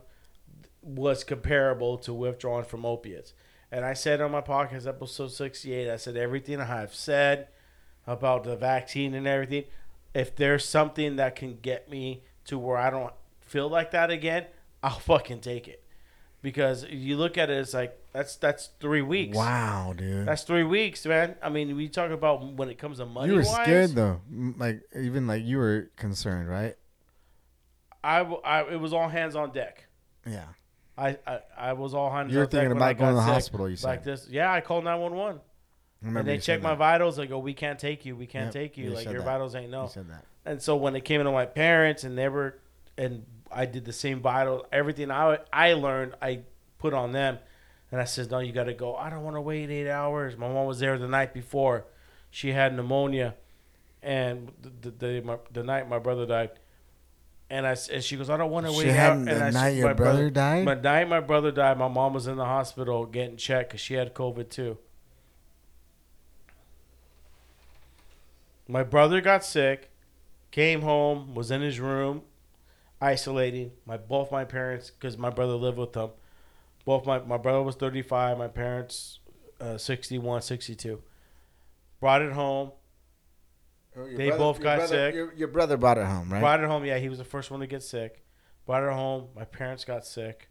[0.82, 3.34] was comparable to withdrawing from opiates.
[3.72, 7.50] And I said on my podcast, episode 68, I said everything I have said
[8.08, 9.66] about the vaccine and everything.
[10.14, 14.46] If there's something that can get me to where I don't feel like that again,
[14.82, 15.84] I'll fucking take it.
[16.42, 19.36] Because you look at it, it's like that's that's three weeks.
[19.36, 20.26] Wow, dude.
[20.26, 21.36] That's three weeks, man.
[21.42, 23.28] I mean, we talk about when it comes to money.
[23.28, 24.22] you were wise, scared though.
[24.32, 26.76] Like even like you were concerned, right?
[28.04, 29.88] I, I it was all hands on deck.
[30.26, 30.46] Yeah.
[30.98, 33.26] I, I, I was all hands You were on deck thinking about going to the
[33.26, 34.28] sick hospital, you said like this.
[34.30, 35.40] Yeah, I called nine one one.
[36.02, 36.78] And they checked my that.
[36.78, 37.18] vitals.
[37.18, 38.16] They go, we can't take you.
[38.16, 38.86] We can't Yep, take you.
[38.86, 39.26] you Like your that.
[39.26, 39.84] vitals ain't no.
[39.84, 40.24] You said that.
[40.46, 42.60] And so when it came into my parents and they were,
[42.98, 46.42] and I did the same vital, everything I I learned, I
[46.78, 47.40] put on them.
[47.92, 48.96] And I said, no, you got to go.
[48.96, 50.36] I don't want to wait eight hours.
[50.38, 51.86] My mom was there the night before.
[52.32, 53.36] She had pneumonia,
[54.02, 56.52] and the the, the, my, the night my brother died.
[57.50, 58.88] And I and she goes, I don't want to She wait.
[58.88, 59.26] had out.
[59.26, 60.68] the and I, night your my brother died?
[60.68, 63.94] The night my brother died, my mom was in the hospital getting checked because she
[63.94, 64.80] had COVID too.
[68.68, 69.92] My brother got sick,
[70.50, 72.24] came home, was in his room,
[73.00, 73.72] isolating.
[73.86, 76.10] My both my parents, because my brother lived with them.
[76.86, 79.20] Both my my brother was 35, my parents
[79.60, 81.02] uh, 61, 62.
[82.00, 82.72] Brought it home.
[83.98, 85.16] Oh, your They both your got brother- sick.
[85.16, 86.40] Your, your brother brought it home, right?
[86.42, 86.86] Brought it home.
[86.86, 88.24] Yeah, he was the first one to get sick.
[88.66, 89.28] Brought it home.
[89.36, 90.50] My parents got sick,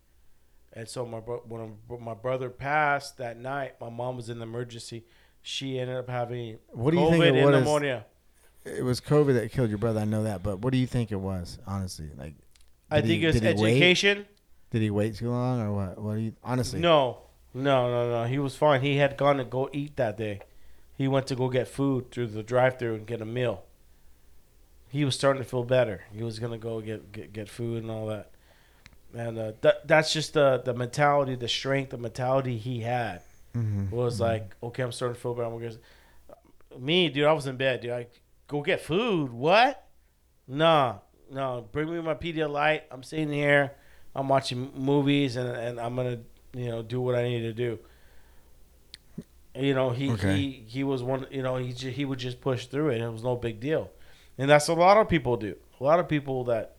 [0.73, 4.45] and so my bro- when my brother passed that night, my mom was in the
[4.45, 5.05] emergency.
[5.43, 7.51] She ended up having What do you COVID think it was?
[7.53, 8.07] pneumonia.
[8.65, 10.01] It was COVID that killed your brother.
[10.01, 11.59] I know that, but what do you think it was?
[11.67, 12.33] Honestly, like,
[12.91, 13.45] I think he- he wait?
[13.45, 14.27] education.
[14.75, 15.99] Did he wait too long, or what?
[16.03, 16.81] What do you honestly?
[16.81, 17.19] No,
[17.55, 18.25] no, no, no.
[18.29, 18.81] He was fine.
[18.81, 20.41] He had gone to go eat that day.
[20.99, 23.63] He went to go get food through the drive-through and get a meal.
[24.89, 26.03] He was starting to feel better.
[26.13, 28.33] He was gonna go get get, get food and all that.
[29.15, 33.23] And uh, that that's just the the mentality, the strength, the mentality he had
[33.55, 33.93] Mhm.
[33.93, 35.47] was like, okay, I'm starting to feel better.
[35.47, 35.77] I'm gonna.
[36.81, 37.93] Me, dude, I was in bed, dude.
[37.93, 38.09] I
[38.49, 39.33] go get food.
[39.33, 39.87] What?
[40.49, 40.97] Nah,
[41.31, 41.65] no.
[41.71, 42.83] Bring me my Pedialyte.
[42.91, 43.71] I'm sitting here.
[44.15, 46.21] I'm watching movies, and and I'm gonna,
[46.55, 47.79] you know, do what I need to do.
[49.57, 50.37] You know, he Okay.
[50.37, 51.27] he he was one.
[51.31, 52.97] You know, he he would just push through it.
[52.97, 53.91] and It was no big deal,
[54.37, 55.57] and that's a lot of people do.
[55.81, 56.77] A lot of people that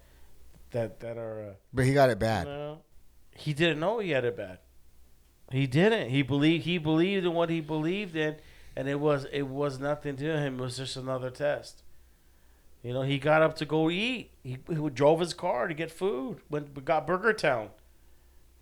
[0.72, 1.50] that that are.
[1.50, 2.48] Uh, But he got it bad.
[2.48, 2.80] no,
[3.34, 4.60] he didn't know he had it bad.
[5.52, 6.10] He didn't.
[6.10, 6.66] He believed.
[6.66, 8.36] He believed in what he believed in,
[8.76, 10.60] and it was it was nothing to him.
[10.60, 11.84] It was just another test.
[12.86, 14.30] You know, he got up to go eat.
[14.44, 16.38] He, he drove his car to get food.
[16.52, 17.70] Went got Burger Town.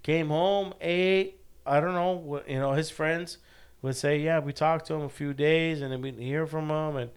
[0.02, 1.42] Came home, ate.
[1.66, 2.42] I don't know.
[2.48, 3.38] You know, his friends
[3.82, 6.48] would say, "Yeah, we talked to him a few days, and then we didn't hear
[6.48, 7.12] from him." And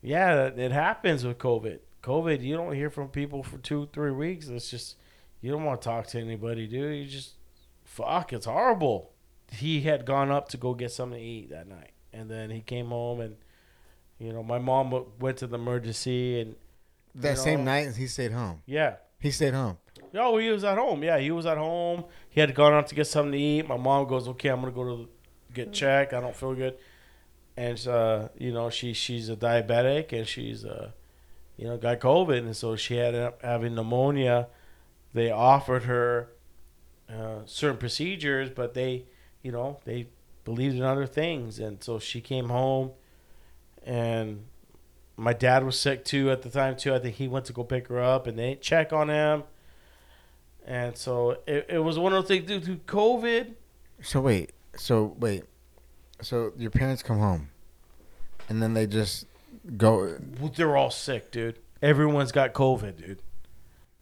[0.00, 1.80] yeah, it happens with COVID.
[2.02, 4.48] COVID, you don't hear from people for two, three weeks.
[4.48, 4.96] It's just
[5.42, 6.96] you don't want to talk to anybody, dude.
[6.96, 7.34] You just
[7.84, 8.32] fuck.
[8.32, 9.10] It's horrible.
[9.52, 12.62] He had gone up to go get something to eat that night, and then he
[12.62, 13.36] came home, and
[14.18, 16.56] you know, my mom w- went to the emergency, and
[17.14, 18.62] That you same know, night, he stayed home.
[18.66, 18.96] yeah.
[19.20, 19.78] He stayed home.
[20.14, 21.02] Oh, he was at home.
[21.02, 22.04] Yeah, he was at home.
[22.30, 23.66] He had gone out to get something to eat.
[23.68, 25.08] My mom goes, "Okay, I'm gonna go to
[25.52, 26.12] get checked.
[26.12, 26.76] I don't feel good."
[27.56, 30.92] And uh, you know, she she's a diabetic and she's uh,
[31.56, 34.46] you know, got COVID, and so she had up having pneumonia.
[35.12, 36.28] They offered her
[37.12, 39.06] uh, certain procedures, but they,
[39.42, 40.06] you know, they
[40.44, 42.92] believed in other things, and so she came home,
[43.88, 44.44] and
[45.16, 46.94] my dad was sick too at the time too.
[46.94, 49.42] I think he went to go pick her up, and they didn't check on him.
[50.66, 53.54] And so it, it was one of those things, due to COVID.
[54.02, 54.52] So wait.
[54.76, 55.44] So wait.
[56.20, 57.48] So your parents come home,
[58.48, 59.26] and then they just
[59.76, 61.58] go well, They're all sick, dude.
[61.80, 63.22] Everyone's got COVID, dude.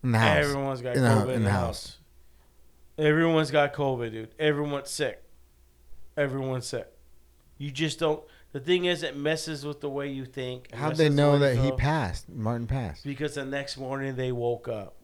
[0.02, 0.44] in the house.
[0.46, 1.98] Everyone's got In the- COVID in the house.
[2.98, 4.34] Everyone's got COVID, dude.
[4.38, 5.22] Everyone's sick.
[6.16, 6.88] Everyone's sick.
[7.58, 8.22] You just don't.
[8.56, 10.72] The thing is, it messes with the way you think.
[10.72, 12.26] How'd they know that he passed?
[12.26, 13.04] Martin passed.
[13.04, 14.96] Because the next morning they woke up,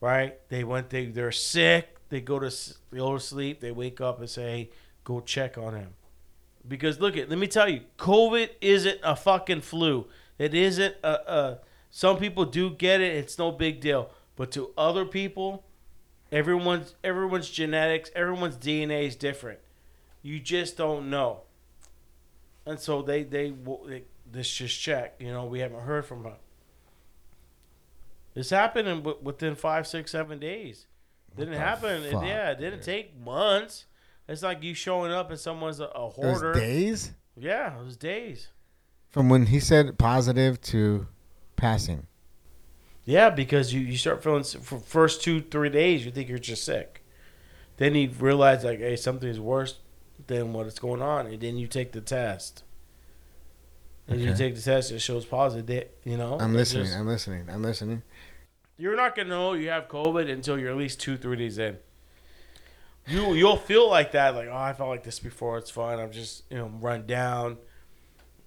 [0.00, 0.38] right?
[0.48, 0.90] They went.
[0.90, 1.96] They they're sick.
[2.08, 2.48] They go to
[2.92, 3.58] they go to sleep.
[3.58, 4.70] They wake up and say,
[5.02, 5.94] "Go check on him."
[6.68, 10.06] Because look at, let me tell you, COVID isn't a fucking flu.
[10.38, 11.58] It isn't a, a
[11.90, 13.16] Some people do get it.
[13.16, 14.12] It's no big deal.
[14.36, 15.64] But to other people,
[16.30, 19.58] everyone's everyone's genetics, everyone's DNA is different.
[20.22, 21.43] You just don't know.
[22.66, 23.52] And so they they,
[23.86, 25.16] they this just check.
[25.18, 26.34] You know, we haven't heard from her.
[28.34, 30.86] This happened in, within five, six, seven days.
[31.36, 32.02] Didn't happen.
[32.02, 33.86] It- yeah, it didn't take months.
[34.26, 36.54] It's like you showing up and someone's a, a It was hoarder.
[36.54, 38.48] days Yeah, it was days.
[39.10, 41.06] from when he said positive to
[41.56, 42.06] passing.
[43.04, 46.64] Yeah, because you, you start feeling for first two three days you think you're just
[46.64, 47.04] sick,
[47.76, 49.78] then you realize like hey something's worse
[50.26, 52.62] than what is going on, and then you take the test.
[54.06, 55.66] And you take the test, it shows positive.
[55.66, 56.84] they- You know, I'm listening.
[56.84, 57.48] just- I'm listening.
[57.48, 58.02] I'm listening.
[58.76, 61.78] you're not gonna know you have COVID until you're at least two three days in.
[63.06, 65.58] You you'll feel like that, like oh I felt like this before.
[65.58, 65.98] It's fine.
[65.98, 67.58] I'm just you know run down.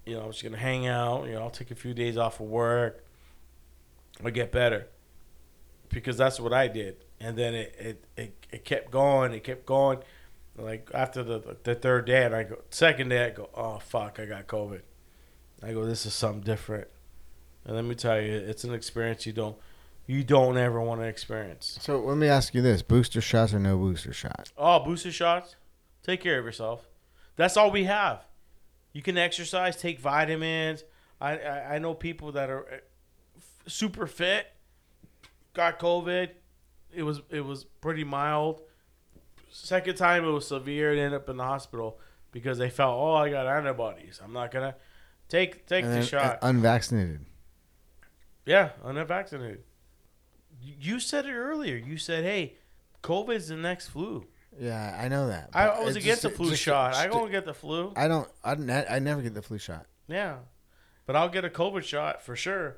[0.05, 1.25] You know I'm just gonna hang out.
[1.27, 3.03] You know I'll take a few days off of work.
[4.23, 4.87] I'll get better
[5.89, 9.31] because that's what I did, and then it it, it, it kept going.
[9.33, 9.99] It kept going.
[10.57, 14.19] Like after the the third day, and I go second day, I go oh fuck
[14.19, 14.81] I got COVID.
[15.61, 16.87] I go this is something different,
[17.65, 19.57] and let me tell you, it's an experience you don't
[20.07, 21.77] you don't ever want to experience.
[21.81, 24.51] So let me ask you this: booster shots or no booster shots?
[24.57, 25.55] Oh, booster shots.
[26.01, 26.87] Take care of yourself.
[27.35, 28.25] That's all we have.
[28.93, 30.83] You can exercise, take vitamins.
[31.21, 34.47] I I, I know people that are uh, super fit,
[35.53, 36.29] got COVID.
[36.95, 38.61] It was it was pretty mild.
[39.49, 41.99] Second time it was severe and ended up in the hospital
[42.31, 44.19] because they felt oh I got antibodies.
[44.23, 44.75] I'm not gonna
[45.29, 46.35] take take And the then, shot.
[46.35, 47.25] uh, unvaccinated.
[48.45, 49.63] Yeah, unvaccinated.
[50.61, 51.75] You- said it earlier.
[51.75, 52.57] You said, "Hey,
[53.03, 54.25] COVID's the next flu."
[54.59, 55.49] Yeah, I know that.
[55.53, 56.95] I was against the flu just- shot.
[56.95, 57.93] I just- don't get the flu.
[57.95, 58.29] I don't.
[58.43, 59.85] I, I never get the flu shot.
[60.07, 60.37] Yeah,
[61.05, 62.77] but I'll get a COVID shot for sure.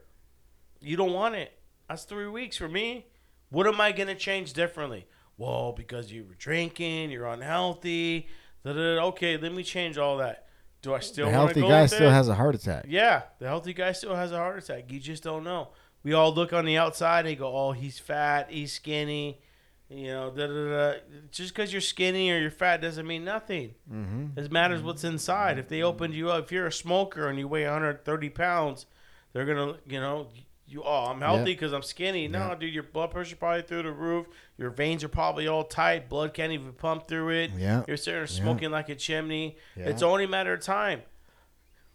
[0.82, 1.54] You don't want it.
[1.88, 3.08] That's three weeks for me.
[3.50, 5.08] What am I gonna change differently?
[5.40, 8.28] Well, because you were drinking, you're unhealthy.
[8.64, 9.06] Da, da, da.
[9.06, 10.48] Okay, let me change all that.
[10.82, 12.86] Do I still the healthy guy still has a heart attack.
[12.88, 14.92] Yeah, the healthy guy still has a heart attack.
[14.92, 15.70] You just don't know.
[16.04, 19.42] We all look on the outside and go, "Oh, he's fat, he's skinny,"
[19.90, 20.30] you know.
[20.30, 21.00] Da, da, da.
[21.32, 23.76] Just because you're skinny or you're fat doesn't mean nothing.
[23.92, 24.40] Mm-hmm.
[24.40, 25.58] It matters what's inside.
[25.58, 28.86] If they opened you up, if you're a smoker and you weigh 130 pounds,
[29.32, 30.28] they're gonna, you know,
[30.72, 30.84] you.
[30.84, 32.28] Oh, I'm healthy because I'm skinny.
[32.28, 32.56] No, Yeah.
[32.56, 34.28] dude, your blood pressure probably through the roof.
[34.58, 36.10] Your veins are probably all tight.
[36.10, 37.52] Blood can't even pump through it.
[37.58, 37.84] Yeah.
[37.88, 39.58] You're sitting there smoking like a chimney.
[39.76, 41.02] It's only a matter of time.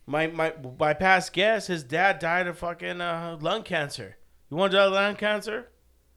[0.07, 4.17] My my my past guest, his dad died of fucking uh, lung cancer.
[4.51, 5.69] You want to die of lung cancer?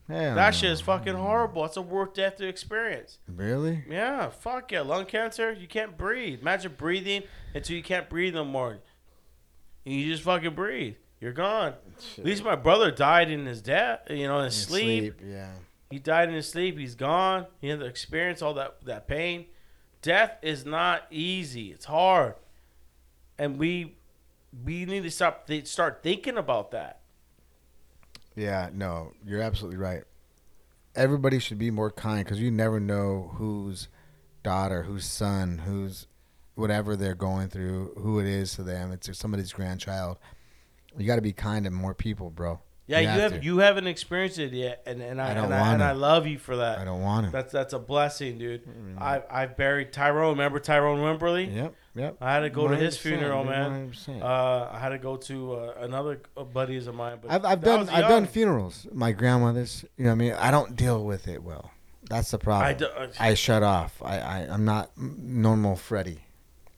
[0.09, 0.35] Yeah.
[0.35, 1.65] That shit is fucking horrible.
[1.65, 3.19] It's a worth death to experience.
[3.27, 3.83] Really?
[3.89, 4.81] Yeah, fuck yeah.
[4.81, 6.39] Lung cancer, you can't breathe.
[6.41, 8.79] Imagine breathing until you can't breathe no more.
[9.85, 10.95] And you just fucking breathe.
[11.19, 11.73] You're gone.
[12.17, 15.21] At least my brother died in his death, you know, in his In sleep.
[15.23, 15.51] Yeah.
[15.89, 16.77] He died in his sleep.
[16.77, 17.45] He's gone.
[17.61, 19.45] He had to experience all that, that pain.
[20.01, 21.71] Death is not easy.
[21.71, 22.35] It's hard.
[23.39, 23.95] And we
[24.65, 27.01] we need to stop th- start thinking about that.
[28.35, 28.69] Yeah.
[28.73, 30.03] No, you're absolutely right.
[30.95, 33.87] Everybody should be more kind because you never know whose
[34.43, 36.07] daughter, whose son, whose
[36.55, 38.91] whatever they're going through, who it is to them.
[38.91, 40.17] It's somebody's grandchild.
[40.97, 42.59] You got to be kind to more people, bro.
[42.87, 43.43] Yeah, you, have, to.
[43.43, 45.83] you haven't experienced it yet, and, and I, I and, I and.
[45.83, 46.79] I love you for that.
[46.79, 47.31] I don't want to.
[47.33, 48.61] That's that's a blessing, dude.
[48.97, 50.31] I I buried Tyrone.
[50.31, 51.53] Remember Tyrone Wimberly?
[51.53, 51.75] Yep.
[51.95, 52.17] Yep.
[52.21, 53.91] I had to go to his funeral, man.
[53.91, 54.21] 100%.
[54.21, 56.21] Uh, I had to go to uh, another
[56.53, 57.17] buddies of mine.
[57.21, 58.87] But I've, I've done I've done funerals.
[58.93, 59.83] My grandmother's.
[59.97, 60.33] You know what I mean.
[60.33, 61.71] I don't deal with it well.
[62.09, 62.69] That's the problem.
[62.69, 64.01] I do- uh, I shut off.
[64.01, 66.21] I, I I'm not normal Freddy.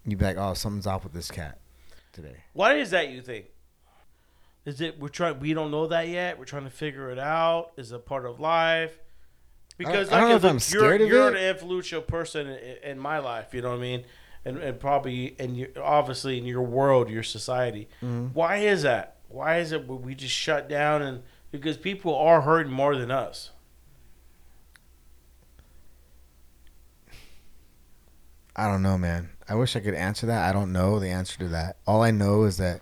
[0.06, 1.59] You'd be like, oh, something's off with this cat
[2.14, 2.38] today.
[2.53, 3.09] Why is that?
[3.09, 3.45] You think?
[4.69, 5.39] Is it we're trying?
[5.39, 6.38] We don't know that yet.
[6.38, 7.72] We're trying to figure it out.
[7.75, 8.99] Is it part of life?
[9.80, 11.41] Because I don't know if I'm you're, scared of you're it.
[11.41, 13.51] an influential person in, in my life.
[13.51, 14.03] You know what I mean?
[14.45, 17.89] And, and probably and you obviously in your world, your society.
[18.03, 18.27] Mm-hmm.
[18.27, 19.15] Why is that?
[19.27, 23.49] Why is it we just shut down and because people are hurting more than us?
[28.56, 29.31] I don't know, man.
[29.48, 30.48] I wish I could answer that.
[30.48, 31.77] I don't know the answer to that.
[31.88, 32.81] All I know is that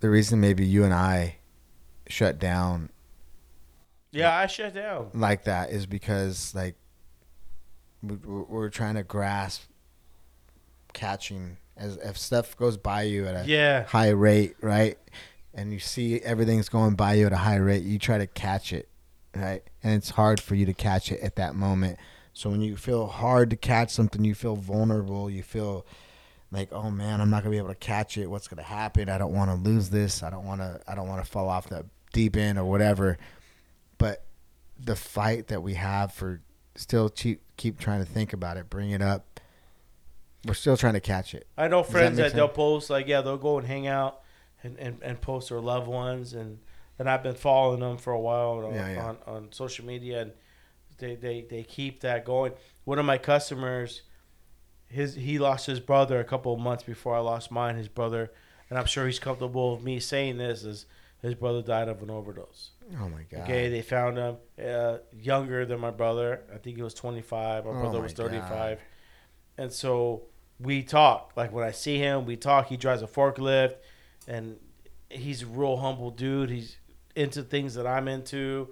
[0.00, 1.36] the reason maybe you and I
[2.08, 2.90] shut down
[4.12, 5.10] Yeah, I shut down.
[5.14, 6.74] like that is because like
[8.02, 9.62] we- we're we're trying to grasp
[10.92, 13.84] catching as if stuff goes by you at a Yeah.
[13.84, 14.98] high rate, right?
[15.54, 18.72] And you see everything's going by you at a high rate, you try to catch
[18.72, 18.88] it,
[19.34, 19.62] right?
[19.82, 21.98] And it's hard for you to catch it at that moment.
[22.32, 25.86] So when you feel hard to catch something, you feel vulnerable, you feel
[26.52, 28.26] like, oh man, I'm not gonna be able to catch it.
[28.28, 29.08] What's gonna happen?
[29.08, 30.22] I don't want to lose this.
[30.22, 30.80] I don't want to.
[30.86, 33.18] I don't want to fall off the deep end or whatever.
[33.98, 34.24] But
[34.78, 36.40] the fight that we have for
[36.74, 39.40] still keep keep trying to think about it, bring it up.
[40.46, 41.46] We're still trying to catch it.
[41.58, 44.22] I know that friends make that, they'll post like yeah they'll go and hang out
[44.62, 46.58] and, and, and post their loved ones and
[46.98, 49.04] and I've been following them for a while on, Yeah, yeah.
[49.04, 50.32] on, on social media and
[50.98, 52.52] they, they, they keep that going.
[52.84, 54.02] One of my customers,
[54.90, 57.76] his he lost his brother a couple of months before I lost mine.
[57.76, 58.32] His brother,
[58.68, 60.86] and I'm sure he's comfortable with me saying this is
[61.22, 62.70] his brother died of an overdose.
[63.00, 63.42] Oh my god.
[63.42, 66.42] Okay, they found him uh, younger than my brother.
[66.52, 67.64] I think he was 25.
[67.64, 68.48] My Oh brother my was 35.
[68.50, 68.78] God.
[69.58, 70.22] And so
[70.58, 71.32] we talk.
[71.36, 72.66] Like when I see him, we talk.
[72.66, 73.74] He drives a forklift,
[74.26, 74.56] and
[75.08, 76.50] he's a real humble dude.
[76.50, 76.76] He's
[77.14, 78.68] into things that I'm into,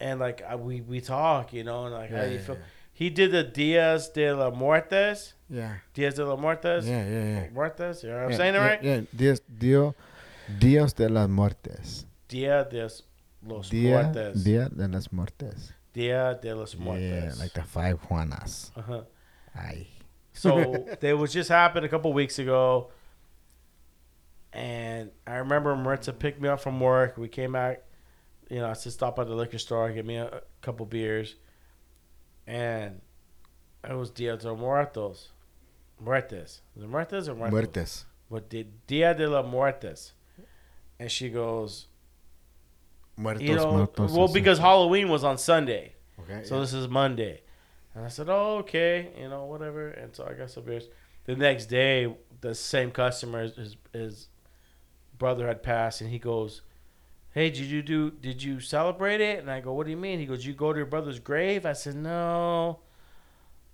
[0.00, 2.56] and like I, we we talk, you know, and like how do you yeah, feel.
[2.56, 2.60] yeah.
[2.96, 5.34] He did the Diaz de la Muertes.
[5.50, 5.74] Yeah.
[5.94, 6.86] Diaz de la Muertes.
[6.86, 7.48] Yeah, yeah, yeah.
[7.52, 8.02] Muertes.
[8.04, 8.82] You know what I'm Yeah, saying it yeah, right?
[8.82, 9.00] Yeah.
[9.14, 9.94] Dios, Dios,
[10.58, 12.04] Dios de las muertes.
[12.28, 12.88] Dia de
[13.42, 14.44] los Dia, Muertes.
[14.44, 15.72] Dia de las muertes.
[15.92, 17.36] Dia de los Muertes.
[17.36, 18.70] Yeah, like the five Juanas.
[18.76, 19.02] uh-huh.
[19.56, 19.86] Ay.
[20.32, 22.90] So they was just happened a couple weeks ago,
[24.52, 27.16] and I remember Maritza picked me up from work.
[27.18, 27.82] We came back,
[28.50, 31.36] you know, I said stop at the liquor store, get me a, a couple beers,
[32.46, 33.00] and
[33.88, 35.28] it was Dia de los Muertos,
[36.02, 36.60] Muertes.
[36.76, 37.52] It Muertes or Muertos?
[37.52, 38.04] Muertes.
[38.28, 40.12] What did Dia de los Muertes?
[40.98, 41.86] And she goes,
[43.16, 44.12] Muertos, you know, muertos.
[44.12, 45.94] well, because Halloween was on Sunday.
[46.20, 46.44] Okay.
[46.44, 47.40] So this is Monday.
[47.94, 49.88] And I said, oh, okay, you know, whatever.
[49.88, 50.88] And so I got some beers.
[51.26, 54.28] The next day, the same customer, his, his
[55.16, 56.62] brother had passed, and he goes,
[57.34, 59.40] hey, did you do, did you celebrate it?
[59.40, 60.20] And I go, what do you mean?
[60.20, 61.66] He goes, you go to your brother's grave?
[61.66, 62.78] I said, no.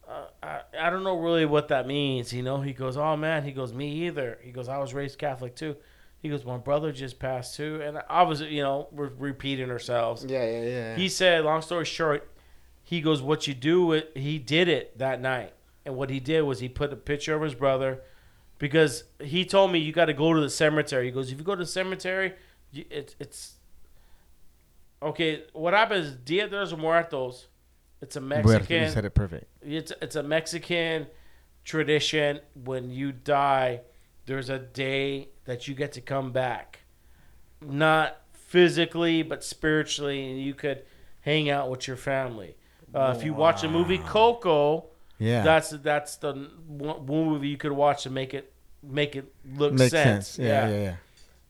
[0.08, 2.62] Uh, I, I don't know really what that means, you know.
[2.62, 3.44] He goes, oh man.
[3.44, 4.38] He goes, me either.
[4.42, 5.76] He goes, I was raised Catholic too.
[6.22, 10.24] He goes, my brother just passed too, and I was, you know, we're repeating ourselves.
[10.28, 10.96] Yeah, yeah, yeah.
[10.96, 12.30] He said, long story short,
[12.82, 15.54] he goes, what you do, it, he did it that night.
[15.86, 18.02] And what he did was he put a picture of his brother
[18.58, 21.06] because he told me you got to go to the cemetery.
[21.06, 22.34] He goes, if you go to the cemetery,
[22.72, 23.54] you- it, it's
[25.02, 25.44] okay.
[25.52, 26.12] What happens?
[26.24, 27.46] Dia de los Muertos.
[28.02, 28.20] It's a.
[28.20, 28.82] Mexican.
[28.84, 29.46] You said it perfect.
[29.62, 31.06] It's it's a Mexican
[31.64, 32.40] tradition.
[32.64, 33.80] When you die,
[34.26, 36.80] there's a day that you get to come back,
[37.60, 40.82] not physically but spiritually, and you could
[41.20, 42.56] hang out with your family.
[42.94, 44.86] Uh, if you watch the movie Coco,
[45.18, 45.42] Yeah.
[45.44, 46.32] that's that's the
[46.66, 50.26] one movie you could watch to make it make it look makes sense.
[50.28, 50.38] sense.
[50.44, 50.94] Yeah, yeah, yeah.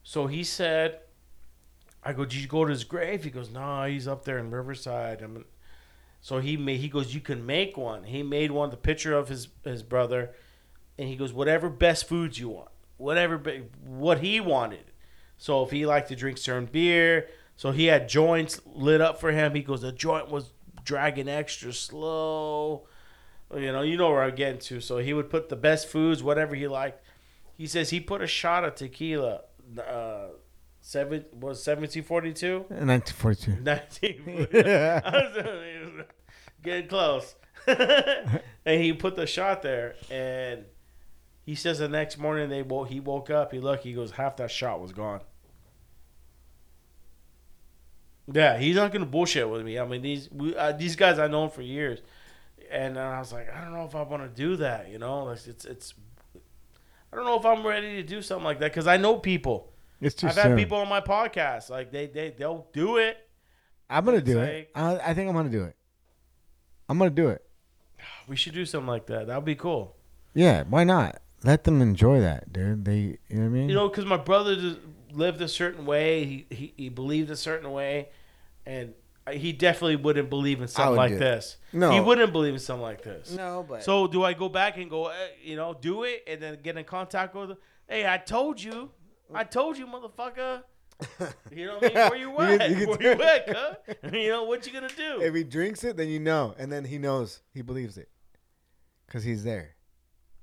[0.03, 0.99] So he said,
[2.03, 3.25] I go, did you go to his grave?
[3.25, 5.23] He goes, no, he's up there in Riverside.
[5.23, 5.45] I'm,
[6.21, 8.05] so he made, he goes, you can make one.
[8.05, 10.31] He made one, the picture of his, his brother.
[10.99, 13.39] And he goes, whatever best foods you want, whatever,
[13.85, 14.93] what he wanted.
[15.39, 19.33] So if he liked to drink certain beer, so he had joints lit up for
[19.33, 19.55] him.
[19.55, 20.53] He goes, the joint was
[20.85, 22.87] dragging extra slow.
[23.55, 24.81] You know, you know where I'm getting to.
[24.81, 27.05] So he would put the best foods, whatever he liked.
[27.57, 29.43] He says he put a shot of tequila.
[29.79, 30.29] Uh,
[30.81, 32.65] seven was seventeen forty two.
[32.69, 33.63] 1942.
[33.63, 34.49] 19.
[35.05, 36.05] I
[36.63, 37.35] getting close.
[37.67, 40.65] and he put the shot there, and
[41.43, 42.89] he says the next morning they woke.
[42.89, 43.53] He woke up.
[43.53, 43.85] He looked.
[43.85, 45.21] He goes, half that shot was gone.
[48.33, 49.79] Yeah, he's not gonna bullshit with me.
[49.79, 52.01] I mean, these we, uh, these guys I know for years,
[52.71, 54.89] and I was like, I don't know if I want to do that.
[54.91, 55.95] You know, like it's it's.
[57.13, 59.70] I don't know if I'm ready to do something like that because I know people.
[60.01, 60.43] It's too I've soon.
[60.51, 63.17] had people on my podcast like they they they'll do it.
[63.89, 64.71] I'm gonna do like- it.
[64.75, 65.77] I, I think I'm gonna do it.
[66.89, 67.45] I'm gonna do it.
[68.29, 69.27] We should do something like that.
[69.27, 69.97] That would be cool.
[70.35, 71.21] Yeah, why not?
[71.43, 72.85] Let them enjoy that, dude.
[72.85, 73.69] They, you know what I mean?
[73.69, 74.79] You know, because my brother just
[75.11, 76.25] lived a certain way.
[76.25, 78.11] He, he he believed a certain way,
[78.65, 78.95] and
[79.33, 81.21] he definitely wouldn't believe in something like do it.
[81.21, 81.57] this.
[81.73, 81.91] No.
[81.91, 83.33] he wouldn't believe in something like this.
[83.33, 85.13] no, but So do I go back and go,
[85.43, 87.57] you know, do it and then get in contact with him?
[87.89, 88.91] Hey, I told you,
[89.35, 90.63] I told you, motherfucker.
[91.51, 92.11] You know what I mean?
[92.11, 92.61] Where you You at?
[92.61, 94.13] can- you can Where you at, cuz?
[94.13, 95.23] You know what you gonna do?
[95.23, 98.09] if he drinks it, then you know, and then he knows he believes it,
[99.11, 99.77] cause he's there.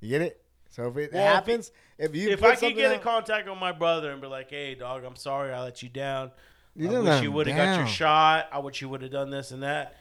[0.02, 0.42] You get it?
[0.70, 3.48] So if it Well, if happens, if you if I can something get in contact
[3.50, 6.32] with my brother and be like, "Hey, dog, I'm sorry I let you down.
[6.76, 8.48] You I wish you would have got your shot.
[8.52, 9.96] I wish you would have done this and that."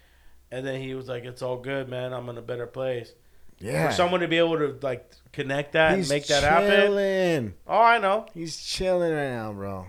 [0.51, 2.13] And then he was like, "It's all good, man.
[2.13, 3.15] I'm in a better place."
[3.59, 6.71] Yeah, For someone to be able to like connect that he's and make that happen.
[6.71, 7.55] chilling.
[7.67, 8.27] Oh, I know.
[8.35, 9.87] He's chilling right now, bro.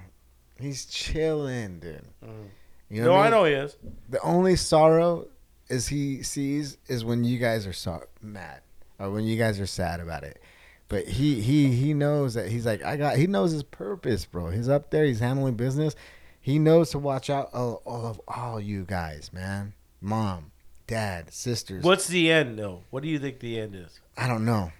[0.60, 2.02] He's chilling, dude.
[2.26, 2.48] Mm.
[2.90, 3.32] You no, what I mean?
[3.32, 3.76] know he is.
[4.10, 5.28] The only sorrow
[5.70, 8.62] is he sees is when you guys are so mad
[9.00, 10.42] or when you guys are sad about it.
[10.90, 13.18] But he he he knows that he's like I got.
[13.18, 14.50] He knows his purpose, bro.
[14.52, 15.04] He's up there.
[15.04, 15.96] He's handling business.
[16.40, 19.74] He knows to watch out of, all of all you guys, man.
[20.00, 20.52] Mom,
[20.88, 21.84] dad, sisters.
[21.84, 22.84] What's the end, though?
[22.90, 24.00] What do you think the end is?
[24.18, 24.72] I don't know.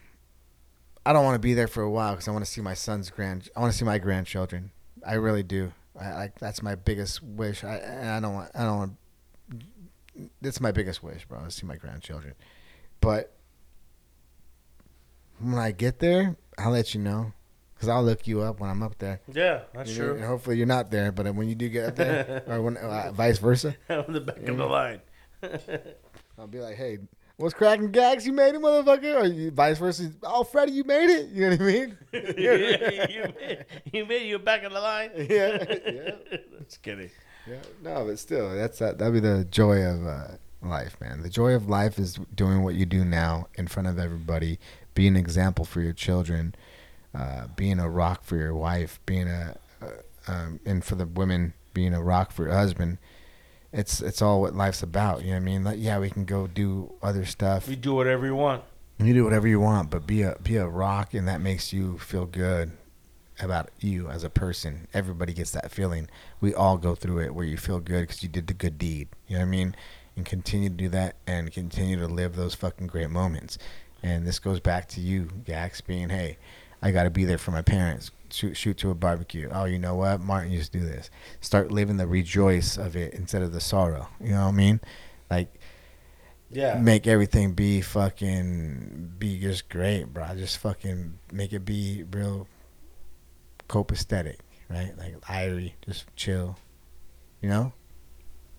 [1.06, 2.74] I don't want to be there for a while because I want to see my
[2.74, 3.50] son's grand.
[3.56, 4.72] I want to see my grandchildren.
[5.06, 5.72] I really do.
[6.00, 7.64] I like that's my biggest wish.
[7.64, 8.52] I I don't want.
[8.54, 8.94] I don't want.
[10.42, 11.44] That's my biggest wish, bro.
[11.46, 12.34] To see my grandchildren.
[13.00, 13.34] But
[15.40, 17.32] when I get there, I'll let you know
[17.76, 19.22] because I'll look you up when I'm up there.
[19.32, 20.26] Yeah, that's You know, true.
[20.26, 23.38] Hopefully you're not there, but when you do get up there, or when uh, vice
[23.38, 25.00] versa, On the back of the line.
[26.38, 27.00] I'll be like, "Hey,
[27.38, 28.26] what's cracking Gax?
[28.26, 30.12] You made it, motherfucker!" Or you, vice versa.
[30.24, 31.30] Oh, Freddy, you made it.
[31.30, 31.98] You know what I mean?
[32.14, 35.12] you made you made you back in the line.
[35.16, 37.10] yeah, yeah, Just kidding.
[37.48, 37.56] yeah.
[37.84, 38.98] No, but still, that's that.
[38.98, 40.28] That'd be the joy of uh,
[40.62, 41.22] life, man.
[41.22, 44.60] The joy of life is doing what you do now in front of everybody,
[44.94, 46.56] being an example for your children,
[47.16, 49.88] uh, being a rock for your wife, being a, uh,
[50.28, 52.98] um, and for the women, being a rock for your husband.
[53.72, 55.22] It's it's all what life's about.
[55.22, 55.64] You know what I mean?
[55.64, 57.68] Like, yeah, we can go do other stuff.
[57.68, 58.64] You do whatever you want.
[59.00, 61.98] You do whatever you want, but be a be a rock, and that makes you
[62.00, 62.72] feel good
[63.40, 64.88] about you as a person.
[64.94, 66.10] Everybody gets that feeling.
[66.42, 69.10] We all go through it where you feel good because you did the good deed.
[69.28, 69.76] You know what I mean?
[70.16, 73.60] And continue to do that, and continue to live those fucking great moments.
[74.02, 76.38] And this goes back to you, Gax, being, hey,
[76.82, 78.12] I got to be there for my parents.
[78.30, 79.50] Shoot, shoot to a barbecue.
[79.52, 80.20] Oh, you know what?
[80.22, 81.10] Martin used to do this.
[81.42, 84.10] Start living the rejoice of it instead of the sorrow.
[84.20, 84.80] You know what I mean?
[85.30, 85.54] Like
[86.50, 86.78] Yeah.
[86.80, 90.28] make everything be fucking be just great, bro.
[90.36, 92.48] Just fucking make it be real
[93.70, 94.38] copacetic,
[94.70, 94.98] right?
[94.98, 96.58] Like Irie, just chill.
[97.42, 97.74] You know?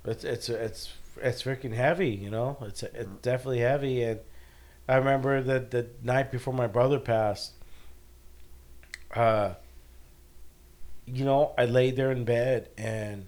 [0.04, 2.56] It's it's it's it's freaking heavy, you know.
[2.62, 4.20] It's it's definitely heavy, and
[4.88, 7.52] I remember that the night before my brother passed.
[9.14, 9.54] Uh,
[11.06, 13.26] you know, I laid there in bed, and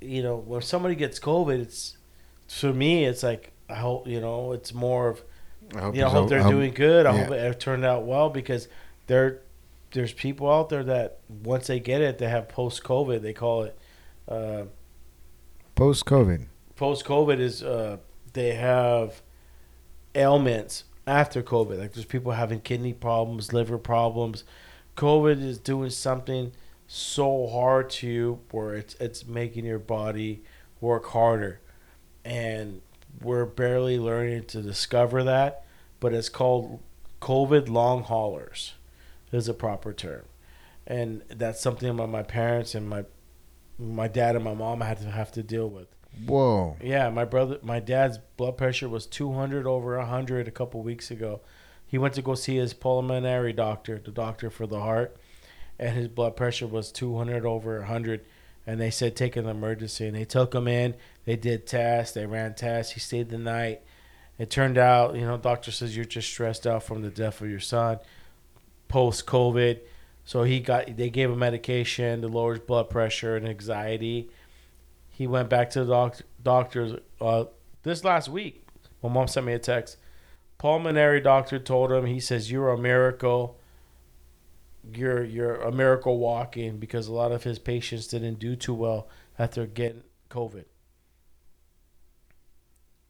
[0.00, 1.96] you know, when somebody gets COVID, it's
[2.48, 5.22] for me, it's like I hope you know, it's more of
[5.74, 7.06] I hope, you know, I hope they're I hope- doing good.
[7.06, 7.24] I yeah.
[7.24, 8.68] hope it turned out well because
[9.06, 9.40] there,
[9.92, 13.22] there's people out there that once they get it, they have post COVID.
[13.22, 13.78] They call it
[14.28, 14.64] uh,
[15.74, 16.46] post COVID.
[16.76, 17.98] post COVID is uh,
[18.32, 19.22] they have
[20.14, 21.78] ailments after COVID.
[21.78, 24.44] Like there's people having kidney problems, liver problems.
[24.96, 26.52] COVID is doing something
[26.86, 30.42] so hard to you where it's it's making your body
[30.80, 31.60] work harder,
[32.24, 32.82] and
[33.22, 35.64] we're barely learning to discover that.
[36.00, 36.80] But it's called
[37.20, 38.74] COVID long haulers,
[39.30, 40.24] is a proper term,
[40.86, 43.04] and that's something that my parents and my
[43.78, 45.88] my dad and my mom had to have to deal with.
[46.26, 46.76] Whoa.
[46.82, 51.40] Yeah, my brother, my dad's blood pressure was 200 over 100 a couple weeks ago.
[51.86, 55.16] He went to go see his pulmonary doctor, the doctor for the heart,
[55.78, 58.24] and his blood pressure was 200 over 100.
[58.66, 60.94] And they said take an emergency, and they took him in.
[61.24, 62.92] They did tests, they ran tests.
[62.92, 63.82] He stayed the night.
[64.38, 67.50] It turned out, you know, doctor says you're just stressed out from the death of
[67.50, 67.98] your son,
[68.88, 69.80] post COVID.
[70.24, 74.30] So he got, they gave him medication to lower his blood pressure and anxiety
[75.12, 77.44] he went back to the doc- doctors uh,
[77.82, 78.66] this last week.
[79.02, 79.98] My mom sent me a text.
[80.58, 83.58] Pulmonary doctor told him, he says, You're a miracle.
[84.94, 89.08] You're you're a miracle walking because a lot of his patients didn't do too well
[89.38, 90.64] after getting COVID.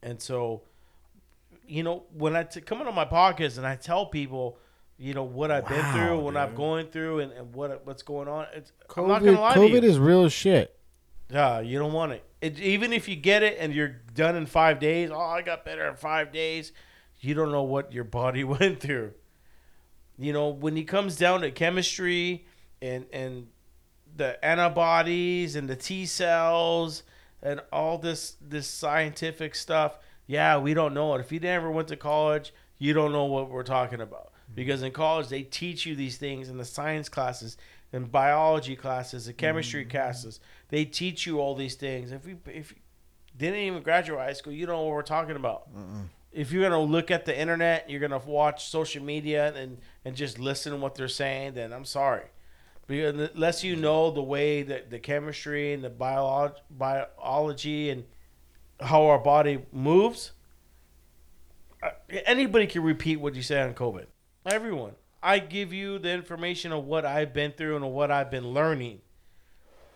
[0.02, 0.62] And so,
[1.66, 4.58] you know, when I t- come on my podcast and I tell people,
[4.98, 8.02] you know, what I've been Wow, through, what I'm going through, and, and what what's
[8.02, 9.74] going on, it's, I'm not gonna COVID, to you.
[9.74, 10.76] COVID is real shit.
[11.32, 12.24] Yeah, you don't want it.
[12.42, 12.60] it.
[12.60, 15.88] Even if you get it and you're done in five days, oh, I got better
[15.88, 16.72] in five days.
[17.20, 19.12] You don't know what your body went through.
[20.18, 22.46] You know, when it comes down to chemistry
[22.82, 23.48] and and
[24.14, 27.02] the antibodies and the T cells
[27.42, 31.20] and all this this scientific stuff, yeah, we don't know it.
[31.20, 34.34] If you never went to college, you don't know what we're talking about.
[34.34, 34.54] Mm-hmm.
[34.54, 37.56] Because in college they teach you these things in the science classes
[37.92, 40.40] and biology classes, the chemistry classes.
[40.68, 42.12] They teach you all these things.
[42.12, 42.78] If you if you
[43.36, 45.68] didn't even graduate high school, you don't know what we're talking about.
[46.32, 50.38] If you're gonna look at the internet, you're gonna watch social media and and just
[50.38, 52.24] listen to what they're saying, then I'm sorry.
[52.86, 58.04] Because unless you know the way that the chemistry and the biolog- biology and
[58.80, 60.32] how our body moves,
[61.82, 61.90] uh,
[62.26, 64.06] anybody can repeat what you say on COVID.
[64.46, 64.92] Everyone.
[65.22, 69.00] I give you the information of what I've been through and what I've been learning.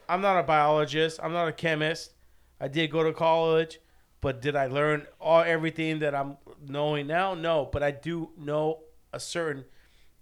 [0.08, 1.18] I'm not a biologist.
[1.22, 2.12] I'm not a chemist.
[2.60, 3.80] I did go to college,
[4.20, 7.34] but did I learn all everything that I'm knowing now?
[7.34, 8.80] No, but I do know
[9.12, 9.64] a certain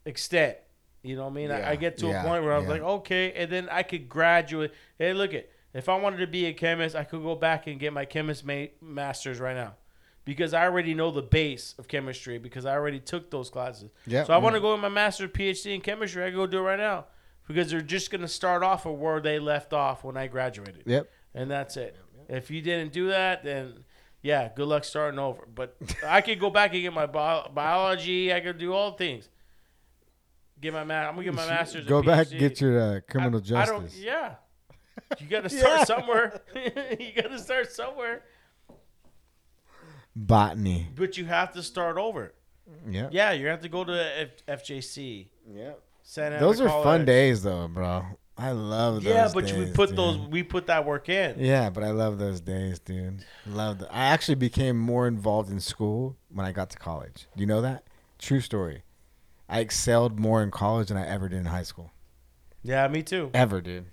[0.04, 0.56] extent.
[1.02, 1.50] You know what I mean?
[1.50, 2.72] I, I get to yeah, a point where I was yeah.
[2.72, 4.72] like, okay, and then I could graduate.
[4.98, 7.78] Hey, look at if I wanted to be a chemist, I could go back and
[7.78, 9.74] get my chemist ma- masters right now,
[10.24, 13.90] because I already know the base of chemistry because I already took those classes.
[14.06, 16.24] Yeah, So I want to go with my master's PhD in chemistry.
[16.24, 17.06] I go do it right now
[17.46, 21.10] because they're just gonna start off at where they left off when I graduated Yep.
[21.34, 21.96] and that's it.
[22.28, 23.84] If you didn't do that, then
[24.22, 25.46] yeah, good luck starting over.
[25.54, 28.32] But I could go back and get my bio- biology.
[28.32, 29.28] I could do all things.
[30.60, 31.84] Get my ma- I'm gonna get my master's.
[31.84, 32.38] Go back, PhD.
[32.38, 33.82] get your uh, criminal I, I don't.
[33.82, 34.00] justice.
[34.00, 34.36] Yeah,
[35.18, 36.40] you got to start somewhere.
[36.98, 38.22] you got to start somewhere.
[40.16, 40.88] Botany.
[40.94, 42.34] But you have to start over.
[42.88, 43.08] Yeah.
[43.10, 45.28] Yeah, you have to go to F- FJC.
[45.52, 45.72] Yeah.
[46.02, 48.04] Santa Those Ana are fun days, though, bro.
[48.36, 49.04] I love those.
[49.04, 49.98] Yeah, but we put dude.
[49.98, 50.18] those.
[50.18, 51.36] We put that work in.
[51.38, 53.24] Yeah, but I love those days, dude.
[53.46, 53.78] Love.
[53.78, 57.26] The, I actually became more involved in school when I got to college.
[57.36, 57.84] Do you know that?
[58.18, 58.82] True story.
[59.48, 61.92] I excelled more in college than I ever did in high school.
[62.62, 63.30] Yeah, me too.
[63.34, 63.86] Ever, dude.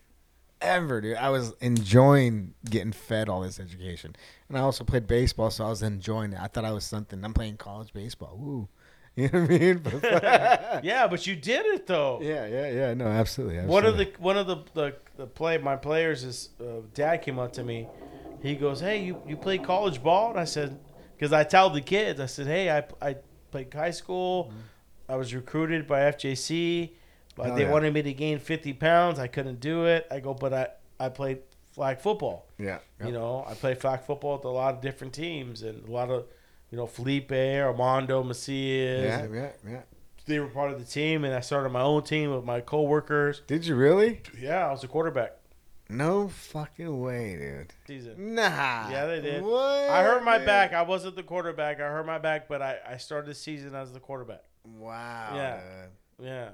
[0.61, 1.17] Ever, dude.
[1.17, 4.15] I was enjoying getting fed all this education,
[4.47, 6.39] and I also played baseball, so I was enjoying it.
[6.39, 7.23] I thought I was something.
[7.25, 8.35] I'm playing college baseball.
[8.37, 8.67] Woo.
[9.17, 9.81] You know what I mean?
[10.83, 12.19] Yeah, but you did it though.
[12.21, 12.93] yeah, yeah, yeah.
[12.93, 13.59] No, absolutely.
[13.59, 17.37] One of the one of the the, the play my players is uh, dad came
[17.37, 17.87] up to me.
[18.41, 20.79] He goes, "Hey, you you play college ball?" And I said,
[21.17, 23.17] "Because I tell the kids, I said, hey, I I
[23.51, 24.53] played high school.
[25.09, 26.91] I was recruited by FJC,
[27.35, 27.71] but Hell they yeah.
[27.71, 29.19] wanted me to gain 50 pounds.
[29.19, 30.07] I couldn't do it.
[30.11, 30.67] I go, but I
[30.99, 31.39] I played
[31.71, 32.47] flag football.
[32.57, 32.79] yeah.
[33.03, 36.09] You know, I played flag football with a lot of different teams and a lot
[36.09, 36.25] of."
[36.69, 39.03] You know, Felipe, Armando, Macias.
[39.03, 39.81] Yeah, yeah, yeah.
[40.25, 43.41] They were part of the team, and I started my own team with my coworkers.
[43.45, 44.21] Did you really?
[44.39, 45.33] Yeah, I was a quarterback.
[45.89, 47.73] No fucking way, dude.
[47.85, 48.35] Season.
[48.35, 48.89] Nah.
[48.89, 49.43] Yeah, they did.
[49.43, 49.89] What?
[49.89, 50.47] I hurt my man?
[50.47, 50.73] back.
[50.73, 51.81] I wasn't the quarterback.
[51.81, 54.43] I hurt my back, but I, I started the season as the quarterback.
[54.63, 55.31] Wow.
[55.35, 55.59] Yeah.
[56.17, 56.27] dude.
[56.27, 56.49] Yeah.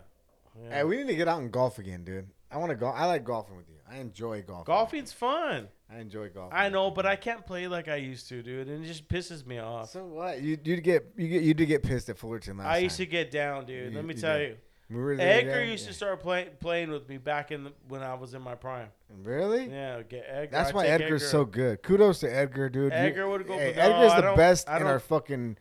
[0.63, 0.75] Yeah.
[0.77, 2.27] Hey, we need to get out and golf again, dude.
[2.51, 2.87] I want to go.
[2.87, 3.75] I like golfing with you.
[3.89, 4.65] I enjoy golfing.
[4.65, 5.67] Golfing's fun.
[5.89, 6.57] I enjoy golfing.
[6.57, 9.45] I know, but I can't play like I used to, dude, and it just pisses
[9.45, 9.89] me off.
[9.91, 10.41] So what?
[10.41, 13.05] You you get you get you did get pissed at Fullerton last I used to
[13.05, 13.91] get down, dude.
[13.91, 14.49] You- Let me you tell did.
[14.49, 14.57] you.
[14.89, 15.89] We Edgar used yeah.
[15.89, 18.87] to start playing playing with me back in the, when I was in my prime.
[19.21, 19.65] Really?
[19.69, 20.49] Yeah, get Edgar.
[20.55, 21.29] That's I'd why Edgar's Edgar.
[21.29, 21.83] so good.
[21.83, 22.93] Kudos to Edgar, dude.
[22.93, 25.57] Edgar would go Hey, for- no, Edgar's I the best I in our fucking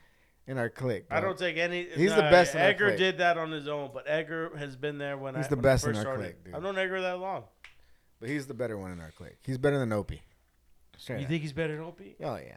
[0.46, 1.04] in our clique.
[1.10, 1.86] I don't take any.
[1.94, 2.98] He's the best in our Edgar clique.
[2.98, 5.48] did that on his own, but Edgar has been there when He's I.
[5.48, 6.22] the when best I in our started.
[6.22, 6.54] clique, dude.
[6.54, 7.44] I've known Edgar that long.
[8.20, 9.36] But he's the better one in our clique.
[9.44, 10.22] He's better than Opie.
[10.96, 11.28] Straight You up.
[11.30, 12.16] think he's better than Opie?
[12.22, 12.56] Oh yeah.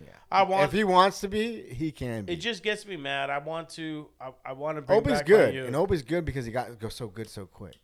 [0.00, 0.10] Yeah.
[0.30, 0.62] I want.
[0.64, 2.34] if he wants to be, he can be.
[2.34, 3.30] it just gets me mad.
[3.30, 4.08] I want to.
[4.20, 6.78] I, I want to bring Opie's back good, my and Opie's good because he got
[6.78, 7.74] go so good so quick.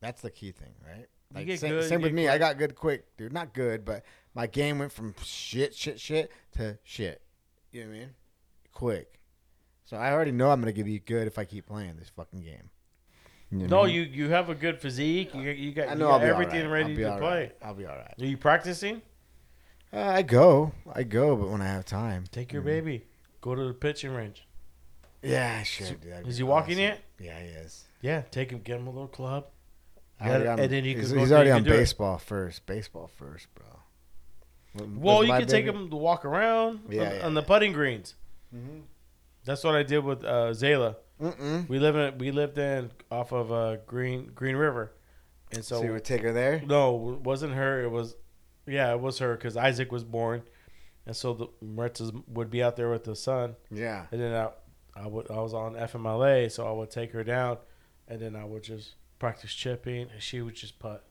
[0.00, 1.06] That's the key thing, right?
[1.34, 2.28] Like get same, good, same with get me.
[2.28, 3.32] I got good quick, dude.
[3.34, 4.04] Not good, but
[4.34, 7.20] my game went from shit, shit, shit to shit.
[7.72, 8.10] You know what I mean?
[8.72, 9.20] Quick.
[9.84, 12.40] So I already know I'm gonna give you good if I keep playing this fucking
[12.42, 12.70] game.
[13.50, 13.94] You know no, I mean?
[13.94, 15.34] you you have a good physique.
[15.34, 16.82] You you got, I you know got I'll be everything right.
[16.82, 17.40] ready to play.
[17.40, 17.56] right.
[17.62, 18.14] I'll be all right.
[18.20, 19.00] Are you practicing?
[19.90, 22.24] Uh, I go, I go, but when I have time.
[22.30, 22.66] Take your Mhm.
[22.66, 23.06] baby.
[23.40, 24.46] Go to the pitching range.
[25.22, 26.00] Yeah, I should.
[26.02, 26.28] dude.
[26.28, 27.00] Is he walking yet?
[27.18, 27.84] Yeah, he is.
[28.02, 28.60] Yeah, take him.
[28.60, 29.46] Get him a little club.
[30.20, 31.78] Yeah, and then you he's, go he's already on can do it.
[31.78, 32.66] baseball first.
[32.66, 33.64] Baseball first, bro.
[34.96, 38.14] Well, you can take him to walk around Yeah, on, yeah, on the putting greens.
[38.54, 38.82] Mhm.
[39.44, 40.96] That's what I did with uh, Zayla.
[41.20, 41.68] Mm-mm.
[41.68, 44.92] We live in we lived in off of uh, Green Green River,
[45.52, 46.62] and So, so you would take her there?
[46.66, 47.82] no, it wasn't her.
[47.82, 48.14] It was
[48.66, 50.42] yeah, it was her because Isaac was born,
[51.06, 54.06] and so the Maritzas would be out there with the son, Yeah.
[54.12, 54.50] and then I
[54.94, 57.58] I, would, I was on FMLA, so I would take her down,
[58.08, 61.04] and then I would just practice chipping, and she would just putt.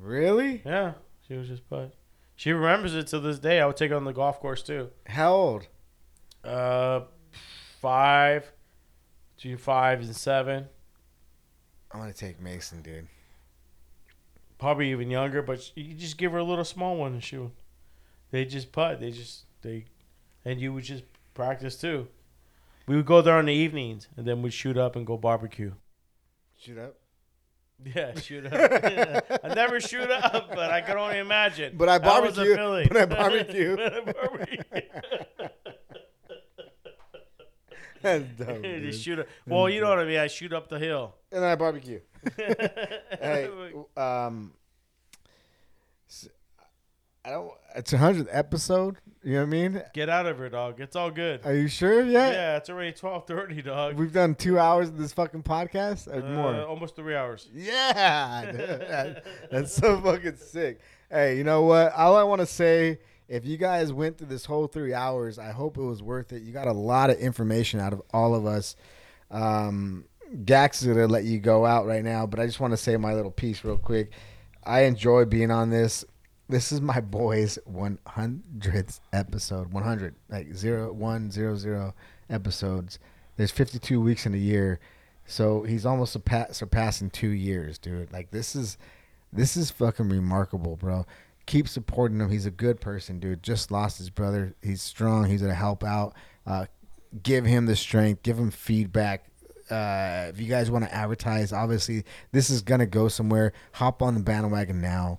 [0.00, 0.62] Really?
[0.64, 0.92] Yeah,
[1.26, 1.92] she was just putt.
[2.36, 3.60] She remembers it to this day.
[3.60, 4.90] I would take her on the golf course too.
[5.06, 5.68] How old?
[6.42, 7.02] Uh,
[7.80, 8.52] five,
[9.36, 10.66] between five and seven,
[11.92, 13.06] I'm gonna take Mason, dude.
[14.58, 15.42] probably even younger.
[15.42, 17.52] But you just give her a little small one and she would.
[18.30, 18.98] They just putt.
[18.98, 19.84] They just they,
[20.44, 21.04] and you would just
[21.34, 22.08] practice too.
[22.86, 25.74] We would go there in the evenings, and then we'd shoot up and go barbecue.
[26.58, 26.96] Shoot up.
[27.84, 28.52] Yeah, shoot up.
[29.44, 31.74] I never shoot up, but I can only imagine.
[31.76, 32.88] But I That was a barbecue.
[32.88, 33.76] But I barbecue.
[33.82, 34.62] But I barbecue.
[38.02, 38.62] That's dumb.
[38.62, 38.94] dude.
[38.94, 39.26] shoot up.
[39.46, 40.18] Well, you know what I mean.
[40.18, 41.14] I shoot up the hill.
[41.30, 42.00] And then I barbecue.
[42.36, 43.48] hey,
[43.96, 44.52] um,
[47.24, 47.52] I don't.
[47.76, 48.96] It's a hundredth episode.
[49.24, 49.82] You know what I mean?
[49.94, 50.80] Get out of here, dog.
[50.80, 51.42] It's all good.
[51.44, 52.02] Are you sure?
[52.04, 52.30] Yeah.
[52.32, 53.94] Yeah, it's already twelve thirty, dog.
[53.96, 56.62] We've done two hours of this fucking podcast or Uh, more.
[56.66, 57.48] almost three hours.
[57.54, 58.50] Yeah.
[58.52, 60.80] That- that's so fucking sick.
[61.10, 61.92] Hey, you know what?
[61.92, 65.52] All I want to say, if you guys went through this whole three hours, I
[65.52, 66.42] hope it was worth it.
[66.42, 68.74] You got a lot of information out of all of us.
[69.30, 70.04] Um,
[70.44, 72.96] Gax is gonna let you go out right now, but I just want to say
[72.96, 74.10] my little piece real quick.
[74.64, 76.04] I enjoy being on this.
[76.52, 79.72] This is my boy's 100th episode.
[79.72, 81.94] 100, like zero one zero zero
[82.28, 82.98] episodes.
[83.38, 84.78] There's 52 weeks in a year,
[85.24, 88.12] so he's almost surpa- surpassing two years, dude.
[88.12, 88.76] Like this is,
[89.32, 91.06] this is fucking remarkable, bro.
[91.46, 92.28] Keep supporting him.
[92.28, 93.42] He's a good person, dude.
[93.42, 94.54] Just lost his brother.
[94.60, 95.30] He's strong.
[95.30, 96.12] He's gonna help out.
[96.46, 96.66] Uh,
[97.22, 98.22] give him the strength.
[98.22, 99.24] Give him feedback.
[99.70, 103.54] Uh, if you guys want to advertise, obviously this is gonna go somewhere.
[103.72, 105.18] Hop on the bandwagon now.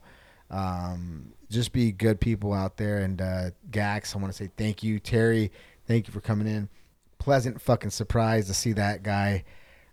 [0.54, 3.00] Um, just be good people out there.
[3.00, 5.52] And uh, Gax, I want to say thank you, Terry.
[5.88, 6.70] Thank you for coming in.
[7.18, 9.44] Pleasant fucking surprise to see that guy.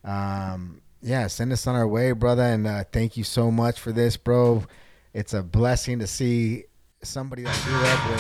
[0.05, 2.43] Um, yeah, send us on our way, brother.
[2.43, 4.65] And uh, thank you so much for this, bro.
[5.15, 6.65] It's a blessing to see
[7.03, 8.11] somebody that grew up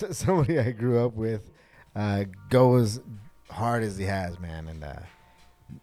[0.00, 1.50] with somebody I grew up with
[1.96, 3.00] uh, go as
[3.50, 4.68] hard as he has, man.
[4.68, 5.00] And uh,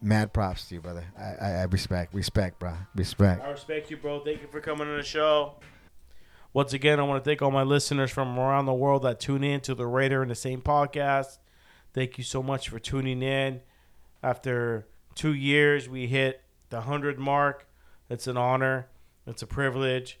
[0.00, 1.04] mad props to you, brother.
[1.18, 3.42] I, I, I respect, respect, bro, respect.
[3.44, 4.20] I respect you, bro.
[4.20, 5.54] Thank you for coming on the show.
[6.54, 9.42] Once again, I want to thank all my listeners from around the world that tune
[9.42, 11.38] in to the Raider in the Saint podcast.
[11.94, 13.60] Thank you so much for tuning in.
[14.22, 17.66] After two years, we hit the 100 mark.
[18.10, 18.88] It's an honor.
[19.26, 20.18] It's a privilege.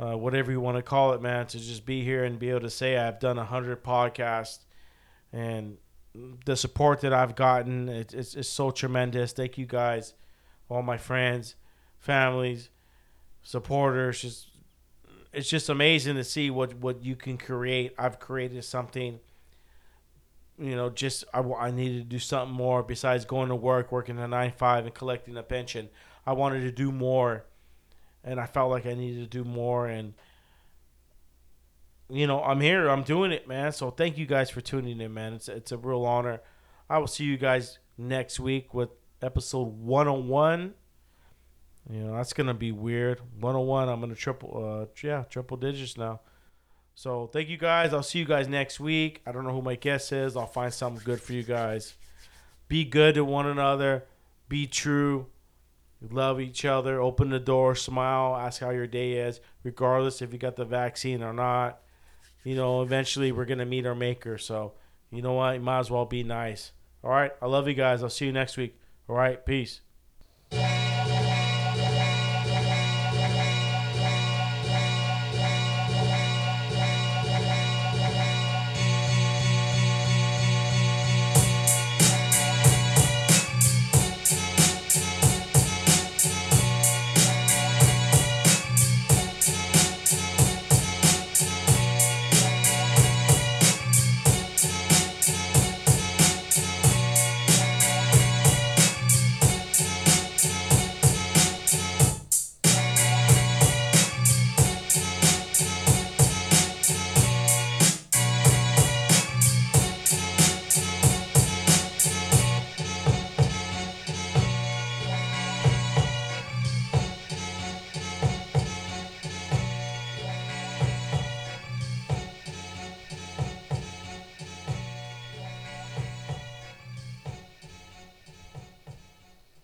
[0.00, 2.60] Uh, whatever you want to call it, man, to just be here and be able
[2.60, 4.60] to say I've done 100 podcasts.
[5.32, 5.76] And
[6.44, 9.32] the support that I've gotten, it, it's, it's so tremendous.
[9.32, 10.14] Thank you guys,
[10.68, 11.54] all my friends,
[11.98, 12.70] families,
[13.42, 14.20] supporters.
[14.20, 14.50] Just
[15.32, 17.94] it's just amazing to see what what you can create.
[17.98, 19.20] I've created something.
[20.58, 24.18] You know, just I, I needed to do something more besides going to work, working
[24.18, 25.88] a nine five, and collecting a pension.
[26.26, 27.44] I wanted to do more,
[28.24, 29.86] and I felt like I needed to do more.
[29.86, 30.14] And
[32.10, 32.88] you know, I'm here.
[32.88, 33.72] I'm doing it, man.
[33.72, 35.34] So thank you guys for tuning in, man.
[35.34, 36.40] It's it's a real honor.
[36.88, 40.74] I will see you guys next week with episode 101.
[41.90, 43.20] You know, that's gonna be weird.
[43.40, 43.88] 101.
[43.88, 46.20] I'm gonna triple, uh, yeah, triple digits now.
[46.94, 47.94] So thank you guys.
[47.94, 49.22] I'll see you guys next week.
[49.26, 50.36] I don't know who my guest is.
[50.36, 51.94] I'll find something good for you guys.
[52.68, 54.04] Be good to one another.
[54.48, 55.26] Be true.
[56.00, 57.00] Love each other.
[57.00, 57.74] Open the door.
[57.74, 58.36] Smile.
[58.36, 61.80] Ask how your day is, regardless if you got the vaccine or not
[62.48, 64.38] you know, eventually we're gonna meet our maker.
[64.38, 64.72] So,
[65.10, 65.52] you know what?
[65.52, 66.72] You might as well be nice.
[67.04, 67.32] All right.
[67.42, 68.02] I love you guys.
[68.02, 68.74] I'll see you next week.
[69.06, 69.44] All right.
[69.44, 69.82] Peace.